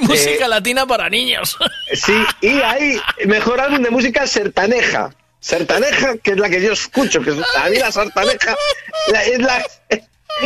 [0.00, 1.56] Música Eh, latina para niños.
[1.94, 5.14] Sí, y hay mejor álbum de música sertaneja.
[5.40, 8.56] Sertaneja, que es la que yo escucho, que es- a mí la sertaneja
[9.08, 9.66] la- es, la,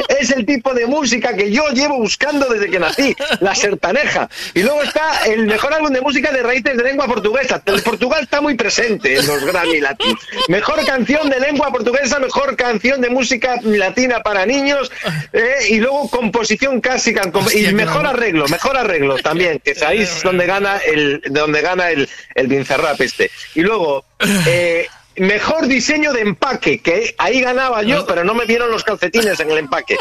[0.09, 4.29] es el tipo de música que yo llevo buscando desde que nací, la sertaneja.
[4.55, 7.63] Y luego está el mejor álbum de música de raíces de lengua portuguesa.
[7.67, 10.21] El Portugal está muy presente en los Grammy Latinos.
[10.49, 14.91] Mejor canción de lengua portuguesa, mejor canción de música latina para niños,
[15.33, 20.23] eh, y luego composición clásica y mejor arreglo, mejor arreglo también, que es ahí es
[20.23, 23.31] donde gana el, de donde gana el, el Binzarrap este.
[23.55, 24.05] Y luego,
[24.47, 24.87] eh,
[25.19, 29.51] mejor diseño de empaque, que ahí ganaba yo, pero no me dieron los calcetines en
[29.51, 29.97] el empaque.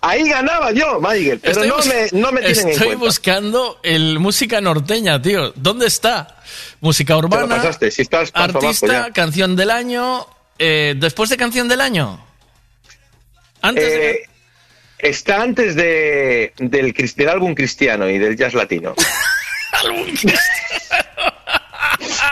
[0.00, 4.60] Ahí ganaba yo, Michael, pero Estoy no me, no me tienen Estoy buscando el música
[4.60, 5.52] norteña, tío.
[5.56, 6.40] ¿Dónde está?
[6.80, 10.26] Música urbana, pasaste, si estás artista, abajo canción del año.
[10.58, 12.24] eh, después de canción del año.
[13.62, 14.22] Antes de- Eh,
[14.98, 18.94] está antes de, del, del álbum cristiano y del jazz latino.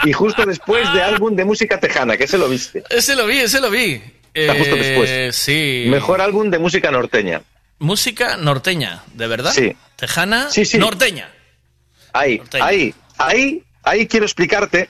[0.04, 2.82] y justo después de álbum de música tejana, que se lo viste.
[2.90, 4.02] Ese lo vi, ese lo vi.
[4.32, 5.36] Está justo Eh, después.
[5.36, 5.84] Sí.
[5.88, 7.42] Mejor álbum de música norteña.
[7.78, 9.52] Música norteña, ¿de verdad?
[9.52, 9.74] Sí.
[9.96, 10.78] Tejana, Sí, sí.
[10.78, 11.30] norteña.
[12.12, 12.64] Ahí, Norteña.
[12.66, 14.88] ahí, ahí, ahí quiero explicarte.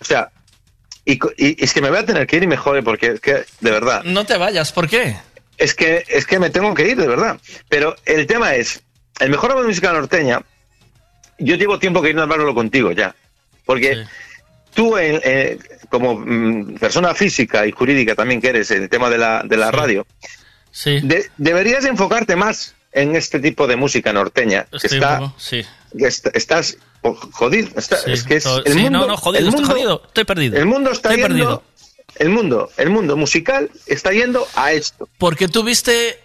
[0.00, 0.30] O sea,
[1.04, 3.20] y, y es que me voy a tener que ir y me jode porque es
[3.20, 5.16] que, de verdad, No te vayas, ¿por qué?
[5.58, 7.40] es que, es que me tengo que ir, de verdad.
[7.68, 8.82] Pero el tema es,
[9.20, 10.42] el mejor álbum de música norteña,
[11.38, 13.14] yo llevo tiempo queriendo hablarlo contigo ya.
[13.66, 14.06] Porque
[14.72, 15.58] tú, en- eh,
[15.90, 19.56] como mm, persona física y jurídica también que eres en el tema de la, de
[19.58, 20.06] la radio,
[20.70, 21.00] Sí.
[21.02, 24.66] de- deberías enfocarte más en este tipo de música norteña.
[24.70, 25.64] que Estoy un está, poco- sí.
[25.98, 26.78] que estás
[27.32, 27.68] jodido.
[27.76, 30.02] está- Sí, es que es to- el sí, mundo, no, no, jodido, el estoy jodido,
[30.06, 30.56] estoy perdido.
[30.56, 31.34] El mundo está Estoy yendo.
[31.44, 31.62] perdido.
[32.16, 35.08] El mundo, el mundo musical está yendo a esto.
[35.18, 36.18] Porque tú viste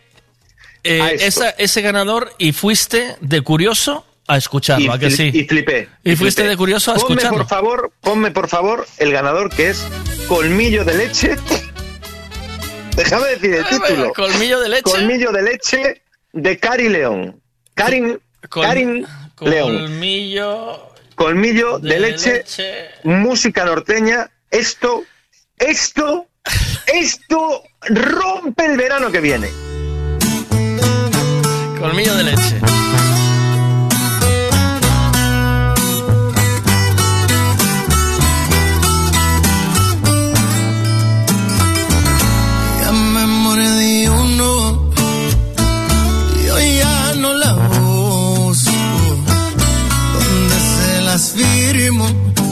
[0.84, 5.30] eh, esa- ese ganador y fuiste de curioso a escucharlo, y, ¿a que sí?
[5.34, 5.90] y flipé.
[6.04, 6.50] Y fuiste flipé.
[6.52, 7.38] de curioso a ponme, escucharlo.
[7.40, 9.86] por favor, ponme por favor el ganador que es
[10.28, 11.36] Colmillo de Leche.
[12.96, 14.14] Déjame decir el título.
[14.14, 14.84] Colmillo de leche.
[14.84, 16.02] Colmillo de Leche
[16.34, 17.42] de Cari León.
[17.74, 18.20] Karin,
[18.50, 19.08] Col- Karin
[19.40, 19.78] León.
[19.78, 22.86] Colmillo Colmillo de, de leche, leche.
[23.04, 24.30] música norteña.
[24.50, 25.04] Esto,
[25.58, 26.28] esto,
[26.94, 29.50] esto rompe el verano que viene.
[31.80, 32.60] Colmillo de leche.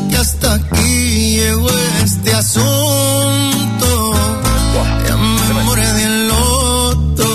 [0.10, 1.70] Que hasta aquí llegó
[2.04, 4.14] este asunto.
[5.08, 7.26] Ya me mordí el loto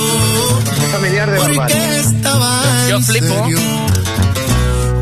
[0.93, 3.27] Familiar de porque estaba Yo flipo.
[3.27, 3.59] serio.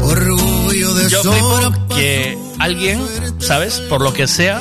[0.02, 3.00] Orgullo de Yo flipo que alguien,
[3.40, 3.80] ¿sabes?
[3.88, 4.60] Por lo que sea,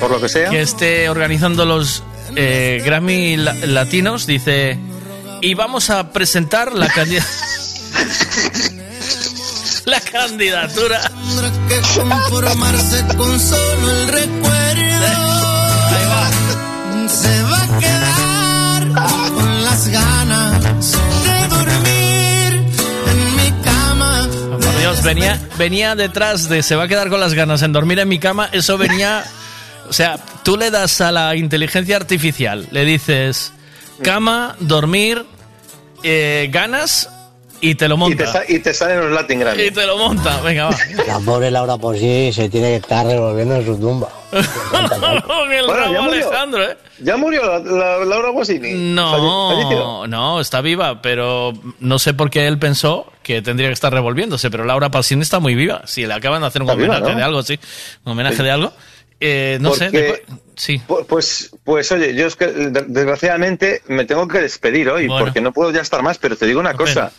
[0.00, 0.50] Por lo que sea.
[0.50, 2.02] que esté organizando los
[2.36, 4.78] eh, Grammy la- latinos, dice,
[5.40, 7.36] y vamos a presentar la candidatura.
[9.84, 11.00] la candidatura.
[11.72, 14.52] Que conformarse con solo el recuerdo.
[17.08, 20.92] Se va a quedar con las ganas
[21.24, 22.66] de dormir
[23.10, 24.28] en mi cama.
[24.50, 28.00] Por Dios, venía, venía detrás de se va a quedar con las ganas en dormir
[28.00, 29.24] en mi cama, eso venía
[29.88, 33.54] O sea, tú le das a la inteligencia artificial, le dices
[34.02, 35.24] cama, dormir,
[36.02, 37.08] eh, ganas
[37.62, 38.26] y te lo Y te, monta.
[38.32, 39.62] sa- y te salen los Latin Grammy.
[39.62, 40.76] Y te lo monta, venga, va.
[41.06, 44.08] La pobre Laura por sí se tiene que estar revolviendo en su tumba.
[44.32, 46.28] El Bueno, rabo ya murió.
[46.28, 46.76] Alejandro, ¿eh?
[47.00, 48.72] ¿Ya murió la, la- Laura Bossini?
[48.94, 53.92] No, no, está viva, pero no sé por qué él pensó que tendría que estar
[53.92, 55.82] revolviéndose, pero Laura Pausini está muy viva.
[55.86, 57.18] Si le acaban de hacer un Está viva, homenaje ¿no?
[57.18, 57.58] de algo, sí,
[58.04, 58.42] un homenaje Sí.
[58.42, 58.72] de algo.
[59.24, 60.80] Eh, no sé, Porque- después- sí.
[60.88, 65.24] Pu- Pues, pues oye, yo es que de- desgraciadamente me tengo que despedir hoy Bueno.
[65.26, 67.12] porque no puedo ya estar más, pero te digo una cosa.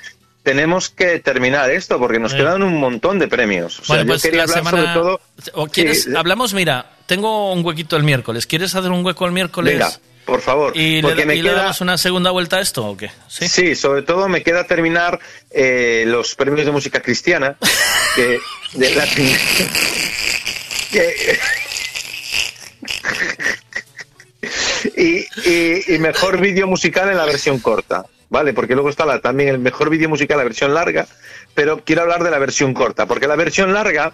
[0.44, 2.38] Tenemos que terminar esto porque nos Sí.
[2.40, 3.80] quedan un montón de premios.
[3.80, 4.94] O sea, Bueno, yo pues quería la hablar semana.
[4.94, 5.22] sobre todo.
[5.54, 6.04] ¿O quieres?
[6.04, 8.46] Sí, Hablamos, mira, tengo un huequito el miércoles.
[8.46, 9.74] ¿Quieres hacer un hueco el miércoles?
[9.74, 9.90] Venga,
[10.26, 10.76] por favor.
[10.76, 13.10] ¿Y, le, porque me y le damos una segunda vuelta a esto o qué?
[13.30, 15.18] Sí, sobre todo me queda terminar
[15.50, 17.56] eh, los premios de música cristiana.
[18.16, 18.40] que,
[18.74, 19.06] de la-
[20.92, 21.40] que-
[24.98, 28.52] y, y- y mejor vídeo musical en la versión corta, ¿vale?
[28.52, 31.06] Porque luego está la- también el mejor vídeo musical la versión larga,
[31.54, 34.12] pero quiero hablar de la versión corta, porque la versión larga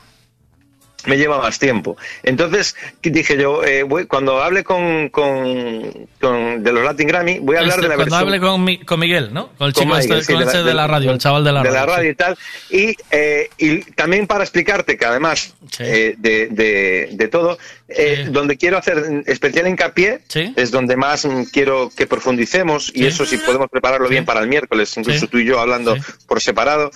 [1.06, 1.98] me lleva más tiempo.
[2.24, 7.56] Entonces dije yo, eh, voy- cuando hable con, con, con- de los Latin Grammy, voy
[7.56, 9.50] a hablar Este, de la cuando versión hable con, Mi- con Miguel, ¿no?
[9.58, 11.80] Con el chico este, sí, este de, la, radio, el chaval de la de radio.
[11.86, 12.38] la radio y tal.
[12.70, 18.58] Y, eh, y también para explicarte que además eh, de, de- de todo, eh, donde
[18.58, 20.20] quiero hacer especial hincapié
[20.56, 24.96] es donde más quiero que profundicemos y eso si podemos prepararlo bien para el miércoles,
[24.98, 25.96] incluso tú y yo hablando
[26.28, 26.92] por separado.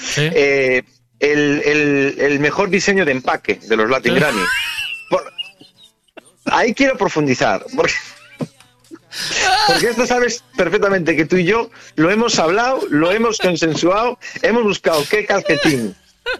[1.19, 4.15] El, el- el mejor diseño de empaque de los Latin.
[4.15, 4.41] Grammy.
[5.09, 5.31] Por-
[6.45, 7.65] ahí quiero profundizar.
[7.75, 7.93] Porque,
[9.67, 14.63] porque esto sabes perfectamente que tú y yo lo hemos hablado, lo hemos consensuado, hemos
[14.63, 15.95] buscado qué calcetín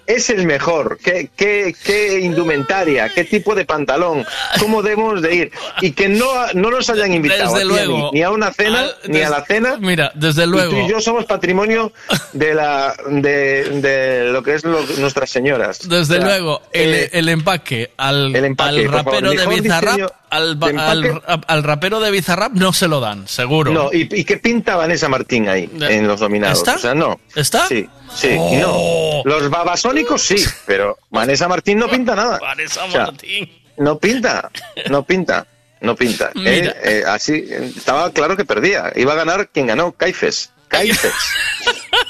[0.08, 4.26] es el mejor, qué, qué, qué indumentaria, qué tipo de pantalón,
[4.60, 5.52] cómo debemos de ir.
[5.82, 7.96] Y que no, no nos hayan invitado Desde luego.
[7.96, 9.78] a mí, ni a una cena, Al- ni a la cena.
[9.80, 10.80] Mira, desde Y tú luego.
[10.82, 11.92] y yo somos patrimonio
[12.34, 15.80] de la de, de lo que es lo- nuestras señoras.
[15.88, 20.00] Desde O sea, luego, el, eh, el empaque al, el empaque, al rapero de Bizarrap,
[20.30, 23.72] al, al, al rapero de Bizarrap no se lo dan, seguro.
[23.72, 26.58] No, ¿y, y qué pinta Vanessa Martín ahí en los nominados?
[26.60, 26.76] ¿Está?
[26.76, 27.20] O sea, no.
[27.36, 27.68] ¿Está?
[27.68, 29.24] Sí, sí, Oh.
[29.26, 29.30] no.
[29.32, 30.36] Los babasónicos sí,
[30.66, 32.40] pero Vanessa Martín no pinta nada.
[32.40, 33.52] Vanessa O sea, Martín.
[33.78, 34.52] No pinta,
[34.90, 35.48] no pinta,
[35.82, 36.32] no pinta.
[36.46, 38.92] Eh, eh, así, estaba claro que perdía.
[38.96, 40.52] Iba a ganar quien ganó, Caifes.
[40.68, 41.14] Caifes.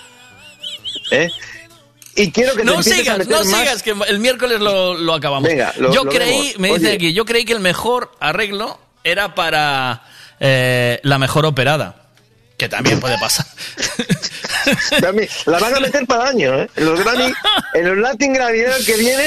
[1.12, 1.30] ¿Eh?
[2.16, 4.94] Y quiero que te No a sigas, meter no más- sigas, que el miércoles lo,
[4.96, 5.48] lo acabamos.
[5.50, 6.60] Venga, lo- yo lo creí, vemos.
[6.60, 6.94] me dice Oye.
[6.96, 10.04] aquí, yo creí que el mejor arreglo era para
[10.40, 12.10] eh, la mejor operada.
[12.58, 13.46] Que también puede pasar.
[15.00, 15.28] Grammy.
[15.46, 16.70] La van a meter para año, ¿eh?
[16.76, 17.34] En los Grammy,
[17.74, 19.24] en los Latin Grammy el que viene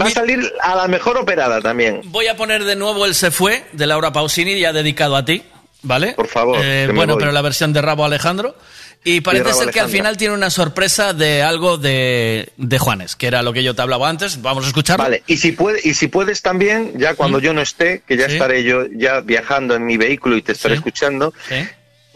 [0.00, 2.00] va a salir a la mejor operada también.
[2.04, 5.42] Voy a poner de nuevo el Se Fue de Laura Pausini, ya dedicado a ti,
[5.82, 6.12] ¿vale?
[6.12, 6.58] Por favor.
[6.62, 7.20] Eh, bueno, voy.
[7.20, 8.56] pero la versión de Rabo Alejandro.
[9.04, 13.28] Y parece ser que al final tiene una sorpresa de algo de, de Juanes, que
[13.28, 14.42] era lo que yo te hablaba antes.
[14.42, 15.04] Vamos a escucharlo.
[15.04, 18.26] Vale, y si, puede, y si puedes también, ya cuando yo no esté, que ya
[18.26, 18.32] Sí.
[18.32, 21.54] estaré yo ya viajando en mi vehículo y te estaré escuchando, Sí.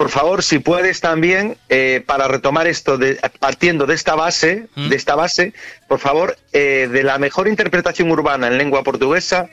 [0.01, 4.89] Por favor, si puedes también, eh, para retomar esto, de, partiendo de esta base, Mm.
[4.89, 5.53] de esta base,
[5.89, 9.51] por favor, eh, de la mejor interpretación urbana en lengua portuguesa,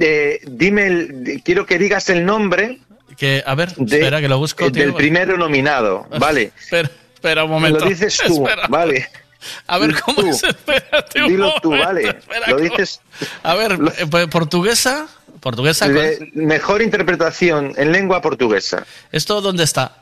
[0.00, 2.78] eh, dime, el- quiero que digas el nombre
[3.18, 4.84] Que, a ver, de- espera que lo busco, tío.
[4.84, 6.52] del primero nominado, ¿vale?
[6.58, 7.80] Espera, espera un Me momento.
[7.84, 8.68] lo dices tú, Espera.
[8.68, 9.06] ¿vale?
[9.66, 10.28] A ver, ¿cómo Tú.
[10.30, 10.42] es?
[10.44, 12.08] Espérate un Dilo tú, ¿vale?
[12.08, 13.02] espera, Lo dices...
[13.42, 15.08] A ver, eh, pues, portuguesa.
[15.40, 15.88] Portuguesa.
[15.88, 18.84] de mejor interpretación en lengua portuguesa.
[19.12, 19.96] ¿Esto dónde está?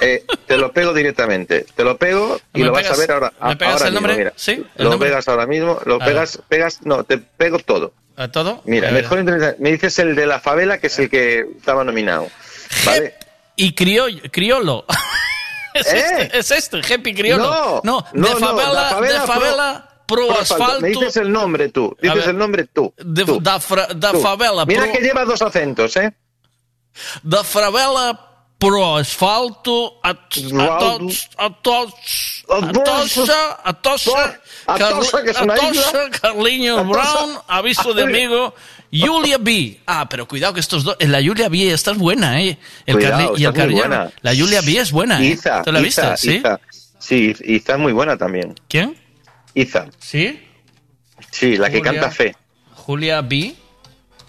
[0.00, 1.64] Eh, te lo pego directamente.
[1.76, 3.32] Te lo pego y ¿Me lo vas pegas- a ver ahora.
[3.44, 4.24] me pegas ahora el mismo, nombre?
[4.24, 4.32] mira.
[4.36, 5.08] Sí, el Lo nombre.
[5.08, 5.78] pegas ahora mismo.
[5.86, 6.80] Lo A pegas, pegas.
[6.84, 7.92] No, te pego todo.
[8.16, 8.62] ¿A todo?
[8.66, 9.62] Mira, A mejor interpretación.
[9.62, 12.28] Me dices el de la favela, que es el que estaba nominado.
[12.84, 13.14] ¿Vale?
[13.56, 14.84] Y criollo, criollo.
[15.74, 16.04] es, ¿Eh?
[16.22, 17.80] este, es este, Happy Criollo.
[17.84, 20.80] No, de no, no, favela, da favela de favela pro, Pro asfalto.
[20.80, 21.96] Me dices el nombre tú.
[22.00, 22.28] Dices ver.
[22.30, 22.92] el nombre tú.
[22.98, 24.20] de, tú, da, fra- da tú.
[24.20, 26.12] favela Mira pro, que lleva dos acentos, ¿eh?
[27.22, 35.22] da favela pro asfalto a, a, tos- a, tos- a tocha, a tocha, A Tocha,
[35.24, 36.10] que es una a tocha, isla.
[36.20, 36.92] Carliños A Tocha.
[37.02, 38.54] Brown, aviso de amigo,
[38.92, 39.80] Julia B.
[39.86, 42.56] Ah, pero cuidado que estos dos, la Julia B, esta es buena, ¿eh?
[42.86, 44.10] El Cuidado, y el buena.
[44.20, 45.26] La Julia B es buena, ¿eh?
[45.30, 46.30] Iza, ¿Tú la Iza, viste?
[46.30, 46.36] ¿Sí?
[46.36, 46.60] Iza.
[47.00, 48.54] Sí, Iza es muy buena también.
[48.68, 48.96] ¿Quién?
[49.54, 49.86] Iza.
[49.98, 50.40] ¿Sí?
[51.30, 52.34] Sí, la que canta Fe.
[52.74, 53.54] Julia B.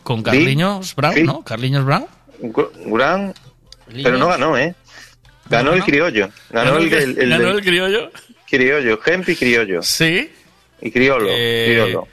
[0.03, 1.43] Con Carliños B, Brown, ¿no?
[1.43, 2.05] Carliños Brown.
[2.85, 3.33] Brown.
[3.87, 4.75] Pero no ganó, ¿eh?
[5.49, 6.29] Ganó el criollo.
[6.49, 8.11] Ganó, el, el, ganó el criollo.
[8.49, 9.81] Criollo, y criollo.
[9.81, 10.31] Sí.
[10.81, 11.27] Y criollo.
[11.29, 12.07] Eh, criollo.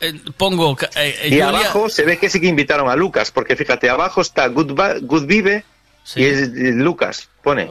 [0.00, 0.76] Eh, pongo.
[0.96, 4.46] Eh, y abajo se ve que sí que invitaron a Lucas, porque fíjate, abajo está
[4.48, 5.64] Good, Good Vive
[6.16, 7.70] y es Lucas, pone.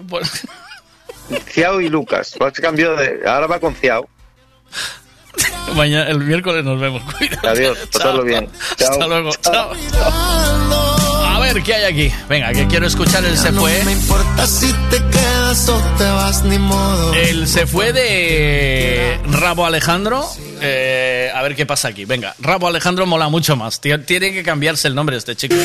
[1.50, 2.36] Ciao y Lucas.
[2.38, 4.10] De, ahora va con Ciao.
[5.76, 7.02] Mañana, el miércoles nos vemos.
[7.18, 7.48] Cuídate.
[7.48, 8.50] Adiós, pasarlo bien.
[8.72, 9.32] Hasta luego.
[9.42, 9.72] Chao.
[11.26, 12.16] A ver, ¿qué hay aquí?
[12.28, 13.82] Venga, que quiero escuchar el Se Fue.
[17.16, 20.26] El Se Fue de Rabo Alejandro.
[20.62, 22.06] Eh, a ver qué pasa aquí.
[22.06, 23.80] Venga, Rabo Alejandro mola mucho más.
[23.80, 25.56] Tiene que cambiarse el nombre de este chico.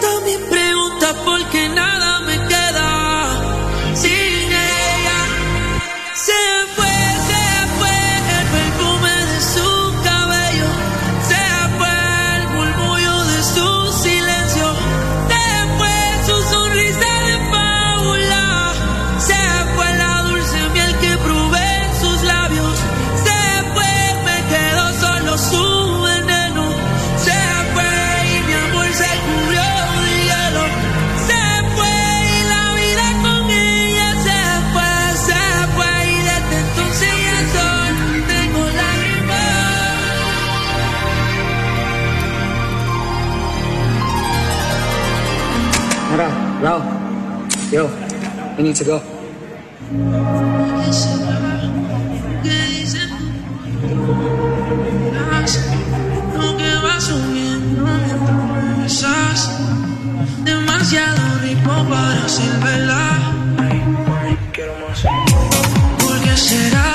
[0.00, 1.55] también pregunta por qué.
[46.62, 46.82] Ro,
[47.70, 47.90] yo,
[48.56, 49.02] we need to go.
[60.44, 63.06] Demasiado rico para ser verdad.
[66.36, 66.94] Será?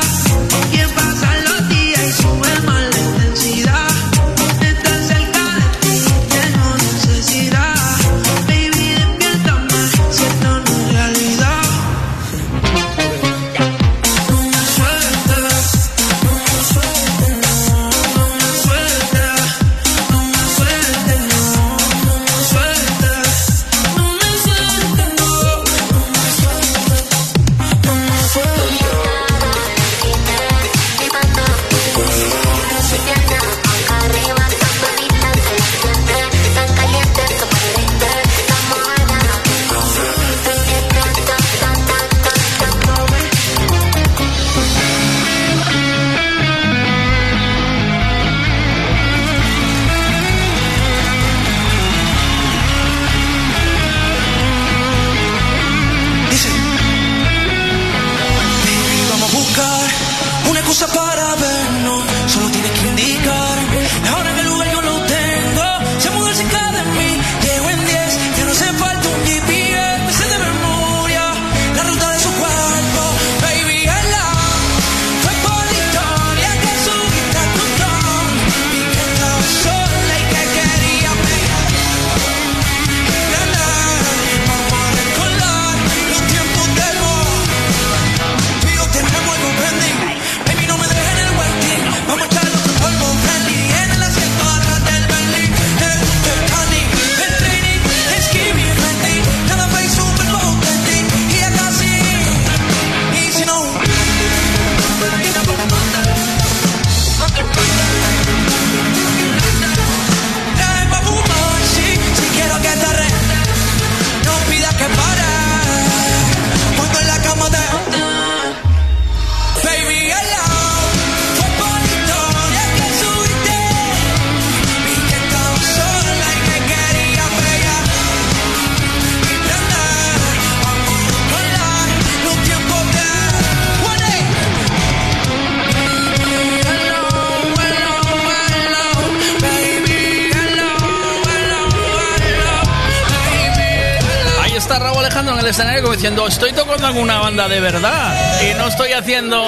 [146.81, 149.43] tocando en una banda de verdad y no estoy haciendo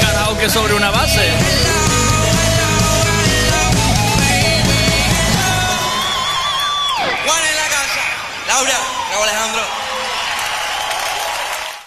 [0.00, 1.30] karaoke sobre una base.
[7.24, 8.00] Juan en la casa,
[8.48, 8.78] Laura,
[9.12, 9.62] Raúl Alejandro.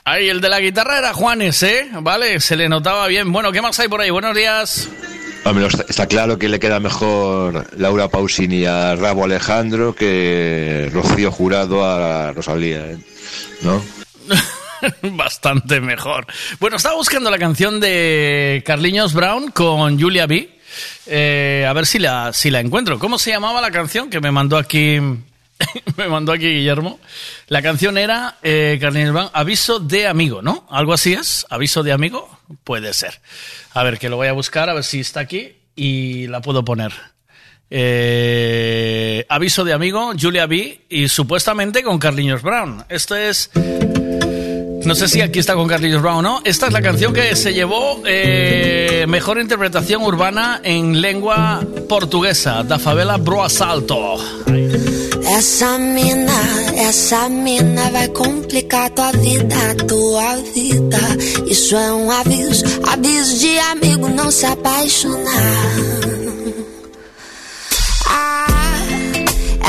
[0.05, 1.89] Ahí el de la guitarra era Juanes, ¿eh?
[1.99, 3.31] Vale, se le notaba bien.
[3.31, 4.11] Bueno, ¿qué más hay por ahí?
[4.11, 4.87] Buenos días.
[5.43, 11.85] Hombre, está, claro que le queda mejor Laura Pausini a Rabo Alejandro que Rocío Jurado
[11.85, 12.97] a Rosalía, ¿eh?
[13.61, 13.81] ¿no?
[15.01, 16.27] Bastante mejor.
[16.59, 20.49] Bueno, estaba buscando la canción de Carliños Brown con Julia B.
[21.07, 22.99] Eh, a ver si la, si la encuentro.
[22.99, 24.99] ¿Cómo se llamaba la canción que me mandó aquí?
[25.97, 26.99] me mandó aquí Guillermo.
[27.47, 30.65] La canción era eh, Carliños Brown, Aviso de Amigo, ¿no?
[30.69, 31.45] ¿Algo así es?
[31.49, 32.29] ¿Aviso de Amigo?
[32.63, 33.21] Puede ser.
[33.73, 36.63] A ver, que lo voy a buscar, a ver si está aquí y la puedo
[36.63, 36.93] poner.
[37.69, 40.85] Eh, aviso de amigo, Julia B.
[40.89, 42.85] Y supuestamente con Carliños Brown.
[42.89, 43.49] Esto es.
[44.85, 46.41] No sé si aquí está con Carliños Brown no.
[46.43, 52.63] Esta es la canción que se llevó eh, mejor interpretación urbana en lengua portuguesa.
[52.63, 54.17] Da favela Bro Assalto.
[55.27, 56.39] Essa mina,
[56.77, 60.99] essa mina vai complicar tua vida, tua vida.
[61.47, 66.24] Isso é um aviso, aviso de amigo não se apaixonar.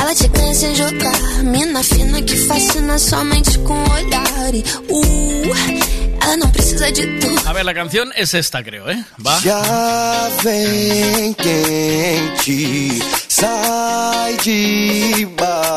[0.06, 4.54] Ela te ganha sem jogar, mina fina que fascina somente com o olhar.
[4.54, 5.52] E, uh,
[6.22, 7.40] ela não precisa de tudo.
[7.44, 9.04] A ver, la canción es esta, creo, ¿eh?
[9.24, 9.40] Va.
[9.40, 14.36] Já vem quente, sai
[15.16, 15.72] debaixo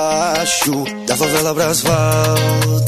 [1.08, 2.83] da favela estrago.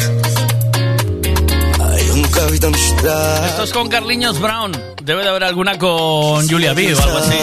[3.47, 4.71] Esto es con Carliños Brown.
[5.03, 7.37] Debe de haber alguna con Julia B o algo así.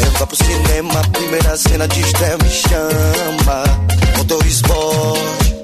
[0.00, 3.64] Leva pro cinema, primeira cena de estreia me chama.
[4.16, 5.56] Motor esporte,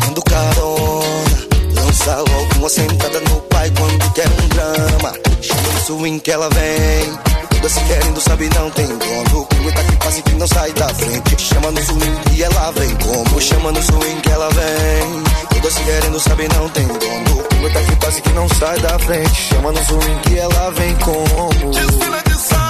[0.00, 1.38] dando carona,
[1.74, 5.12] lança logo uma sentada no pai quando quer um drama.
[5.42, 7.18] Chama no swing que ela vem,
[7.50, 9.46] toda se querendo, sabe não tem dono.
[9.74, 11.42] Tá que passa e que não sai da frente.
[11.42, 13.40] Chama no swing e ela vem como?
[13.40, 15.22] Chama no swing que ela vem,
[15.54, 17.44] toda se querendo, sabe não tem dono.
[17.72, 19.42] Tá que passa e que não sai da frente.
[19.48, 22.63] Chama no swing que ela vem como?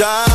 [0.00, 0.29] shine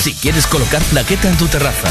[0.00, 1.90] Si quieres colocar plaqueta en tu terraza,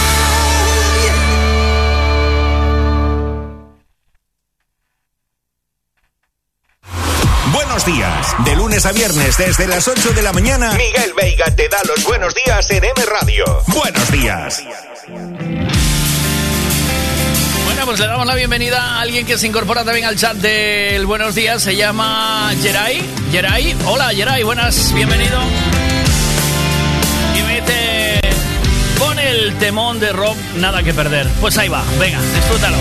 [7.83, 8.35] Buenos días.
[8.45, 12.03] De lunes a viernes desde las 8 de la mañana, Miguel Veiga te da los
[12.03, 13.43] buenos días en M Radio.
[13.67, 14.63] Buenos días.
[17.65, 21.07] Bueno, pues le damos la bienvenida a alguien que se incorpora también al chat del
[21.07, 21.63] Buenos Días.
[21.63, 23.01] Se llama Geray.
[23.31, 25.39] Geray, hola Geray, buenas, bienvenido.
[27.35, 28.19] Y me dice,
[28.99, 31.27] pone el temón de Rob, nada que perder.
[31.39, 32.77] Pues ahí va, venga, disfrútalo.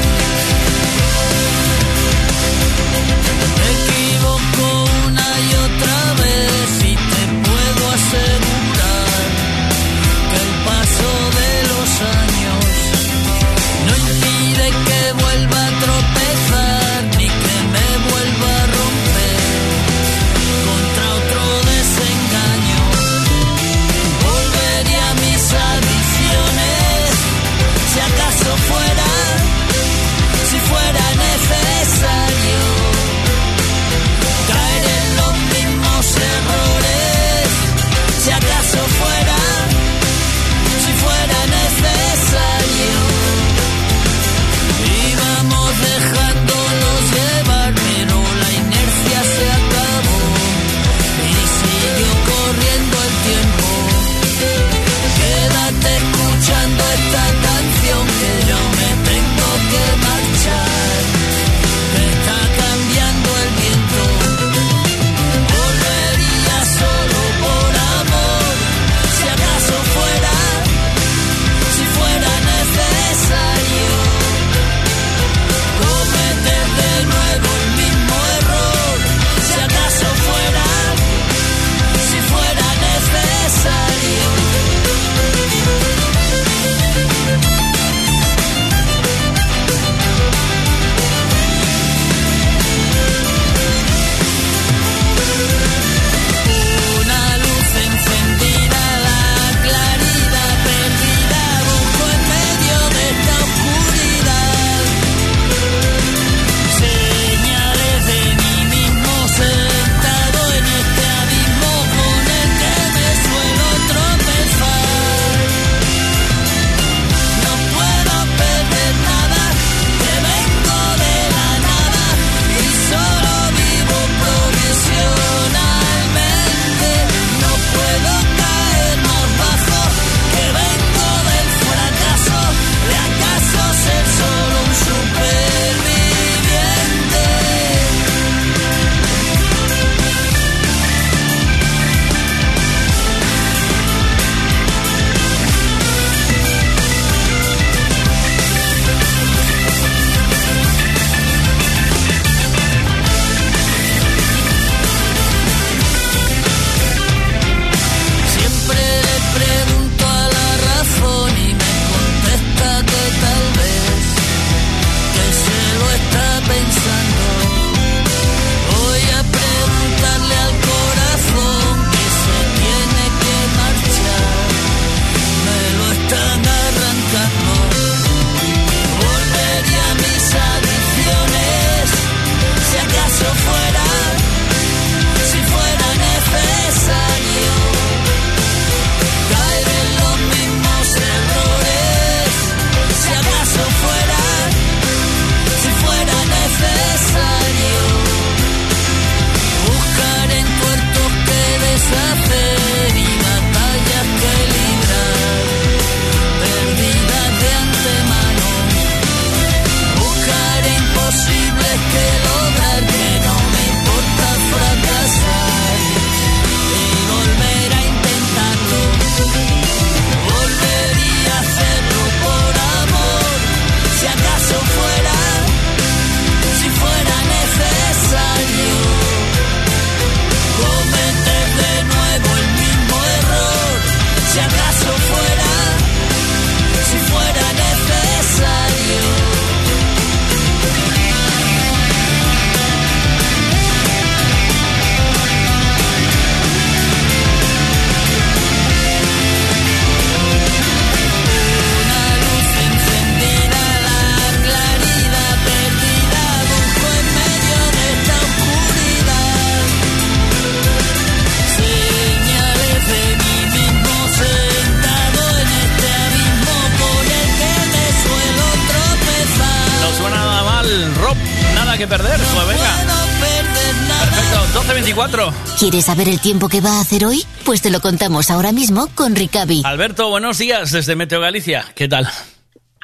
[275.71, 277.23] ¿Quieres saber el tiempo que va a hacer hoy?
[277.47, 279.63] Pues te lo contamos ahora mismo con Ricavi.
[279.65, 281.63] Alberto, buenos días desde Meteo Galicia.
[281.77, 282.07] ¿Qué tal?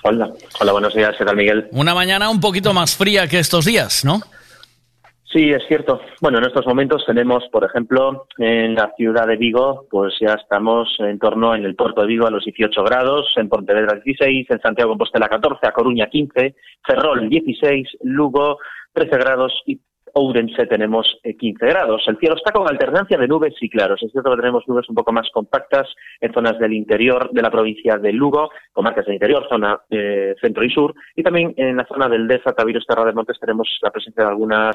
[0.04, 1.66] Hola, hola, buenos días, ¿qué tal Miguel?
[1.72, 4.20] Una mañana un poquito más fría que estos días, ¿no?
[5.24, 6.00] Sí, es cierto.
[6.20, 10.86] Bueno, en estos momentos tenemos, por ejemplo, en la ciudad de Vigo, pues ya estamos
[11.00, 14.60] en torno en el puerto de Vigo a los 18 grados, en Pontevedra 16, en
[14.60, 16.54] Santiago Compostela 14, a Coruña 15,
[16.86, 18.58] Ferrol 16, Lugo
[18.92, 19.80] 13 grados y
[20.18, 22.02] Ourense tenemos 15 grados.
[22.06, 24.02] El cielo está con alternancia de nubes y claros.
[24.02, 25.86] Es cierto que tenemos nubes un poco más compactas
[26.22, 30.64] en zonas del interior de la provincia de Lugo, comarcas del interior, zona eh, centro
[30.64, 33.90] y sur, y también en la zona del Deza, Taviros, Terra de Montes tenemos la
[33.90, 34.74] presencia de algunas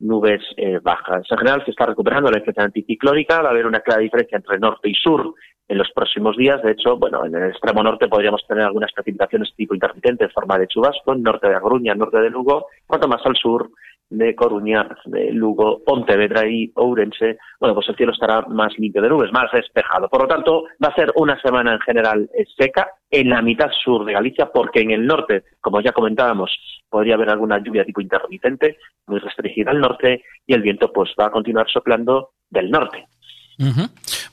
[0.00, 1.26] nubes eh, bajas.
[1.30, 4.58] En general se está recuperando la influencia anticiclónica, va a haber una clara diferencia entre
[4.58, 5.32] norte y sur
[5.68, 6.62] en los próximos días.
[6.62, 10.58] De hecho, bueno, en el extremo norte podríamos tener algunas precipitaciones tipo intermitente en forma
[10.58, 13.70] de chubasco, en norte de Agruña, norte de Lugo, cuanto más al sur
[14.12, 19.08] de Coruña, de Lugo, Pontevedra y Ourense, bueno, pues el cielo estará más limpio de
[19.08, 20.08] nubes, más despejado.
[20.08, 24.04] Por lo tanto, va a ser una semana en general seca en la mitad sur
[24.04, 26.50] de Galicia, porque en el norte, como ya comentábamos,
[26.88, 28.76] podría haber alguna lluvia tipo intermitente,
[29.06, 33.06] muy restringida al norte, y el viento pues va a continuar soplando del norte.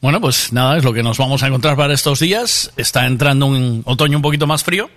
[0.01, 2.74] Bueno, pues nada, es lo que nos vamos a encontrar para estos días.
[2.77, 4.90] Está entrando un otoño un poquito más frío,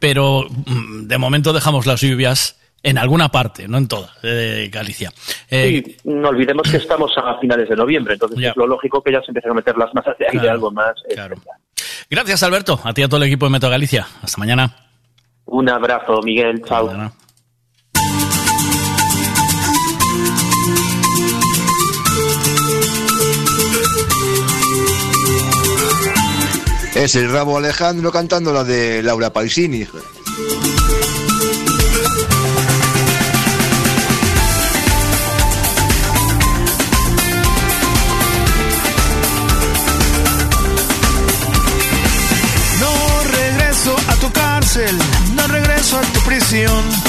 [0.00, 5.10] pero mm, de momento dejamos las lluvias en alguna parte, no en toda, de Galicia.
[5.50, 9.12] Eh, sí, no olvidemos que estamos a finales de noviembre, entonces es lo lógico que
[9.12, 10.94] ya se empiezan a meter las masas de aire, algo más.
[12.08, 12.78] Gracias, Alberto.
[12.84, 14.06] A ti y a todo el equipo de Metro Galicia.
[14.22, 14.74] Hasta mañana.
[15.46, 16.62] Un abrazo, Miguel.
[16.64, 16.90] Chao.
[26.94, 29.86] Es el Rabo Alejandro cantando la de Laura Paisini.
[46.50, 47.05] Regreso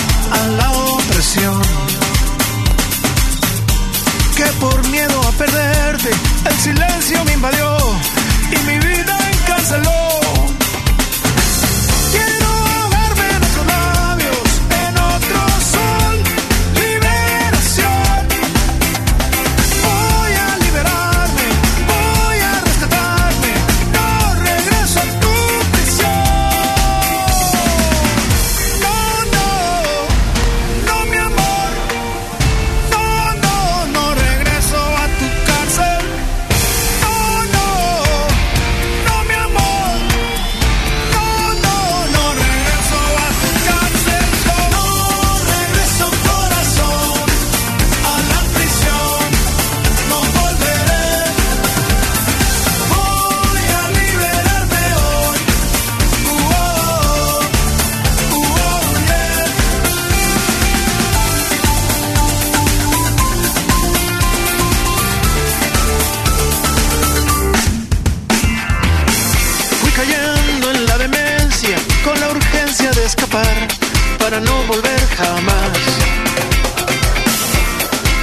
[74.38, 75.72] para no volver jamás.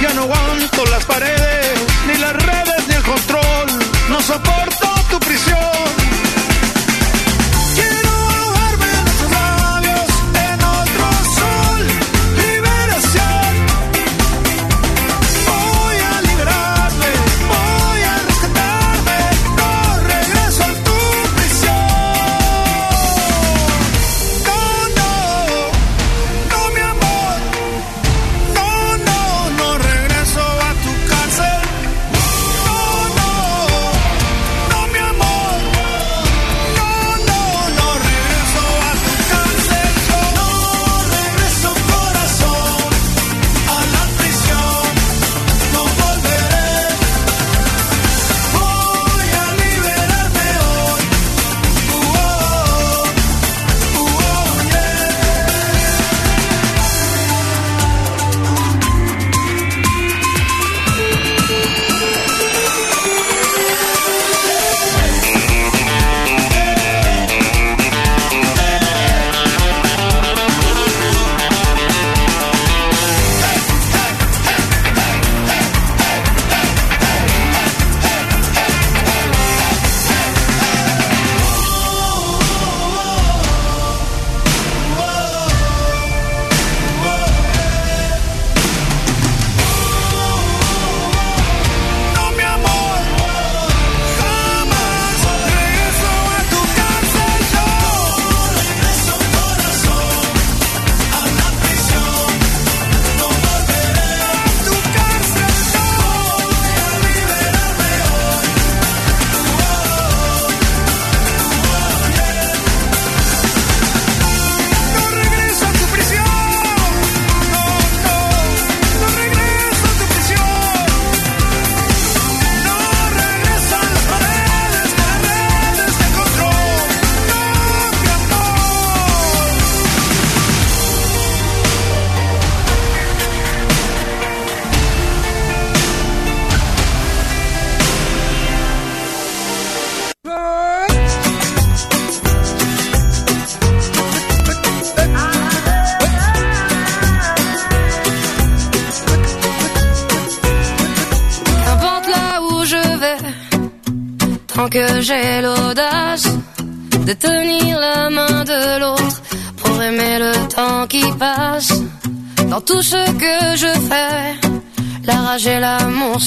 [0.01, 1.44] Ya no aguanto las paredes,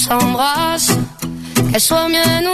[0.09, 0.97] l'amour s'embrassent.
[1.71, 2.48] Qu'elle soit mienne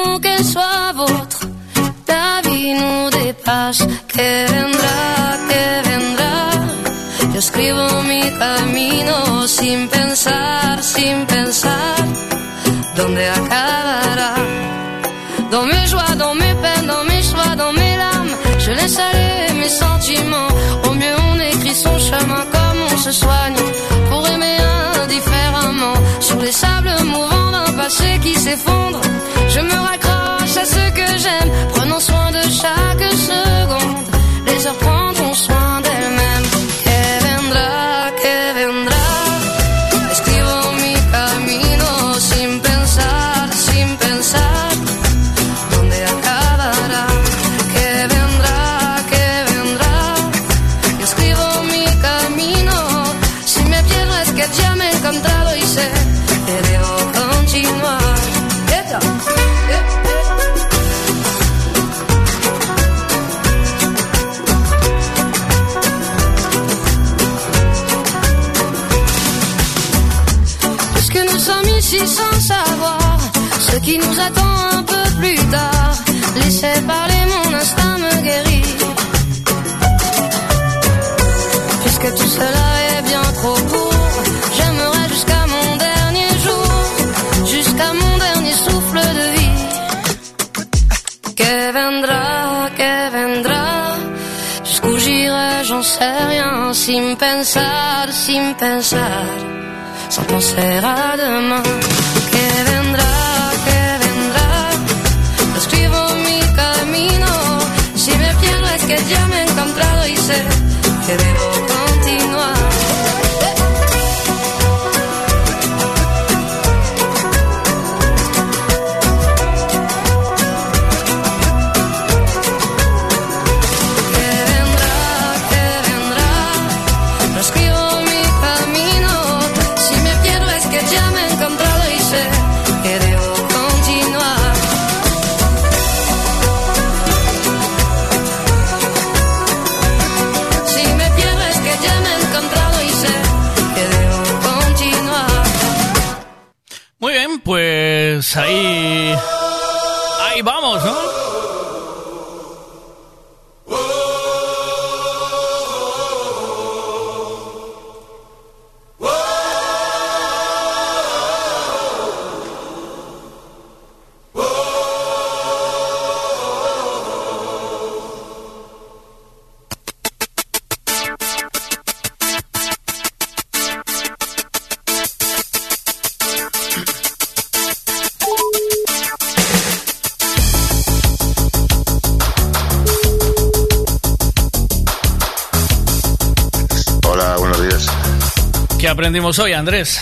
[189.15, 190.01] aprendimos hoy, Andrés?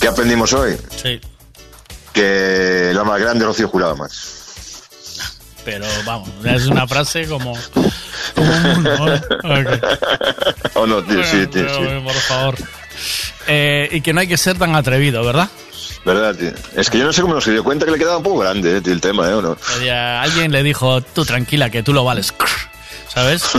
[0.00, 0.74] ¿Qué aprendimos hoy?
[1.02, 1.20] Sí,
[2.14, 4.88] Que la más grande Rocío juraba más.
[5.66, 7.54] pero vamos, es una frase como.
[8.34, 9.14] como mundo, ¿no?
[9.14, 9.84] Ok.
[10.76, 11.22] ¿O no, tío?
[11.24, 12.00] Sí, tío, sí.
[12.02, 12.54] Por favor.
[13.46, 15.50] Eh, y que no hay que ser tan atrevido, ¿verdad?
[16.06, 16.52] ¿Verdad, tío?
[16.76, 18.78] Es que yo no sé cómo se dio cuenta que le quedaba un poco grande,
[18.78, 19.34] eh, tío, el tema, ¿eh?
[19.34, 19.58] ¿O no?
[20.22, 22.32] Alguien le dijo, tú tranquila, que tú lo vales.
[23.12, 23.42] ¿Sabes?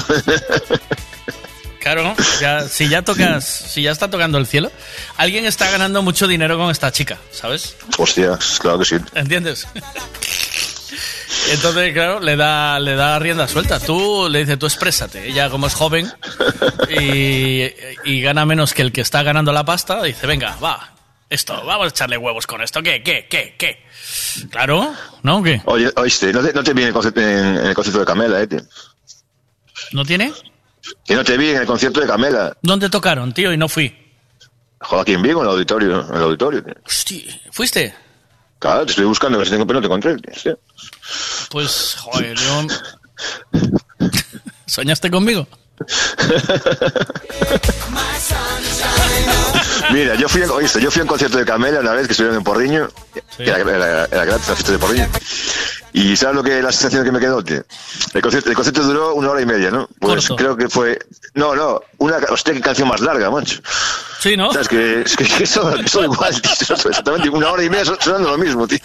[1.92, 4.72] Claro, ya, si ya tocas, si ya está tocando el cielo,
[5.18, 7.76] alguien está ganando mucho dinero con esta chica, ¿sabes?
[7.98, 8.96] Hostia, claro que sí.
[9.14, 9.68] ¿Entiendes?
[11.52, 13.78] Entonces, claro, le da, le da rienda suelta.
[13.82, 15.28] Tú le dices, tú exprésate.
[15.28, 16.10] Ella, como es joven
[16.98, 17.64] y,
[18.06, 20.94] y gana menos que el que está ganando la pasta, dice, venga, va,
[21.30, 22.82] esto, vamos a echarle huevos con esto.
[22.82, 23.84] ¿Qué, qué, qué, qué?
[24.50, 25.44] Claro, ¿no?
[25.44, 25.62] ¿Qué?
[25.66, 28.06] Oye, oíste, no te, no te vi en el, concierto, en, en el concierto de
[28.06, 28.62] Camela, ¿eh, tío?
[29.92, 30.32] ¿No tiene?
[31.06, 32.56] Que no te vi en el concierto de Camela.
[32.62, 33.54] ¿Dónde tocaron, tío?
[33.54, 33.96] Y no fui.
[34.80, 36.08] Joder, aquí en Vigo, en el auditorio.
[36.10, 36.74] En el auditorio, tío.
[36.86, 37.94] Hostia, ¿fuiste?
[38.60, 40.60] Claro, te estoy buscando, a ver si tengo, pero no te encontré, tío.
[41.50, 42.68] Pues, joder, yo...
[44.66, 45.48] ¿Soñaste conmigo?
[49.92, 52.14] Mira, yo fui, a- oíste, yo fui a un concierto de Camela una vez que
[52.14, 52.88] estuvieron en Porriño.
[53.38, 55.08] que Era, era- era gratis la fiesta de Porriño.
[55.94, 57.64] Y ¿sabes lo que la sensación que me quedó, tío?
[58.14, 59.90] El concierto, el concierto duró una hora y media, ¿no?
[60.00, 60.36] Pues Corto.
[60.38, 60.98] creo que fue.
[61.34, 62.18] No, no, una.
[62.30, 63.60] Hostia, qué canción más larga, macho.
[64.20, 64.50] Sí, ¿no?
[64.50, 67.84] O sea, es que, es que eso, eso igual, tío, exactamente una hora y media
[67.86, 68.80] son- sonando lo mismo, tío.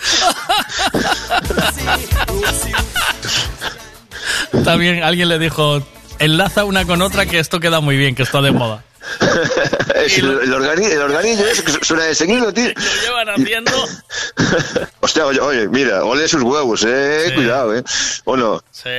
[4.64, 5.82] También alguien le dijo,
[6.18, 8.82] enlaza una con otra que esto queda muy bien, que está de moda.
[9.94, 12.68] Es el, el, organi- el organillo que su- suena de seguido, tío.
[12.74, 13.72] Lo llevan haciendo.
[15.00, 17.82] Hostia, oye, oye, mira, ole sus huevos, eh, cuidado, eh.
[18.24, 18.62] ¿O no?
[18.70, 18.90] Sí.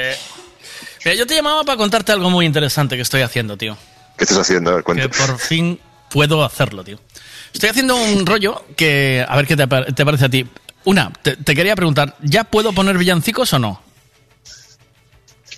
[1.05, 3.77] Mira, yo te llamaba para contarte algo muy interesante que estoy haciendo, tío.
[4.17, 4.71] ¿Qué estás haciendo?
[4.71, 5.79] A ver, Que por fin
[6.09, 6.99] puedo hacerlo, tío.
[7.53, 10.45] Estoy haciendo un rollo que, a ver qué te, te parece a ti.
[10.85, 13.81] Una, te, te quería preguntar, ¿ya puedo poner villancicos o no?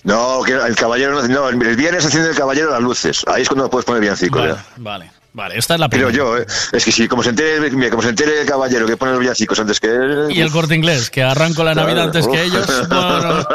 [0.04, 3.24] No, que el caballero no, no, el viernes enciende el caballero las luces.
[3.28, 4.66] Ahí es cuando puedes poner villancicos, Vale, ya.
[4.78, 5.58] vale, vale.
[5.58, 6.10] Esta es la primera.
[6.12, 6.46] yo, eh.
[6.72, 9.20] Es que si, como se entere, mira, como se entere el caballero que pone los
[9.20, 10.28] villancicos antes que él.
[10.30, 11.76] Y el corte inglés, que arranco la.
[11.76, 12.66] Navidad antes que ellos.
[12.88, 13.48] Bueno,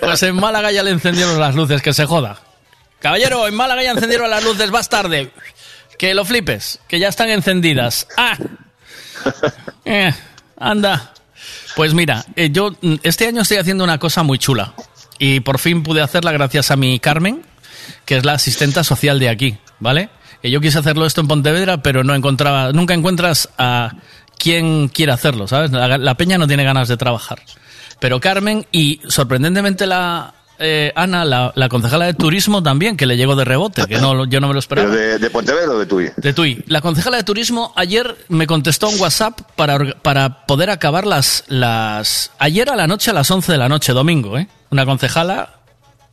[0.00, 2.38] pues en Málaga ya le encendieron las luces, que se joda.
[3.00, 5.30] Caballero, en Málaga ya encendieron las luces, vas tarde.
[5.98, 8.06] Que lo flipes, que ya están encendidas.
[8.16, 8.36] ¡Ah!
[9.84, 10.12] Eh,
[10.58, 11.12] anda.
[11.76, 14.72] Pues mira, eh, yo mm, este año estoy haciendo una cosa muy chula.
[15.24, 17.42] Y por fin pude hacerla gracias a mi Carmen,
[18.04, 20.08] que es la asistenta social de aquí, ¿vale?
[20.42, 23.92] Que yo quise hacerlo esto en Pontevedra, pero no encontraba, nunca encuentras a
[24.36, 25.70] quien quiera hacerlo, ¿sabes?
[25.70, 27.40] La, la peña no tiene ganas de trabajar.
[28.00, 33.16] Pero Carmen y sorprendentemente la eh, Ana, la, la concejala de turismo también, que le
[33.16, 34.90] llegó de rebote, que no, yo no me lo esperaba.
[34.90, 36.08] ¿Pero de, de Pontevedra o de Tui?
[36.16, 36.64] De Tui.
[36.66, 42.32] La concejala de turismo ayer me contestó un WhatsApp para, para poder acabar las, las...
[42.40, 44.48] Ayer a la noche, a las 11 de la noche, domingo, ¿eh?
[44.72, 45.50] Una concejala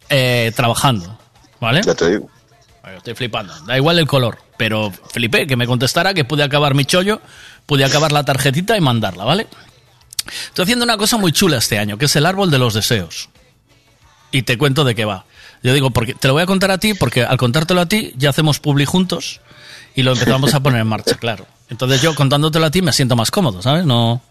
[0.09, 1.17] eh, trabajando,
[1.61, 1.81] ¿vale?
[1.81, 2.29] Ya te digo.
[2.81, 3.57] Bueno, Estoy flipando.
[3.61, 7.21] Da igual el color, pero flipé que me contestara que pude acabar mi chollo,
[7.65, 9.47] pude acabar la tarjetita y mandarla, ¿vale?
[10.47, 13.29] Estoy haciendo una cosa muy chula este año, que es el árbol de los deseos.
[14.31, 15.23] Y te cuento de qué va.
[15.63, 18.11] Yo digo, porque te lo voy a contar a ti, porque al contártelo a ti
[18.17, 19.39] ya hacemos publi juntos
[19.95, 21.47] y lo empezamos a poner en marcha, claro.
[21.69, 23.85] Entonces yo contándotelo a ti me siento más cómodo, ¿sabes?
[23.85, 24.21] No,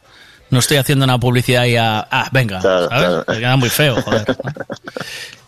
[0.50, 3.24] no estoy haciendo una publicidad y a, ah, venga, ¿sabes?
[3.28, 4.36] Me queda muy feo, joder.
[4.42, 4.52] ¿no?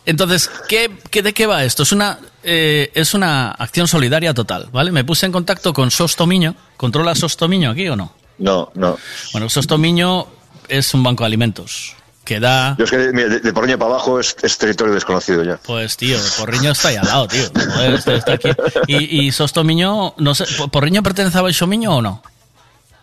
[0.06, 1.82] Entonces, ¿qué, qué, de qué va esto?
[1.82, 4.92] Es una, eh, es una acción solidaria total, ¿vale?
[4.92, 6.54] Me puse en contacto con Sostomiño.
[6.76, 8.12] ¿Controla Sostomiño aquí o no?
[8.38, 8.98] No, no.
[9.32, 10.26] Bueno, Sostomiño
[10.68, 12.76] es un banco de alimentos que da...
[12.78, 15.58] Yo es que mira, de, de Porreña para abajo es, es territorio desconocido ya.
[15.58, 17.44] Pues tío, Porriño está ahí al lado, tío.
[17.54, 18.50] Joder, este está aquí.
[18.86, 22.22] Y, y Sostomiño, no sé, ¿Porriño pertenece a Baixomiño o no?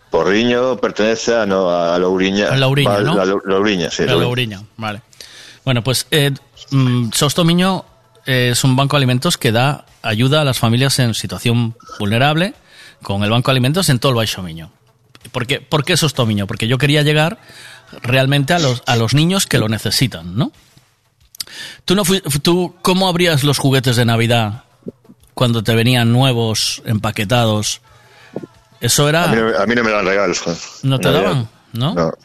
[0.09, 2.47] Porriño pertenece a, no, a Louriña.
[2.49, 3.15] A Louriña, Va- ¿no?
[3.15, 4.03] La, Lou- Louriña, sí.
[4.03, 5.01] A Louriña, vale.
[5.65, 6.31] Bueno, pues eh,
[6.71, 7.83] mm, Sostomiño
[8.25, 12.53] eh, es un banco de alimentos que da ayuda a las familias en situación vulnerable
[13.03, 14.71] con el banco de alimentos en todo el Baixo Miño.
[15.31, 16.47] ¿Por qué, ¿Por qué Sostomiño?
[16.47, 17.39] Porque yo quería llegar
[18.01, 20.51] realmente a los, a los niños que lo necesitan, ¿no?
[21.85, 22.03] ¿Tú, no
[22.41, 24.63] ¿Tú cómo abrías los juguetes de Navidad
[25.33, 27.81] cuando te venían nuevos, empaquetados?
[28.81, 29.23] Eso era...
[29.25, 30.43] A mí, no, a mí no me dan regalos.
[30.83, 31.47] ¿No te daban?
[31.73, 31.93] ¿No?
[31.93, 32.11] No.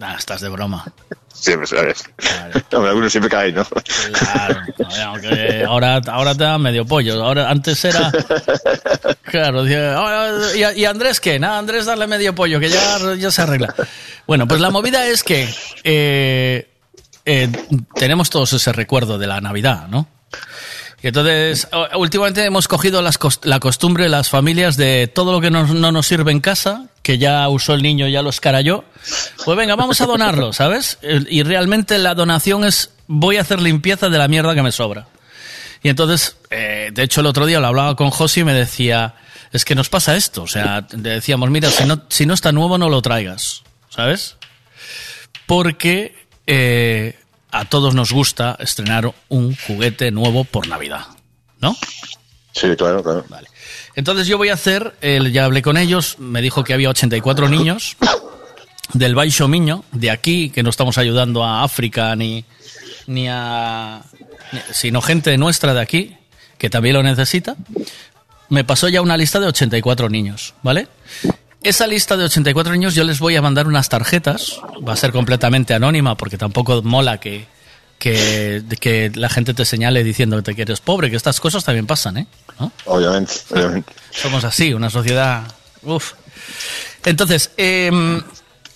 [0.00, 0.84] Ah, estás de broma.
[1.32, 2.04] Siempre, ¿sabes?
[2.72, 3.64] Hombre, algunos siempre caen, ¿no?
[3.64, 4.60] Claro,
[5.06, 7.24] aunque ahora, ahora te da medio pollo.
[7.24, 8.12] Ahora, antes era.
[9.22, 11.38] Claro, decía, "Ahora, ¿y, y Andrés qué?
[11.38, 13.74] Nada, Andrés darle medio pollo, que ya, ya se arregla.
[14.26, 15.48] Bueno, pues la movida es que
[15.84, 16.68] eh,
[17.24, 17.48] eh,
[17.94, 20.06] tenemos todos ese recuerdo de la Navidad, ¿no?
[21.04, 21.68] Y entonces,
[21.98, 26.32] últimamente hemos cogido las la costumbre, las familias, de todo lo que no nos sirve
[26.32, 28.84] en casa, que ya usó el niño, ya lo escaralló,
[29.44, 30.96] pues venga, vamos a donarlo, ¿sabes?
[31.02, 35.06] Y realmente la donación es, voy a hacer limpieza de la mierda que me sobra.
[35.82, 39.16] Y entonces, eh, de hecho, el otro día lo hablaba con Josi y me decía,
[39.52, 40.44] es que nos pasa esto.
[40.44, 44.36] O sea, le decíamos, mira, si no, si no está nuevo, no lo traigas, ¿sabes?
[45.44, 46.16] Porque
[46.46, 47.18] eh,
[47.54, 51.06] a todos nos gusta estrenar un juguete nuevo por Navidad,
[51.60, 51.76] ¿no?
[52.52, 53.24] Sí, claro, claro.
[53.96, 57.48] Entonces yo voy a hacer, el- ya hablé con ellos, me dijo que había 84
[57.48, 57.96] niños
[58.92, 62.44] del Baixo Miño, de aquí, que no estamos ayudando a África ni,
[63.06, 64.02] ni a...
[64.72, 66.16] sino gente nuestra de aquí,
[66.58, 67.56] que también lo necesita.
[68.50, 70.86] Me pasó ya una lista de 84 niños, ¿vale?
[71.64, 75.12] Esa lista de 84 niños yo les voy a mandar unas tarjetas, va a ser
[75.12, 77.46] completamente anónima porque tampoco mola que,
[77.98, 82.18] que, que la gente te señale diciendo que eres pobre, que estas cosas también pasan,
[82.18, 82.26] ¿eh?
[82.60, 82.70] ¿No?
[82.84, 83.94] Obviamente, obviamente.
[84.10, 85.44] Somos así, una sociedad.
[85.82, 86.12] Uf.
[87.02, 88.20] Entonces, em,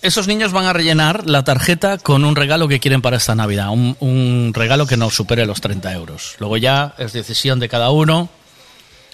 [0.01, 3.69] esos niños van a rellenar la tarjeta con un regalo que quieren para esta Navidad.
[3.69, 6.37] Un, un regalo que no supere los 30 euros.
[6.39, 8.29] Luego ya es decisión de cada uno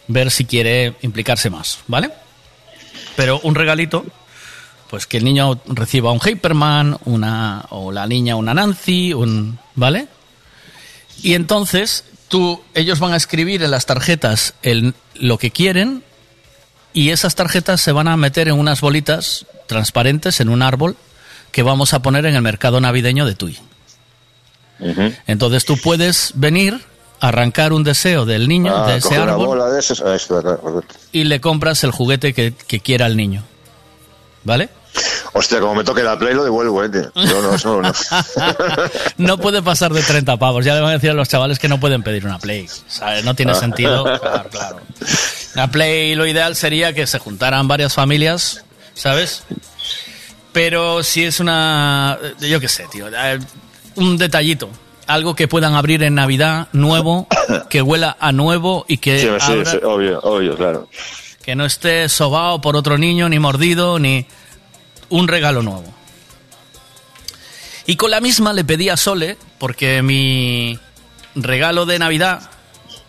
[0.07, 2.11] ver si quiere implicarse más, ¿vale?
[3.15, 4.05] Pero un regalito,
[4.89, 10.07] pues que el niño reciba un Hyperman, una, o la niña una Nancy, un, ¿vale?
[11.21, 16.03] Y entonces tú, ellos van a escribir en las tarjetas el, lo que quieren
[16.93, 20.95] y esas tarjetas se van a meter en unas bolitas transparentes en un árbol
[21.51, 23.57] que vamos a poner en el mercado navideño de Tui.
[25.25, 26.81] Entonces tú puedes venir,
[27.19, 32.33] arrancar un deseo del niño, Ah, de ese árbol, de y le compras el juguete
[32.33, 33.43] que, que quiera el niño.
[34.43, 34.69] ¿Vale?
[35.33, 36.87] Hostia, como me toque la play lo devuelvo, eh.
[36.89, 37.11] tío.
[37.15, 37.91] No, no, eso no.
[39.17, 40.63] No puede pasar de 30 pavos.
[40.63, 42.67] Ya le van a decir a los chavales que no pueden pedir una Play.
[42.87, 43.25] ¿sabes?
[43.25, 43.55] No tiene Ah.
[43.55, 44.03] sentido.
[44.21, 44.77] Claro, claro.
[45.55, 48.63] Una Play lo ideal sería que se juntaran varias familias,
[48.93, 49.43] ¿sabes?
[50.53, 52.17] Pero si es una...
[52.39, 53.07] Yo qué sé, tío.
[53.09, 53.39] eh,
[53.95, 54.69] Un detallito.
[55.07, 57.27] Algo que puedan abrir en Navidad, nuevo,
[57.69, 60.89] que huela a nuevo y que, Sí, sí, abra- sí, obvio, obvio, claro.
[61.43, 64.25] que no esté sobao por otro niño, ni mordido, ni
[65.09, 65.93] un regalo nuevo.
[67.85, 70.79] Y con la misma le pedí a Sole, porque mi
[71.35, 72.49] regalo de Navidad,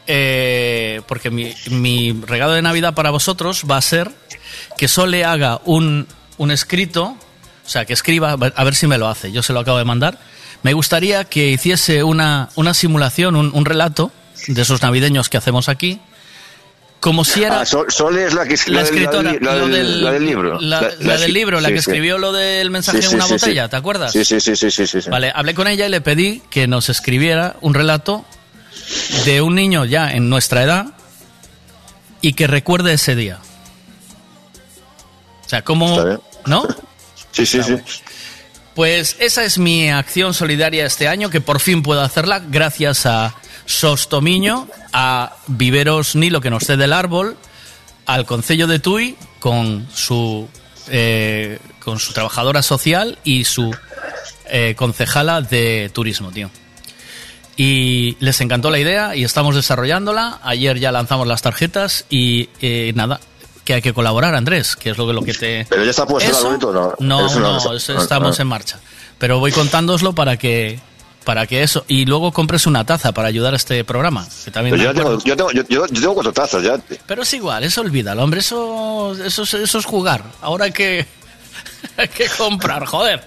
[0.06, 4.10] eh, porque mi, mi regalo de Navidad para vosotros va a ser
[4.76, 7.16] que Sole haga un, un escrito,
[7.64, 9.84] o sea, que escriba, a ver si me lo hace, yo se lo acabo de
[9.86, 10.18] mandar.
[10.66, 14.10] Me gustaría que hiciese una, una simulación, un, un relato
[14.48, 16.00] de esos navideños que hacemos aquí,
[16.98, 17.60] como si era...
[17.60, 20.60] Ah, Sol, Sol es la que La escritora, la, del, del, la del libro.
[20.60, 21.90] La, del libro, la sí, que sí.
[21.90, 24.10] escribió lo del mensaje Sí, en una botella, ¿te acuerdas?
[24.10, 25.08] Sí, sí, sí, sí, sí, sí, sí.
[25.08, 28.24] Vale, hablé con ella y le pedí que nos escribiera un relato
[29.24, 30.86] de un niño ya en nuestra edad
[32.20, 33.38] y que recuerde ese día.
[35.44, 36.20] O sea, ¿cómo...?
[36.44, 36.66] ¿No?
[37.30, 37.76] Sí, sí, sí.
[38.76, 43.34] Pues esa es mi acción solidaria este año, que por fin puedo hacerla gracias a
[43.64, 47.38] Sostomiño, a Viveros Nilo, que nos cede el árbol,
[48.04, 50.46] al Concello de Tui, con su,
[50.88, 53.74] eh, con su trabajadora social y su
[54.50, 56.50] eh, concejala de turismo, tío.
[57.56, 60.40] Y les encantó la idea y estamos desarrollándola.
[60.42, 63.20] Ayer ya lanzamos las tarjetas y eh, nada,
[63.66, 65.66] que hay que colaborar, Andrés, que es lo que, lo que te...
[65.68, 66.94] Pero ya está puesto el Eso- arbolito, ¿no?
[67.00, 68.42] No, Eso no, eso ah, estamos ah.
[68.42, 68.80] en marcha.
[69.18, 70.80] Pero voy contándoslo para que
[71.24, 74.24] para que eso y luego compres una taza para ayudar a este programa.
[74.44, 76.78] Que también yo, tengo, yo, tengo, yo, yo- yo tengo cuatro tazas ya.
[77.06, 80.22] Pero es igual, eso olvídalo, hombre, eso eso, es- eso es jugar.
[80.40, 81.04] Ahora hay que
[81.96, 83.24] hay que comprar, joder.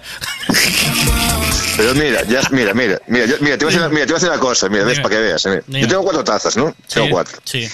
[1.76, 4.16] Pero mira, ya, mira, mira, mira, yo- mira, te voy a decir, mira, te voy
[4.16, 5.46] a decir una cosa, mira, ves, para que veas.
[5.46, 5.62] mira.
[5.82, 6.74] Yo tengo cuatro tazas, ¿no?
[6.92, 7.38] Tengo cuatro.
[7.44, 7.68] Sí.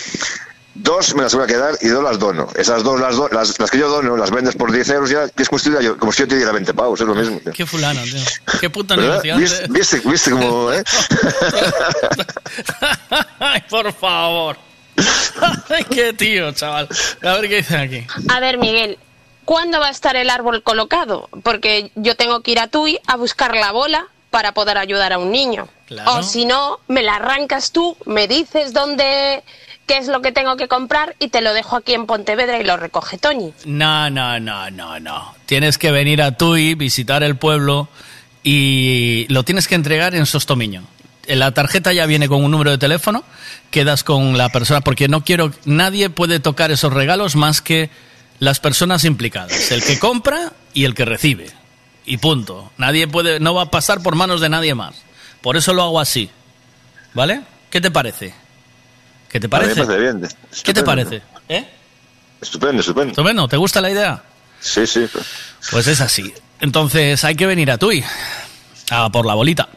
[0.79, 2.49] Dos me las voy a quedar y dos las dono.
[2.55, 5.29] Esas dos, las, do- las, las que yo dono, las vendes por 10 euros ya,
[5.29, 7.41] que es si, yo, como si yo te diera 20 pavos, es lo mismo.
[7.41, 7.53] tío.
[7.53, 8.21] Qué fulano, tío.
[8.61, 9.43] Qué puta negociante.
[9.43, 10.83] ¿Viste, viste, viste como, eh?
[13.41, 14.57] Ay, por favor.
[15.71, 16.89] Ay, qué tío, chaval.
[17.23, 18.07] A ver qué dicen aquí.
[18.29, 18.99] A ver, Miguel,
[19.45, 21.29] ¿cuándo va a estar el árbol colocado?
[21.43, 25.19] Porque yo tengo que ir a Tui a buscar la bola para poder ayudar a
[25.19, 25.69] un niño.
[25.87, 26.15] Claro.
[26.17, 29.45] O si no, me la arrancas tú, me dices dónde,
[29.87, 32.65] qué es lo que tengo que comprar y te lo dejo aquí en Pontevedra y
[32.65, 33.53] lo recoge Toñi.
[33.65, 35.35] No, no, no, no, no.
[35.47, 37.89] Tienes que venir a Tui, visitar el pueblo
[38.43, 40.83] y lo tienes que entregar en Sostomiño.
[41.27, 43.25] La tarjeta ya viene con un número de teléfono,
[43.71, 47.91] quedas con la persona, porque no quiero, nadie puede tocar esos regalos más que
[48.39, 51.51] las personas implicadas, el que compra y el que recibe.
[52.05, 52.71] Y punto.
[52.79, 55.03] Nadie puede, no va a pasar por manos de nadie más.
[55.41, 56.31] Por eso lo hago así.
[57.15, 57.43] ¿Vale?
[57.71, 58.35] ¿Qué te parece?
[59.29, 59.75] ¿Qué te parece?
[59.85, 60.29] parece bien.
[60.63, 61.23] ¿Qué te parece?
[61.49, 61.65] ¿Eh?
[62.41, 63.11] Estupendo, estupendo.
[63.13, 64.23] Estupendo, ¿te gusta la idea?
[64.61, 65.07] Sí, sí.
[65.71, 66.33] Pues es así.
[66.61, 68.03] Entonces hay que venir a Tui.
[68.91, 69.69] A por la bolita.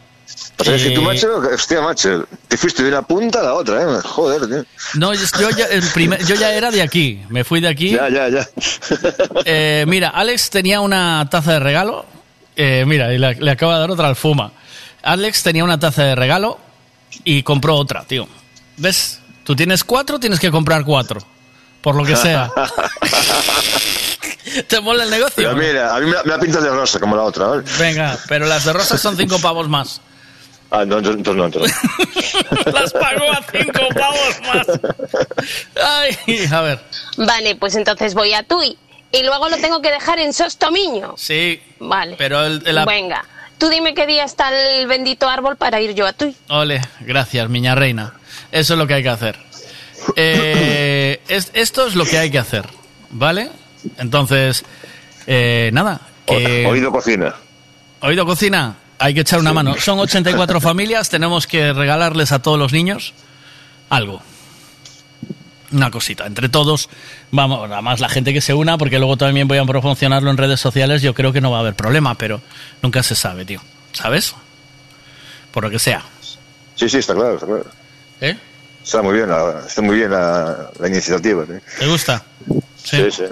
[0.60, 3.54] O sea, que tú, Eh, macho, hostia, macho, te fuiste de una punta a la
[3.54, 4.02] otra, ¿eh?
[4.04, 4.66] Joder, tío.
[4.96, 7.22] No, yo, yo ya, el primer- yo ya era de aquí.
[7.30, 7.92] Me fui de aquí.
[7.92, 8.48] Ya, ya, ya.
[9.46, 12.06] Eh, mira, Alex tenía una taza de regalo.
[12.56, 14.52] Eh, mira, y le, le acaba de dar otra al Fuma.
[15.02, 16.60] Alex tenía una taza de regalo
[17.24, 18.28] y compró otra, tío.
[18.78, 19.19] ¿Ves?
[19.50, 21.20] Tú tienes cuatro, tienes que comprar cuatro.
[21.82, 22.52] Por lo que sea.
[24.68, 25.34] ¿Te mola el negocio?
[25.38, 27.64] Pero mira, a mí me la, me la pintas de rosa como la otra, ¿vale?
[27.80, 30.02] Venga, pero las de rosas son cinco pavos más.
[30.70, 31.76] Ah, no, entonces no, entonces
[32.66, 32.72] no.
[32.74, 34.68] Las pagó a cinco pavos más.
[35.84, 36.80] Ay, a ver.
[37.18, 38.78] Vale, pues entonces voy a Tui
[39.12, 41.16] y luego lo tengo que dejar en Sostomiño.
[41.18, 42.18] Sí, Vale.
[42.20, 43.26] pero el, el- Venga,
[43.58, 46.36] tú dime qué día está el bendito árbol para ir yo a Tui.
[46.50, 48.14] Ole, gracias, miña reina.
[48.52, 49.38] Eso es lo que hay que hacer.
[50.16, 52.66] Eh, es- esto es lo que hay que hacer,
[53.12, 53.50] ¿vale?
[53.98, 54.64] Entonces,
[55.28, 56.02] eh, nada.
[56.26, 57.36] que- Oído cocina.
[58.02, 59.76] Oído cocina, hay que echar una mano.
[59.80, 63.14] Son 84 familias, tenemos que regalarles a todos los niños
[63.90, 64.22] algo.
[65.72, 66.90] Una cosita, entre todos,
[67.32, 70.38] vamos, nada más la gente que se una, porque luego también voy a promocionarlo en
[70.38, 72.42] redes sociales, yo creo que no va a haber problema, pero
[72.82, 73.62] nunca se sabe, tío.
[73.92, 74.34] ¿Sabes?
[75.52, 76.04] Por lo que sea.
[76.76, 77.66] Sí, sí, está claro, está claro.
[78.22, 78.36] ¿Eh?
[78.84, 81.44] Está muy bien, la, está muy bien la, la iniciativa.
[81.44, 81.60] ¿eh?
[81.80, 82.24] ¿Te gusta?
[82.84, 83.24] Sí, sí.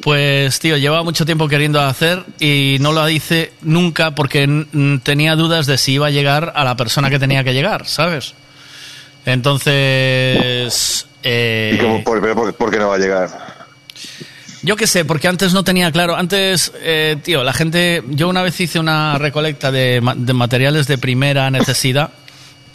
[0.00, 4.64] Pues, tío, llevaba mucho tiempo queriendo hacer y no lo hice nunca porque
[5.02, 8.34] tenía dudas de si iba a llegar a la persona que tenía que llegar, ¿sabes?
[9.26, 11.06] Entonces...
[11.22, 13.28] eh, ¿Y cómo, por, pero por- por qué no va a llegar?
[14.62, 16.16] Yo qué sé, porque antes no tenía claro.
[16.16, 18.02] Antes, eh, tío, la gente.
[18.08, 22.10] Yo una vez hice una recolecta de, de materiales de primera necesidad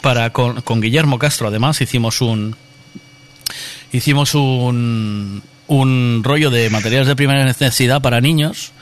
[0.04, 1.48] para con, con Guillermo Castro.
[1.48, 2.54] Además, hicimos un.
[3.90, 5.42] Hicimos un.
[5.66, 8.72] Un rollo de materiales de primera necesidad para niños.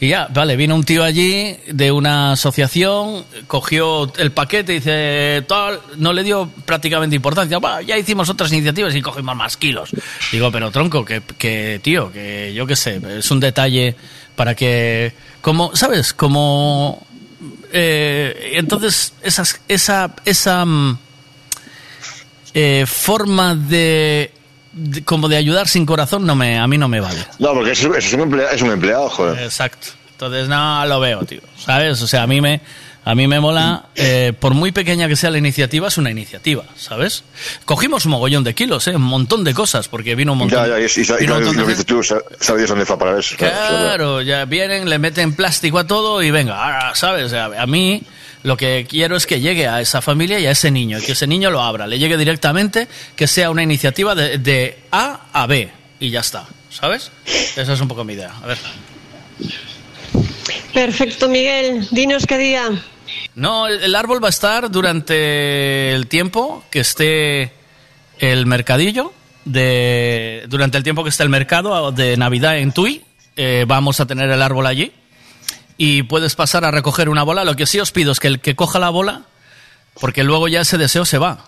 [0.00, 5.44] Y ya, vale, vino un tío allí de una asociación, cogió el paquete y dice,
[5.46, 7.58] tal, no le dio prácticamente importancia.
[7.60, 9.90] "Bah, ya hicimos otras iniciativas y cogimos más kilos.
[10.32, 13.94] Digo, pero tronco, que, que tío, que yo qué sé, es un detalle
[14.34, 16.14] para que, como, ¿sabes?
[16.14, 17.06] Como,
[17.72, 20.98] eh, entonces, esas, esa, esa mm,
[22.54, 24.32] eh, forma de,
[24.72, 27.24] de- como de ayudar sin corazón, no me, a mí no me vale.
[27.38, 29.42] No, porque eso, eso es, un emplea- es un empleado, joder.
[29.42, 29.88] Exacto.
[30.12, 31.40] Entonces no lo veo, tío.
[31.56, 32.00] ¿Sabes?
[32.02, 32.60] O sea, a mí me,
[33.04, 36.64] a mí me mola, eh, por muy pequeña que sea la iniciativa, es una iniciativa,
[36.76, 37.24] ¿sabes?
[37.64, 38.94] Cogimos un mogollón de kilos, ¿eh?
[38.96, 40.66] Un montón de cosas, porque vino un montón.
[40.68, 43.18] Ya, ya, y, y, y, un lo, lo que tú, sa- sabías dónde fue para
[43.18, 43.34] eso.
[43.38, 43.52] ¿sabes?
[43.54, 46.54] Claro, ya vienen, le meten plástico a todo y venga,
[46.90, 47.24] ah, ¿sabes?
[47.24, 48.02] O sea, a mí
[48.44, 51.12] lo que quiero es que llegue a esa familia y a ese niño, y que
[51.12, 55.46] ese niño lo abra, le llegue directamente, que sea una iniciativa de, de A a
[55.46, 57.10] B y ya está, ¿sabes?
[57.56, 58.32] Esa es un poco mi idea.
[58.42, 58.58] A ver.
[60.72, 61.86] Perfecto, Miguel.
[61.90, 62.70] Dinos qué día.
[63.34, 67.52] No, el, árbol va a estar durante el tiempo que esté
[68.18, 69.12] el mercadillo,
[69.44, 73.02] de, durante el tiempo que esté el mercado de Navidad en Tui,
[73.36, 74.92] eh, vamos a tener el árbol allí
[75.76, 77.44] y puedes pasar a recoger una bola.
[77.44, 79.22] Lo que sí os pido es que el que coja la bola,
[80.00, 81.46] porque luego ya ese deseo se va.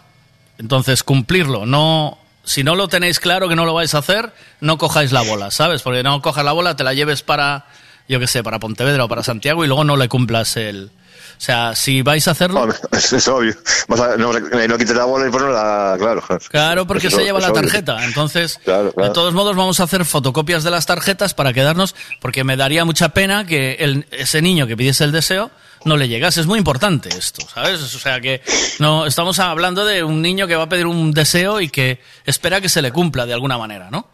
[0.59, 1.67] Entonces, cumplirlo.
[1.67, 5.23] No, si no lo tenéis claro que no lo vais a hacer, no cojáis la
[5.23, 5.83] bola, ¿sabes?
[5.83, 7.67] Porque no cojas la bola, te la lleves para,
[8.09, 10.91] yo qué sé, para Pontevedra o para Santiago y luego no le cumplas el...
[11.37, 12.69] O sea, si vais a hacerlo...
[12.93, 13.55] Es, es obvio.
[13.89, 15.97] Vas a- no, no quites la bola y ponerla.
[15.99, 16.23] Claro.
[16.49, 17.63] Claro, porque se lleva la obvio.
[17.63, 18.05] tarjeta.
[18.05, 19.09] Entonces, Claro, claro.
[19.09, 22.85] de todos modos, vamos a hacer fotocopias de las tarjetas para quedarnos, porque me daría
[22.85, 25.51] mucha pena que el- ese niño que pidiese el deseo
[25.85, 26.41] no le llegase.
[26.41, 27.81] Es muy importante esto, ¿sabes?
[27.83, 28.41] O sea que
[28.79, 32.61] no estamos hablando de un niño que va a pedir un deseo y que espera
[32.61, 34.09] que se le cumpla de alguna manera, ¿no?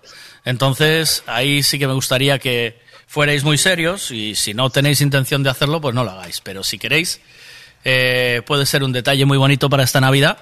[0.45, 2.80] Entonces, ahí sí que me gustaría que
[3.11, 6.41] fuerais muy serios y si no tenéis intención de hacerlo, pues no lo hagáis.
[6.41, 7.21] Pero si queréis,
[7.85, 10.39] eh, puede ser un detalle muy bonito para esta Navidad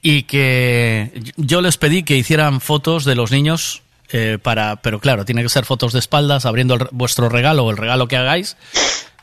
[0.00, 5.26] y que yo les pedí que hicieran fotos de los niños eh, para, pero claro,
[5.26, 8.56] tiene que ser fotos de espaldas abriendo el- vuestro regalo o el regalo que hagáis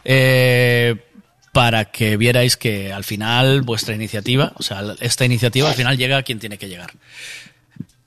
[0.06, 0.97] eh,
[1.51, 6.17] para que vierais que al final vuestra iniciativa, o sea, esta iniciativa al final llega
[6.17, 6.91] a quien tiene que llegar.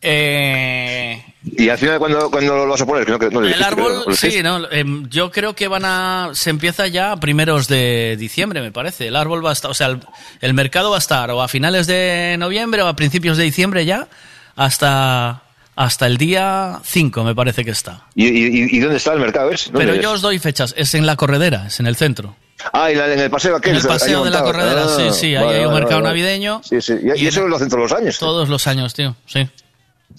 [0.02, 1.22] Eh,
[1.56, 3.08] Y al final, cuando, cuando lo vas a poner?
[3.08, 6.30] No, que no el árbol, creo, ¿lo sí, no, em, yo creo que van a,
[6.32, 9.08] se empieza ya a primeros de diciembre, me parece.
[9.08, 10.00] El árbol va a estar, o sea, el,
[10.40, 13.84] el mercado va a estar o a finales de noviembre o a principios de diciembre
[13.84, 14.08] ya,
[14.56, 15.42] hasta,
[15.76, 18.04] hasta el día 5 me parece que está.
[18.14, 19.50] ¿Y, y, y dónde está el mercado?
[19.50, 20.02] ¿Dónde Pero es?
[20.02, 22.36] yo os doy fechas, es en la corredera, es en el centro.
[22.74, 23.70] Ah, y la- en el paseo aquel.
[23.72, 25.80] En el ahí paseo de la corredera, Ah, sí, sí, ahí vale, hay un vale,
[25.80, 26.08] mercado vale.
[26.14, 26.60] navideño.
[26.62, 26.94] Sí, sí.
[27.16, 28.18] Y, y eso lo hacen todos los años.
[28.18, 29.48] Todos los años, tío, sí.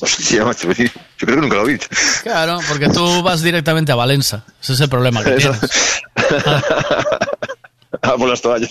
[0.02, 0.86] Hostia, macho, yo
[1.18, 1.78] creo que nunca lo vi.
[2.24, 4.44] Claro, porque tú vas directamente a Valenza.
[4.62, 5.52] Ese es el problema que Eso.
[5.52, 6.02] tienes.
[8.04, 8.70] Ah, por las toallas.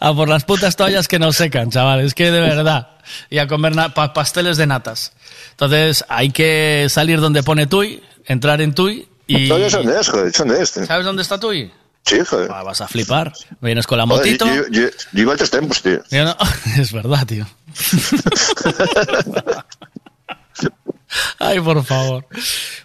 [0.00, 2.00] A por las putas toallas que no secan, chaval.
[2.00, 2.88] Es que de verdad.
[3.30, 5.12] Y a comer pa- pasteles de natas.
[5.52, 9.48] Entonces hay que salir donde pone Tui, entrar en Tui y...
[9.48, 10.32] Toallas son de eso, joder.
[10.66, 11.70] ¿Sabes dónde está Tui?
[12.04, 12.50] Sí, joder.
[12.52, 13.32] Ah, vas a flipar.
[13.60, 14.46] Vienes con la Joder, motito.
[14.46, 16.02] Yo, yo, yo iba a tres tiempos, tío.
[16.10, 16.36] No-
[16.78, 17.46] Es verdad, tío.
[21.38, 22.26] Ay, por favor.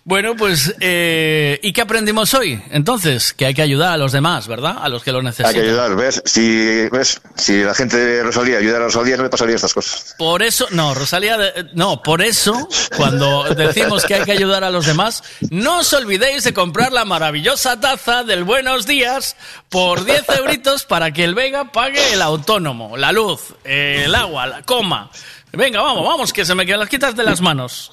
[0.04, 2.62] Bueno, pues, eh, ¿y qué aprendimos hoy?
[2.72, 4.76] Entonces, que hay que ayudar a los demás, ¿verdad?
[4.82, 5.54] A los que lo Hay necesitan.
[5.54, 6.22] que ayudar, ¿ves?
[6.26, 7.22] Si, ¿ves?
[7.36, 10.16] si la gente de Rosalía ayudara a Rosalía, no le pasaría estas cosas.
[10.18, 11.38] Por eso, no, Rosalía,
[11.74, 16.44] no, por eso, cuando decimos que hay que ayudar a los demás, no os olvidéis
[16.44, 19.38] de comprar la maravillosa taza del Buenos Días
[19.70, 24.64] por 10 euritos para que el Vega pague el autónomo, la luz, el agua, la
[24.64, 25.10] coma.
[25.58, 27.92] Venga, vamos, vamos, que se me quedan las quitas de las manos.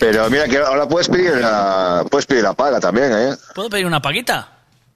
[0.00, 3.36] Pero mira que ahora puedes pedir la, puedes pedir la paga también, ¿eh?
[3.54, 4.48] ¿Puedo pedir una paguita?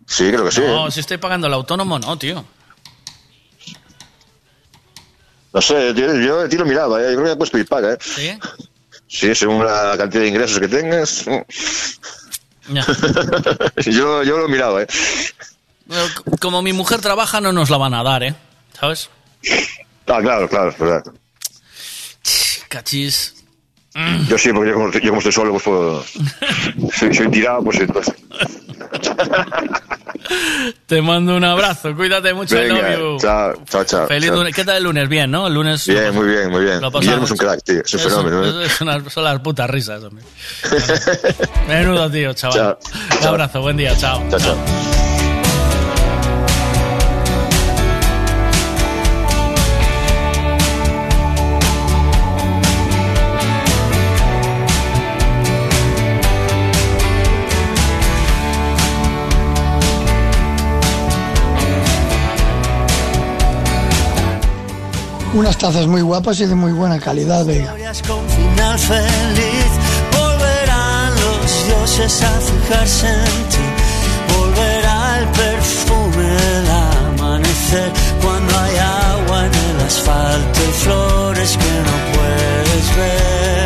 [0.04, 0.60] Sí, creo que sí.
[0.60, 2.44] No, si estoy pagando el autónomo, no, tío.
[5.52, 7.12] No sé, yo, yo de ti lo miraba, ¿eh?
[7.12, 7.98] Yo creo que puedes pedir paga, ¿eh?
[8.00, 8.38] ¿Sí?
[9.06, 11.24] Sí, según la cantidad de ingresos que tengas.
[12.68, 12.84] Ya.
[13.86, 14.86] yo, yo lo miraba, ¿eh?
[16.40, 18.34] Como mi mujer trabaja, no nos la van a dar, ¿eh?
[18.80, 19.10] ¿Sabes?
[20.08, 21.04] Ah, claro, claro, es verdad.
[22.72, 23.34] Cachis.
[24.26, 26.02] Yo sí, porque yo como, yo como estoy solo, pues puedo...
[26.98, 28.14] soy, soy tirado, pues entonces...
[30.86, 33.18] Te mando un abrazo, cuídate mucho, Venga, you.
[33.18, 34.06] chao, chao, chao.
[34.06, 34.36] Feliz chao.
[34.38, 34.54] lunes.
[34.54, 35.08] ¿Qué tal el lunes?
[35.08, 35.46] Bien, ¿no?
[35.46, 35.86] El lunes.
[35.86, 36.80] Bien, muy bien, muy bien.
[36.80, 38.66] Guillermo es un crack, tío, es un fenómeno, ¿eh?
[38.66, 40.24] es una- son las putas risas, hombre.
[41.68, 42.56] Menudo tío, chaval.
[42.58, 42.78] Chao,
[43.20, 44.22] Un abrazo, buen día, chao.
[44.30, 45.11] Chao, chao.
[65.34, 67.46] Unas tazas muy guapas y de muy buena calidad.
[67.46, 69.72] Historias con final feliz.
[70.12, 74.36] Volverán los dioses a fijarse en ti.
[74.36, 77.92] Volverá el perfume del amanecer.
[78.22, 83.61] Cuando hay agua en el asfalto y flores que no puedes ver.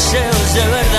[0.00, 0.89] Los deseos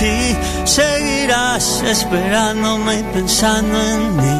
[0.00, 0.36] ti.
[0.64, 4.36] Seguirás esperándome y pensando en mí.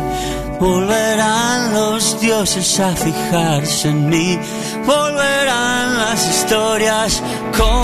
[0.59, 4.39] Volverán los dioses a fijarse en mí.
[4.87, 7.23] Volverán las historias
[7.57, 7.80] con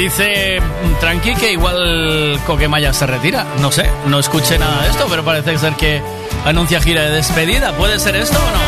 [0.00, 0.62] dice
[0.98, 3.46] Tranqui que igual Coquemaya se retira.
[3.60, 6.00] No sé, no escuché nada de esto, pero parece ser que
[6.44, 7.72] anuncia gira de despedida.
[7.76, 8.60] ¿Puede ser esto o no?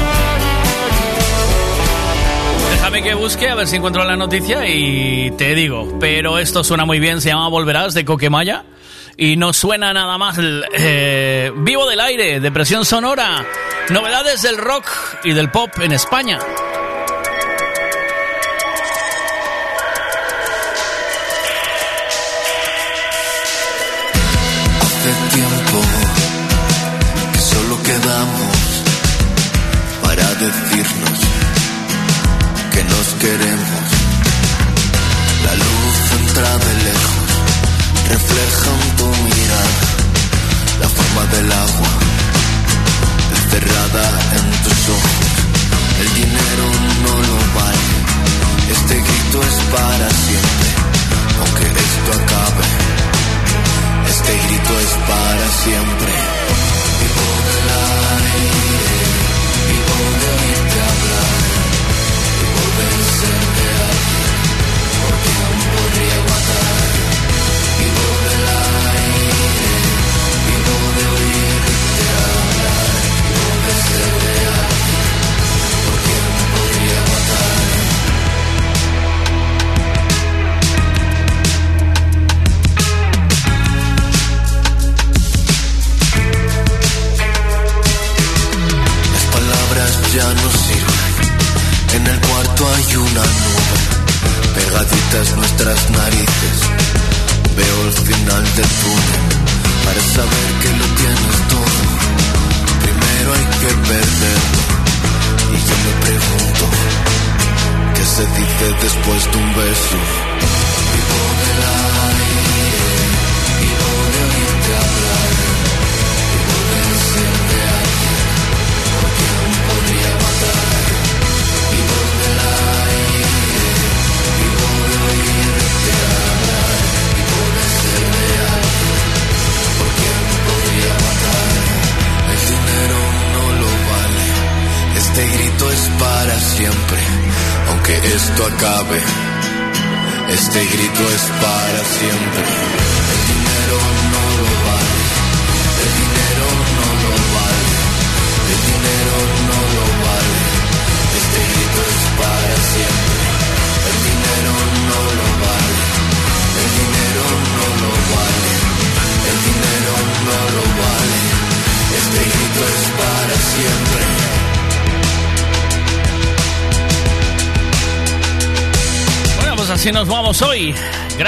[2.72, 5.96] Déjame que busque a ver si encuentro la noticia y te digo.
[5.98, 8.64] Pero esto suena muy bien, se llama Volverás de Coquemaya.
[9.16, 10.38] Y no suena nada más
[10.72, 13.44] eh, Vivo del aire, depresión sonora,
[13.90, 14.86] novedades del rock
[15.24, 16.38] y del pop en España.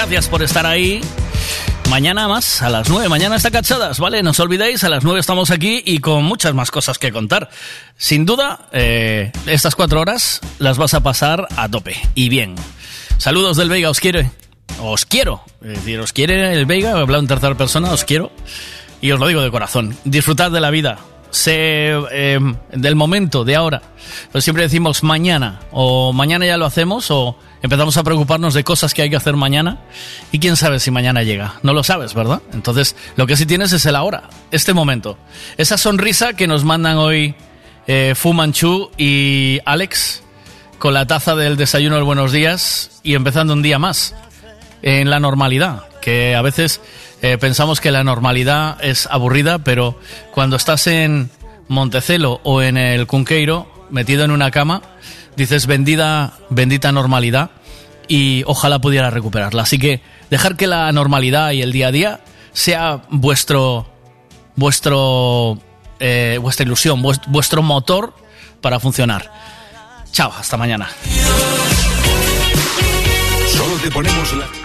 [0.05, 1.01] Gracias por estar ahí.
[1.89, 3.09] Mañana más, a las 9.
[3.09, 4.21] Mañana está cachadas, ¿vale?
[4.21, 7.49] No os olvidéis, a las 9 estamos aquí y con muchas más cosas que contar.
[7.97, 11.95] Sin duda, eh, estas cuatro horas las vas a pasar a tope.
[12.13, 12.53] Y bien.
[13.17, 14.29] Saludos del Veiga, os quiero.
[14.79, 15.43] Os quiero.
[15.63, 18.31] Es decir, os quiere el Veiga, he hablado en tercera persona, os quiero.
[19.01, 19.97] Y os lo digo de corazón.
[20.03, 20.99] Disfrutad de la vida.
[21.31, 22.39] Sé eh,
[22.71, 23.81] del momento, de ahora.
[24.31, 25.59] Pero siempre decimos mañana.
[25.71, 27.11] O mañana ya lo hacemos.
[27.11, 29.79] O empezamos a preocuparnos de cosas que hay que hacer mañana.
[30.31, 31.55] Y quién sabe si mañana llega.
[31.63, 32.41] No lo sabes, ¿verdad?
[32.53, 34.29] Entonces, lo que sí tienes es el ahora.
[34.51, 35.17] Este momento.
[35.57, 37.35] Esa sonrisa que nos mandan hoy
[37.87, 40.23] eh, Fu Manchu y Alex.
[40.79, 42.99] Con la taza del desayuno del buenos días.
[43.03, 44.15] Y empezando un día más.
[44.81, 45.83] En la normalidad.
[46.01, 46.79] Que a veces
[47.25, 49.99] eh, pensamos que la normalidad es aburrida, pero
[50.31, 51.31] cuando estás en
[51.67, 54.81] Montecelo o en el Cunqueiro, metido en una cama,
[55.35, 57.49] dices bendita, bendita normalidad
[58.07, 59.63] y ojalá pudiera recuperarla.
[59.63, 62.19] Así que dejar que la normalidad y el día a día
[62.53, 63.87] sea vuestro,
[64.55, 65.57] vuestro,
[65.99, 68.13] eh, vuestra ilusión, vuest- vuestro motor
[68.61, 69.31] para funcionar.
[70.11, 70.89] Chao, hasta mañana.
[73.51, 74.64] Solo te ponemos la...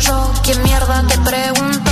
[0.00, 0.32] yo?
[0.42, 1.90] ¿Quién mierda te pregunto?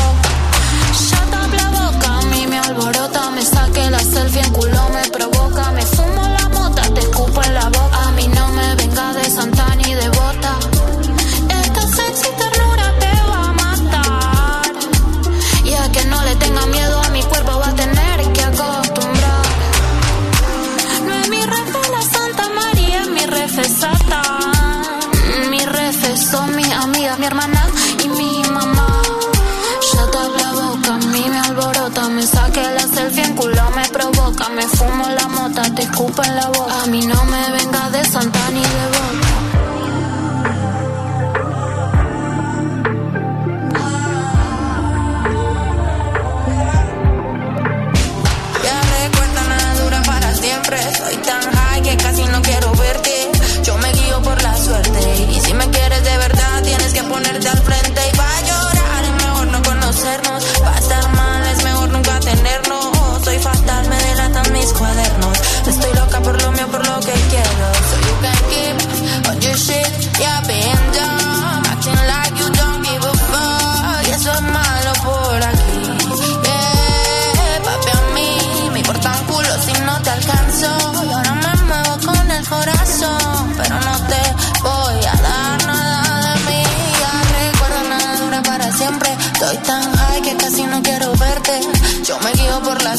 [1.11, 4.74] Ya up la boca, a mí me alborota, me saque la selfie en culo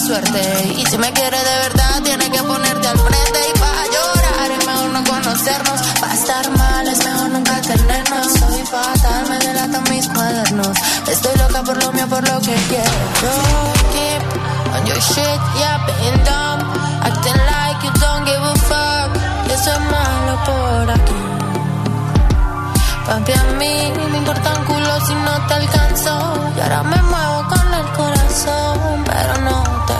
[0.06, 0.74] suerte.
[0.78, 4.52] Y si me quieres de verdad, tienes que ponerte al frente y para llorar.
[4.52, 8.28] Es mejor no conocernos, para estar mal, es mejor nunca tenernos.
[8.40, 10.78] Soy fatal, me delatan mis cuadernos.
[11.08, 13.34] Estoy loca por lo mío, por lo que quiero.
[13.94, 14.24] Keep
[14.76, 16.60] on your shit, yeah, being dumb.
[17.02, 19.10] Acting like you don't give a fuck.
[19.50, 21.22] Yo soy malo por aquí.
[23.08, 26.14] Papi, a mí me importan culo si no te alcanzo.
[26.58, 29.95] Y ahora me muevo con el corazón, pero no te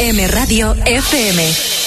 [0.00, 1.77] M Radio FM.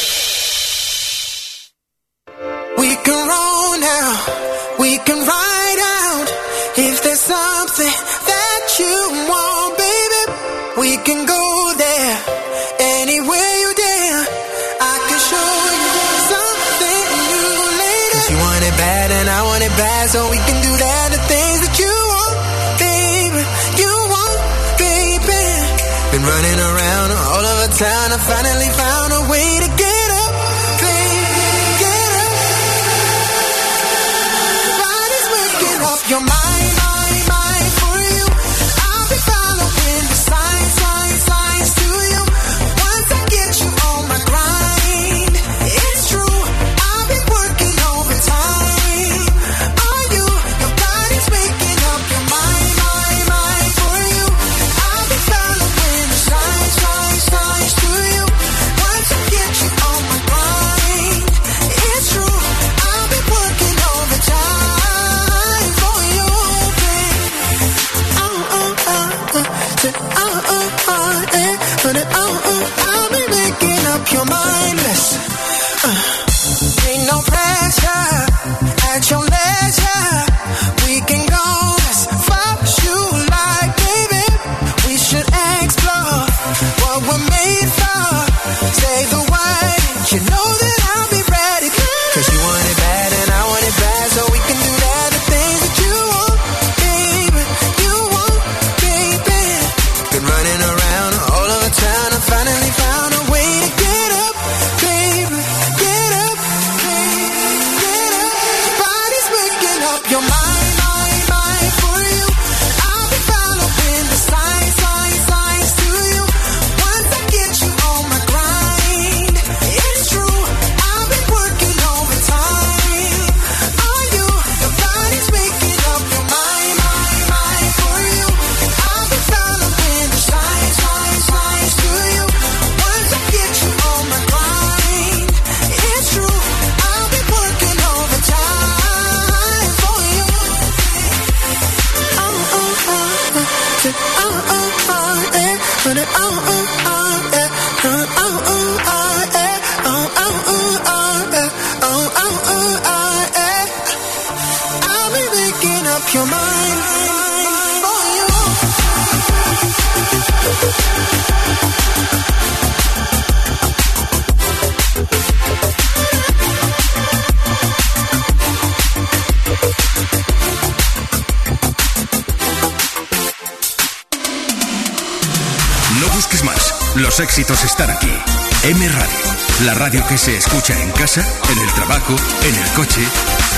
[180.11, 183.01] que se escucha en casa, en el trabajo, en el coche.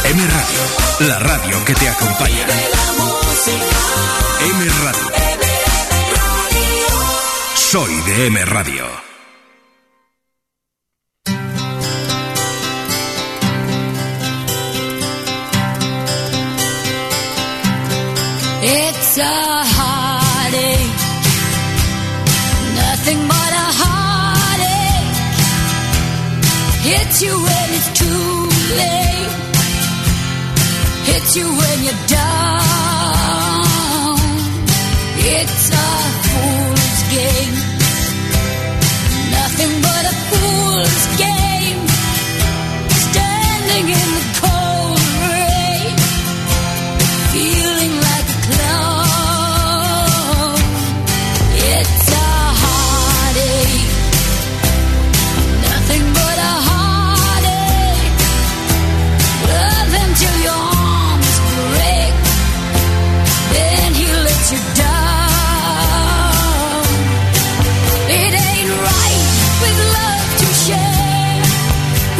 [0.03, 2.45] M Radio, la radio que te acompaña.
[4.39, 5.11] M Radio.
[7.55, 9.12] Soy de M Radio.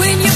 [0.06, 0.33] when you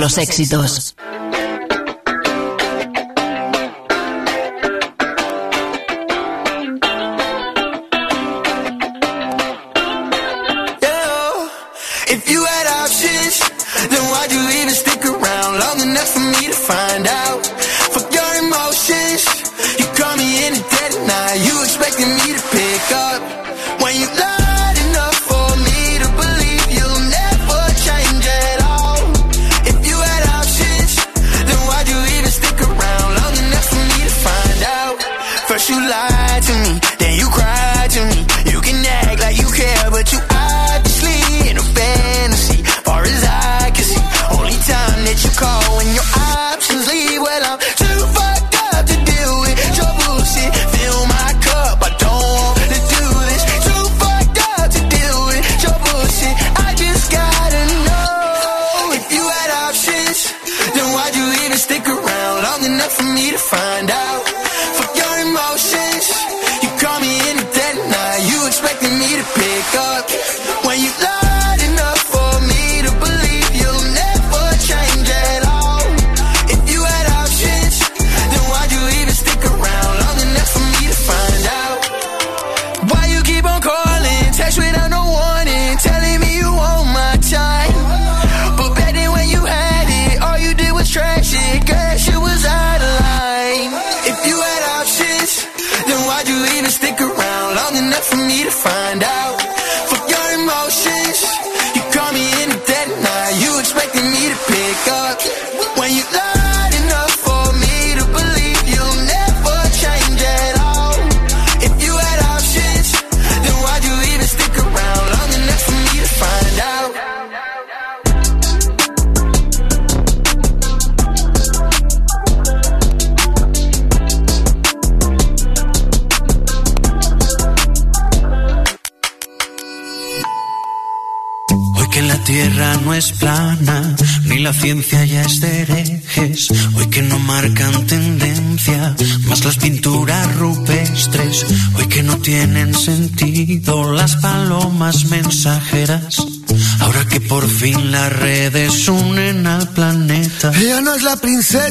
[0.00, 0.94] los éxitos.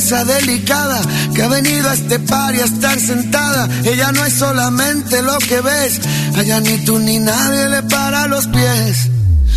[0.10, 1.02] delicada
[1.36, 3.70] que ha venido a este par y a estar sentada.
[3.84, 6.00] Ella no es solamente lo que ves,
[6.36, 9.10] allá ni tú ni nadie le para los pies.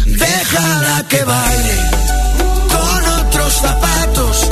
[0.05, 1.91] Déjala que baile
[2.69, 4.49] con otros zapatos,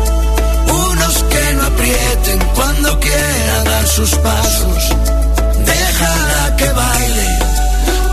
[0.88, 4.96] unos que no aprieten cuando quiera dar sus pasos.
[5.66, 7.38] Déjala que baile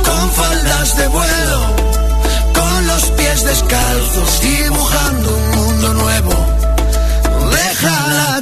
[0.03, 1.75] con faldas de vuelo,
[2.53, 6.56] con los pies descalzos, dibujando un mundo nuevo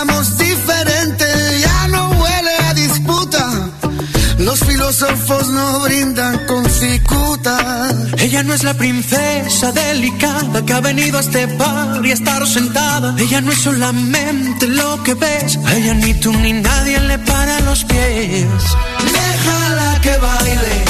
[0.00, 1.24] pensamos diferente,
[1.60, 3.70] ya no huele a disputa.
[4.38, 7.90] Los filósofos no brindan con cicuta.
[8.18, 12.46] Ella no es la princesa delicada que ha venido a este bar y a estar
[12.46, 13.14] sentada.
[13.18, 15.58] Ella no es solamente lo que ves.
[15.66, 18.46] A ella ni tú ni nadie le para los pies.
[19.12, 20.89] Déjala que baile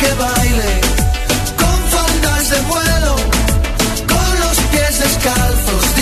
[0.00, 0.80] Que baile
[1.58, 3.16] con faldas de vuelo,
[4.08, 5.94] con los pies descalzos,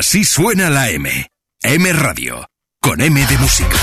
[0.00, 1.30] Así suena la M.
[1.62, 2.48] M Radio.
[2.80, 3.76] Con M de música.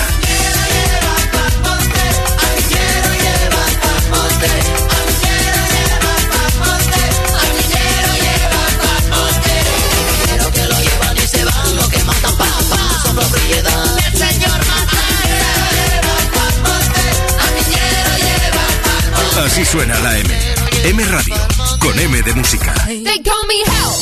[19.45, 20.39] Así suena la M.
[20.83, 21.56] M Radio.
[21.80, 22.73] Con M de música.
[22.88, 23.93] They call me hell.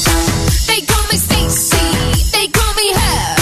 [0.68, 2.32] They call me Stacy.
[2.32, 3.35] They call me her.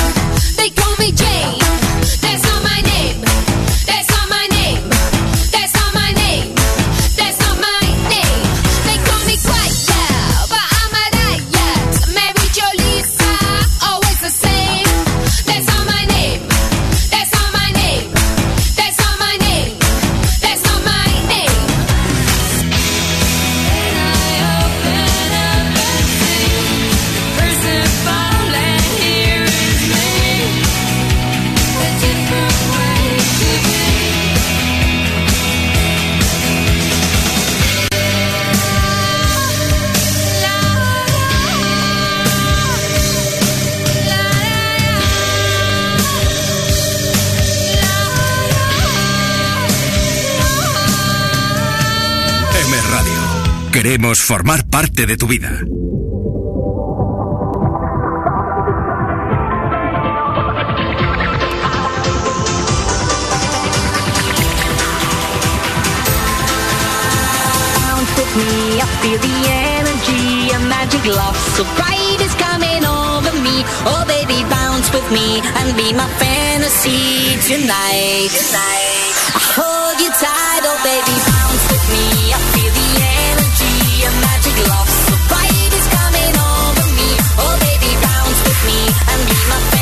[53.84, 55.60] Queremos formar parte de tu vida.
[68.40, 68.80] me.
[68.80, 73.66] I feel the energy, a magic love so bright is coming over me.
[73.84, 78.32] Oh, baby, bounce with me and be my fantasy tonight.
[79.36, 82.63] I hold you tight, oh, baby, bounce with me.
[84.68, 85.16] Love so
[85.72, 87.10] is coming over me.
[87.40, 88.80] Oh, baby, bounce with me
[89.12, 89.73] and be my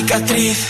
[0.00, 0.69] cicatriz.